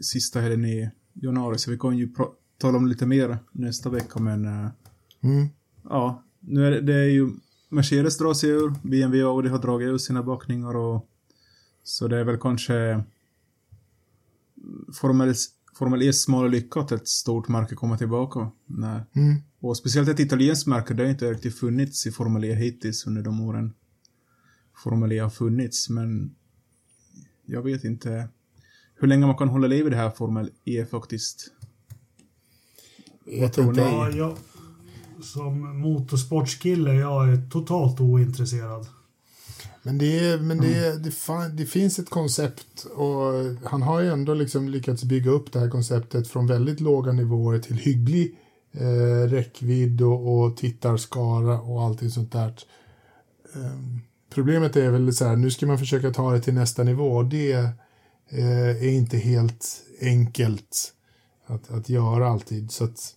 sista 0.00 0.40
helgen 0.40 0.64
i 0.64 0.90
januari. 1.12 1.58
Så 1.58 1.70
vi 1.70 1.78
kan 1.78 1.96
ju 1.96 2.14
tala 2.58 2.78
om 2.78 2.86
lite 2.86 3.06
mer 3.06 3.38
nästa 3.52 3.90
vecka, 3.90 4.20
men 4.20 4.44
eh, 4.44 4.68
Mm. 5.22 5.48
ja, 5.84 6.22
nu 6.40 6.66
är 6.66 6.70
det, 6.70 6.80
det 6.80 6.94
är 6.94 7.08
ju 7.08 7.30
Mercedes 7.68 8.18
drar 8.18 8.34
sig 8.34 8.50
ur, 8.50 8.74
BMW 8.82 9.24
och 9.24 9.30
Audi 9.30 9.48
har 9.48 9.58
dragit 9.58 9.88
ur 9.88 9.98
sina 9.98 10.22
bakningar 10.22 10.76
och 10.76 11.08
så 11.82 12.08
det 12.08 12.16
är 12.18 12.24
väl 12.24 12.38
kanske 12.38 13.04
Formel, 14.94 15.34
Formel 15.78 16.02
E 16.02 16.12
smal 16.12 16.50
lycka 16.50 16.80
att 16.80 16.92
ett 16.92 17.08
stort 17.08 17.48
märke 17.48 17.74
kommer 17.74 17.96
tillbaka. 17.96 18.50
Nej. 18.66 19.00
Mm. 19.12 19.42
Och 19.68 19.76
speciellt 19.76 20.08
ett 20.08 20.20
italienskt 20.20 20.66
märke, 20.66 20.94
det 20.94 21.02
har 21.02 21.10
inte 21.10 21.30
riktigt 21.30 21.58
funnits 21.58 22.06
i 22.06 22.12
Formel 22.12 22.44
E 22.44 22.54
hittills 22.54 23.06
under 23.06 23.22
de 23.22 23.40
åren 23.40 23.72
Formel 24.84 25.12
E 25.12 25.18
har 25.18 25.30
funnits, 25.30 25.88
men 25.88 26.34
jag 27.46 27.62
vet 27.62 27.84
inte 27.84 28.28
hur 28.94 29.08
länge 29.08 29.26
man 29.26 29.36
kan 29.36 29.48
hålla 29.48 29.66
liv 29.66 29.86
i 29.86 29.90
det 29.90 29.96
här 29.96 30.10
Formel 30.10 30.50
E 30.64 30.86
faktiskt. 30.90 31.52
Vet 33.26 33.52
tror 33.52 33.68
inte. 33.68 33.84
ni? 33.84 33.90
Ja, 33.90 34.10
jag, 34.10 34.36
som 35.22 35.80
motorsportskille 35.80 36.94
jag 36.94 37.28
är 37.28 37.50
totalt 37.50 38.00
ointresserad. 38.00 38.86
Men, 39.82 39.98
det, 39.98 40.18
är, 40.18 40.38
men 40.38 40.58
det, 40.58 40.74
är, 40.74 40.98
det, 40.98 41.10
fan, 41.10 41.56
det 41.56 41.66
finns 41.66 41.98
ett 41.98 42.10
koncept 42.10 42.84
och 42.84 43.32
han 43.64 43.82
har 43.82 44.00
ju 44.00 44.08
ändå 44.08 44.34
liksom 44.34 44.68
lyckats 44.68 45.04
bygga 45.04 45.30
upp 45.30 45.52
det 45.52 45.60
här 45.60 45.70
konceptet 45.70 46.28
från 46.28 46.46
väldigt 46.46 46.80
låga 46.80 47.12
nivåer 47.12 47.58
till 47.58 47.76
hygglig 47.76 48.38
eh, 48.72 49.30
räckvidd 49.30 50.02
och, 50.02 50.38
och 50.38 50.56
tittarskara 50.56 51.60
och 51.60 51.82
allting 51.82 52.10
sånt 52.10 52.32
där. 52.32 52.54
Eh, 53.54 53.80
problemet 54.30 54.76
är 54.76 54.90
väl 54.90 55.14
så 55.14 55.24
här, 55.24 55.36
nu 55.36 55.50
ska 55.50 55.66
man 55.66 55.78
försöka 55.78 56.10
ta 56.10 56.32
det 56.32 56.40
till 56.40 56.54
nästa 56.54 56.82
nivå 56.82 57.04
och 57.04 57.24
det 57.24 57.52
eh, 58.28 58.82
är 58.82 58.88
inte 58.88 59.16
helt 59.16 59.82
enkelt 60.00 60.92
att, 61.46 61.70
att 61.70 61.88
göra 61.88 62.28
alltid. 62.28 62.70
Så 62.70 62.84
att, 62.84 63.14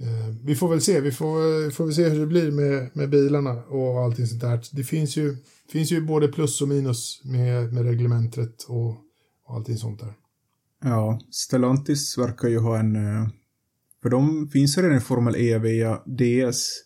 eh, 0.00 0.34
vi 0.44 0.56
får 0.56 0.68
väl 0.68 0.80
se, 0.80 1.00
vi 1.00 1.12
får, 1.12 1.70
får 1.70 1.84
väl 1.84 1.94
se 1.94 2.08
hur 2.08 2.20
det 2.20 2.26
blir 2.26 2.50
med, 2.50 2.90
med 2.92 3.10
bilarna 3.10 3.50
och 3.64 4.00
allting 4.00 4.26
sånt 4.26 4.40
där. 4.40 4.60
Det 4.72 4.84
finns 4.84 5.16
ju, 5.16 5.36
finns 5.72 5.92
ju 5.92 6.00
både 6.00 6.28
plus 6.28 6.62
och 6.62 6.68
minus 6.68 7.20
med, 7.24 7.72
med 7.72 7.84
reglementet 7.84 8.62
och, 8.62 8.90
och 9.46 9.54
allting 9.56 9.76
sånt 9.76 10.00
där. 10.00 10.14
Ja, 10.84 11.20
Stellantis 11.30 12.18
verkar 12.18 12.48
ju 12.48 12.58
ha 12.58 12.78
en... 12.78 12.96
Eh, 12.96 13.28
för 14.02 14.10
de 14.10 14.48
finns 14.48 14.78
ju 14.78 14.82
redan 14.82 14.96
i 14.96 15.00
Formel 15.00 15.36
E 15.36 15.58
via 15.58 16.02
DS. 16.06 16.84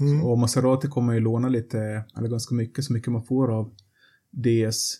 Mm. 0.00 0.24
Och 0.24 0.38
Maserati 0.38 0.88
kommer 0.88 1.12
ju 1.12 1.20
låna 1.20 1.48
lite, 1.48 2.04
eller 2.16 2.28
ganska 2.28 2.54
mycket, 2.54 2.84
så 2.84 2.92
mycket 2.92 3.12
man 3.12 3.24
får 3.24 3.50
av 3.52 3.74
DS 4.30 4.96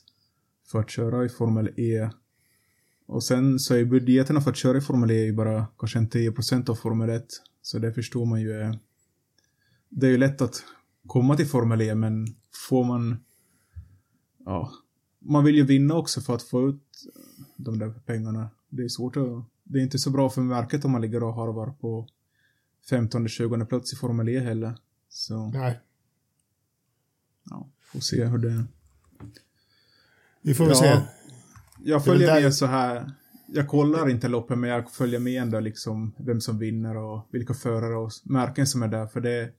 för 0.71 0.81
att 0.81 0.91
köra 0.91 1.25
i 1.25 1.29
Formel 1.29 1.71
E. 1.77 2.11
Och 3.07 3.25
sen 3.25 3.59
så 3.59 3.75
är 3.75 3.85
budgeterna 3.85 4.41
för 4.41 4.51
att 4.51 4.57
köra 4.57 4.79
i 4.79 4.81
Formel 4.81 5.11
E 5.11 5.25
ju 5.25 5.33
bara 5.33 5.67
kanske 5.79 5.99
en 5.99 6.09
10% 6.09 6.71
av 6.71 6.75
Formel 6.75 7.11
1. 7.11 7.27
Så 7.63 7.79
det 7.79 7.93
förstår 7.93 8.27
man 8.27 8.41
ju. 8.41 8.75
Det 9.89 10.07
är 10.07 10.11
ju 10.11 10.19
lätt 10.19 10.43
att 10.43 10.65
komma 11.07 11.37
till 11.37 11.47
Formel 11.47 11.81
E, 11.81 11.95
men 11.95 12.27
får 12.69 12.85
man... 12.85 13.17
Ja, 14.45 14.73
man 15.19 15.45
vill 15.45 15.55
ju 15.55 15.65
vinna 15.65 15.95
också 15.95 16.21
för 16.21 16.35
att 16.35 16.43
få 16.43 16.69
ut 16.69 16.83
de 17.57 17.79
där 17.79 17.91
pengarna. 17.91 18.51
Det 18.69 18.83
är 18.83 18.89
svårt 18.89 19.17
att... 19.17 19.45
Det 19.73 19.79
är 19.79 19.83
inte 19.83 19.99
så 19.99 20.11
bra 20.11 20.31
för 20.31 20.41
märket 20.41 20.85
om 20.85 20.91
man 20.91 21.01
ligger 21.01 21.23
och 21.23 21.35
harvar 21.35 21.71
på 21.81 22.09
15-20 22.91 23.65
plats 23.67 23.93
i 23.93 23.97
Formel 23.97 24.29
E 24.29 24.39
heller. 24.41 24.79
Så, 25.09 25.47
Nej, 25.49 25.81
ja, 27.51 27.69
får 27.93 28.01
se 28.01 28.25
hur 28.25 28.39
det... 28.39 28.65
vi 30.43 30.55
får 30.55 30.65
väl 30.65 30.75
Ja. 30.75 30.81
se. 30.81 31.01
Jag 31.85 32.05
följer 32.05 32.35
där- 32.35 32.43
med 32.43 32.55
så 32.55 32.67
här. 32.67 33.13
Jag 33.47 33.69
kollar 33.69 34.09
inte 34.09 34.29
loppen, 34.29 34.61
men 34.61 34.71
jag 34.71 34.93
följer 34.93 35.21
med 35.21 35.43
ändå 35.43 35.61
liksom 35.61 36.13
vem 36.19 36.41
som 36.41 36.59
vinner 36.59 36.97
och 36.97 37.29
vilka 37.31 37.55
förare 37.55 37.97
och 37.97 38.11
märken 38.25 38.67
som 38.67 38.83
är 38.83 38.89
där. 38.89 39.07
För 39.07 39.21
det... 39.21 39.51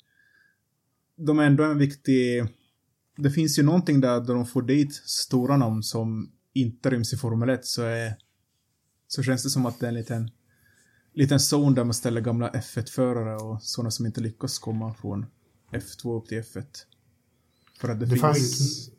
De 1.15 1.39
är 1.39 1.43
ändå 1.43 1.63
en 1.63 1.77
viktig 1.77 2.45
det 3.17 3.31
finns 3.31 3.59
ju 3.59 3.63
någonting 3.63 4.01
där 4.01 4.19
då 4.21 4.33
de 4.33 4.45
får 4.45 4.61
dit 4.61 4.93
stora 4.95 5.57
namn 5.57 5.83
som 5.83 6.31
inte 6.53 6.89
ryms 6.89 7.13
i 7.13 7.17
Formel 7.17 7.49
1 7.49 7.65
så 7.65 7.81
är 7.83 8.15
så 9.13 9.23
känns 9.23 9.43
det 9.43 9.49
som 9.49 9.65
att 9.65 9.79
det 9.79 9.85
är 9.85 9.88
en 9.88 9.95
liten 9.95 10.31
liten 11.13 11.39
zon 11.39 11.73
där 11.73 11.83
man 11.83 11.93
ställer 11.93 12.21
gamla 12.21 12.49
F1-förare 12.49 13.35
och 13.35 13.63
sådana 13.63 13.91
som 13.91 14.05
inte 14.05 14.21
lyckas 14.21 14.59
komma 14.59 14.93
från 14.93 15.25
F2 15.71 16.17
upp 16.17 16.27
till 16.27 16.41
F1. 16.41 16.65
För 17.79 17.89
att 17.89 17.99
det, 17.99 18.05
det 18.05 18.09
finns... 18.09 18.21
Fanns, 18.21 18.89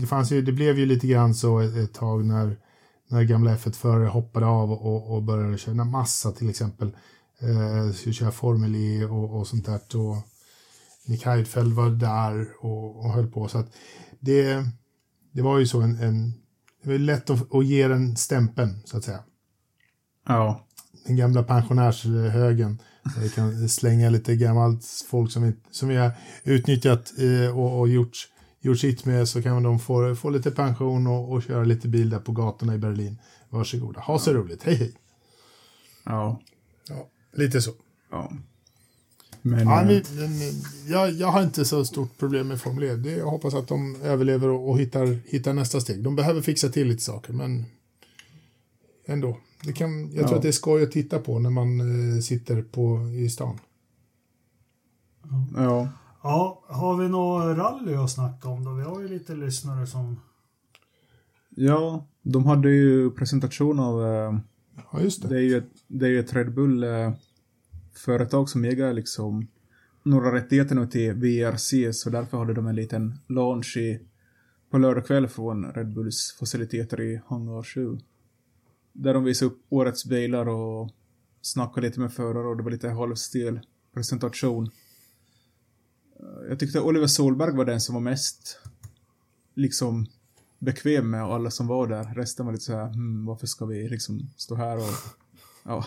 det 0.00 0.06
fanns 0.06 0.32
ju, 0.32 0.42
det 0.42 0.52
blev 0.52 0.78
ju 0.78 0.86
lite 0.86 1.06
grann 1.06 1.34
så 1.34 1.58
ett, 1.58 1.76
ett 1.76 1.94
tag 1.94 2.24
när, 2.24 2.56
när 3.08 3.22
gamla 3.22 3.56
F1-förare 3.56 4.08
hoppade 4.08 4.46
av 4.46 4.72
och, 4.72 5.14
och 5.14 5.22
började 5.22 5.58
köra 5.58 5.84
massa 5.84 6.32
till 6.32 6.50
exempel. 6.50 6.96
Eh, 7.40 7.92
skulle 7.92 8.12
köra 8.12 8.32
Formel 8.32 8.74
E 8.74 9.04
och, 9.04 9.38
och 9.38 9.46
sånt 9.46 9.66
där. 9.66 9.96
Och 9.96 10.16
Nick 11.06 11.26
Heidfeld 11.26 11.72
var 11.72 11.90
där 11.90 12.48
och, 12.60 12.96
och 12.96 13.12
höll 13.12 13.30
på. 13.30 13.48
Så 13.48 13.58
att 13.58 13.72
det, 14.20 14.64
det 15.32 15.42
var 15.42 15.58
ju 15.58 15.66
så 15.66 15.80
en, 15.80 15.96
en 15.96 16.32
det 16.82 16.90
var 16.90 16.98
lätt 16.98 17.30
att, 17.30 17.54
att 17.54 17.66
ge 17.66 17.88
den 17.88 18.16
stämpeln 18.16 18.82
så 18.84 18.96
att 18.96 19.04
säga. 19.04 19.24
Ja 20.26 20.66
den 21.04 21.16
gamla 21.16 21.42
pensionärshögen. 21.42 22.82
Vi 23.20 23.28
kan 23.28 23.68
slänga 23.68 24.10
lite 24.10 24.36
gammalt 24.36 24.84
folk 25.08 25.32
som 25.32 25.42
vi, 25.42 25.52
som 25.70 25.88
vi 25.88 25.96
har 25.96 26.12
utnyttjat 26.44 27.12
eh, 27.18 27.58
och, 27.58 27.80
och 27.80 27.88
gjort, 27.88 28.28
gjort 28.60 28.78
sitt 28.78 29.04
med 29.04 29.28
så 29.28 29.42
kan 29.42 29.62
de 29.62 29.78
få, 29.78 30.14
få 30.14 30.30
lite 30.30 30.50
pension 30.50 31.06
och, 31.06 31.32
och 31.32 31.42
köra 31.42 31.64
lite 31.64 31.88
bil 31.88 32.10
där 32.10 32.18
på 32.18 32.32
gatorna 32.32 32.74
i 32.74 32.78
Berlin. 32.78 33.18
Varsågoda. 33.48 34.00
Ha 34.00 34.18
så 34.18 34.30
ja. 34.30 34.34
roligt. 34.34 34.62
Hej 34.62 34.74
hej. 34.74 34.92
Ja. 36.04 36.40
Ja, 36.88 37.08
lite 37.32 37.62
så. 37.62 37.72
Ja. 38.10 38.32
Men, 39.44 39.68
ja, 39.68 39.84
men, 39.84 40.02
jag, 40.88 41.10
jag 41.12 41.26
har 41.26 41.42
inte 41.42 41.64
så 41.64 41.84
stort 41.84 42.18
problem 42.18 42.48
med 42.48 42.60
Formel 42.60 43.06
E. 43.06 43.16
Jag 43.16 43.26
hoppas 43.26 43.54
att 43.54 43.68
de 43.68 44.02
överlever 44.02 44.48
och, 44.48 44.70
och 44.70 44.78
hittar, 44.78 45.18
hittar 45.26 45.52
nästa 45.52 45.80
steg. 45.80 46.02
De 46.02 46.16
behöver 46.16 46.42
fixa 46.42 46.68
till 46.68 46.88
lite 46.88 47.02
saker, 47.02 47.32
men 47.32 47.64
ändå. 49.06 49.38
Det 49.64 49.72
kan, 49.72 50.02
jag 50.02 50.12
tror 50.12 50.30
ja. 50.30 50.36
att 50.36 50.42
det 50.42 50.48
är 50.48 50.52
skoj 50.52 50.82
att 50.82 50.90
titta 50.90 51.18
på 51.18 51.38
när 51.38 51.50
man 51.50 51.80
eh, 51.80 52.20
sitter 52.20 52.62
på, 52.62 53.08
i 53.08 53.28
stan. 53.28 53.58
Ja. 55.56 55.88
Ja, 56.22 56.64
har 56.68 56.96
vi 56.96 57.08
något 57.08 57.58
rally 57.58 57.94
att 57.94 58.10
snacka 58.10 58.48
om 58.48 58.64
då? 58.64 58.72
Vi 58.72 58.82
har 58.82 59.00
ju 59.00 59.08
lite 59.08 59.34
lyssnare 59.34 59.86
som... 59.86 60.20
Ja, 61.50 62.06
de 62.22 62.46
hade 62.46 62.70
ju 62.70 63.10
presentation 63.10 63.80
av... 63.80 64.06
Eh, 64.06 64.38
ja, 64.92 65.00
just 65.00 65.22
det. 65.22 65.28
Det 65.28 65.36
är 65.36 65.42
ju 65.42 65.56
ett, 65.58 65.70
det 65.86 66.08
är 66.08 66.18
ett 66.18 66.34
Red 66.34 66.54
Bull 66.54 66.84
eh, 66.84 67.12
företag 67.94 68.48
som 68.48 68.64
äger 68.64 68.92
liksom 68.92 69.46
några 70.02 70.34
rättigheter 70.34 70.74
nu 70.74 70.86
till 70.86 71.12
VRC 71.12 71.92
så 71.92 72.10
därför 72.10 72.38
hade 72.38 72.54
de 72.54 72.66
en 72.66 72.76
liten 72.76 73.18
launch 73.26 73.76
i, 73.76 74.00
på 74.70 74.78
lördag 74.78 75.06
kväll 75.06 75.28
från 75.28 75.72
Red 75.72 75.94
Bulls 75.94 76.36
faciliteter 76.40 77.00
i 77.00 77.20
Hangar 77.26 77.62
7. 77.62 77.98
Där 78.92 79.14
de 79.14 79.24
visade 79.24 79.50
upp 79.50 79.62
årets 79.68 80.04
bilar 80.04 80.48
och 80.48 80.90
snackade 81.40 81.86
lite 81.86 82.00
med 82.00 82.12
förare 82.12 82.46
och 82.46 82.56
det 82.56 82.62
var 82.62 82.70
lite 82.70 82.88
halvstel 82.88 83.60
presentation. 83.92 84.70
Eh, 86.20 86.48
jag 86.48 86.58
tyckte 86.58 86.80
Oliver 86.80 87.06
Solberg 87.06 87.56
var 87.56 87.64
den 87.64 87.80
som 87.80 87.94
var 87.94 88.02
mest 88.02 88.58
liksom 89.54 90.06
bekväm 90.58 91.10
med 91.10 91.22
alla 91.22 91.50
som 91.50 91.66
var 91.66 91.86
där. 91.86 92.14
Resten 92.14 92.46
var 92.46 92.52
lite 92.52 92.64
så 92.64 92.72
här, 92.72 92.92
hmm, 92.92 93.26
varför 93.26 93.46
ska 93.46 93.66
vi 93.66 93.88
liksom 93.88 94.30
stå 94.36 94.54
här 94.54 94.76
och 94.76 95.16
ja, 95.64 95.86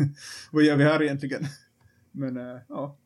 vad 0.50 0.64
gör 0.64 0.76
vi 0.76 0.84
här 0.84 1.02
egentligen? 1.02 1.46
Men 2.12 2.36
äh, 2.36 2.60
ja, 2.68 2.96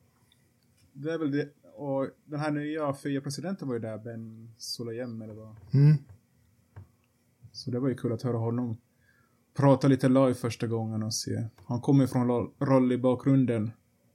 det 0.93 1.13
är 1.13 1.19
väl 1.19 1.31
det. 1.31 1.49
Och 1.75 2.09
den 2.25 2.41
här 2.41 2.51
nya 2.51 2.93
FIA-presidenten 2.93 3.69
var 3.69 3.75
ju 3.75 3.81
där, 3.81 3.99
Ben 3.99 4.55
Solojem 4.59 5.23
eller 5.23 5.35
vad. 5.35 5.57
Mm. 5.73 5.97
Så 7.53 7.71
det 7.71 7.81
var 7.81 7.89
ju 7.89 7.95
kul 7.95 8.13
att 8.13 8.23
höra 8.23 8.39
honom 8.39 8.77
prata 9.61 9.89
lite 9.89 10.09
live 10.09 10.35
första 10.35 10.67
gången 10.67 11.03
och 11.03 11.15
se. 11.15 11.45
Han 11.65 11.81
kommer 11.81 12.07
från 12.07 12.51
rally-bakgrunden. 12.59 13.71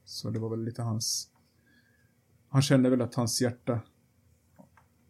Så 0.05 0.29
det 0.29 0.39
var 0.39 0.49
väl 0.49 0.63
lite 0.63 0.81
hans... 0.81 1.29
Han 2.49 2.61
kände 2.61 2.89
väl 2.89 3.01
att 3.01 3.15
hans 3.15 3.41
hjärta... 3.41 3.79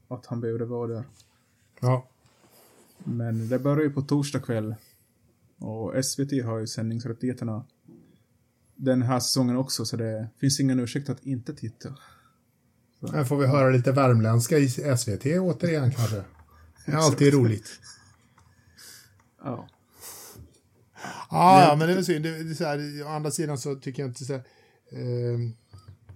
Att 0.08 0.26
han 0.26 0.42
behövde 0.42 0.66
vara 0.66 0.88
där. 0.88 1.04
Ja. 1.80 2.08
Men 3.04 3.50
det 3.50 3.60
börjar 3.60 3.84
ju 3.84 3.90
på 3.90 4.02
torsdag 4.02 4.40
kväll. 4.40 4.76
Och 5.58 6.06
SVT 6.06 6.46
har 6.46 6.60
ju 6.60 6.68
sändningsrättigheterna 6.68 7.66
den 8.76 9.02
här 9.02 9.20
säsongen 9.20 9.58
också, 9.58 9.86
så 9.86 9.98
det 9.98 10.30
finns 10.38 10.60
ingen 10.60 10.80
ursäkt 10.80 11.10
att 11.10 11.26
inte 11.26 11.54
titta. 11.54 11.98
Så. 13.00 13.12
Här 13.12 13.24
får 13.24 13.38
vi 13.38 13.48
höra 13.48 13.70
lite 13.70 13.92
värmländska 13.92 14.58
i 14.58 14.70
SVT 14.70 15.26
återigen 15.26 15.92
kanske. 15.92 16.24
Det 16.86 16.92
är 16.92 16.98
alltid 16.98 17.34
roligt. 17.34 17.80
Ja. 19.44 19.68
Ah, 21.30 21.62
ja, 21.62 21.76
men 21.76 21.88
det 21.88 21.94
är 21.94 21.96
väl 21.96 22.06
synd. 22.06 22.26
Det, 22.26 22.44
det, 22.44 22.56
så 22.56 22.64
här, 22.64 23.04
å 23.06 23.08
andra 23.08 23.32
sidan 23.32 23.58
så 23.58 23.76
tycker 23.76 24.04
jag 24.04 24.10
inte 24.10 24.26
så 24.26 24.34
här, 24.34 24.44
eh, 24.92 25.40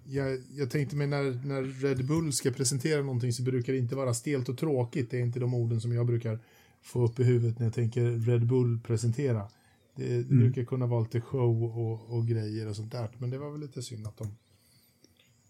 jag, 0.03 0.37
jag 0.51 0.71
tänkte 0.71 0.95
mig 0.95 1.07
när, 1.07 1.47
när 1.47 1.63
Red 1.63 2.05
Bull 2.05 2.33
ska 2.33 2.51
presentera 2.51 3.01
någonting 3.01 3.33
så 3.33 3.43
brukar 3.43 3.73
det 3.73 3.79
inte 3.79 3.95
vara 3.95 4.13
stelt 4.13 4.49
och 4.49 4.57
tråkigt. 4.57 5.11
Det 5.11 5.17
är 5.17 5.21
inte 5.21 5.39
de 5.39 5.53
orden 5.53 5.81
som 5.81 5.91
jag 5.91 6.05
brukar 6.05 6.39
få 6.81 7.05
upp 7.05 7.19
i 7.19 7.23
huvudet 7.23 7.59
när 7.59 7.65
jag 7.65 7.73
tänker 7.73 8.01
Red 8.01 8.47
Bull 8.47 8.79
presentera. 8.79 9.47
Det, 9.95 10.05
det 10.05 10.13
mm. 10.13 10.39
brukar 10.39 10.63
kunna 10.63 10.85
vara 10.85 11.01
lite 11.01 11.21
show 11.21 11.63
och, 11.63 12.17
och, 12.17 12.27
grejer 12.27 12.67
och 12.67 12.75
sånt 12.75 12.91
där. 12.91 13.09
Men 13.17 13.29
det 13.29 13.37
var 13.37 13.51
väl 13.51 13.61
lite 13.61 13.81
synd 13.81 14.07
att 14.07 14.17
de 14.17 14.27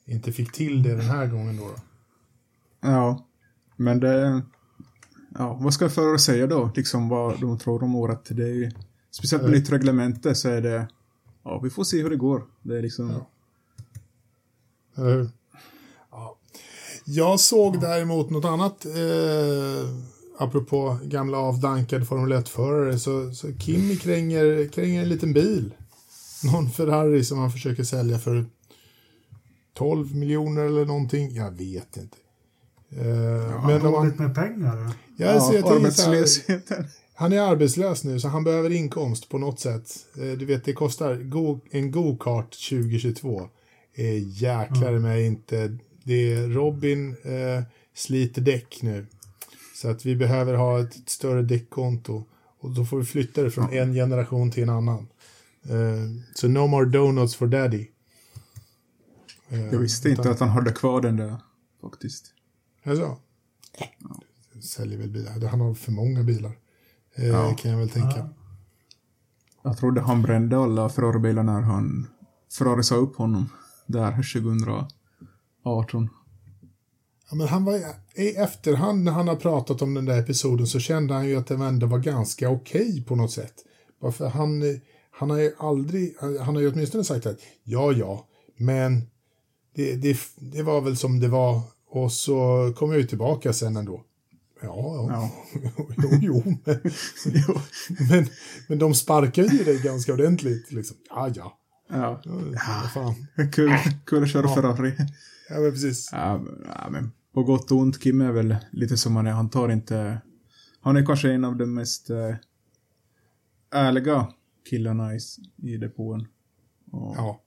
inte 0.05 0.31
fick 0.31 0.51
till 0.51 0.83
det 0.83 0.95
den 0.95 1.05
här 1.05 1.27
gången 1.27 1.57
då. 1.57 1.63
då. 1.63 1.75
Ja, 2.81 3.27
men 3.75 3.99
det... 3.99 4.41
Ja, 5.37 5.57
vad 5.61 5.73
ska 5.73 5.89
förare 5.89 6.19
säga 6.19 6.47
då? 6.47 6.71
Liksom 6.75 7.09
vad 7.09 7.41
de 7.41 7.59
tror 7.59 7.83
om 7.83 7.95
året. 7.95 8.27
Det 8.29 8.43
är 8.43 8.53
ju 8.53 8.71
Speciellt 9.11 9.43
med 9.43 9.51
nytt 9.51 9.71
reglemente 9.71 10.35
så 10.35 10.49
är 10.49 10.61
det... 10.61 10.87
Ja, 11.43 11.59
vi 11.63 11.69
får 11.69 11.83
se 11.83 12.01
hur 12.01 12.09
det 12.09 12.15
går. 12.15 12.43
Det 12.61 12.77
är 12.77 12.81
liksom... 12.81 13.23
Ja. 14.95 15.03
Uh, 15.03 15.27
ja. 16.11 16.37
Jag 17.05 17.39
såg 17.39 17.81
däremot 17.81 18.29
något 18.29 18.45
annat, 18.45 18.85
eh, 18.85 19.89
apropå 20.37 20.99
gamla 21.03 21.37
avdankade 21.37 22.05
Formel 22.05 22.33
1-förare, 22.33 22.99
så, 22.99 23.31
så 23.31 23.53
Kimi 23.53 23.95
kränger, 23.95 24.67
kränger 24.67 25.01
en 25.03 25.09
liten 25.09 25.33
bil. 25.33 25.73
Någon 26.43 26.69
Ferrari 26.69 27.23
som 27.23 27.39
han 27.39 27.51
försöker 27.51 27.83
sälja 27.83 28.19
för 28.19 28.45
12 29.73 30.15
miljoner 30.15 30.61
eller 30.61 30.85
någonting. 30.85 31.33
Jag 31.33 31.51
vet 31.51 31.97
inte. 31.97 32.17
Eh, 32.89 33.07
ja, 33.07 33.67
men 33.67 33.83
dåligt 33.83 34.19
man, 34.19 34.27
med 34.27 34.35
pengar. 34.35 34.93
Ja, 35.17 35.51
ja 35.51 35.75
arbetslösheten. 35.75 36.85
Han 37.19 37.33
är 37.33 37.39
arbetslös 37.39 38.03
nu 38.03 38.19
så 38.19 38.27
han 38.27 38.43
behöver 38.43 38.69
inkomst 38.69 39.29
på 39.29 39.37
något 39.37 39.59
sätt. 39.59 40.07
Eh, 40.17 40.31
du 40.31 40.45
vet 40.45 40.65
det 40.65 40.73
kostar 40.73 41.15
go 41.15 41.59
en 41.71 41.91
go-kart 41.91 42.69
2022. 42.69 43.49
Eh, 43.93 44.41
jäklar 44.41 44.89
mm. 44.89 45.01
mig 45.01 45.25
inte. 45.25 45.77
Det 46.03 46.33
är 46.33 46.47
Robin 46.47 47.15
eh, 47.23 47.63
sliter 47.93 48.41
däck 48.41 48.79
nu. 48.81 49.05
Så 49.75 49.89
att 49.89 50.05
vi 50.05 50.15
behöver 50.15 50.53
ha 50.53 50.79
ett, 50.79 50.95
ett, 50.95 51.09
större 51.09 51.41
däckkonto. 51.41 52.23
Och 52.59 52.71
då 52.71 52.85
får 52.85 52.97
vi 52.97 53.05
flytta 53.05 53.43
det 53.43 53.51
från 53.51 53.73
en 53.73 53.93
generation 53.93 54.51
till 54.51 54.63
en 54.63 54.69
annan. 54.69 55.07
Eh, 55.63 56.23
så 56.35 56.47
no 56.47 56.67
more 56.67 56.85
donuts 56.85 57.35
for 57.35 57.47
daddy. 57.47 57.87
Eh, 59.49 59.65
Jag 59.65 59.79
visste 59.79 60.09
inte 60.09 60.31
att 60.31 60.39
han 60.39 60.49
hade 60.49 60.71
kvar 60.71 61.01
den 61.01 61.15
där 61.15 61.41
faktiskt. 61.81 62.33
Alltså? 62.83 63.17
Ja. 63.79 64.21
Säljer 64.61 64.97
väl 64.97 65.09
bilar. 65.09 65.47
Han 65.47 65.61
har 65.61 65.73
för 65.73 65.91
många 65.91 66.23
bilar. 66.23 66.57
Eh, 67.15 67.27
ja. 67.27 67.55
Kan 67.57 67.71
jag 67.71 67.77
väl 67.77 67.89
tänka. 67.89 68.17
Ja. 68.17 68.29
Jag 69.63 69.77
trodde 69.77 70.01
han 70.01 70.21
brände 70.21 70.57
alla 70.57 70.89
Ferrari-bilar 70.89 71.43
när 71.43 71.61
han 71.61 72.07
Ferrari 72.57 72.83
sa 72.83 72.95
upp 72.95 73.15
honom 73.15 73.49
där 73.85 74.11
2018. 74.11 76.09
Ja, 77.29 77.35
men 77.35 77.47
han 77.47 77.65
var, 77.65 77.79
I 78.15 78.35
efterhand 78.35 79.03
när 79.03 79.11
han 79.11 79.27
har 79.27 79.35
pratat 79.35 79.81
om 79.81 79.93
den 79.93 80.05
där 80.05 80.19
episoden 80.19 80.67
så 80.67 80.79
kände 80.79 81.13
han 81.13 81.27
ju 81.27 81.35
att 81.35 81.47
den 81.47 81.61
ändå 81.61 81.87
var 81.87 81.97
ganska 81.99 82.49
okej 82.49 82.89
okay 82.89 83.03
på 83.03 83.15
något 83.15 83.31
sätt. 83.31 83.53
Varför 83.99 84.29
han, 84.29 84.79
han 85.11 85.29
har 85.29 85.37
ju 85.37 85.51
aldrig, 85.57 86.15
han 86.19 86.55
har 86.55 86.59
ju 86.61 86.71
åtminstone 86.71 87.03
sagt 87.03 87.25
att 87.25 87.39
ja, 87.63 87.91
ja, 87.91 88.27
men 88.57 89.01
det, 89.75 89.95
det, 89.95 90.17
det 90.35 90.63
var 90.63 90.81
väl 90.81 90.97
som 90.97 91.19
det 91.19 91.27
var 91.27 91.61
och 91.89 92.11
så 92.11 92.73
kom 92.77 92.91
jag 92.91 93.01
ju 93.01 93.07
tillbaka 93.07 93.53
sen 93.53 93.77
ändå. 93.77 94.03
Ja, 94.61 95.07
ja. 95.09 95.31
jo, 95.97 96.09
jo, 96.21 96.43
men, 96.65 96.79
men, 98.09 98.25
men 98.67 98.79
de 98.79 98.93
sparkar 98.93 99.43
ju 99.43 99.63
dig 99.63 99.81
ganska 99.83 100.13
ordentligt. 100.13 100.71
Liksom. 100.71 100.97
Ja, 101.09 101.29
ja. 101.35 101.59
Ja, 101.89 102.21
ja 102.25 102.89
fan. 102.93 103.15
Kul, 103.51 103.71
kul 104.05 104.23
att 104.23 104.31
köra 104.31 104.47
ja. 104.47 104.55
Ferrari. 104.55 104.93
Ja, 105.49 105.59
men 105.59 105.71
precis. 105.71 106.09
Ja, 106.11 106.45
men 106.91 107.11
på 107.33 107.43
gott 107.43 107.71
och 107.71 107.77
ont, 107.77 107.99
Kim 107.99 108.21
är 108.21 108.31
väl 108.31 108.55
lite 108.71 108.97
som 108.97 109.15
han 109.15 109.27
är. 109.27 109.31
Han 109.31 109.49
tar 109.49 109.69
inte... 109.69 110.21
Han 110.81 110.97
är 110.97 111.05
kanske 111.05 111.31
en 111.31 111.45
av 111.45 111.57
de 111.57 111.73
mest 111.73 112.09
äh, 112.09 112.35
ärliga 113.71 114.27
killarna 114.69 115.15
i, 115.15 115.19
i 115.57 115.77
depån. 115.77 116.27
Och, 116.91 117.15
ja. 117.17 117.41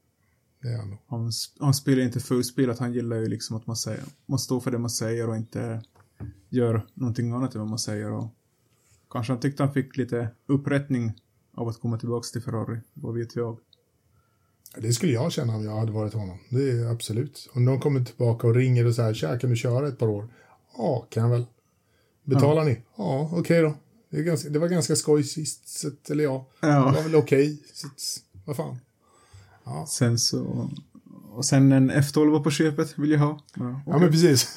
Det 0.63 0.69
är 0.69 0.79
han 0.79 0.91
nog. 0.91 0.99
Han, 1.07 1.33
han 1.61 1.75
spelar 1.75 2.03
inte 2.03 2.21
fullspelat, 2.21 2.79
han 2.79 2.93
gillar 2.93 3.17
ju 3.17 3.27
liksom 3.27 3.57
att 3.57 3.67
man 3.67 3.77
säger, 3.77 4.05
man 4.27 4.39
står 4.39 4.61
för 4.61 4.71
det 4.71 4.79
man 4.79 4.91
säger 4.91 5.29
och 5.29 5.37
inte 5.37 5.83
gör 6.49 6.87
någonting 6.95 7.33
annat 7.33 7.55
än 7.55 7.61
vad 7.61 7.69
man 7.71 7.79
säger 7.79 8.13
och 8.13 8.27
kanske 9.11 9.33
han 9.33 9.41
tyckte 9.41 9.63
han 9.63 9.73
fick 9.73 9.97
lite 9.97 10.29
upprättning 10.47 11.13
av 11.55 11.69
att 11.69 11.81
komma 11.81 11.99
tillbaks 11.99 12.33
till 12.33 12.43
Ferrari, 12.43 12.81
vad 12.95 13.15
vet 13.15 13.37
jag. 13.37 13.59
Det 14.77 14.93
skulle 14.93 15.13
jag 15.13 15.33
känna 15.33 15.57
om 15.57 15.65
jag 15.65 15.77
hade 15.77 15.93
varit 15.93 16.15
honom. 16.15 16.39
Det 16.51 16.71
är 16.71 16.87
absolut. 16.93 17.51
Om 17.55 17.65
någon 17.65 17.81
kommer 17.81 18.05
tillbaka 18.05 18.47
och 18.47 18.55
ringer 18.55 18.87
och 18.87 18.95
säger 18.95 19.15
tja, 19.15 19.39
kan 19.39 19.51
du 19.51 19.57
köra 19.57 19.89
ett 19.89 19.99
par 19.99 20.09
år? 20.09 20.29
Ja, 20.77 21.07
kan 21.11 21.23
jag 21.23 21.31
väl. 21.31 21.45
Betalar 22.25 22.65
ni? 22.65 22.83
Ja, 22.97 23.31
okej 23.33 23.63
då. 23.63 23.75
Det, 24.11 24.23
ganska, 24.23 24.49
det 24.49 24.59
var 24.59 24.69
ganska 24.69 24.97
skoj 24.97 25.25
sist, 25.25 25.69
så, 25.69 25.91
eller 26.11 26.25
ja, 26.25 26.47
det 26.61 26.67
Ja. 26.67 26.93
var 26.97 27.03
väl 27.03 27.15
okej. 27.15 27.63
att, 27.85 28.01
vad 28.45 28.57
fan. 28.57 28.77
Sen 29.89 30.19
så, 30.19 30.71
och 31.37 31.45
sen 31.45 31.73
en 31.73 31.91
F12 31.91 32.43
på 32.43 32.51
köpet 32.51 32.99
vill 32.99 33.11
jag 33.11 33.19
ha. 33.19 33.39
Ja, 33.55 33.81
Ja, 33.87 33.99
men 33.99 34.11
precis. 34.11 34.55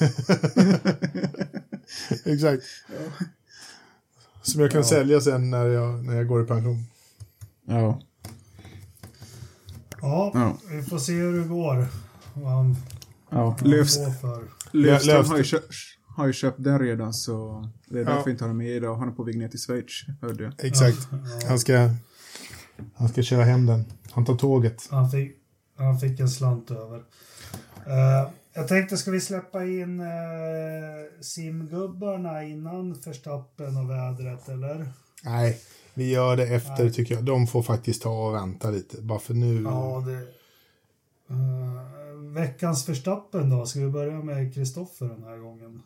Exakt. 2.24 2.62
Som 4.42 4.60
jag 4.60 4.70
kan 4.70 4.84
sälja 4.84 5.20
sen 5.20 5.50
när 5.50 5.66
jag, 5.66 6.04
när 6.04 6.14
jag 6.16 6.28
går 6.28 6.42
i 6.42 6.46
pension. 6.46 6.84
ja. 7.66 8.00
Ja, 10.00 10.30
Ja. 10.34 10.58
vi 10.70 10.82
får 10.82 10.98
se 10.98 11.12
hur 11.12 11.38
det 11.42 11.48
går. 11.48 11.86
Vad 12.34 12.76
ja. 13.30 13.56
Löfström 13.64 14.12
Löfström- 14.72 15.24
har 15.28 15.36
ju, 15.38 15.44
köpt, 15.44 15.74
har 16.16 16.26
ju 16.26 16.32
köpt 16.32 16.64
den 16.64 16.78
redan 16.78 17.14
så 17.14 17.68
det 17.86 17.98
är 18.00 18.04
därför 18.04 18.22
Ja. 18.26 18.30
inte 18.30 18.44
han 18.44 18.50
är 18.50 18.54
med 18.54 18.70
idag. 18.76 18.96
Han 18.96 19.08
är 19.08 19.12
på 19.12 19.22
väg 19.24 19.38
ner 19.38 19.48
till 19.48 19.58
Schweiz, 19.60 20.04
hörde 20.20 20.44
jag. 20.44 20.52
Exakt. 20.64 21.08
Ja, 21.10 21.18
Han, 21.48 21.58
ska, 21.58 21.90
han 22.94 23.08
ska 23.08 23.22
köra 23.22 23.44
hem 23.44 23.66
den. 23.66 23.84
Han 24.12 24.24
tar 24.24 24.34
tåget. 24.36 24.88
han, 24.90 25.10
fick, 25.10 25.36
han 25.76 26.00
fick 26.00 26.20
en 26.20 26.30
slant 26.30 26.70
över. 26.70 27.02
Eh, 27.86 28.30
jag 28.52 28.68
tänkte, 28.68 28.96
ska 28.96 29.10
vi 29.10 29.20
släppa 29.20 29.64
in 29.64 30.00
uh, 30.00 30.06
simgubbarna 31.20 32.44
innan 32.44 32.94
förstappen 32.94 33.76
och 33.76 33.90
vädret, 33.90 34.48
eller? 34.48 34.88
Nej, 35.24 35.60
vi 35.94 36.10
gör 36.10 36.36
det 36.36 36.46
efter 36.46 36.84
Nej. 36.84 36.92
tycker 36.92 37.14
jag. 37.14 37.24
De 37.24 37.46
får 37.46 37.62
faktiskt 37.62 38.02
ta 38.02 38.28
och 38.28 38.34
vänta 38.34 38.70
lite. 38.70 39.02
Bara 39.02 39.18
för 39.18 39.34
nu. 39.34 39.62
Ja, 39.62 40.04
det... 40.06 40.18
Eh, 41.30 41.86
veckans 42.34 42.86
förstappen 42.86 43.50
då? 43.50 43.66
Ska 43.66 43.80
vi 43.80 43.88
börja 43.88 44.22
med 44.22 44.54
Kristoffer 44.54 45.06
den 45.06 45.24
här 45.24 45.36
gången? 45.36 45.82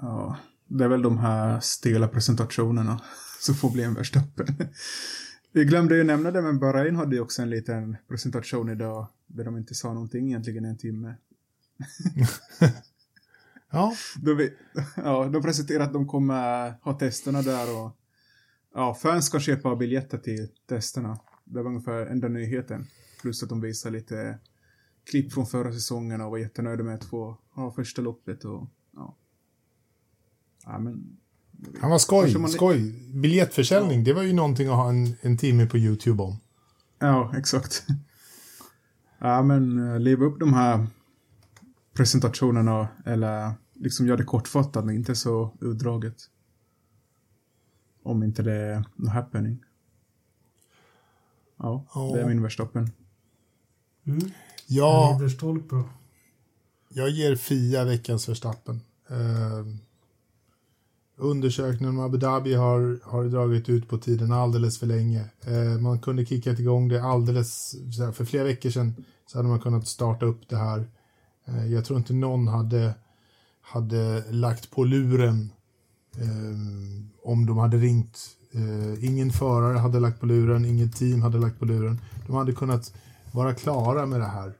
Ja, 0.00 0.36
det 0.66 0.84
är 0.84 0.88
väl 0.88 1.02
de 1.02 1.18
här 1.18 1.60
stela 1.60 2.08
presentationerna 2.08 3.00
som 3.40 3.54
får 3.54 3.70
bli 3.70 3.82
en 3.82 3.94
Verstappen. 3.94 4.46
Vi 5.56 5.64
glömde 5.64 5.96
ju 5.96 6.04
nämna 6.04 6.30
det, 6.30 6.42
men 6.42 6.58
Bahrain 6.58 6.96
hade 6.96 7.16
ju 7.16 7.22
också 7.22 7.42
en 7.42 7.50
liten 7.50 7.96
presentation 8.08 8.68
idag 8.68 9.06
där 9.26 9.44
de 9.44 9.56
inte 9.56 9.74
sa 9.74 9.92
någonting 9.92 10.28
egentligen 10.28 10.64
en 10.64 10.78
timme. 10.78 11.14
Ja, 13.70 13.94
vi, 14.36 14.54
ja, 14.96 15.24
de 15.24 15.42
presenterade 15.42 15.84
att 15.84 15.92
de 15.92 16.06
kommer 16.06 16.74
ha 16.82 16.98
testerna 16.98 17.42
där 17.42 17.76
och 17.76 17.96
ja, 18.74 18.94
fans 18.94 19.28
kan 19.28 19.40
köpa 19.40 19.76
biljetter 19.76 20.18
till 20.18 20.48
testerna. 20.66 21.18
Det 21.44 21.62
var 21.62 21.70
ungefär 21.70 22.06
enda 22.06 22.28
nyheten. 22.28 22.86
Plus 23.20 23.42
att 23.42 23.48
de 23.48 23.60
visar 23.60 23.90
lite 23.90 24.38
klipp 25.10 25.32
från 25.32 25.46
förra 25.46 25.72
säsongen 25.72 26.20
och 26.20 26.30
var 26.30 26.38
jättenöjda 26.38 26.84
med 26.84 26.94
att 26.94 27.04
få 27.04 27.38
ha 27.50 27.72
första 27.72 28.02
loppet 28.02 28.44
och 28.44 28.68
ja. 28.94 29.16
Ja, 30.64 30.78
men 30.78 31.16
han 31.80 31.90
var 31.90 31.98
skoj. 31.98 32.38
Man- 32.38 32.50
skoj. 32.50 32.92
Biljettförsäljning, 33.14 34.04
det 34.04 34.12
var 34.12 34.22
ju 34.22 34.32
någonting 34.32 34.68
att 34.68 34.74
ha 34.76 34.88
en, 34.88 35.16
en 35.20 35.36
timme 35.36 35.66
på 35.66 35.78
YouTube 35.78 36.22
om. 36.22 36.36
Ja, 36.98 37.32
exakt. 37.36 37.86
Ja, 39.18 39.42
men 39.42 39.90
eh, 39.90 40.00
leva 40.00 40.24
upp 40.24 40.40
de 40.40 40.54
här 40.54 40.86
presentationerna 41.94 42.88
eller 43.06 43.52
liksom 43.74 44.06
gör 44.06 44.16
det 44.16 44.24
kortfattat 44.24 44.84
men 44.84 44.94
inte 44.94 45.14
så 45.14 45.56
utdraget. 45.60 46.16
Om 48.02 48.22
inte 48.22 48.42
det 48.42 48.52
är 48.54 48.84
något 48.96 49.12
happening. 49.12 49.62
Ja, 51.56 51.84
Ja. 51.94 52.10
det 52.14 52.20
är 52.20 52.28
min 52.28 52.42
Verstappen. 52.42 52.90
Mm. 54.06 54.30
Ja, 54.66 55.20
jag 56.88 57.10
ger 57.10 57.36
Fia 57.36 57.84
veckans 57.84 58.28
Verstappen. 58.28 58.80
Uh, 59.10 59.76
undersökningen 61.16 61.98
om 61.98 62.04
Abu 62.04 62.18
Dhabi 62.18 62.54
har, 62.54 63.00
har 63.04 63.24
dragit 63.24 63.68
ut 63.68 63.88
på 63.88 63.98
tiden 63.98 64.32
alldeles 64.32 64.78
för 64.78 64.86
länge. 64.86 65.24
Eh, 65.40 65.80
man 65.80 65.98
kunde 65.98 66.26
kickat 66.26 66.58
igång 66.58 66.88
det 66.88 67.02
alldeles, 67.02 67.74
för 68.14 68.24
flera 68.24 68.44
veckor 68.44 68.70
sedan 68.70 68.94
så 69.26 69.38
hade 69.38 69.48
man 69.48 69.60
kunnat 69.60 69.86
starta 69.86 70.26
upp 70.26 70.48
det 70.48 70.56
här. 70.56 70.86
Eh, 71.44 71.66
jag 71.72 71.84
tror 71.84 71.98
inte 71.98 72.12
någon 72.12 72.48
hade, 72.48 72.94
hade 73.60 74.24
lagt 74.30 74.70
på 74.70 74.84
luren 74.84 75.52
eh, 76.16 76.56
om 77.22 77.46
de 77.46 77.58
hade 77.58 77.76
ringt. 77.76 78.18
Eh, 78.52 79.04
ingen 79.04 79.30
förare 79.30 79.78
hade 79.78 80.00
lagt 80.00 80.20
på 80.20 80.26
luren, 80.26 80.64
inget 80.64 80.96
team 80.96 81.22
hade 81.22 81.38
lagt 81.38 81.58
på 81.58 81.64
luren. 81.64 82.00
De 82.26 82.36
hade 82.36 82.52
kunnat 82.52 82.92
vara 83.32 83.54
klara 83.54 84.06
med 84.06 84.20
det 84.20 84.26
här 84.26 84.52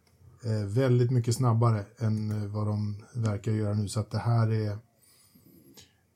eh, 0.44 0.66
väldigt 0.66 1.10
mycket 1.10 1.34
snabbare 1.34 1.84
än 1.98 2.30
eh, 2.30 2.48
vad 2.48 2.66
de 2.66 2.96
verkar 3.14 3.52
göra 3.52 3.74
nu. 3.74 3.88
Så 3.88 4.00
att 4.00 4.10
det 4.10 4.18
här 4.18 4.52
är... 4.52 4.78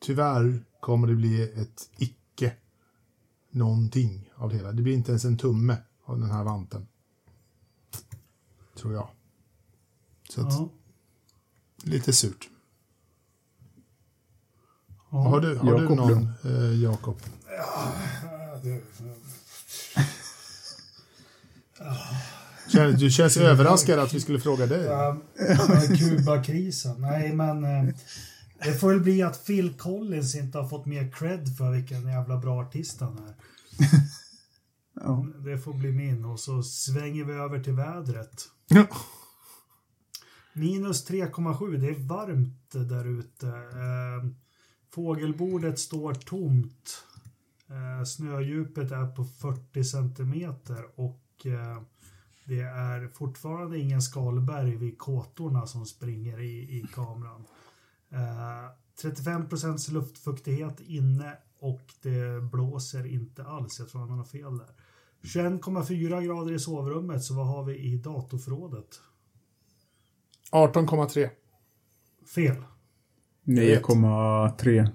Tyvärr 0.01 0.65
kommer 0.81 1.09
det 1.09 1.15
bli 1.15 1.43
ett 1.43 1.91
icke 1.99 2.53
någonting 3.51 4.31
av 4.37 4.51
det 4.51 4.57
hela. 4.57 4.73
Det 4.73 4.83
blir 4.83 4.95
inte 4.95 5.11
ens 5.13 5.25
en 5.25 5.39
tumme 5.39 5.77
av 6.05 6.21
den 6.21 6.31
här 6.31 6.45
vanten. 6.45 6.87
Tror 8.79 8.95
jag. 8.95 9.09
Så 10.31 10.41
att, 10.47 10.53
Ja. 10.53 10.69
lite 11.83 12.13
surt. 12.13 12.49
Ja. 15.11 15.19
Har 15.19 15.41
du, 15.41 15.57
har 15.57 15.79
du 15.79 15.89
någon, 15.89 16.29
eh, 16.45 16.83
Jakob? 16.83 17.17
Ja, 17.49 18.61
det- 18.63 18.83
Du 22.93 23.11
känns 23.11 23.37
överraskad 23.37 23.99
att 23.99 24.15
vi 24.15 24.21
skulle 24.21 24.41
fråga 24.41 24.67
dig. 24.67 24.85
Ja, 24.85 25.17
Kubakrisen. 25.99 27.01
Nej, 27.01 27.33
men 27.35 27.65
eh, 27.65 27.95
det 28.65 28.75
får 28.75 28.89
väl 28.89 29.01
bli 29.01 29.23
att 29.23 29.47
Phil 29.47 29.73
Collins 29.79 30.35
inte 30.35 30.59
har 30.59 30.69
fått 30.69 30.87
mer 30.87 31.11
cred 31.11 31.57
för 31.57 31.71
vilken 31.71 32.09
jävla 32.09 32.39
bra 32.39 32.63
artist 32.63 33.01
han 33.01 33.19
är. 33.19 33.35
Ja. 34.95 35.27
Det 35.45 35.59
får 35.59 35.75
bli 35.75 35.93
min 35.93 36.25
och 36.25 36.41
så 36.41 36.63
svänger 36.63 37.25
vi 37.25 37.33
över 37.33 37.63
till 37.63 37.73
vädret. 37.73 38.49
Minus 40.53 41.11
3,7. 41.11 41.77
Det 41.77 41.89
är 41.89 42.09
varmt 42.09 42.71
där 42.71 43.05
ute. 43.05 43.49
Eh, 43.49 44.31
Fågelbordet 44.95 45.79
står 45.79 46.15
tomt. 46.15 47.05
Eh, 47.69 48.05
Snödjupet 48.05 48.93
är 48.93 49.07
på 49.07 49.25
40 49.25 49.85
centimeter 49.85 50.85
och 50.95 51.47
eh, 51.47 51.83
det 52.45 52.61
är 52.61 53.09
fortfarande 53.09 53.79
ingen 53.79 54.03
skalberg 54.03 54.77
vid 54.77 54.99
kåtorna 54.99 55.67
som 55.67 55.87
springer 55.87 56.41
i, 56.41 56.79
i 56.79 56.87
kameran. 56.95 57.45
Eh, 58.13 58.71
35 59.03 59.49
procents 59.49 59.89
luftfuktighet 59.89 60.81
inne 60.81 61.37
och 61.59 61.83
det 62.03 62.43
blåser 62.53 63.07
inte 63.07 63.45
alls. 63.45 63.79
Jag 63.79 63.89
tror 63.89 64.01
han 64.01 64.19
har 64.19 64.25
fel 64.25 64.59
där. 64.59 64.71
21,4 65.23 66.23
grader 66.23 66.53
i 66.53 66.59
sovrummet, 66.59 67.25
så 67.25 67.35
vad 67.35 67.47
har 67.47 67.65
vi 67.65 67.77
i 67.77 67.97
datorförrådet? 67.97 69.01
18,3. 70.51 71.31
Fel. 72.35 72.57
9,3. 73.45 74.89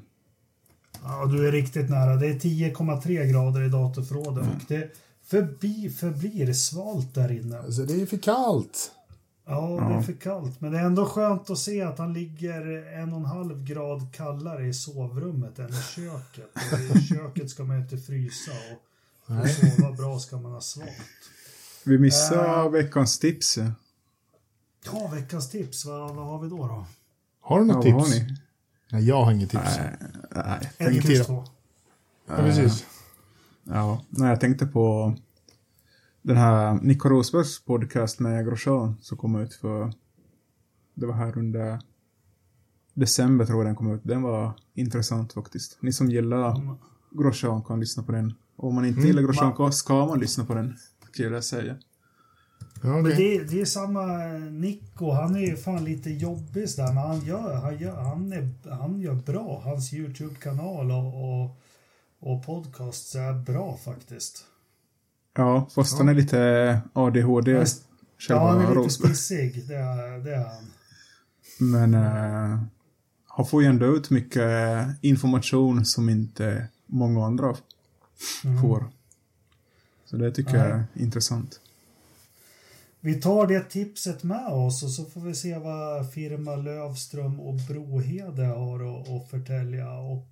Ja, 1.03 1.25
du 1.25 1.47
är 1.47 1.51
riktigt 1.51 1.89
nära. 1.89 2.15
Det 2.15 2.27
är 2.27 2.33
10,3 2.33 3.25
grader 3.25 3.61
i 3.61 3.69
datorförrådet 3.69 4.47
och 4.47 4.61
det 4.67 4.91
förbi, 5.23 5.89
förblir 5.89 6.53
svalt 6.53 7.13
där 7.13 7.31
inne. 7.31 7.59
Alltså 7.59 7.81
det 7.81 8.01
är 8.01 8.05
för 8.05 8.17
kallt. 8.17 8.91
Ja, 9.47 9.85
det 9.89 9.95
är 9.95 10.01
för 10.01 10.13
kallt. 10.13 10.61
Men 10.61 10.71
det 10.71 10.79
är 10.79 10.83
ändå 10.85 11.05
skönt 11.05 11.49
att 11.49 11.57
se 11.57 11.81
att 11.81 11.97
han 11.97 12.13
ligger 12.13 12.87
en 12.93 13.13
och 13.13 13.19
en 13.19 13.25
halv 13.25 13.63
grad 13.63 14.13
kallare 14.13 14.67
i 14.67 14.73
sovrummet 14.73 15.59
än 15.59 15.69
i 15.69 15.81
köket. 15.95 16.49
Och 16.91 16.95
I 16.97 17.01
köket 17.07 17.49
ska 17.49 17.63
man 17.63 17.75
ju 17.77 17.81
inte 17.83 17.97
frysa 17.97 18.51
och 19.27 19.49
sova 19.49 19.91
bra 19.91 20.19
ska 20.19 20.37
man 20.37 20.51
ha 20.51 20.61
svalt. 20.61 20.89
Vi 21.83 21.97
missade 21.97 22.49
Äh. 22.65 22.69
veckans 22.69 23.19
tips. 23.19 23.57
Ja, 24.85 25.07
veckans 25.13 25.49
tips. 25.49 25.85
Vad, 25.85 26.15
vad 26.15 26.25
har 26.25 26.39
vi 26.39 26.49
då? 26.49 26.57
då? 26.67 26.85
Har 27.41 27.59
du 27.59 27.67
Ja, 27.67 27.73
något 27.73 27.85
har 27.93 28.01
tips? 28.05 28.15
ni? 28.15 28.37
Nej, 28.91 29.07
jag 29.07 29.23
har 29.23 29.31
inget 29.31 29.49
tips. 29.49 29.63
Nej, 29.77 29.97
nej. 30.35 30.71
Ett 30.77 30.91
Inget 30.91 31.05
plus 31.05 31.17
till. 31.17 31.25
två. 31.25 31.43
Ja, 32.27 32.35
precis. 32.35 32.85
Ja, 33.63 34.01
nej, 34.09 34.29
jag 34.29 34.39
tänkte 34.39 34.65
på 34.65 35.15
den 36.25 36.37
här 36.37 36.73
Nico 36.81 37.09
Rosbergs 37.09 37.65
podcast 37.65 38.19
med 38.19 38.45
Grosjean 38.45 38.95
som 39.01 39.17
kom 39.17 39.35
ut 39.35 39.53
för 39.53 39.93
det 40.93 41.05
var 41.05 41.13
här 41.13 41.37
under 41.37 41.79
december 42.93 43.45
tror 43.45 43.57
jag 43.59 43.65
den 43.65 43.75
kom 43.75 43.91
ut. 43.95 44.01
Den 44.03 44.21
var 44.21 44.53
intressant 44.73 45.33
faktiskt. 45.33 45.77
Ni 45.81 45.93
som 45.93 46.09
gillar. 46.09 46.77
Grosjean 47.11 47.63
kan 47.63 47.79
lyssna 47.79 48.03
på 48.03 48.11
den. 48.11 48.33
Om 48.55 48.75
man 48.75 48.85
inte 48.85 48.97
Mm, 48.97 49.07
gillar 49.07 49.21
Grosjean 49.21 49.53
man- 49.57 49.73
ska 49.73 50.05
man 50.05 50.19
lyssna 50.19 50.45
på 50.45 50.53
den, 50.53 50.73
skulle 51.11 51.29
jag 51.35 51.43
säga. 51.43 51.75
Ja, 52.83 52.89
Men 52.89 53.01
okej. 53.05 53.37
det, 53.37 53.43
det 53.55 53.61
är 53.61 53.65
samma 53.65 54.07
Nico, 54.51 55.11
han 55.11 55.35
är 55.35 55.39
ju 55.39 55.55
fan 55.57 55.83
lite 55.83 56.09
jobbig 56.09 56.69
sådär, 56.69 56.87
men 56.93 56.97
han 57.03 57.19
gör, 57.25 57.55
han 57.55 57.77
gör, 57.77 57.95
han 58.03 58.33
är, 58.33 58.49
han 58.69 58.99
gör 59.01 59.15
bra. 59.15 59.61
Hans 59.63 59.93
YouTube-kanal 59.93 60.91
och, 60.91 61.43
och, 61.43 61.57
och 62.19 62.45
podcasts 62.45 63.15
är 63.15 63.33
bra 63.33 63.77
faktiskt. 63.85 64.45
Ja, 65.35 65.67
fast 65.75 65.97
han 65.97 66.09
är 66.09 66.13
lite 66.13 66.81
ADHD. 66.93 67.59
Fast- 67.59 67.81
Ja, 68.29 68.47
han 68.51 68.61
är 68.61 68.75
lite 68.75 68.89
stissig, 68.93 69.67
det 69.67 69.75
är, 69.75 70.19
det 70.19 70.35
är 70.35 70.45
han. 70.45 70.65
Men 71.59 71.93
eh, 71.93 72.59
han 73.27 73.45
får 73.45 73.61
ju 73.63 73.67
ändå 73.69 73.85
ut 73.85 74.09
mycket 74.09 74.51
information 75.01 75.85
som 75.85 76.09
inte 76.09 76.67
många 76.85 77.25
andra 77.25 77.55
Mm. 78.45 78.61
får. 78.61 78.85
Så 80.05 80.17
det 80.17 80.31
tycker 80.31 80.55
jag 80.57 80.67
är 80.67 80.83
intressant. 80.93 81.59
Vi 82.99 83.21
tar 83.21 83.47
det 83.47 83.59
tipset 83.69 84.23
med 84.23 84.47
oss 84.47 84.83
och 84.83 84.89
så 84.91 85.05
får 85.05 85.21
vi 85.21 85.35
se 85.35 85.57
vad 85.57 86.13
firma 86.13 86.55
Lövström 86.55 87.39
och 87.39 87.53
Brohede 87.55 88.45
har 88.45 89.01
att, 89.01 89.09
att 89.09 89.29
förtälja 89.29 89.91
och 89.93 90.27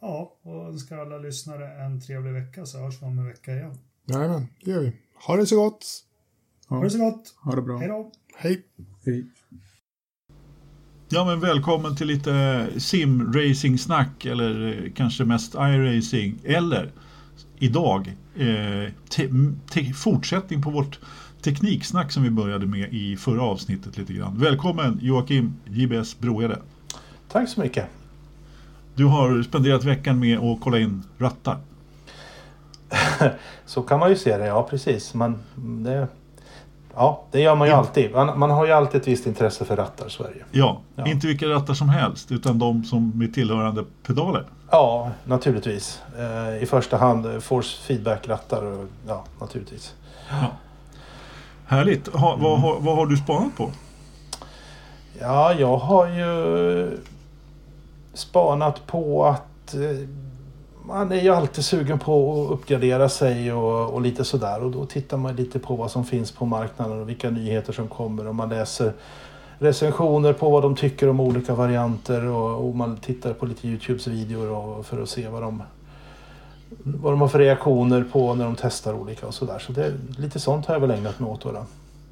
ja, 0.00 0.36
och 0.42 0.68
önskar 0.68 0.98
alla 0.98 1.18
lyssnare 1.18 1.82
en 1.84 2.00
trevlig 2.00 2.32
vecka 2.32 2.66
så 2.66 2.78
hörs 2.78 3.02
vi 3.02 3.06
om 3.06 3.18
en 3.18 3.26
vecka 3.26 3.54
igen. 3.54 3.78
Jajamän, 4.08 4.46
det 4.64 4.70
gör 4.70 4.80
vi. 4.80 4.92
Ha 5.26 5.36
det 5.36 5.46
så 5.46 5.56
gott. 5.56 5.86
Ha 6.68 6.82
det 6.82 6.90
så 6.90 6.98
gott! 6.98 7.34
Ha 7.44 7.54
det 7.54 7.62
bra. 7.62 7.78
Hej 7.78 7.88
då! 7.88 8.12
Hej. 8.36 8.62
Hej. 9.04 9.26
Ja, 11.08 11.24
men 11.24 11.40
välkommen 11.40 11.96
till 11.96 12.06
lite 12.06 12.66
sim-racing-snack 12.76 14.24
eller 14.24 14.84
eh, 14.84 14.92
kanske 14.92 15.24
mest 15.24 15.54
iRacing. 15.54 16.38
Eller 16.44 16.92
idag, 17.58 18.16
eh, 18.36 19.94
fortsättning 19.94 20.62
på 20.62 20.70
vårt 20.70 21.00
tekniksnack 21.42 22.12
som 22.12 22.22
vi 22.22 22.30
började 22.30 22.66
med 22.66 22.94
i 22.94 23.16
förra 23.16 23.42
avsnittet 23.42 23.98
lite 23.98 24.12
grann. 24.12 24.38
Välkommen 24.38 24.98
Joakim 25.02 25.54
JBS 25.64 26.18
Broede. 26.18 26.58
Tack 27.28 27.48
så 27.48 27.60
mycket. 27.60 27.86
Du 28.94 29.04
har 29.04 29.42
spenderat 29.42 29.84
veckan 29.84 30.18
med 30.18 30.38
att 30.38 30.60
kolla 30.60 30.78
in 30.78 31.02
rattar. 31.18 31.60
Så 33.66 33.82
kan 33.82 34.00
man 34.00 34.10
ju 34.10 34.16
se 34.16 34.36
det, 34.36 34.46
ja 34.46 34.62
precis. 34.70 35.14
Man, 35.14 35.38
det, 35.56 36.08
ja, 36.94 37.22
det 37.30 37.40
gör 37.40 37.54
man 37.54 37.68
ju 37.68 37.74
alltid. 37.74 38.12
Man, 38.12 38.38
man 38.38 38.50
har 38.50 38.66
ju 38.66 38.72
alltid 38.72 39.00
ett 39.00 39.08
visst 39.08 39.26
intresse 39.26 39.64
för 39.64 39.76
rattar, 39.76 40.08
ju. 40.34 40.42
Ja, 40.60 40.80
Ja. 40.94 41.06
inte 41.06 41.26
vilka 41.26 41.46
rattar 41.48 41.74
som 41.74 41.88
helst 41.88 42.32
utan 42.32 42.58
de 42.58 42.84
som 42.84 43.12
med 43.14 43.34
tillhörande 43.34 43.84
pedaler. 44.06 44.44
Ja, 44.70 45.10
naturligtvis. 45.24 46.02
Eh, 46.18 46.62
I 46.62 46.66
första 46.66 46.96
hand 46.96 47.26
eh, 47.26 47.38
force 47.38 47.76
feedback-rattar 47.82 48.86
ja, 49.08 49.24
naturligtvis. 49.40 49.94
Härligt. 51.66 52.08
Ha, 52.08 52.36
vad, 52.36 52.60
har- 52.60 52.80
vad 52.80 52.96
har 52.96 53.06
du 53.06 53.16
spanat 53.16 53.56
på? 53.56 53.70
Ja, 55.20 55.52
jag 55.54 55.76
har 55.76 56.06
ju 56.06 56.98
spanat 58.14 58.86
på 58.86 59.26
att 59.26 59.74
eh, 59.74 59.80
man 60.86 61.12
är 61.12 61.22
ju 61.22 61.30
alltid 61.30 61.64
sugen 61.64 61.98
på 61.98 62.44
att 62.44 62.50
uppgradera 62.50 63.08
sig 63.08 63.52
och, 63.52 63.94
och 63.94 64.00
lite 64.00 64.24
sådär. 64.24 64.64
Och 64.64 64.70
då 64.70 64.86
tittar 64.86 65.16
man 65.16 65.36
lite 65.36 65.58
på 65.58 65.76
vad 65.76 65.90
som 65.90 66.04
finns 66.04 66.32
på 66.32 66.46
marknaden 66.46 67.00
och 67.00 67.08
vilka 67.08 67.30
nyheter 67.30 67.72
som 67.72 67.88
kommer. 67.88 68.26
Och 68.26 68.34
man 68.34 68.48
läser 68.48 68.92
recensioner 69.58 70.32
på 70.32 70.50
vad 70.50 70.62
de 70.62 70.76
tycker 70.76 71.08
om 71.08 71.20
olika 71.20 71.54
varianter 71.54 72.26
och, 72.26 72.68
och 72.68 72.74
man 72.76 72.96
tittar 72.96 73.32
på 73.32 73.46
lite 73.46 73.68
Youtubes 73.68 74.06
videor 74.06 74.82
för 74.82 75.02
att 75.02 75.08
se 75.08 75.28
vad 75.28 75.42
de, 75.42 75.62
vad 76.82 77.12
de 77.12 77.20
har 77.20 77.28
för 77.28 77.38
reaktioner 77.38 78.04
på 78.12 78.34
när 78.34 78.44
de 78.44 78.56
testar 78.60 78.94
olika 78.94 79.26
och 79.26 79.34
sådär. 79.34 79.58
Så 79.58 79.72
det, 79.72 79.84
är- 79.86 79.94
lite 80.18 80.40
sånt 80.40 80.66
har 80.66 80.74
jag 80.74 80.80
väl 80.80 80.90
ägnat 80.90 81.20
mig 81.20 81.30
åt 81.30 81.40
då. 81.42 81.52
då. 81.52 81.64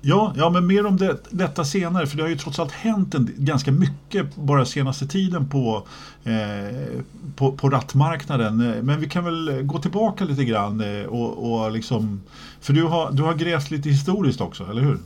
Ja, 0.06 0.32
ja, 0.36 0.50
men 0.50 0.66
mer 0.66 0.86
om 0.86 0.96
det, 0.96 1.16
detta 1.30 1.64
senare 1.64 2.06
för 2.06 2.16
det 2.16 2.22
har 2.22 2.30
ju 2.30 2.36
trots 2.36 2.58
allt 2.58 2.72
hänt 2.72 3.14
en, 3.14 3.30
ganska 3.36 3.72
mycket 3.72 4.36
bara 4.36 4.64
senaste 4.64 5.06
tiden 5.06 5.48
på, 5.48 5.82
eh, 6.24 7.02
på, 7.36 7.52
på 7.52 7.70
rattmarknaden. 7.70 8.74
Eh, 8.74 8.82
men 8.82 9.00
vi 9.00 9.08
kan 9.08 9.24
väl 9.24 9.62
gå 9.62 9.78
tillbaka 9.78 10.24
lite 10.24 10.44
grann 10.44 10.80
eh, 10.80 11.06
och, 11.06 11.52
och 11.52 11.70
liksom, 11.70 12.22
för 12.60 12.72
du 12.72 12.82
har, 12.82 13.12
du 13.12 13.22
har 13.22 13.34
grävt 13.34 13.70
lite 13.70 13.88
historiskt 13.88 14.40
också, 14.40 14.70
eller 14.70 14.82
hur? 14.82 14.98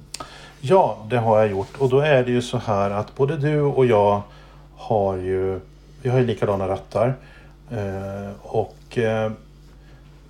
Ja, 0.61 1.07
det 1.11 1.19
har 1.19 1.39
jag 1.39 1.51
gjort. 1.51 1.77
Och 1.79 1.89
då 1.89 2.01
är 2.01 2.25
det 2.25 2.31
ju 2.31 2.43
så 2.43 2.59
här 2.59 2.91
att 2.91 3.17
både 3.17 3.37
du 3.37 3.61
och 3.61 3.87
jag 3.87 4.23
har 4.77 5.17
ju, 5.17 5.61
vi 6.03 6.09
har 6.09 6.19
ju 6.19 6.27
likadana 6.27 6.69
rattar. 6.69 7.15
Eh, 7.71 8.31
och 8.43 8.99
eh, 8.99 9.33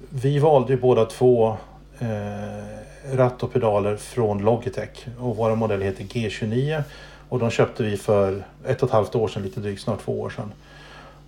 vi 0.08 0.38
valde 0.38 0.72
ju 0.72 0.80
båda 0.80 1.04
två 1.04 1.56
eh, 1.98 2.87
ratt 3.12 3.42
och 3.42 3.52
pedaler 3.52 3.96
från 3.96 4.38
Logitech. 4.38 5.06
Och 5.18 5.36
våra 5.36 5.54
modell 5.54 5.82
heter 5.82 6.04
G29. 6.04 6.82
Och 7.28 7.38
de 7.38 7.50
köpte 7.50 7.82
vi 7.82 7.96
för 7.96 8.44
ett 8.66 8.82
och 8.82 8.88
ett 8.88 8.92
halvt 8.92 9.14
år 9.14 9.28
sedan, 9.28 9.42
lite 9.42 9.60
drygt, 9.60 9.82
snart 9.82 10.00
två 10.04 10.20
år 10.20 10.30
sedan. 10.30 10.52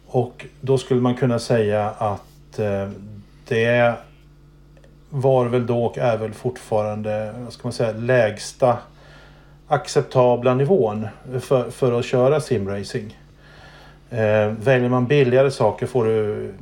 Och 0.07 0.47
då 0.61 0.79
skulle 0.79 1.01
man 1.01 1.15
kunna 1.15 1.39
säga 1.39 1.91
att 1.99 2.59
eh, 2.59 2.89
det 3.49 3.95
var 5.11 5.47
väl 5.47 5.67
då 5.67 5.85
och 5.85 5.99
är 5.99 6.17
väl 6.17 6.35
fortfarande, 6.35 7.35
vad 7.39 7.53
ska 7.53 7.61
man 7.63 7.73
säga, 7.73 7.93
lägsta 7.93 8.79
acceptabla 9.69 10.55
nivån 10.55 11.09
för, 11.41 11.71
för 11.71 11.99
att 11.99 12.05
köra 12.05 12.41
simracing. 12.41 13.19
Eh, 14.11 14.47
väljer 14.47 14.89
man 14.89 15.07
billigare 15.07 15.51
saker 15.51 15.87
får 15.87 16.05
du 16.05 16.53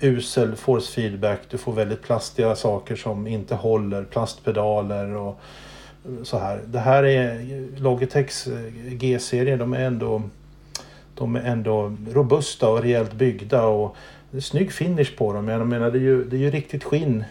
usel 0.00 0.56
force 0.56 0.92
feedback, 0.92 1.40
du 1.50 1.58
får 1.58 1.72
väldigt 1.72 2.02
plastiga 2.02 2.56
saker 2.56 2.96
som 2.96 3.26
inte 3.26 3.54
håller, 3.54 4.04
plastpedaler 4.04 5.16
och 5.16 5.40
så 6.22 6.38
här. 6.38 6.60
Det 6.66 6.78
här 6.78 7.04
är 7.04 7.44
Logitechs 7.80 8.46
eh, 8.46 8.72
G-serie, 8.92 9.56
de 9.56 9.72
är 9.72 9.80
ändå 9.80 10.22
de 11.14 11.36
är 11.36 11.40
ändå 11.40 11.96
robusta 12.10 12.68
och 12.68 12.82
rejält 12.82 13.12
byggda 13.12 13.66
och 13.66 13.96
det 14.30 14.36
är 14.36 14.40
snygg 14.40 14.72
finish 14.72 15.16
på 15.16 15.32
dem. 15.32 15.48
Jag 15.48 15.66
menar 15.66 15.90
det 15.90 15.98
är 15.98 16.02
ju, 16.02 16.24
det 16.24 16.36
är 16.36 16.40
ju 16.40 16.50
riktigt 16.50 16.84
skinn 16.84 17.24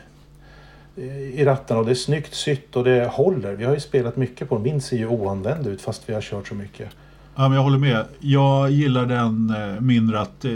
i 1.34 1.46
rattarna 1.46 1.80
och 1.80 1.86
det 1.86 1.92
är 1.92 1.96
snyggt 1.96 2.34
sytt 2.34 2.76
och 2.76 2.84
det 2.84 3.06
håller. 3.06 3.54
Vi 3.54 3.66
har 3.66 3.74
ju 3.74 3.80
spelat 3.80 4.16
mycket 4.16 4.50
på 4.50 4.56
dem. 4.56 4.64
Min 4.64 4.82
ser 4.82 4.98
ju 4.98 5.08
oanvänd 5.08 5.68
ut 5.68 5.82
fast 5.82 6.10
vi 6.10 6.14
har 6.14 6.22
kört 6.22 6.48
så 6.48 6.56
mycket. 6.56 6.90
Ja, 7.40 7.48
men 7.50 7.56
jag 7.56 7.64
håller 7.64 7.78
med. 7.78 8.06
Jag 8.20 8.72
gillar 8.72 9.06
den 9.06 9.50
eh, 9.50 9.82
min 9.82 10.12
ratt 10.12 10.46
eh, 10.46 10.52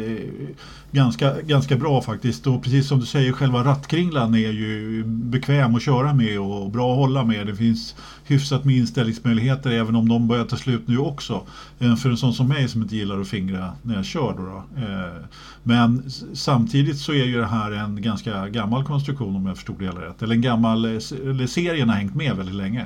ganska, 0.92 1.42
ganska 1.42 1.76
bra 1.76 2.02
faktiskt. 2.02 2.48
Och 2.48 2.64
precis 2.64 2.88
som 2.88 3.00
du 3.00 3.06
säger, 3.06 3.32
själva 3.32 3.64
rattkringlan 3.64 4.34
är 4.36 4.52
ju 4.52 5.04
bekväm 5.06 5.76
att 5.76 5.82
köra 5.82 6.14
med 6.14 6.40
och 6.40 6.72
bra 6.72 6.92
att 6.92 6.98
hålla 6.98 7.24
med. 7.24 7.48
Det 7.48 7.56
finns 7.56 7.96
hyfsat 8.26 8.66
med 8.66 8.76
inställningsmöjligheter 8.76 9.72
även 9.72 9.96
om 9.96 10.10
de 10.10 10.28
börjar 10.28 10.46
ta 10.46 10.56
slut 10.58 10.88
nu 10.88 10.98
också. 10.98 11.42
Eh, 11.80 11.96
För 11.96 12.10
en 12.10 12.18
sån 12.18 12.34
som 12.34 12.48
mig 12.48 12.68
som 12.68 12.82
inte 12.82 12.96
gillar 12.96 13.22
att 13.22 13.28
fingra 13.28 13.72
när 13.82 13.96
jag 13.96 14.06
kör. 14.06 14.34
Då 14.38 14.44
då. 14.44 14.82
Eh, 14.86 15.24
Men 15.64 16.04
samtidigt 16.34 16.98
så 16.98 17.12
är 17.14 17.26
ju 17.26 17.38
det 17.38 17.46
här 17.46 17.72
en 17.72 18.02
ganska 18.02 18.48
gammal 18.48 18.84
konstruktion 18.84 19.36
om 19.36 19.46
jag 19.46 19.56
förstod 19.56 19.80
det 19.80 19.86
hela 19.86 20.02
rätt. 20.02 20.22
Eller 20.22 20.36
en 20.36 20.42
gammal, 20.42 20.86
eh, 20.86 20.92
eller 20.92 21.48
serien 21.48 21.90
har 21.90 21.96
hängt 21.96 22.16
med 22.16 22.36
väldigt 22.36 22.56
länge. 22.56 22.86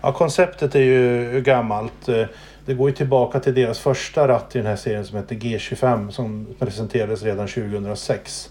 Ja, 0.00 0.12
konceptet 0.12 0.74
är 0.74 0.80
ju 0.80 1.40
gammalt. 1.40 2.08
Eh, 2.08 2.24
det 2.68 2.74
går 2.74 2.90
ju 2.90 2.96
tillbaka 2.96 3.40
till 3.40 3.54
deras 3.54 3.78
första 3.78 4.28
ratt 4.28 4.56
i 4.56 4.58
den 4.58 4.66
här 4.66 4.76
serien 4.76 5.04
som 5.04 5.16
heter 5.16 5.36
G25 5.36 6.10
som 6.10 6.46
presenterades 6.58 7.22
redan 7.22 7.48
2006. 7.48 8.50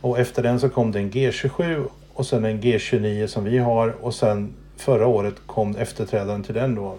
Och 0.00 0.18
efter 0.18 0.42
den 0.42 0.60
så 0.60 0.68
kom 0.68 0.92
det 0.92 0.98
en 0.98 1.10
G27 1.10 1.86
och 2.12 2.26
sen 2.26 2.44
en 2.44 2.62
G29 2.62 3.26
som 3.26 3.44
vi 3.44 3.58
har 3.58 3.88
och 3.88 4.14
sen 4.14 4.54
förra 4.76 5.06
året 5.06 5.34
kom 5.46 5.76
efterträdaren 5.76 6.42
till 6.42 6.54
den 6.54 6.74
då 6.74 6.96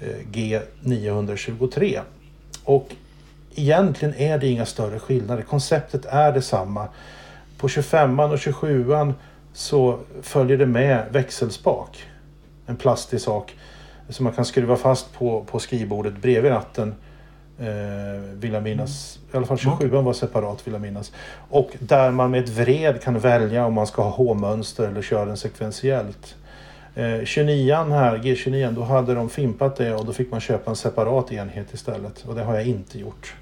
eh, 0.00 0.26
G923. 0.32 2.00
Och 2.64 2.88
egentligen 3.54 4.14
är 4.14 4.38
det 4.38 4.46
inga 4.46 4.66
större 4.66 4.98
skillnader. 4.98 5.42
Konceptet 5.42 6.04
är 6.04 6.32
detsamma. 6.32 6.88
På 7.58 7.68
25an 7.68 8.32
och 8.32 8.38
27an 8.38 9.12
så 9.52 9.98
följer 10.22 10.58
det 10.58 10.66
med 10.66 11.06
växelspak. 11.10 12.04
En 12.66 12.76
plastig 12.76 13.20
sak 13.20 13.54
som 14.08 14.24
man 14.24 14.32
kan 14.32 14.44
skruva 14.44 14.76
fast 14.76 15.12
på, 15.12 15.44
på 15.44 15.58
skrivbordet 15.58 16.16
bredvid 16.16 16.52
ratten. 16.52 16.94
Eh, 17.58 18.20
vill 18.32 18.52
jag 18.52 18.62
minnas. 18.62 19.18
I 19.32 19.36
alla 19.36 19.46
fall 19.46 19.56
27an 19.56 20.02
var 20.02 20.12
separat 20.12 20.66
vill 20.66 20.72
jag 20.72 20.82
minnas. 20.82 21.12
Och 21.50 21.70
där 21.78 22.10
man 22.10 22.30
med 22.30 22.44
ett 22.44 22.50
vred 22.50 23.02
kan 23.02 23.18
välja 23.18 23.66
om 23.66 23.74
man 23.74 23.86
ska 23.86 24.02
ha 24.02 24.10
H-mönster 24.10 24.88
eller 24.88 25.02
köra 25.02 25.24
den 25.24 25.36
sekventiellt. 25.36 26.36
Eh, 26.94 27.02
29an 27.02 27.90
här, 27.90 28.18
G29, 28.18 28.72
då 28.72 28.82
hade 28.82 29.14
de 29.14 29.30
fimpat 29.30 29.76
det 29.76 29.94
och 29.94 30.04
då 30.06 30.12
fick 30.12 30.30
man 30.30 30.40
köpa 30.40 30.70
en 30.70 30.76
separat 30.76 31.32
enhet 31.32 31.74
istället. 31.74 32.24
Och 32.28 32.34
det 32.34 32.42
har 32.42 32.54
jag 32.54 32.66
inte 32.66 32.98
gjort. 32.98 33.34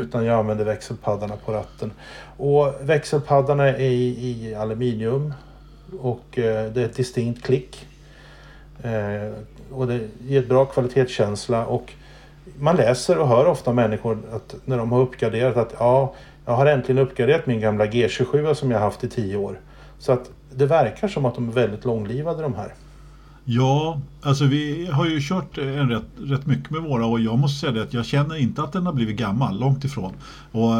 Utan 0.00 0.24
jag 0.24 0.38
använder 0.38 0.64
växelpaddarna 0.64 1.36
på 1.36 1.52
ratten. 1.52 1.92
Och 2.36 2.74
växelpaddarna 2.80 3.68
är 3.68 3.80
i, 3.80 4.48
i 4.48 4.54
aluminium. 4.54 5.34
Och 6.00 6.38
eh, 6.38 6.72
det 6.72 6.80
är 6.80 6.84
ett 6.84 6.96
distinkt 6.96 7.44
klick. 7.44 7.86
Eh, 8.82 9.32
och 9.70 9.86
det 9.86 10.08
ger 10.26 10.42
bra 10.42 10.64
kvalitetskänsla. 10.64 11.66
Och 11.66 11.92
man 12.60 12.76
läser 12.76 13.18
och 13.18 13.28
hör 13.28 13.46
ofta 13.46 13.72
människor 13.72 14.18
att 14.32 14.54
när 14.64 14.78
de 14.78 14.92
har 14.92 15.00
uppgraderat 15.00 15.56
att 15.56 15.74
ja, 15.78 16.14
jag 16.44 16.52
har 16.52 16.66
äntligen 16.66 17.02
uppgraderat 17.02 17.46
min 17.46 17.60
gamla 17.60 17.86
G27 17.86 18.54
som 18.54 18.70
jag 18.70 18.80
haft 18.80 19.04
i 19.04 19.08
tio 19.08 19.36
år. 19.36 19.60
Så 19.98 20.12
att 20.12 20.30
det 20.54 20.66
verkar 20.66 21.08
som 21.08 21.24
att 21.24 21.34
de 21.34 21.48
är 21.48 21.52
väldigt 21.52 21.84
långlivade 21.84 22.42
de 22.42 22.54
här. 22.54 22.74
Ja, 23.50 24.00
alltså 24.22 24.44
vi 24.44 24.86
har 24.86 25.06
ju 25.06 25.20
kört 25.20 25.58
en 25.58 25.90
rätt, 25.90 26.04
rätt 26.18 26.46
mycket 26.46 26.70
med 26.70 26.82
våra 26.82 27.06
och 27.06 27.20
jag 27.20 27.38
måste 27.38 27.60
säga 27.60 27.72
det 27.72 27.82
att 27.82 27.94
jag 27.94 28.06
känner 28.06 28.36
inte 28.36 28.62
att 28.62 28.72
den 28.72 28.86
har 28.86 28.92
blivit 28.92 29.16
gammal, 29.16 29.60
långt 29.60 29.84
ifrån. 29.84 30.12
Och 30.52 30.72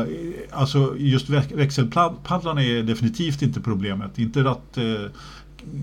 alltså 0.50 0.94
just 0.98 1.28
växelpaddlarna 1.30 2.62
är 2.62 2.82
definitivt 2.82 3.42
inte 3.42 3.60
problemet. 3.60 4.18
Inte 4.18 4.40
ratt, 4.40 4.76
eh, 4.76 5.10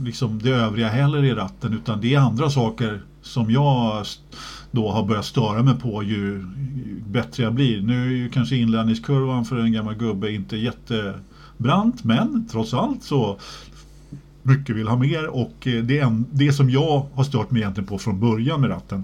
liksom 0.03 0.41
det 0.41 0.49
övriga 0.49 0.89
heller 0.89 1.23
i 1.23 1.33
ratten 1.33 1.73
utan 1.73 2.01
det 2.01 2.13
är 2.13 2.19
andra 2.19 2.49
saker 2.49 3.01
som 3.21 3.51
jag 3.51 4.05
då 4.71 4.91
har 4.91 5.03
börjat 5.03 5.25
störa 5.25 5.63
mig 5.63 5.79
på 5.79 6.03
ju 6.03 6.45
bättre 7.07 7.43
jag 7.43 7.53
blir. 7.53 7.81
Nu 7.81 8.05
är 8.05 8.17
ju 8.17 8.29
kanske 8.29 8.55
inlärningskurvan 8.55 9.45
för 9.45 9.57
en 9.57 9.71
gammal 9.71 9.95
gubbe 9.95 10.31
inte 10.31 10.57
jättebrant 10.57 12.03
men 12.03 12.47
trots 12.51 12.73
allt 12.73 13.03
så 13.03 13.37
mycket 14.43 14.75
vill 14.75 14.87
ha 14.87 14.97
mer 14.97 15.27
och 15.27 15.67
eh, 15.67 15.83
det, 15.83 15.99
en, 15.99 16.25
det 16.31 16.53
som 16.53 16.69
jag 16.69 17.05
har 17.13 17.23
stört 17.23 17.51
mig 17.51 17.61
egentligen 17.61 17.87
på 17.87 17.97
från 17.97 18.19
början 18.19 18.61
med 18.61 18.69
ratten 18.69 19.03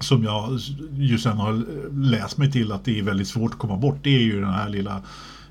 som 0.00 0.24
jag 0.24 0.58
ju 0.98 1.18
sen 1.18 1.36
har 1.36 1.64
läst 1.92 2.38
mig 2.38 2.52
till 2.52 2.72
att 2.72 2.84
det 2.84 2.98
är 2.98 3.02
väldigt 3.02 3.28
svårt 3.28 3.52
att 3.52 3.58
komma 3.58 3.76
bort 3.76 3.98
det 4.02 4.16
är 4.16 4.20
ju 4.20 4.40
den 4.40 4.52
här 4.52 4.68
lilla 4.68 5.02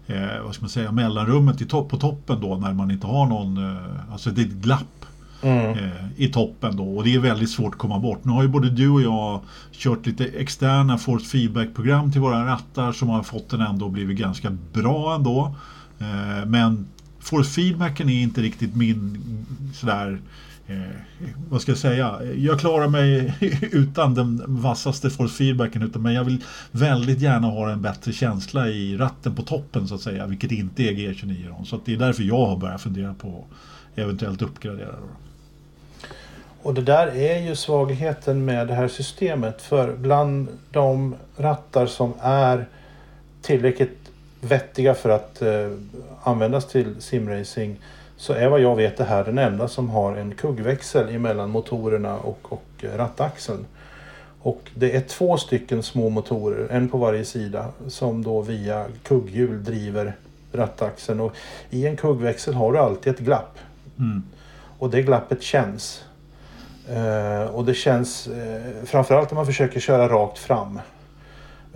eh, 0.07 0.43
vad 0.43 0.53
ska 0.53 0.61
man 0.61 0.69
säga, 0.69 0.91
mellanrummet 0.91 1.61
i 1.61 1.65
topp, 1.65 1.89
på 1.89 1.97
toppen 1.97 2.41
då 2.41 2.55
när 2.55 2.73
man 2.73 2.91
inte 2.91 3.07
har 3.07 3.25
någon, 3.25 3.57
eh, 3.57 4.11
alltså 4.11 4.29
det 4.29 4.41
är 4.41 4.45
ett 4.45 4.51
glapp 4.51 5.05
mm. 5.41 5.77
eh, 5.77 6.05
i 6.15 6.27
toppen 6.27 6.75
då 6.77 6.97
och 6.97 7.03
det 7.03 7.15
är 7.15 7.19
väldigt 7.19 7.49
svårt 7.49 7.73
att 7.73 7.79
komma 7.79 7.99
bort. 7.99 8.25
Nu 8.25 8.31
har 8.31 8.43
ju 8.43 8.49
både 8.49 8.69
du 8.69 8.89
och 8.89 9.01
jag 9.01 9.39
kört 9.71 10.05
lite 10.05 10.25
externa 10.25 10.97
force 10.97 11.25
feedback-program 11.25 12.11
till 12.11 12.21
våra 12.21 12.45
rattar 12.45 12.91
som 12.91 13.09
har 13.09 13.23
fått 13.23 13.49
den 13.49 13.61
ändå 13.61 13.89
blivit 13.89 14.17
ganska 14.17 14.57
bra 14.73 15.15
ändå. 15.15 15.55
Eh, 15.99 16.45
men 16.45 16.87
force 17.19 17.49
feedbacken 17.49 18.09
är 18.09 18.21
inte 18.21 18.41
riktigt 18.41 18.75
min 18.75 19.17
sådär 19.73 20.21
Eh, 20.67 20.77
vad 21.49 21.61
ska 21.61 21.71
jag 21.71 21.79
säga? 21.79 22.19
Jag 22.35 22.59
klarar 22.59 22.87
mig 22.87 23.33
utan 23.71 24.13
den 24.13 24.43
vassaste 24.47 25.09
force 25.09 25.37
feedbacken 25.37 25.81
utan 25.81 26.01
men 26.01 26.13
jag 26.13 26.23
vill 26.23 26.43
väldigt 26.71 27.21
gärna 27.21 27.47
ha 27.47 27.71
en 27.71 27.81
bättre 27.81 28.13
känsla 28.13 28.67
i 28.67 28.97
ratten 28.97 29.35
på 29.35 29.41
toppen 29.41 29.87
så 29.87 29.95
att 29.95 30.01
säga, 30.01 30.27
vilket 30.27 30.51
inte 30.51 30.83
är 30.83 30.91
G29. 30.91 31.63
Så 31.63 31.79
det 31.85 31.93
är 31.93 31.97
därför 31.97 32.23
jag 32.23 32.45
har 32.45 32.57
börjat 32.57 32.81
fundera 32.81 33.13
på 33.13 33.45
eventuellt 33.95 34.41
uppgradera. 34.41 34.91
Då. 34.91 35.07
Och 36.61 36.73
det 36.73 36.81
där 36.81 37.07
är 37.07 37.39
ju 37.39 37.55
svagheten 37.55 38.45
med 38.45 38.67
det 38.67 38.73
här 38.73 38.87
systemet 38.87 39.61
för 39.61 39.95
bland 39.95 40.47
de 40.71 41.15
rattar 41.37 41.85
som 41.85 42.13
är 42.21 42.65
tillräckligt 43.41 44.11
vettiga 44.41 44.93
för 44.93 45.09
att 45.09 45.41
eh, 45.41 45.71
användas 46.23 46.67
till 46.67 46.95
simracing 46.99 47.79
så 48.25 48.33
är 48.33 48.47
vad 48.47 48.59
jag 48.59 48.75
vet 48.75 48.97
det 48.97 49.03
här 49.03 49.23
den 49.23 49.37
enda 49.37 49.67
som 49.67 49.89
har 49.89 50.15
en 50.15 50.35
kuggväxel 50.35 51.15
emellan 51.15 51.49
motorerna 51.49 52.17
och, 52.17 52.39
och 52.43 52.85
rattaxeln. 52.97 53.65
Och 54.41 54.61
det 54.75 54.95
är 54.95 55.01
två 55.01 55.37
stycken 55.37 55.83
små 55.83 56.09
motorer, 56.09 56.67
en 56.71 56.89
på 56.89 56.97
varje 56.97 57.25
sida, 57.25 57.67
som 57.87 58.23
då 58.23 58.41
via 58.41 58.85
kugghjul 59.03 59.63
driver 59.63 60.15
rattaxeln. 60.51 61.19
Och 61.19 61.35
I 61.69 61.87
en 61.87 61.97
kuggväxel 61.97 62.53
har 62.53 62.73
du 62.73 62.79
alltid 62.79 63.13
ett 63.13 63.19
glapp. 63.19 63.57
Mm. 63.99 64.23
Och 64.79 64.89
det 64.89 65.01
glappet 65.01 65.41
känns. 65.41 66.03
Uh, 66.91 67.55
och 67.55 67.65
det 67.65 67.73
känns 67.73 68.27
uh, 68.27 68.85
framförallt 68.85 69.31
när 69.31 69.35
man 69.35 69.45
försöker 69.45 69.79
köra 69.79 70.07
rakt 70.07 70.37
fram. 70.37 70.79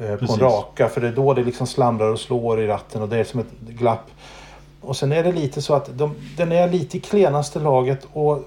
Uh, 0.01 0.15
på 0.15 0.33
en 0.33 0.39
raka, 0.39 0.89
för 0.89 1.01
det 1.01 1.07
är 1.07 1.15
då 1.15 1.33
det 1.33 1.43
liksom 1.43 1.67
slamrar 1.67 2.11
och 2.11 2.19
slår 2.19 2.61
i 2.61 2.67
ratten 2.67 3.01
och 3.01 3.09
det 3.09 3.17
är 3.17 3.23
som 3.23 3.39
ett 3.39 3.59
glapp. 3.59 4.09
Och 4.81 4.95
sen 4.95 5.11
är 5.11 5.23
det 5.23 5.31
lite 5.31 5.61
så 5.61 5.73
att 5.73 5.97
de, 5.97 6.15
den 6.37 6.51
är 6.51 6.69
lite 6.69 6.97
i 6.97 6.99
klenaste 6.99 7.59
laget 7.59 8.07
och 8.13 8.37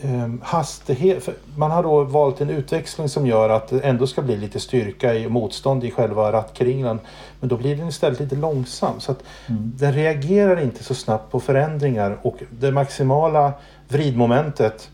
eh, 0.00 0.28
hastighet. 0.42 1.28
Man 1.56 1.70
har 1.70 1.82
då 1.82 2.04
valt 2.04 2.40
en 2.40 2.50
utväxling 2.50 3.08
som 3.08 3.26
gör 3.26 3.48
att 3.48 3.68
det 3.68 3.80
ändå 3.80 4.06
ska 4.06 4.22
bli 4.22 4.36
lite 4.36 4.60
styrka 4.60 5.14
i 5.14 5.28
motstånd 5.28 5.84
i 5.84 5.90
själva 5.90 6.32
rattkringlan. 6.32 7.00
Men 7.40 7.48
då 7.48 7.56
blir 7.56 7.76
den 7.76 7.88
istället 7.88 8.20
lite 8.20 8.36
långsam. 8.36 9.00
Så 9.00 9.12
att 9.12 9.22
mm. 9.46 9.72
den 9.76 9.92
reagerar 9.92 10.60
inte 10.60 10.84
så 10.84 10.94
snabbt 10.94 11.32
på 11.32 11.40
förändringar 11.40 12.18
och 12.22 12.36
det 12.50 12.72
maximala 12.72 13.52
vridmomentet 13.88 14.90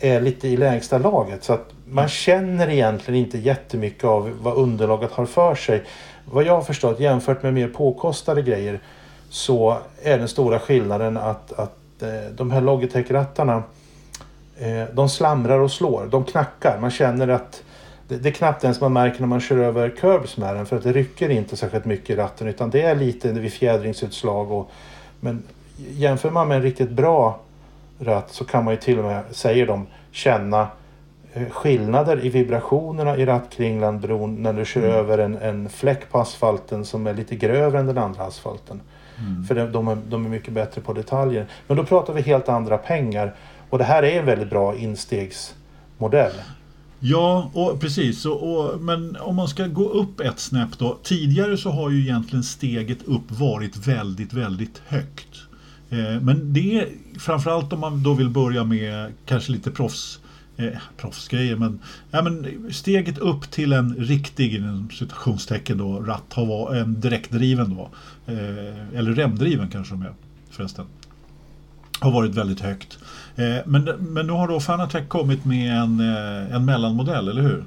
är 0.00 0.20
lite 0.20 0.48
i 0.48 0.56
lägsta 0.56 0.98
laget. 0.98 1.44
Så 1.44 1.52
att 1.52 1.70
man 1.84 2.08
känner 2.08 2.70
egentligen 2.70 3.20
inte 3.20 3.38
jättemycket 3.38 4.04
av 4.04 4.30
vad 4.40 4.54
underlaget 4.54 5.12
har 5.12 5.26
för 5.26 5.54
sig. 5.54 5.82
Vad 6.24 6.44
jag 6.44 6.54
har 6.54 6.62
förstått 6.62 7.00
jämfört 7.00 7.42
med 7.42 7.54
mer 7.54 7.68
påkostade 7.68 8.42
grejer 8.42 8.80
så 9.32 9.78
är 10.02 10.18
den 10.18 10.28
stora 10.28 10.58
skillnaden 10.58 11.16
att, 11.16 11.52
att 11.52 12.02
eh, 12.02 12.30
de 12.36 12.50
här 12.50 12.60
Logitech-rattarna 12.60 13.62
eh, 14.58 14.84
de 14.94 15.08
slamrar 15.08 15.58
och 15.58 15.70
slår, 15.70 16.06
de 16.06 16.24
knackar. 16.24 16.78
Man 16.80 16.90
känner 16.90 17.28
att 17.28 17.62
det, 18.08 18.28
är 18.28 18.32
knappt 18.32 18.64
ens 18.64 18.80
man 18.80 18.92
märker 18.92 19.20
när 19.20 19.26
man 19.26 19.40
kör 19.40 19.58
över 19.58 19.90
curbs 19.90 20.36
med 20.36 20.56
den 20.56 20.66
för 20.66 20.76
att 20.76 20.82
det 20.82 20.92
rycker 20.92 21.28
inte 21.28 21.56
särskilt 21.56 21.84
mycket 21.84 22.10
i 22.10 22.16
ratten 22.16 22.48
utan 22.48 22.70
det 22.70 22.82
är 22.82 22.94
lite 22.94 23.32
vid 23.32 23.52
fjädringsutslag. 23.52 24.52
Och, 24.52 24.70
men 25.20 25.42
jämför 25.76 26.30
man 26.30 26.48
med 26.48 26.56
en 26.56 26.62
riktigt 26.62 26.90
bra 26.90 27.40
ratt 27.98 28.30
så 28.30 28.44
kan 28.44 28.64
man 28.64 28.74
ju 28.74 28.80
till 28.80 28.98
och 28.98 29.04
med, 29.04 29.22
säger 29.30 29.66
de, 29.66 29.86
känna 30.10 30.68
eh, 31.32 31.48
skillnader 31.50 32.24
i 32.24 32.28
vibrationerna 32.28 33.16
i 33.16 33.26
rattkringlan 33.26 34.00
beroende 34.00 34.40
när 34.40 34.58
du 34.58 34.64
kör 34.64 34.80
mm. 34.80 34.92
över 34.92 35.18
en, 35.18 35.36
en 35.36 35.68
fläck 35.68 36.10
på 36.10 36.18
asfalten 36.18 36.84
som 36.84 37.06
är 37.06 37.14
lite 37.14 37.36
grövre 37.36 37.78
än 37.78 37.86
den 37.86 37.98
andra 37.98 38.24
asfalten. 38.24 38.80
Mm. 39.22 39.44
För 39.44 39.54
de, 39.72 39.88
är, 39.88 39.98
de 40.08 40.24
är 40.24 40.28
mycket 40.28 40.54
bättre 40.54 40.80
på 40.80 40.92
detaljer. 40.92 41.46
Men 41.66 41.76
då 41.76 41.84
pratar 41.84 42.12
vi 42.12 42.22
helt 42.22 42.48
andra 42.48 42.78
pengar. 42.78 43.34
Och 43.70 43.78
det 43.78 43.84
här 43.84 44.02
är 44.02 44.20
en 44.20 44.26
väldigt 44.26 44.50
bra 44.50 44.76
instegsmodell. 44.76 46.32
Ja, 47.00 47.50
och 47.52 47.80
precis. 47.80 48.26
Och, 48.26 48.52
och, 48.52 48.80
men 48.80 49.16
om 49.16 49.36
man 49.36 49.48
ska 49.48 49.66
gå 49.66 49.88
upp 49.88 50.20
ett 50.20 50.38
snäpp 50.38 50.78
då. 50.78 50.98
Tidigare 51.02 51.56
så 51.56 51.70
har 51.70 51.90
ju 51.90 52.00
egentligen 52.00 52.42
steget 52.42 53.02
upp 53.02 53.30
varit 53.30 53.86
väldigt, 53.86 54.32
väldigt 54.32 54.82
högt. 54.86 55.28
Eh, 55.90 56.20
men 56.20 56.52
det 56.52 56.78
är 56.78 56.88
framförallt 57.18 57.72
om 57.72 57.80
man 57.80 58.02
då 58.02 58.14
vill 58.14 58.30
börja 58.30 58.64
med 58.64 59.12
kanske 59.26 59.52
lite 59.52 59.70
proffs 59.70 60.20
eh, 60.56 60.78
proffsgrejer. 60.96 61.56
Men, 61.56 61.80
ja, 62.10 62.22
men 62.22 62.66
steget 62.72 63.18
upp 63.18 63.50
till 63.50 63.72
en 63.72 63.94
riktig, 63.94 64.54
inom 64.54 64.90
citationstecken 64.90 65.78
då, 65.78 66.00
ratt 66.00 66.32
har 66.32 66.46
varit 66.46 66.82
en 66.82 67.00
direktdriven 67.00 67.76
då. 67.76 67.90
Eh, 68.26 68.98
eller 68.98 69.12
remdriven 69.12 69.68
kanske 69.68 69.94
de 69.94 70.02
är 70.02 70.12
förresten. 70.50 70.84
Har 72.00 72.10
varit 72.10 72.34
väldigt 72.34 72.60
högt. 72.60 72.98
Eh, 73.36 73.56
men, 73.66 73.84
men 73.84 74.26
nu 74.26 74.32
har 74.32 74.48
då 74.48 74.60
Fanatec 74.60 75.08
kommit 75.08 75.44
med 75.44 75.76
en, 75.76 76.00
eh, 76.00 76.54
en 76.54 76.64
mellanmodell, 76.64 77.28
eller 77.28 77.42
hur? 77.42 77.64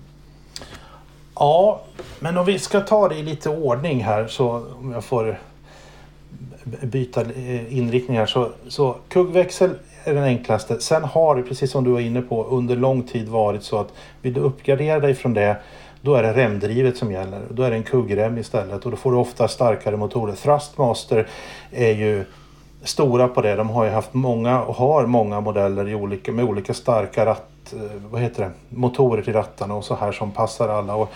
Ja, 1.35 1.81
men 2.19 2.37
om 2.37 2.45
vi 2.45 2.59
ska 2.59 2.81
ta 2.81 3.09
det 3.09 3.15
i 3.15 3.23
lite 3.23 3.49
ordning 3.49 4.03
här 4.03 4.27
så 4.27 4.67
om 4.79 4.91
jag 4.91 5.03
får 5.03 5.39
byta 6.81 7.21
eh, 7.21 7.77
inriktning 7.77 8.17
här 8.17 8.25
så, 8.25 8.51
så 8.67 8.97
kuggväxel 9.09 9.69
är 10.03 10.13
den 10.13 10.23
enklaste. 10.23 10.79
Sen 10.79 11.03
har 11.03 11.35
det, 11.35 11.43
precis 11.43 11.71
som 11.71 11.83
du 11.83 11.91
var 11.91 11.99
inne 11.99 12.21
på, 12.21 12.45
under 12.45 12.75
lång 12.75 13.03
tid 13.03 13.27
varit 13.27 13.63
så 13.63 13.79
att 13.79 13.93
vill 14.21 14.33
du 14.33 14.41
uppgradera 14.41 14.99
dig 14.99 15.15
från 15.15 15.33
det 15.33 15.57
då 16.05 16.15
är 16.15 16.23
det 16.23 16.33
remdrivet 16.33 16.97
som 16.97 17.11
gäller. 17.11 17.41
Då 17.49 17.63
är 17.63 17.69
det 17.69 17.75
en 17.75 17.83
kuggrem 17.83 18.37
istället 18.37 18.85
och 18.85 18.91
då 18.91 18.97
får 18.97 19.11
du 19.11 19.17
ofta 19.17 19.47
starkare 19.47 19.97
motorer. 19.97 20.35
Thrustmaster 20.35 21.27
är 21.71 21.93
ju 21.93 22.25
stora 22.83 23.27
på 23.27 23.41
det. 23.41 23.55
De 23.55 23.69
har 23.69 23.85
ju 23.85 23.91
haft 23.91 24.13
många 24.13 24.61
och 24.61 24.75
har 24.75 25.05
många 25.05 25.41
modeller 25.41 25.89
i 25.89 25.95
olika, 25.95 26.31
med 26.31 26.45
olika 26.45 26.73
starka 26.73 27.25
ratt, 27.25 27.73
eh, 27.73 28.01
vad 28.09 28.21
heter 28.21 28.43
det, 28.43 28.51
motorer 28.69 29.21
till 29.21 29.33
rattarna 29.33 29.75
och 29.75 29.83
så 29.83 29.95
här 29.95 30.11
som 30.11 30.31
passar 30.31 30.69
alla. 30.69 30.95
Och 30.95 31.11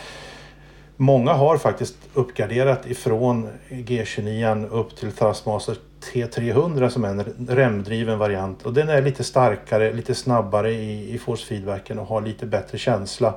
många 0.98 1.34
har 1.34 1.58
faktiskt 1.58 1.96
uppgraderat 2.14 2.86
ifrån 2.86 3.50
G29 3.70 4.70
upp 4.72 4.96
till 4.96 5.12
Thrustmaster 5.12 5.76
T300 6.14 6.90
som 6.90 7.04
är 7.04 7.10
en 7.10 7.24
remdriven 7.50 8.20
variant. 8.20 8.66
Och 8.66 8.74
den 8.74 8.90
är 8.90 9.02
lite 9.02 9.24
starkare, 9.24 9.94
lite 9.94 10.16
snabbare 10.16 10.72
i, 10.72 11.14
i 11.14 11.18
force 11.18 11.46
feedbacken 11.46 12.00
och 12.00 12.08
har 12.08 12.22
lite 12.22 12.46
bättre 12.46 12.78
känsla. 12.78 13.34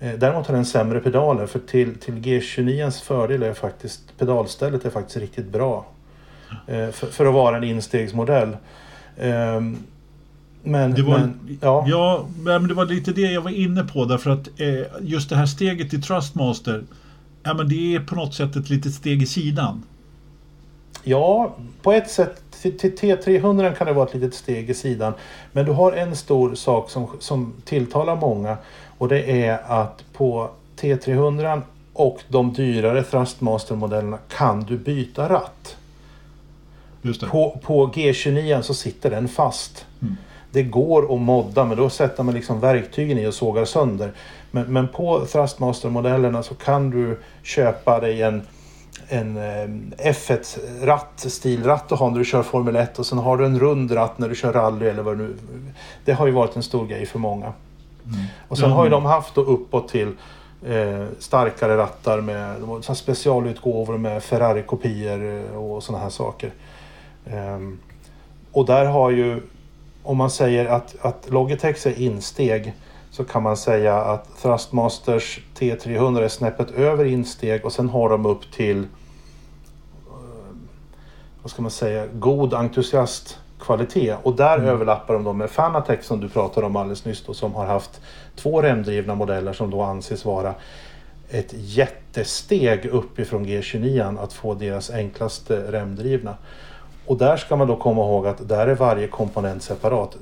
Eh, 0.00 0.12
däremot 0.18 0.46
har 0.46 0.54
den 0.54 0.64
sämre 0.64 1.00
pedaler 1.00 1.46
för 1.46 1.58
till, 1.58 1.94
till 1.94 2.14
G29 2.14 3.04
fördel 3.04 3.42
är 3.42 3.54
faktiskt 3.54 4.18
pedalstället 4.18 4.84
är 4.84 4.90
faktiskt 4.90 5.16
riktigt 5.16 5.48
bra. 5.52 5.86
Eh, 6.66 6.90
för, 6.90 7.06
för 7.06 7.26
att 7.26 7.34
vara 7.34 7.56
en 7.56 7.64
instegsmodell. 7.64 8.56
Ehm, 9.18 9.76
men, 10.62 10.94
det 10.94 11.02
var, 11.02 11.18
men, 11.18 11.58
ja. 11.60 11.84
ja, 11.88 12.28
men 12.38 12.68
det 12.68 12.74
var 12.74 12.84
lite 12.84 13.12
det 13.12 13.32
jag 13.32 13.40
var 13.40 13.50
inne 13.50 13.84
på 13.84 14.04
därför 14.04 14.30
att 14.30 14.60
eh, 14.60 14.86
just 15.00 15.30
det 15.30 15.36
här 15.36 15.46
steget 15.46 15.90
till 15.90 16.02
Trustmaster 16.02 16.84
Ja 17.42 17.54
men 17.54 17.68
det 17.68 17.94
är 17.94 18.00
på 18.00 18.14
något 18.14 18.34
sätt 18.34 18.56
ett 18.56 18.70
litet 18.70 18.94
steg 18.94 19.22
i 19.22 19.26
sidan. 19.26 19.82
Ja, 21.04 21.56
på 21.82 21.92
ett 21.92 22.10
sätt 22.10 22.42
till, 22.62 22.78
till 22.78 22.96
T300 22.96 23.74
kan 23.74 23.86
det 23.86 23.92
vara 23.92 24.06
ett 24.06 24.14
litet 24.14 24.34
steg 24.34 24.70
i 24.70 24.74
sidan. 24.74 25.12
Men 25.52 25.66
du 25.66 25.72
har 25.72 25.92
en 25.92 26.16
stor 26.16 26.54
sak 26.54 26.90
som, 26.90 27.08
som 27.18 27.54
tilltalar 27.64 28.16
många 28.16 28.56
och 28.98 29.08
det 29.08 29.44
är 29.46 29.58
att 29.66 30.04
på 30.12 30.50
T300 30.80 31.62
och 31.92 32.20
de 32.28 32.52
dyrare 32.52 33.02
Thrustmaster-modellerna 33.02 34.18
kan 34.28 34.60
du 34.60 34.78
byta 34.78 35.28
ratt. 35.28 35.76
På, 37.30 37.58
på 37.62 37.86
G29 37.86 38.62
så 38.62 38.74
sitter 38.74 39.10
den 39.10 39.28
fast. 39.28 39.86
Mm. 40.02 40.16
det 40.52 40.62
går 40.62 41.14
att 41.14 41.20
modda 41.20 41.64
men 41.64 41.76
då 41.76 41.90
sätter 41.90 42.22
man 42.22 42.34
liksom 42.34 42.60
verktygen 42.60 43.18
i 43.18 43.26
och 43.26 43.34
sågar 43.34 43.64
sönder. 43.64 44.12
Men, 44.50 44.72
men 44.72 44.88
på 44.88 45.26
Thrustmaster-modellerna 45.26 46.42
så 46.42 46.54
kan 46.54 46.90
du 46.90 47.20
köpa 47.42 48.00
dig 48.00 48.22
en 48.22 48.42
en 49.08 49.36
eh, 49.36 50.12
F1-ratt, 50.12 51.20
stilratt 51.20 51.92
att 51.92 51.98
ha 51.98 52.10
när 52.10 52.18
du 52.18 52.24
kör 52.24 52.42
Formel 52.42 52.76
1 52.76 52.98
och 52.98 53.06
sen 53.06 53.18
har 53.18 53.36
du 53.36 53.46
en 53.46 53.58
rund 53.58 53.96
ratt 53.96 54.18
när 54.18 54.28
du 54.28 54.34
kör 54.34 54.52
rally 54.52 54.86
eller 54.86 55.02
vad 55.02 55.18
det 55.18 55.22
nu 55.24 55.36
Det 56.04 56.12
har 56.12 56.26
ju 56.26 56.32
varit 56.32 56.56
en 56.56 56.62
stor 56.62 56.86
grej 56.86 57.06
för 57.06 57.18
många. 57.18 57.52
Mm. 58.12 58.26
Och 58.48 58.58
sen 58.58 58.66
mm. 58.66 58.76
har 58.76 58.84
ju 58.84 58.90
de 58.90 59.04
haft 59.04 59.34
då 59.34 59.40
uppåt 59.40 59.88
till 59.88 60.12
eh, 60.66 61.06
starkare 61.18 61.76
rattar 61.76 62.20
med 62.20 62.56
så 62.84 62.94
specialutgåvor 62.94 63.98
med 63.98 64.22
Ferrari-kopior 64.22 65.24
eh, 65.24 65.56
och 65.56 65.82
sådana 65.82 66.02
här 66.02 66.10
saker. 66.10 66.52
Um, 67.32 67.78
och 68.52 68.66
där 68.66 68.84
har 68.84 69.10
ju, 69.10 69.40
om 70.02 70.16
man 70.16 70.30
säger 70.30 70.66
att, 70.66 70.96
att 71.00 71.30
Logitech 71.30 71.86
är 71.86 72.00
insteg 72.00 72.74
så 73.10 73.24
kan 73.24 73.42
man 73.42 73.56
säga 73.56 73.96
att 73.96 74.42
Thrustmasters 74.42 75.40
T300 75.58 76.22
är 76.22 76.28
snäppet 76.28 76.70
över 76.70 77.04
insteg 77.04 77.64
och 77.64 77.72
sen 77.72 77.88
har 77.88 78.08
de 78.10 78.26
upp 78.26 78.52
till 78.52 78.78
eh, 78.78 78.86
vad 81.42 81.50
ska 81.50 81.62
man 81.62 81.70
säga, 81.70 82.06
god 82.06 82.54
entusiastkvalitet. 83.58 84.18
Och 84.22 84.36
där 84.36 84.58
mm. 84.58 84.68
överlappar 84.68 85.14
de 85.14 85.24
då 85.24 85.32
med 85.32 85.50
Fanatec 85.50 86.06
som 86.06 86.20
du 86.20 86.28
pratade 86.28 86.66
om 86.66 86.76
alldeles 86.76 87.04
nyss 87.04 87.24
då, 87.26 87.34
som 87.34 87.54
har 87.54 87.66
haft 87.66 88.00
två 88.36 88.62
remdrivna 88.62 89.14
modeller 89.14 89.52
som 89.52 89.70
då 89.70 89.82
anses 89.82 90.24
vara 90.24 90.54
ett 91.30 91.52
jättesteg 91.52 92.86
uppifrån 92.86 93.46
G29 93.46 94.18
att 94.18 94.32
få 94.32 94.54
deras 94.54 94.90
enklaste 94.90 95.72
remdrivna. 95.72 96.36
Och 97.06 97.18
där 97.18 97.36
ska 97.36 97.56
man 97.56 97.68
då 97.68 97.76
komma 97.76 98.00
ihåg 98.00 98.26
att 98.26 98.48
där 98.48 98.66
är 98.66 98.74
varje 98.74 99.08
komponent 99.08 99.62
separat. 99.62 100.16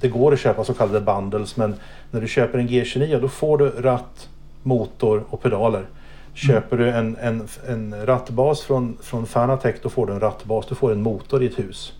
Det 0.00 0.08
går 0.08 0.32
att 0.32 0.40
köpa 0.40 0.64
så 0.64 0.74
kallade 0.74 1.00
bundles 1.00 1.56
men 1.56 1.74
när 2.10 2.20
du 2.20 2.28
köper 2.28 2.58
en 2.58 2.68
G29 2.68 3.20
då 3.20 3.28
får 3.28 3.58
du 3.58 3.68
ratt, 3.68 4.28
motor 4.62 5.24
och 5.30 5.42
pedaler. 5.42 5.86
Köper 6.34 6.76
du 6.76 6.90
en, 6.90 7.16
en, 7.16 7.48
en 7.68 8.06
rattbas 8.06 8.60
från, 8.60 8.98
från 9.02 9.26
Fanatec 9.26 9.76
då 9.82 9.88
får 9.88 10.06
du 10.06 10.12
en 10.12 10.20
rattbas, 10.20 10.66
du 10.66 10.74
får 10.74 10.92
en 10.92 11.02
motor 11.02 11.42
i 11.42 11.46
ett 11.46 11.58
hus. 11.58 11.92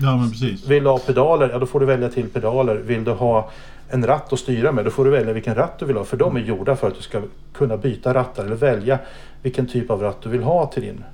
Ja, 0.00 0.16
men 0.16 0.30
precis. 0.30 0.66
Vill 0.66 0.84
du 0.84 0.90
ha 0.90 0.98
pedaler, 0.98 1.50
ja 1.52 1.58
då 1.58 1.66
får 1.66 1.80
du 1.80 1.86
välja 1.86 2.08
till 2.08 2.28
pedaler. 2.28 2.74
Vill 2.74 3.04
du 3.04 3.10
ha 3.10 3.50
en 3.88 4.06
ratt 4.06 4.32
att 4.32 4.38
styra 4.38 4.72
med, 4.72 4.84
då 4.84 4.90
får 4.90 5.04
du 5.04 5.10
välja 5.10 5.32
vilken 5.32 5.54
ratt 5.54 5.78
du 5.78 5.86
vill 5.86 5.96
ha. 5.96 6.04
För 6.04 6.16
de 6.16 6.36
är 6.36 6.40
gjorda 6.40 6.76
för 6.76 6.88
att 6.88 6.96
du 6.96 7.02
ska 7.02 7.22
kunna 7.52 7.76
byta 7.76 8.14
rattar 8.14 8.44
eller 8.44 8.56
välja 8.56 8.98
vilken 9.42 9.66
typ 9.66 9.90
av 9.90 10.02
ratt 10.02 10.22
du 10.22 10.28
vill 10.28 10.42
ha 10.42 10.66
till 10.66 10.82
din. 10.82 11.04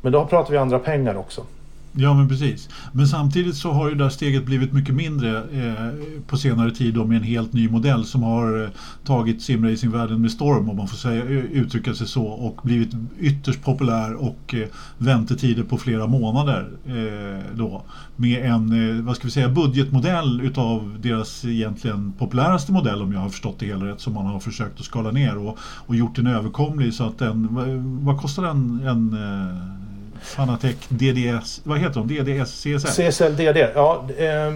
Men 0.00 0.12
då 0.12 0.26
pratar 0.26 0.50
vi 0.50 0.58
andra 0.58 0.78
pengar 0.78 1.16
också. 1.16 1.44
Ja 1.92 2.14
men 2.14 2.28
precis. 2.28 2.68
Men 2.92 3.08
samtidigt 3.08 3.56
så 3.56 3.72
har 3.72 3.88
ju 3.88 3.94
det 3.94 4.04
där 4.04 4.10
steget 4.10 4.46
blivit 4.46 4.72
mycket 4.72 4.94
mindre 4.94 5.38
eh, 5.38 5.94
på 6.26 6.36
senare 6.36 6.70
tid 6.70 6.94
då 6.94 7.04
med 7.04 7.16
en 7.16 7.22
helt 7.22 7.52
ny 7.52 7.68
modell 7.68 8.04
som 8.04 8.22
har 8.22 8.62
eh, 8.62 8.68
tagit 9.04 9.42
simracingvärlden 9.42 10.20
med 10.20 10.30
storm 10.30 10.70
om 10.70 10.76
man 10.76 10.88
får 10.88 10.96
säga, 10.96 11.24
eh, 11.24 11.30
uttrycka 11.30 11.94
sig 11.94 12.06
så 12.06 12.24
och 12.26 12.60
blivit 12.62 12.90
ytterst 13.20 13.62
populär 13.62 14.14
och 14.14 14.54
eh, 14.54 14.68
väntetider 14.98 15.62
på 15.62 15.78
flera 15.78 16.06
månader 16.06 16.70
eh, 16.86 17.56
då 17.56 17.82
med 18.16 18.44
en, 18.44 18.98
eh, 18.98 19.04
vad 19.04 19.16
ska 19.16 19.24
vi 19.24 19.30
säga, 19.30 19.48
budgetmodell 19.48 20.40
utav 20.40 20.96
deras 21.00 21.44
egentligen 21.44 22.12
populäraste 22.12 22.72
modell 22.72 23.02
om 23.02 23.12
jag 23.12 23.20
har 23.20 23.28
förstått 23.28 23.58
det 23.58 23.66
hela 23.66 23.86
rätt 23.86 24.00
som 24.00 24.14
man 24.14 24.26
har 24.26 24.40
försökt 24.40 24.80
att 24.80 24.86
skala 24.86 25.10
ner 25.10 25.36
och, 25.38 25.58
och 25.60 25.96
gjort 25.96 26.16
den 26.16 26.26
överkomlig 26.26 26.94
så 26.94 27.04
att 27.04 27.18
den, 27.18 27.48
vad, 27.54 27.68
vad 28.04 28.20
kostar 28.20 28.42
den 28.42 28.80
en 28.86 29.12
eh, 29.12 29.80
Fanatec 30.22 30.76
DDS, 30.88 31.60
vad 31.64 31.78
heter 31.78 32.00
de? 32.00 32.08
DDS, 32.08 32.62
CSL? 32.62 33.10
CSL 33.10 33.36
DD, 33.36 33.68
ja. 33.74 34.08
Eh, 34.18 34.52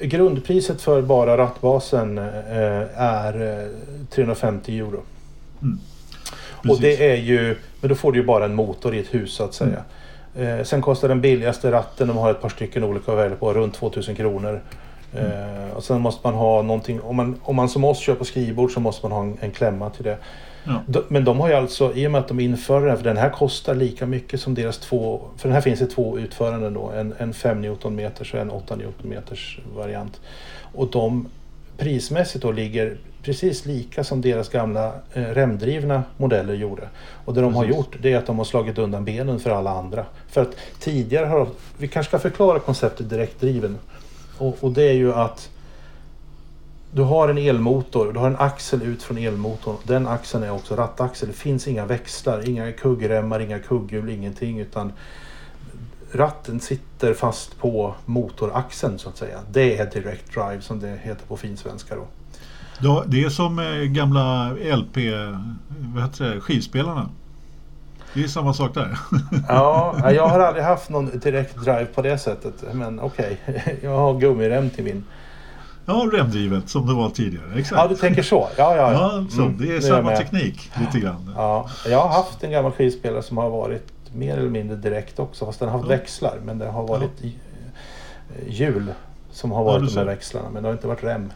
grundpriset 0.00 0.82
för 0.82 1.02
bara 1.02 1.38
rattbasen 1.38 2.18
eh, 2.18 3.02
är 3.02 3.68
350 4.10 4.72
eh, 4.72 4.86
euro. 4.86 5.02
Mm. 5.62 5.78
Och 6.68 6.80
det 6.80 7.10
är 7.10 7.16
ju, 7.16 7.56
men 7.80 7.88
då 7.88 7.94
får 7.94 8.12
du 8.12 8.18
ju 8.18 8.24
bara 8.24 8.44
en 8.44 8.54
motor 8.54 8.94
i 8.94 8.98
ett 8.98 9.14
hus 9.14 9.32
så 9.32 9.44
att 9.44 9.54
säga. 9.54 9.84
Mm. 10.36 10.58
Eh, 10.58 10.64
sen 10.64 10.82
kostar 10.82 11.08
den 11.08 11.20
billigaste 11.20 11.72
ratten, 11.72 12.08
de 12.08 12.16
har 12.16 12.30
ett 12.30 12.40
par 12.40 12.48
stycken 12.48 12.84
olika 12.84 13.12
att 13.12 13.18
välja 13.18 13.36
på, 13.36 13.52
runt 13.54 13.74
2000 13.74 14.16
kronor. 14.16 14.60
Mm. 15.18 15.68
Eh, 15.68 15.76
och 15.76 15.84
sen 15.84 16.00
måste 16.00 16.26
man 16.26 16.34
ha 16.34 16.62
någonting, 16.62 17.00
om 17.00 17.16
man, 17.16 17.40
om 17.42 17.56
man 17.56 17.68
som 17.68 17.84
oss 17.84 17.98
kör 17.98 18.14
på 18.14 18.24
skrivbord 18.24 18.72
så 18.72 18.80
måste 18.80 19.08
man 19.08 19.12
ha 19.12 19.22
en, 19.22 19.38
en 19.40 19.50
klämma 19.50 19.90
till 19.90 20.04
det. 20.04 20.18
Ja. 20.64 21.02
Men 21.08 21.24
de 21.24 21.40
har 21.40 21.48
ju 21.48 21.54
alltså, 21.54 21.94
i 21.94 22.06
och 22.06 22.10
med 22.10 22.20
att 22.20 22.28
de 22.28 22.40
inför 22.40 22.86
den, 22.86 22.96
för 22.96 23.04
den 23.04 23.16
här 23.16 23.30
kostar 23.30 23.74
lika 23.74 24.06
mycket 24.06 24.40
som 24.40 24.54
deras 24.54 24.78
två, 24.78 25.22
för 25.36 25.48
den 25.48 25.54
här 25.54 25.60
finns 25.60 25.80
det 25.80 25.86
två 25.86 26.18
utföranden 26.18 26.74
då, 26.74 26.90
en, 26.90 27.14
en 27.18 27.32
5 27.32 27.64
Nm 27.64 27.76
och 28.20 28.34
en 28.34 28.50
8 28.50 28.76
Nm 28.76 29.22
variant. 29.76 30.20
Och 30.74 30.90
de 30.90 31.28
prismässigt 31.78 32.42
då 32.42 32.52
ligger 32.52 32.96
precis 33.22 33.66
lika 33.66 34.04
som 34.04 34.20
deras 34.20 34.48
gamla 34.48 34.92
eh, 35.12 35.22
remdrivna 35.22 36.02
modeller 36.16 36.54
gjorde. 36.54 36.88
Och 37.24 37.34
det 37.34 37.40
de 37.40 37.52
precis. 37.52 37.70
har 37.70 37.76
gjort 37.76 37.96
det 38.02 38.12
är 38.12 38.18
att 38.18 38.26
de 38.26 38.38
har 38.38 38.44
slagit 38.44 38.78
undan 38.78 39.04
benen 39.04 39.40
för 39.40 39.50
alla 39.50 39.70
andra. 39.70 40.04
För 40.28 40.42
att 40.42 40.56
tidigare 40.80 41.26
har 41.26 41.48
vi 41.78 41.88
kanske 41.88 42.10
ska 42.10 42.18
förklara 42.18 42.58
konceptet 42.58 43.10
direktdriven. 43.10 43.78
Och, 44.38 44.56
och 44.60 44.72
det 44.72 44.82
är 44.82 44.94
ju 44.94 45.12
att 45.12 45.50
du 46.92 47.02
har 47.02 47.28
en 47.28 47.38
elmotor, 47.38 48.12
du 48.12 48.18
har 48.18 48.26
en 48.26 48.36
axel 48.36 48.82
ut 48.82 49.02
från 49.02 49.18
elmotorn. 49.18 49.76
Den 49.84 50.06
axeln 50.06 50.44
är 50.44 50.50
också 50.50 50.76
rattaxel. 50.76 51.28
Det 51.28 51.34
finns 51.34 51.68
inga 51.68 51.86
växlar, 51.86 52.48
inga 52.48 52.72
kuggremmar, 52.72 53.40
inga 53.40 53.58
kugghjul, 53.58 54.10
ingenting. 54.10 54.60
Utan 54.60 54.92
ratten 56.12 56.60
sitter 56.60 57.14
fast 57.14 57.58
på 57.58 57.94
motoraxeln 58.04 58.98
så 58.98 59.08
att 59.08 59.16
säga. 59.16 59.38
Det 59.50 59.78
är 59.78 59.90
direct 59.90 60.34
drive 60.34 60.60
som 60.60 60.80
det 60.80 60.98
heter 61.02 61.26
på 61.26 61.36
finsvenska 61.36 61.94
då. 61.94 63.04
Det 63.06 63.24
är 63.24 63.28
som 63.28 63.58
eh, 63.58 63.82
gamla 63.82 64.50
LP, 64.52 64.96
vad 65.94 66.02
heter 66.02 66.34
det, 66.34 66.40
skivspelarna. 66.40 67.10
Det 68.16 68.24
är 68.24 68.28
samma 68.28 68.54
sak 68.54 68.74
där. 68.74 68.98
ja, 69.48 70.12
jag 70.12 70.28
har 70.28 70.40
aldrig 70.40 70.64
haft 70.64 70.90
någon 70.90 71.18
direct 71.18 71.56
drive 71.56 71.86
på 71.86 72.02
det 72.02 72.18
sättet. 72.18 72.54
Men 72.72 73.00
okej, 73.00 73.40
okay. 73.48 73.74
jag 73.82 73.96
har 73.96 74.20
gummirem 74.20 74.70
till 74.70 74.84
min. 74.84 75.04
Ja, 75.86 76.08
remdrivet 76.12 76.68
som 76.68 76.86
det 76.86 76.94
var 76.94 77.10
tidigare. 77.10 77.44
Exakt. 77.56 77.82
Ja, 77.82 77.88
du 77.88 77.96
tänker 77.96 78.22
så. 78.22 78.48
Ja, 78.56 78.76
ja, 78.76 78.92
ja. 78.92 78.92
ja 78.92 79.24
så, 79.30 79.42
mm, 79.42 79.56
det 79.58 79.76
är 79.76 79.80
samma 79.80 80.16
teknik 80.16 80.70
lite 80.80 81.00
grann. 81.00 81.32
Ja, 81.36 81.70
jag 81.88 81.98
har 81.98 82.08
haft 82.08 82.44
en 82.44 82.50
gammal 82.50 82.72
skivspelare 82.72 83.22
som 83.22 83.36
har 83.36 83.50
varit 83.50 83.92
mer 84.14 84.38
eller 84.38 84.50
mindre 84.50 84.76
direkt 84.76 85.18
också. 85.18 85.46
Fast 85.46 85.58
den 85.58 85.68
har 85.68 85.78
haft 85.78 85.90
ja. 85.90 85.96
växlar. 85.96 86.38
Men 86.44 86.58
det 86.58 86.66
har 86.66 86.86
varit 86.86 87.10
ja. 87.20 87.30
hjul 88.46 88.92
som 89.30 89.52
har 89.52 89.64
varit 89.64 89.82
ja, 89.82 89.88
de 89.88 89.98
här 89.98 90.04
växlarna. 90.04 90.50
Men 90.50 90.62
det 90.62 90.68
har 90.68 90.74
inte 90.74 90.88
varit 90.88 91.04
rem. 91.04 91.32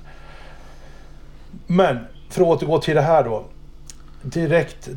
Men 1.66 1.98
för 2.28 2.42
att 2.42 2.48
återgå 2.48 2.78
till 2.78 2.94
det 2.94 3.02
här 3.02 3.24
då. 3.24 3.44
Direkt 4.22 4.88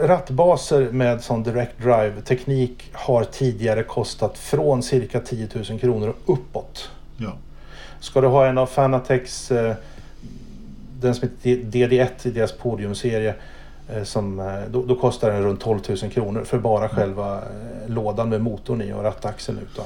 rattbaser 0.00 0.88
med 0.92 1.22
sån 1.22 1.42
direct 1.42 1.78
drive 1.78 2.20
teknik 2.24 2.90
har 2.92 3.24
tidigare 3.24 3.82
kostat 3.82 4.38
från 4.38 4.82
cirka 4.82 5.20
10 5.20 5.48
000 5.70 5.80
kronor 5.80 6.08
och 6.08 6.32
uppåt. 6.34 6.90
Ja. 7.16 7.32
Ska 8.00 8.20
du 8.20 8.26
ha 8.26 8.46
en 8.46 8.58
av 8.58 8.68
Fanatec's, 8.68 9.66
eh, 9.68 9.74
den 11.00 11.14
som 11.14 11.28
heter 11.28 11.50
DD1 11.50 12.08
i 12.22 12.30
deras 12.30 12.52
podiumserie, 12.52 13.34
eh, 13.88 14.02
som, 14.02 14.40
eh, 14.40 14.60
då, 14.70 14.82
då, 14.82 14.94
kostar 14.94 15.30
den 15.30 15.42
runt 15.42 15.60
12 15.60 15.80
000 15.88 16.10
kronor 16.10 16.44
för 16.44 16.58
bara 16.58 16.84
mm. 16.84 16.96
själva 16.96 17.40
lådan 17.86 18.28
med 18.28 18.40
motorn 18.40 18.82
i 18.82 18.92
och 18.92 19.02
rattaxeln 19.02 19.58
ut. 19.58 19.80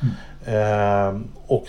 Mm. 0.00 0.14
Eh, 0.46 1.20
och 1.46 1.68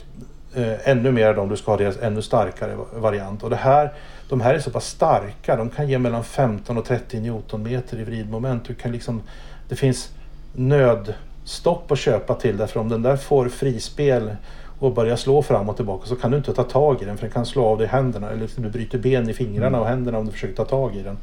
eh, 0.56 0.90
ännu 0.90 1.12
mer 1.12 1.40
om 1.40 1.50
du 1.50 1.58
ska 1.58 1.72
ha 1.72 1.78
deras 1.78 1.98
ännu 1.98 2.22
starkare 2.22 2.78
variant. 2.94 3.44
Och 3.44 3.50
det 3.50 3.56
här, 3.56 3.94
de 4.30 4.42
här 4.42 4.54
är 4.54 4.60
så 4.60 4.72
pass 4.72 4.88
starka, 4.88 5.56
de 5.56 5.70
kan 5.70 5.90
ge 5.90 5.98
mellan 5.98 6.24
15 6.24 6.78
och 6.78 6.86
30 6.86 7.20
Newtonmeter 7.20 8.00
i 8.00 8.04
vridmoment. 8.04 8.66
Du 8.66 8.74
kan 8.74 8.92
liksom, 8.92 9.22
det 9.70 9.76
finns 9.76 10.10
nödstopp 10.54 11.92
att 11.92 12.00
köpa 12.00 12.36
till 12.36 12.58
därför 12.58 12.80
om 12.80 12.90
den 12.90 13.02
där 13.02 13.18
får 13.18 13.50
frispel 13.50 14.36
och 14.80 14.94
börjar 14.94 15.16
slå 15.16 15.42
fram 15.42 15.70
och 15.70 15.76
tillbaka 15.76 16.08
så 16.08 16.16
kan 16.16 16.32
du 16.32 16.38
inte 16.38 16.54
ta 16.54 16.64
tag 16.64 17.02
i 17.02 17.06
den 17.06 17.18
för 17.18 17.22
den 17.22 17.34
kan 17.34 17.46
slå 17.46 17.66
av 17.66 17.78
dig 17.78 17.88
händerna 17.88 18.30
eller 18.30 18.50
du 18.56 18.70
bryter 18.70 18.98
ben 18.98 19.30
i 19.30 19.34
fingrarna 19.34 19.80
och 19.80 19.88
händerna 19.88 20.18
om 20.18 20.26
du 20.26 20.32
försöker 20.32 20.56
ta 20.56 20.66
tag 20.66 20.96
i 20.96 21.02
den. 21.04 21.18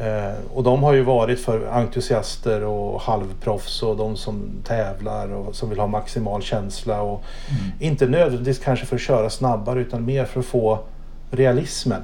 Eh, 0.00 0.34
och 0.54 0.62
de 0.62 0.82
har 0.82 0.92
ju 0.92 1.02
varit 1.02 1.40
för 1.40 1.66
entusiaster 1.66 2.64
och 2.64 3.00
halvproffs 3.00 3.82
och 3.82 3.96
de 3.96 4.16
som 4.16 4.50
tävlar 4.64 5.32
och 5.32 5.54
som 5.54 5.68
vill 5.68 5.78
ha 5.78 5.86
maximal 5.86 6.42
känsla. 6.42 7.02
Och 7.02 7.24
mm. 7.48 7.72
Inte 7.80 8.06
nödvändigtvis 8.06 8.58
kanske 8.58 8.86
för 8.86 8.96
att 8.96 9.02
köra 9.02 9.30
snabbare 9.30 9.80
utan 9.80 10.04
mer 10.04 10.24
för 10.24 10.40
att 10.40 10.46
få 10.46 10.78
realismen. 11.30 12.02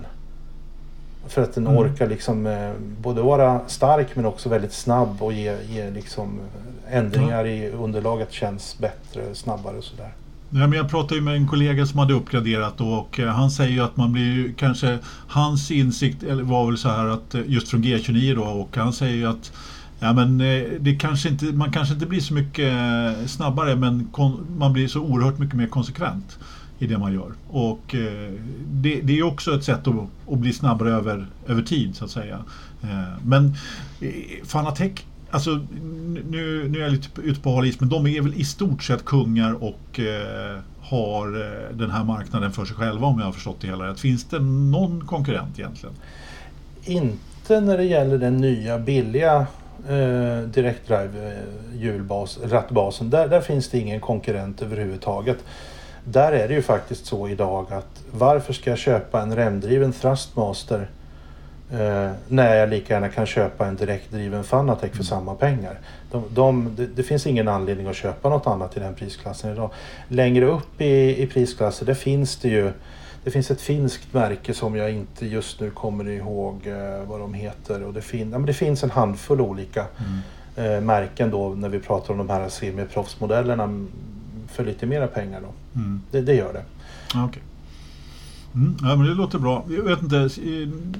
För 1.27 1.43
att 1.43 1.55
den 1.55 1.67
mm. 1.67 1.79
orkar 1.79 2.09
liksom 2.09 2.47
eh, 2.47 2.73
både 3.01 3.23
vara 3.23 3.61
stark 3.69 4.17
men 4.17 4.27
också 4.27 4.49
väldigt 4.49 4.73
snabb 4.73 5.23
och 5.23 5.33
ge, 5.33 5.57
ge 5.69 5.91
liksom 5.91 6.41
ändringar 6.91 7.45
mm. 7.45 7.53
i 7.53 7.71
underlaget 7.71 8.33
känns 8.33 8.79
bättre, 8.79 9.35
snabbare 9.35 9.77
och 9.77 9.85
sådär. 9.85 10.13
Ja, 10.51 10.67
men 10.67 10.73
jag 10.73 10.91
pratade 10.91 11.21
med 11.21 11.35
en 11.35 11.49
kollega 11.49 11.87
som 11.87 11.99
hade 11.99 12.15
uppgraderat 12.15 12.79
då 12.79 12.89
och 12.89 13.21
eh, 13.21 13.29
han 13.29 13.51
säger 13.51 13.73
ju 13.73 13.81
att 13.81 13.97
man 13.97 14.13
blir 14.13 14.35
ju 14.35 14.55
kanske, 14.55 14.99
hans 15.29 15.71
insikt 15.71 16.23
var 16.23 16.67
väl 16.67 16.79
så 16.79 16.89
här 16.89 17.07
att 17.07 17.35
eh, 17.35 17.41
just 17.47 17.69
från 17.69 17.83
G29 17.83 18.35
då 18.35 18.43
och 18.43 18.77
han 18.77 18.93
säger 18.93 19.17
ju 19.17 19.27
att 19.27 19.53
Ja, 20.05 20.13
men 20.13 20.39
det 20.81 20.97
kanske 21.01 21.29
inte, 21.29 21.45
man 21.45 21.73
kanske 21.73 21.95
inte 21.95 22.07
blir 22.07 22.21
så 22.21 22.35
mycket 22.35 22.73
snabbare 23.27 23.77
men 23.77 24.09
kon, 24.13 24.47
man 24.59 24.73
blir 24.73 24.89
så 24.89 25.01
oerhört 25.01 25.39
mycket 25.39 25.57
mer 25.57 25.67
konsekvent 25.67 26.39
i 26.83 26.87
det 26.87 26.99
man 26.99 27.15
gör. 27.15 27.33
Och 27.49 27.95
eh, 27.95 28.33
det, 28.67 29.01
det 29.01 29.19
är 29.19 29.23
också 29.23 29.55
ett 29.55 29.65
sätt 29.65 29.87
att, 29.87 29.95
att, 30.33 30.39
bli 30.39 30.53
snabbare 30.53 30.91
över, 30.91 31.27
över 31.47 31.63
tid 31.63 31.97
så 31.97 32.05
att 32.05 32.11
säga. 32.11 32.39
Eh, 32.83 33.25
men 33.25 33.55
eh, 34.01 34.11
Fanatec, 34.45 34.93
alltså 35.31 35.51
nu, 36.31 36.69
nu 36.69 36.79
är 36.79 36.83
jag 36.83 36.93
lite 36.93 37.21
ute 37.21 37.41
på 37.41 37.55
hal 37.55 37.67
is 37.67 37.81
men 37.81 37.89
de 37.89 38.07
är 38.07 38.21
väl 38.21 38.35
i 38.35 38.45
stort 38.45 38.83
sett 38.83 39.05
kungar 39.05 39.53
och 39.65 40.01
eh, 40.01 40.59
har 40.81 41.29
den 41.73 41.91
här 41.91 42.05
marknaden 42.05 42.53
för 42.53 42.65
sig 42.65 42.77
själva 42.77 43.07
om 43.07 43.19
jag 43.19 43.27
har 43.27 43.33
förstått 43.33 43.61
det 43.61 43.67
hela 43.67 43.89
rätt. 43.89 44.01
Finns 44.01 44.25
det 44.25 44.39
någon 44.39 45.07
konkurrent 45.07 45.59
egentligen? 45.59 45.95
Inte 46.85 47.61
när 47.61 47.77
det 47.77 47.85
gäller 47.85 48.19
den 48.19 48.37
nya 48.37 48.79
billiga 48.79 49.47
eh, 49.89 50.49
direktdrive 50.49 51.43
hjulbas, 51.75 52.39
rattbasen. 52.45 53.11
Där, 53.11 53.29
där 53.29 53.41
finns 53.41 53.69
det 53.69 53.79
ingen 53.79 54.01
konkurrent 54.01 54.63
överhuvudtaget. 54.63 55.39
Där 56.05 56.33
är 56.33 56.49
det 56.49 56.55
ju 56.55 56.63
faktiskt 56.63 57.07
så 57.07 57.29
idag 57.29 57.73
att 57.73 58.03
varför 58.11 58.53
ska 58.53 58.71
jag 58.71 58.79
köpa 58.79 59.23
en 59.23 59.37
remdriven 59.37 59.93
Thrustmaster 59.93 60.89
eh, 61.73 62.11
när 62.29 62.57
jag 62.57 62.69
lika 62.69 62.95
gärna 62.95 63.09
kan 63.09 63.27
köpa 63.27 63.67
en 63.67 63.77
direktdriven 63.77 64.45
Fanatec 64.45 64.91
för 64.91 64.97
mm. 64.97 65.05
samma 65.05 65.35
pengar. 65.35 65.79
De, 66.11 66.25
de, 66.31 66.75
det, 66.77 66.87
det, 66.87 67.03
finns 67.03 67.27
ingen 67.27 67.49
anledning 67.49 67.87
att 67.87 67.97
köpa 67.97 68.29
något 68.29 68.47
annat 68.47 68.77
i 68.77 68.81
den 68.81 68.95
prisklassen 68.95 69.53
idag. 69.53 69.71
Längre 70.09 70.47
upp 70.47 70.81
i, 70.81 71.23
i 71.23 71.27
prisklasser 71.27 71.87
där 71.87 71.95
finns 71.95 72.37
det 72.37 72.49
ju 72.49 72.73
det 73.25 73.31
finns 73.31 73.51
ett 73.51 73.61
finskt 73.61 74.15
märke 74.15 74.55
som 74.55 74.77
jag 74.77 74.91
inte 74.91 75.27
just 75.27 75.61
nu 75.61 75.71
kommer 75.71 76.09
ihåg 76.09 76.67
eh, 76.67 77.09
vad 77.09 77.21
de 77.21 77.35
heter. 77.35 77.83
Och 77.83 77.93
det, 77.93 78.03
fin 78.03 78.31
ja, 78.33 78.39
men 78.39 78.47
det 78.47 78.55
finns 78.55 78.83
en 78.83 78.91
handfull 78.91 79.41
olika 79.41 79.87
mm. 80.57 80.75
eh, 80.75 80.81
märken 80.81 81.31
då 81.31 81.49
när 81.49 81.69
vi 81.69 81.79
pratar 81.79 82.13
om 82.13 82.19
de 82.19 82.31
här 82.31 82.49
semiproffsmodellerna 82.49 83.87
för 84.49 84.65
lite 84.65 84.87
mera 84.87 85.07
pengar. 85.07 85.41
Då. 85.41 85.49
Mm. 85.75 86.03
Det, 86.11 86.21
det, 86.21 86.35
gör 86.35 86.53
det. 86.53 86.65
Okay. 87.19 87.43
Mm, 88.55 88.77
ja, 88.83 88.97
men 88.97 89.07
det 89.07 89.15
låter 89.15 89.39
bra. 89.39 89.65
Jag 89.69 89.83
vet 89.83 90.03
inte, 90.03 90.29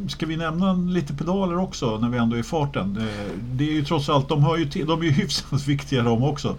ska 0.09 0.27
vi 0.27 0.37
nämna 0.37 0.73
lite 0.73 1.15
pedaler 1.15 1.59
också 1.59 1.99
när 1.99 2.09
vi 2.09 2.19
ändå 2.19 2.37
är 2.37 2.41
i 2.41 2.43
farten? 2.43 3.09
Det, 3.53 3.65
är 3.65 3.73
ju 3.73 3.85
trots 3.85 4.09
allt, 4.09 4.29
de, 4.29 4.45
hör 4.45 4.57
ju 4.57 4.67
till, 4.67 4.87
de 4.87 5.01
är 5.01 5.05
ju 5.05 5.11
hyfsat 5.23 5.67
viktiga 5.67 6.03
de 6.03 6.25
också. 6.25 6.57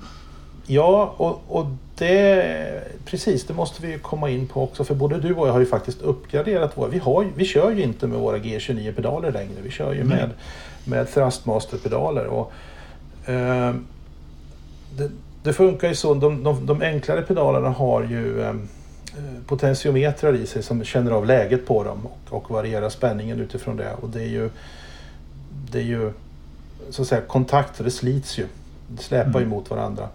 Ja, 0.67 1.13
och, 1.17 1.43
och 1.47 1.65
det, 1.97 2.83
precis, 3.05 3.45
det 3.45 3.53
måste 3.53 3.87
vi 3.87 3.99
komma 3.99 4.29
in 4.29 4.47
på 4.47 4.63
också. 4.63 4.83
För 4.83 4.95
både 4.95 5.19
du 5.19 5.33
och 5.33 5.47
jag 5.47 5.53
har 5.53 5.59
ju 5.59 5.65
faktiskt 5.65 6.01
uppgraderat 6.01 6.77
våra. 6.77 6.89
Vi, 6.89 6.99
har, 6.99 7.27
vi 7.35 7.45
kör 7.45 7.71
ju 7.71 7.83
inte 7.83 8.07
med 8.07 8.19
våra 8.19 8.37
G29-pedaler 8.37 9.31
längre. 9.31 9.61
Vi 9.63 9.71
kör 9.71 9.93
ju 9.93 10.03
med, 10.03 10.29
med 10.85 11.07
Thrustmaster-pedaler. 11.13 12.25
Och, 12.25 12.51
eh, 13.29 13.75
det, 14.97 15.11
det, 15.43 15.53
funkar 15.53 15.87
ju 15.87 15.95
så. 15.95 16.13
De, 16.13 16.43
de, 16.43 16.65
de 16.65 16.81
enklare 16.81 17.21
pedalerna 17.21 17.69
har 17.69 18.03
ju 18.03 18.41
eh, 18.41 18.53
potentiometrar 19.47 20.35
i 20.35 20.45
sig 20.45 20.63
som 20.63 20.83
känner 20.83 21.11
av 21.11 21.25
läget 21.25 21.65
på 21.65 21.83
dem 21.83 21.99
och, 22.05 22.37
och 22.37 22.51
varierar 22.51 22.89
spänningen 22.89 23.39
utifrån 23.39 23.77
det. 23.77 23.93
Och 24.01 24.09
det 24.09 24.21
är 24.21 24.29
ju, 24.29 24.49
det 25.71 25.79
är 25.79 25.83
ju 25.83 26.11
så 26.89 27.01
att 27.01 27.07
säga 27.07 27.21
kontakter, 27.21 27.83
det 27.83 27.91
slits 27.91 28.39
ju. 28.39 28.45
Det 28.87 29.03
släpar 29.03 29.29
mm. 29.29 29.41
ju 29.41 29.47
mot 29.47 29.69
varandra. 29.69 30.07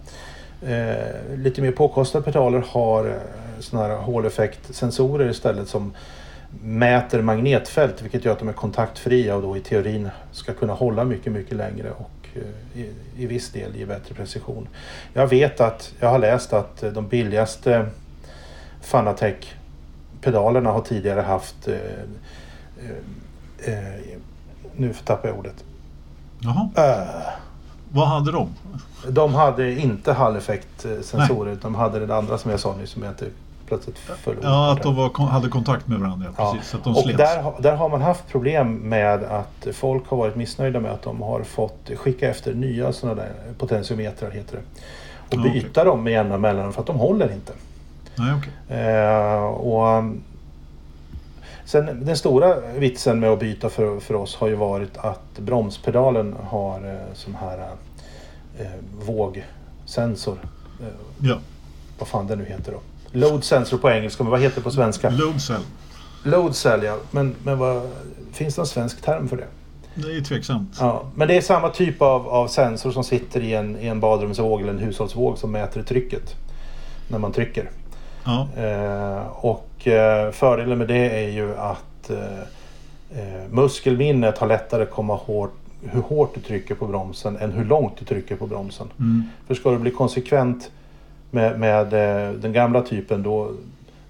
Eh, 0.61 1.37
lite 1.37 1.61
mer 1.61 1.71
påkostade 1.71 2.25
pedaler 2.25 2.63
har 2.67 3.05
eh, 3.05 3.13
sådana 3.59 3.87
här 3.87 3.95
håleffektsensorer 3.95 5.29
istället 5.29 5.67
som 5.67 5.93
mäter 6.63 7.21
magnetfält 7.21 8.01
vilket 8.01 8.25
gör 8.25 8.31
att 8.31 8.39
de 8.39 8.49
är 8.49 8.53
kontaktfria 8.53 9.35
och 9.35 9.41
då 9.41 9.57
i 9.57 9.59
teorin 9.59 10.09
ska 10.31 10.53
kunna 10.53 10.73
hålla 10.73 11.03
mycket, 11.03 11.33
mycket 11.33 11.57
längre 11.57 11.91
och 11.91 12.18
i, 12.73 12.89
i 13.17 13.25
viss 13.25 13.49
del 13.49 13.75
ge 13.75 13.85
bättre 13.85 14.15
precision. 14.15 14.67
Jag 15.13 15.27
vet 15.27 15.61
att, 15.61 15.93
jag 15.99 16.09
har 16.09 16.19
läst 16.19 16.53
att 16.53 16.83
de 16.93 17.07
billigaste 17.07 17.85
Fanatec 18.81 19.35
pedalerna 20.21 20.71
har 20.71 20.81
tidigare 20.81 21.21
haft 21.21 21.67
eh, 21.67 21.75
eh, 23.65 23.75
eh 23.75 24.17
nu 24.75 24.93
tappar 24.93 25.29
jag 25.29 25.37
ordet. 25.37 25.63
Jaha. 26.39 26.69
Uh, 26.77 27.29
Vad 27.89 28.07
hade 28.07 28.31
de? 28.31 28.49
De 29.07 29.33
hade 29.33 29.79
inte 29.79 30.13
hall-effekt-sensorer 30.13 31.51
utan 31.51 31.73
de 31.73 31.79
hade 31.79 32.05
det 32.05 32.15
andra 32.15 32.37
som 32.37 32.51
jag 32.51 32.59
sa 32.59 32.75
nyss 32.75 32.89
som 32.89 33.03
jag 33.03 33.11
inte 33.11 33.25
plötsligt 33.69 33.97
förlorade. 33.97 34.47
Ja, 34.47 34.71
att 34.71 34.83
de 34.83 34.95
var, 34.95 35.27
hade 35.27 35.49
kontakt 35.49 35.87
med 35.87 35.99
varandra. 35.99 36.33
Ja. 36.37 36.53
Precis, 36.53 36.75
att 36.75 36.83
de 36.83 36.95
och 36.95 37.07
där, 37.07 37.61
där 37.61 37.75
har 37.75 37.89
man 37.89 38.01
haft 38.01 38.27
problem 38.27 38.73
med 38.73 39.23
att 39.23 39.67
folk 39.73 40.07
har 40.07 40.17
varit 40.17 40.35
missnöjda 40.35 40.79
med 40.79 40.91
att 40.91 41.01
de 41.01 41.21
har 41.21 41.43
fått 41.43 41.89
skicka 41.95 42.29
efter 42.29 42.53
nya 42.53 42.93
sådana 42.93 43.21
där 43.21 43.31
potentiometrar 43.57 44.31
heter 44.31 44.57
det. 44.57 44.63
Och 45.35 45.43
byta 45.43 45.69
okay. 45.69 45.83
dem 45.83 46.03
med 46.03 46.13
jämna 46.13 46.37
mellanrum 46.37 46.73
för 46.73 46.81
att 46.81 46.87
de 46.87 46.99
håller 46.99 47.31
inte. 47.31 47.53
Nej, 48.15 48.33
okay. 48.33 48.77
eh, 48.77 49.43
och 49.43 50.03
Sen 51.69 52.05
den 52.05 52.17
stora 52.17 52.59
vitsen 52.59 53.19
med 53.19 53.29
att 53.29 53.39
byta 53.39 53.69
för, 53.69 53.99
för 53.99 54.13
oss 54.13 54.35
har 54.35 54.47
ju 54.47 54.55
varit 54.55 54.97
att 54.97 55.39
bromspedalen 55.39 56.35
har 56.43 56.87
eh, 56.87 57.13
sån 57.13 57.35
här 57.35 57.69
eh, 58.59 58.65
vågsensor. 59.05 60.37
Eh, 60.81 60.87
ja. 61.19 61.37
Vad 61.99 62.07
fan 62.07 62.27
det 62.27 62.35
nu 62.35 62.45
heter 62.45 62.71
då. 62.71 62.79
Load 63.11 63.43
sensor 63.43 63.77
på 63.77 63.89
engelska, 63.89 64.23
men 64.23 64.31
vad 64.31 64.41
heter 64.41 64.55
det 64.55 64.61
på 64.61 64.71
svenska? 64.71 65.09
Load 65.09 65.41
cell. 65.41 65.61
Load 66.23 66.55
cell 66.55 66.83
ja, 66.83 66.97
men, 67.11 67.35
men 67.43 67.57
vad, 67.57 67.89
finns 68.31 68.55
det 68.55 68.59
någon 68.59 68.67
svensk 68.67 69.01
term 69.01 69.27
för 69.27 69.37
det? 69.37 69.47
Det 69.95 70.17
är 70.17 70.21
tveksamt. 70.21 70.77
Ja, 70.79 71.03
men 71.15 71.27
det 71.27 71.37
är 71.37 71.41
samma 71.41 71.69
typ 71.69 72.01
av, 72.01 72.27
av 72.29 72.47
sensor 72.47 72.91
som 72.91 73.03
sitter 73.03 73.41
i 73.41 73.53
en, 73.53 73.79
i 73.79 73.87
en 73.87 73.99
badrumsvåg 73.99 74.61
eller 74.61 74.71
en 74.71 74.79
hushållsvåg 74.79 75.37
som 75.37 75.51
mäter 75.51 75.83
trycket 75.83 76.35
när 77.07 77.19
man 77.19 77.31
trycker. 77.31 77.69
Ja. 78.23 78.47
Eh, 78.57 79.27
och 79.27 79.87
eh, 79.87 80.31
fördelen 80.31 80.77
med 80.77 80.87
det 80.87 81.25
är 81.25 81.29
ju 81.29 81.57
att 81.57 82.09
eh, 82.09 82.39
eh 83.11 83.49
muskelminnet 83.49 84.37
har 84.37 84.47
lättare 84.47 84.83
att 84.83 84.91
komma 84.91 85.19
ihåg 85.27 85.49
hur 85.81 86.01
hårt 86.01 86.35
du 86.35 86.41
trycker 86.41 86.75
på 86.75 86.87
bromsen 86.87 87.37
än 87.37 87.51
hur 87.51 87.65
långt 87.65 87.97
du 87.99 88.05
trycker 88.05 88.35
på 88.35 88.47
bromsen. 88.47 88.87
Mm. 88.99 89.23
För 89.47 89.55
ska 89.55 89.71
du 89.71 89.77
bli 89.77 89.91
konsekvent 89.91 90.71
med, 91.31 91.59
med 91.59 91.93
eh, 91.93 92.33
den 92.33 92.53
gamla 92.53 92.81
typen 92.81 93.23
då, 93.23 93.51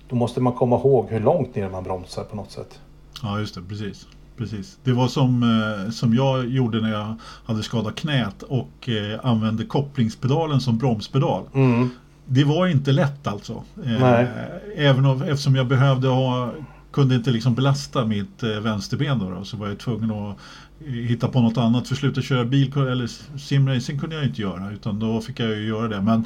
då 0.10 0.16
måste 0.16 0.42
man 0.42 0.54
komma 0.54 0.76
ihåg 0.76 1.08
hur 1.10 1.20
långt 1.20 1.56
ner 1.56 1.70
man 1.70 1.84
bromsar 1.84 2.24
på 2.24 2.36
något 2.36 2.52
sätt. 2.52 2.80
Ja, 3.22 3.40
just 3.40 3.56
det. 3.56 3.62
Precis. 3.62 4.08
Precis. 4.38 4.78
Det 4.84 4.92
var 4.92 5.08
som, 5.08 5.44
eh, 5.44 5.92
som 5.92 6.14
jag 6.14 6.50
gjorde 6.50 6.82
när 6.82 6.92
jag 6.92 7.16
hade 7.46 7.64
skadat 7.64 7.96
knät 7.96 8.44
och 8.44 8.90
eh, 8.90 9.20
använde 9.24 9.66
kopplingspedalen 9.66 10.62
som 10.62 10.78
bromspedal. 10.78 11.44
Mm. 11.54 11.90
Det 12.26 12.44
var 12.44 12.68
inte 12.68 12.92
lätt 12.92 13.28
alltså. 13.28 13.64
Nej. 13.74 14.28
Även 14.76 15.06
om, 15.06 15.22
eftersom 15.22 15.56
jag 15.56 15.68
behövde 15.68 16.08
ha 16.08 16.54
kunde 16.92 17.16
inte 17.16 17.32
liksom 17.32 17.56
belasta 17.56 18.06
mitt 18.06 18.44
vänsterben 18.44 19.20
då, 19.20 19.30
då, 19.30 19.44
så 19.44 19.58
var 19.58 19.68
jag 19.68 19.80
tvungen 19.80 20.12
att 20.12 20.38
hitta 20.86 21.28
på 21.28 21.42
något 21.42 21.58
annat. 21.58 21.88
För 21.88 21.96
sluta 21.96 22.22
köra 22.22 22.46
bil 22.46 22.78
eller 22.78 23.38
simracing 23.38 24.00
kunde 24.00 24.16
jag 24.16 24.26
inte 24.26 24.42
göra 24.42 24.72
utan 24.72 25.00
då 25.00 25.22
fick 25.22 25.40
jag 25.40 25.50
ju 25.50 25.68
göra 25.68 25.88
det. 25.88 26.02
Men 26.02 26.26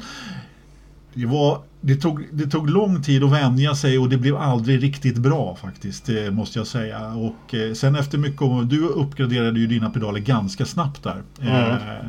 det, 1.14 1.26
var, 1.26 1.62
det, 1.80 1.96
tog, 1.96 2.26
det 2.32 2.46
tog 2.46 2.70
lång 2.70 3.02
tid 3.02 3.24
att 3.24 3.32
vänja 3.32 3.74
sig 3.74 3.98
och 3.98 4.08
det 4.08 4.16
blev 4.16 4.36
aldrig 4.36 4.82
riktigt 4.82 5.16
bra 5.16 5.56
faktiskt, 5.56 6.06
det 6.06 6.30
måste 6.30 6.58
jag 6.58 6.66
säga. 6.66 7.14
Och 7.14 7.54
eh, 7.54 7.74
sen 7.74 7.94
efter 7.94 8.18
mycket 8.18 8.42
om, 8.42 8.68
du 8.68 8.88
uppgraderade 8.88 9.60
ju 9.60 9.66
dina 9.66 9.90
pedaler 9.90 10.20
ganska 10.20 10.66
snabbt 10.66 11.02
där. 11.02 11.22
Mm. 11.40 11.70
Eh, 11.70 12.06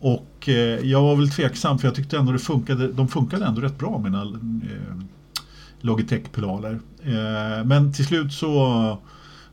och 0.00 0.48
eh, 0.48 0.80
jag 0.90 1.02
var 1.02 1.16
väl 1.16 1.30
tveksam 1.30 1.78
för 1.78 1.88
jag 1.88 1.94
tyckte 1.94 2.18
ändå 2.18 2.32
det 2.32 2.38
funkade, 2.38 2.92
de 2.92 3.08
funkade 3.08 3.44
ändå 3.44 3.60
rätt 3.60 3.78
bra 3.78 3.98
mina 3.98 4.22
eh, 4.22 4.96
Logitech-pedaler. 5.80 6.80
Eh, 7.02 7.64
men 7.64 7.92
till 7.92 8.06
slut 8.06 8.32
så 8.32 8.98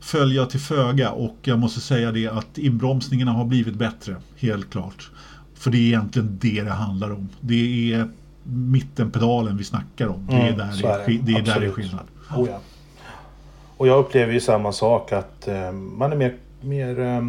föll 0.00 0.34
jag 0.34 0.50
till 0.50 0.60
föga 0.60 1.10
och 1.10 1.38
jag 1.42 1.58
måste 1.58 1.80
säga 1.80 2.12
det 2.12 2.28
att 2.28 2.58
inbromsningarna 2.58 3.32
har 3.32 3.44
blivit 3.44 3.74
bättre, 3.74 4.16
helt 4.36 4.70
klart. 4.70 5.10
För 5.54 5.70
det 5.70 5.78
är 5.78 5.86
egentligen 5.86 6.38
det 6.40 6.62
det 6.62 6.70
handlar 6.70 7.12
om. 7.12 7.28
Det 7.40 7.92
är 7.92 8.08
mittenpedalen 8.44 9.56
vi 9.56 9.64
snackar 9.64 10.08
om. 10.08 10.26
Det 10.30 10.36
är 10.36 10.46
mm, 10.46 10.58
där, 10.58 10.82
det, 10.82 10.88
är, 10.88 10.98
det, 11.06 11.32
det 11.32 11.38
är 11.38 11.42
där 11.42 11.60
det 11.60 11.66
är 11.66 11.70
skillnad. 11.70 12.06
Oh, 12.36 12.48
ja. 12.50 12.58
Och 13.76 13.86
jag 13.86 13.98
upplever 13.98 14.32
ju 14.32 14.40
samma 14.40 14.72
sak 14.72 15.12
att 15.12 15.48
eh, 15.48 15.72
man 15.72 16.12
är 16.12 16.16
mer... 16.16 16.34
mer 16.60 17.00
eh, 17.00 17.26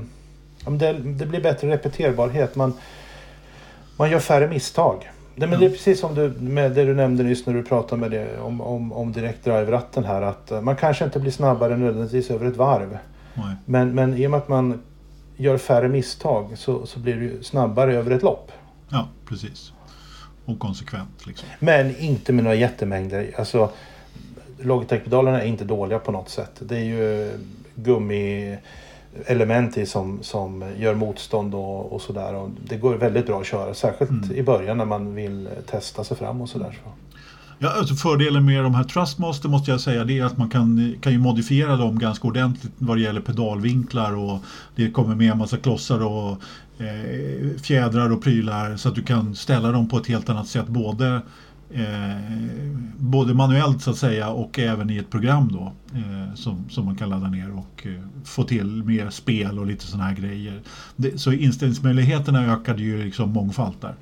det, 0.70 0.94
det, 0.94 1.26
blir 1.26 1.42
bättre 1.42 1.70
repeterbarhet. 1.70 2.56
Man, 2.56 2.74
man 3.98 4.12
gör 4.12 4.20
färre 4.20 4.48
misstag. 4.48 5.12
Det, 5.36 5.48
men 5.48 5.60
det 5.60 5.66
är 5.66 5.70
precis 5.70 6.00
som 6.00 6.16
du, 6.16 6.30
med 6.30 6.72
det 6.72 6.86
du 6.86 6.94
nämnde 6.94 7.24
nyss 7.24 7.46
när 7.46 7.54
du 7.54 7.64
pratade 7.64 8.02
med 8.02 8.12
det, 8.12 8.40
om, 8.40 8.62
om, 8.62 8.94
om 8.94 9.12
direktdrive-ratten 9.12 10.04
här. 10.04 10.22
Att 10.22 10.52
eh, 10.52 10.62
man 10.62 10.76
kanske 10.76 11.06
inte 11.06 11.20
blir 11.20 11.32
snabbare 11.32 11.78
nödvändigtvis 11.78 12.32
över 12.32 12.46
ett 12.46 12.58
varv. 12.58 12.98
Nej. 13.34 13.56
Men, 13.66 13.96
men 13.96 14.14
i 14.18 14.28
och 14.28 14.32
med 14.32 14.38
att 14.38 14.48
man 14.48 14.82
gör 15.38 15.58
färre 15.58 15.88
misstag 15.88 16.58
så, 16.58 16.86
så 16.86 17.00
blir 17.00 17.16
du 17.16 17.44
snabbare 17.44 17.96
över 17.96 18.12
ett 18.12 18.24
lopp. 18.24 18.52
Ja, 18.90 19.08
precis. 19.30 19.72
Och 20.46 20.60
konsekvent. 20.60 21.28
Liksom. 21.28 21.48
Men 21.60 21.98
inte 21.98 22.34
med 22.34 22.44
några 22.44 22.56
jättemängder. 22.56 23.34
Alltså, 23.38 23.72
Logitech-pedalerna 24.60 25.42
är 25.42 25.46
inte 25.46 25.64
dåliga 25.64 26.00
på 26.00 26.12
något 26.12 26.30
sätt. 26.30 26.52
Det 26.60 26.78
är 26.78 26.84
ju 26.84 27.32
gummi 27.76 28.58
element 29.26 29.78
i 29.78 29.86
som, 29.86 30.20
som 30.22 30.64
gör 30.78 30.96
motstånd 30.96 31.56
och, 31.56 31.94
och 31.94 32.02
sådär. 32.02 32.50
Det 32.68 32.78
går 32.78 32.96
väldigt 32.96 33.26
bra 33.26 33.40
att 33.40 33.46
köra, 33.46 33.74
särskilt 33.74 34.12
mm. 34.12 34.36
i 34.36 34.44
början 34.44 34.78
när 34.78 34.86
man 34.86 35.16
vill 35.16 35.50
testa 35.66 36.04
sig 36.04 36.18
fram 36.18 36.42
och 36.42 36.50
sådär. 36.50 36.80
Så. 36.84 36.92
Ja, 37.60 37.70
alltså 37.78 37.96
fördelen 37.96 38.46
med 38.46 38.64
de 38.64 38.76
här 38.76 38.84
Trustmaster 38.84 39.50
måste 39.50 39.72
jag 39.72 39.82
säga 39.82 40.04
det 40.04 40.20
är 40.20 40.26
att 40.26 40.38
man 40.38 40.50
kan, 40.50 40.96
kan 41.02 41.12
ju 41.12 41.20
modifiera 41.20 41.76
dem 41.76 42.00
ganska 42.00 42.28
ordentligt 42.28 42.74
vad 42.78 42.98
det 42.98 43.02
gäller 43.04 43.22
pedalvinklar 43.22 44.16
och 44.16 44.40
det 44.76 44.92
kommer 44.92 45.16
med 45.16 45.32
en 45.32 45.38
massa 45.38 45.58
klossar 45.58 46.06
och 46.06 46.38
eh, 46.80 47.62
fjädrar 47.62 48.12
och 48.12 48.24
prylar 48.24 48.78
så 48.78 48.90
att 48.90 48.96
du 48.96 49.04
kan 49.04 49.36
ställa 49.36 49.72
dem 49.72 49.90
på 49.90 49.98
ett 49.98 50.08
helt 50.08 50.30
annat 50.30 50.48
sätt 50.48 50.68
både 50.68 51.22
Eh, 51.70 52.16
både 52.98 53.34
manuellt 53.34 53.82
så 53.82 53.92
att 53.92 53.98
säga 53.98 54.30
och 54.30 54.60
även 54.60 54.90
i 54.90 54.98
ett 54.98 55.10
program 55.10 55.50
då 55.54 55.74
eh, 55.98 56.36
som, 56.36 56.70
som 56.70 56.86
man 56.86 56.96
kan 56.96 57.10
ladda 57.10 57.28
ner 57.28 57.52
och 57.58 57.88
eh, 57.88 58.02
få 58.24 58.44
till 58.44 58.84
mer 58.84 59.10
spel 59.10 59.60
och 59.60 59.66
lite 59.66 59.86
sådana 59.86 60.10
här 60.10 60.16
grejer. 60.16 60.62
Det, 60.96 61.18
så 61.18 61.32
inställningsmöjligheterna 61.32 62.54
ökade 62.54 62.82
ju 62.82 63.04
liksom 63.04 63.30
mångfalt 63.30 63.82
där. 63.82 63.94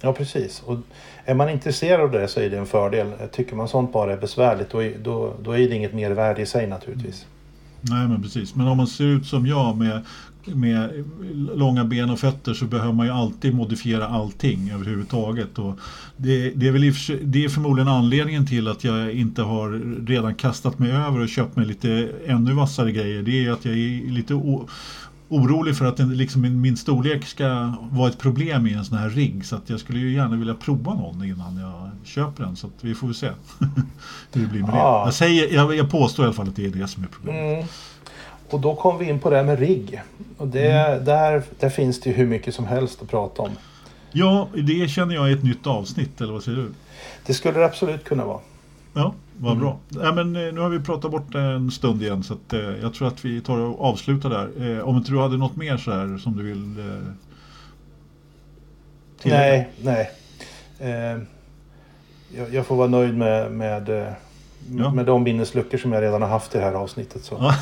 Ja 0.00 0.12
precis. 0.12 0.62
Och 0.66 0.78
är 1.24 1.34
man 1.34 1.48
intresserad 1.48 2.00
av 2.00 2.10
det 2.10 2.28
så 2.28 2.40
är 2.40 2.50
det 2.50 2.58
en 2.58 2.66
fördel. 2.66 3.12
Tycker 3.32 3.56
man 3.56 3.68
sånt 3.68 3.92
bara 3.92 4.12
är 4.12 4.16
besvärligt 4.16 4.70
då, 4.70 4.82
då, 5.02 5.34
då 5.42 5.52
är 5.52 5.58
det 5.58 5.74
inget 5.74 5.94
mervärde 5.94 6.42
i 6.42 6.46
sig 6.46 6.66
naturligtvis. 6.66 7.26
Nej 7.80 8.08
men 8.08 8.22
precis. 8.22 8.54
Men 8.54 8.68
om 8.68 8.76
man 8.76 8.86
ser 8.86 9.04
ut 9.04 9.26
som 9.26 9.46
jag 9.46 9.76
med 9.76 10.04
med 10.44 11.04
långa 11.54 11.84
ben 11.84 12.10
och 12.10 12.18
fötter 12.18 12.54
så 12.54 12.64
behöver 12.64 12.92
man 12.92 13.06
ju 13.06 13.12
alltid 13.12 13.54
modifiera 13.54 14.08
allting 14.08 14.70
överhuvudtaget. 14.70 15.58
Och 15.58 15.78
det, 16.16 16.50
det, 16.50 16.68
är 16.68 16.72
väl 16.72 16.92
det 17.22 17.44
är 17.44 17.48
förmodligen 17.48 17.88
anledningen 17.88 18.46
till 18.46 18.68
att 18.68 18.84
jag 18.84 19.12
inte 19.12 19.42
har 19.42 19.70
redan 20.06 20.34
kastat 20.34 20.78
mig 20.78 20.92
över 20.92 21.20
och 21.20 21.28
köpt 21.28 21.56
mig 21.56 21.66
lite 21.66 22.10
ännu 22.26 22.54
vassare 22.54 22.92
grejer. 22.92 23.22
Det 23.22 23.46
är 23.46 23.52
att 23.52 23.64
jag 23.64 23.74
är 23.74 24.10
lite 24.10 24.34
orolig 25.30 25.76
för 25.76 25.84
att 25.84 25.96
den, 25.96 26.16
liksom 26.16 26.62
min 26.62 26.76
storlek 26.76 27.26
ska 27.26 27.72
vara 27.90 28.08
ett 28.08 28.18
problem 28.18 28.66
i 28.66 28.72
en 28.72 28.84
sån 28.84 28.98
här 28.98 29.10
rigg. 29.10 29.46
Så 29.46 29.56
att 29.56 29.70
jag 29.70 29.80
skulle 29.80 29.98
ju 29.98 30.12
gärna 30.12 30.36
vilja 30.36 30.54
prova 30.54 30.94
någon 30.94 31.24
innan 31.24 31.56
jag 31.56 31.90
köper 32.04 32.44
den. 32.44 32.56
Så 32.56 32.66
att 32.66 32.84
vi 32.84 32.94
får 32.94 33.06
väl 33.06 33.16
se 33.16 33.30
hur 34.32 34.42
det 34.42 34.48
blir 34.48 34.60
med 34.60 34.70
ah. 34.74 34.98
det. 34.98 35.06
Jag, 35.06 35.14
säger, 35.14 35.54
jag, 35.54 35.74
jag 35.76 35.90
påstår 35.90 36.24
i 36.24 36.26
alla 36.26 36.34
fall 36.34 36.48
att 36.48 36.56
det 36.56 36.66
är 36.66 36.70
det 36.70 36.88
som 36.88 37.02
är 37.02 37.08
problemet. 37.08 37.54
Mm. 37.54 37.66
Och 38.50 38.60
då 38.60 38.74
kom 38.74 38.98
vi 38.98 39.08
in 39.08 39.18
på 39.18 39.30
det 39.30 39.36
här 39.36 39.44
med 39.44 39.58
rigg. 39.58 40.02
Och 40.36 40.48
det, 40.48 40.72
mm. 40.72 41.04
där, 41.04 41.42
där 41.58 41.70
finns 41.70 42.00
det 42.00 42.10
ju 42.10 42.16
hur 42.16 42.26
mycket 42.26 42.54
som 42.54 42.66
helst 42.66 43.02
att 43.02 43.10
prata 43.10 43.42
om. 43.42 43.50
Ja, 44.12 44.48
det 44.54 44.90
känner 44.90 45.14
jag 45.14 45.30
är 45.30 45.36
ett 45.36 45.44
nytt 45.44 45.66
avsnitt, 45.66 46.20
eller 46.20 46.32
vad 46.32 46.42
säger 46.42 46.58
du? 46.58 46.72
Det 47.26 47.34
skulle 47.34 47.58
det 47.58 47.64
absolut 47.64 48.04
kunna 48.04 48.24
vara. 48.24 48.40
Ja, 48.94 49.14
vad 49.36 49.52
mm. 49.52 49.64
bra. 49.64 49.78
Ja, 49.88 50.12
men, 50.12 50.36
eh, 50.36 50.52
nu 50.52 50.60
har 50.60 50.68
vi 50.68 50.80
pratat 50.80 51.10
bort 51.10 51.34
en 51.34 51.70
stund 51.70 52.02
igen 52.02 52.22
så 52.22 52.34
att, 52.34 52.52
eh, 52.52 52.60
jag 52.60 52.94
tror 52.94 53.08
att 53.08 53.24
vi 53.24 53.40
tar 53.40 53.58
och 53.58 53.84
avslutar 53.84 54.30
där. 54.30 54.76
Eh, 54.76 54.88
om 54.88 54.96
inte 54.96 55.10
du 55.10 55.18
hade 55.18 55.36
något 55.36 55.56
mer 55.56 55.76
så 55.76 55.90
här 55.90 56.18
som 56.18 56.36
du 56.36 56.42
vill 56.42 56.78
eh, 56.78 57.12
Nej, 59.22 59.68
nej. 59.82 60.10
Eh, 60.78 61.18
jag, 62.36 62.54
jag, 62.54 62.66
får 62.66 62.76
vara 62.76 62.88
nöjd 62.88 63.16
med, 63.16 63.52
med, 63.52 63.88
eh, 63.88 64.12
ja. 64.78 64.92
med 64.92 65.06
de 65.06 65.22
minnesluckor 65.22 65.78
som 65.78 65.92
jag 65.92 66.02
redan 66.02 66.22
har 66.22 66.28
haft 66.28 66.54
i 66.54 66.58
det 66.58 66.64
här 66.64 66.72
avsnittet. 66.72 67.24
Så, 67.24 67.36
ja. 67.40 67.54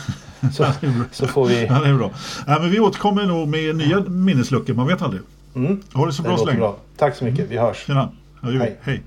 så, 0.53 0.67
så, 1.13 1.27
får 1.27 1.47
vi... 1.47 1.67
Ja, 1.67 1.81
det 1.81 1.89
är 1.89 1.95
bra. 1.95 2.11
Ja, 2.47 2.59
men 2.61 2.71
vi 2.71 2.81
återkommer 2.81 3.27
nog 3.27 3.49
med 3.49 3.77
nya 3.77 4.01
minnesluckor, 4.01 4.75
man 4.75 4.87
vet 4.87 5.03
aldrig. 5.03 5.23
Mm. 5.55 5.83
Ha 5.93 6.07
det 6.07 6.13
så 6.13 6.23
bra 6.23 6.39
så 6.39 6.45
länge. 6.45 6.59
Bra. 6.59 6.77
Tack 6.97 7.17
så 7.17 7.25
mycket, 7.25 7.51
vi 7.51 7.59
hörs. 7.59 7.87
Tjena. 7.87 8.09
Hej. 8.43 8.79
Hej. 8.83 9.03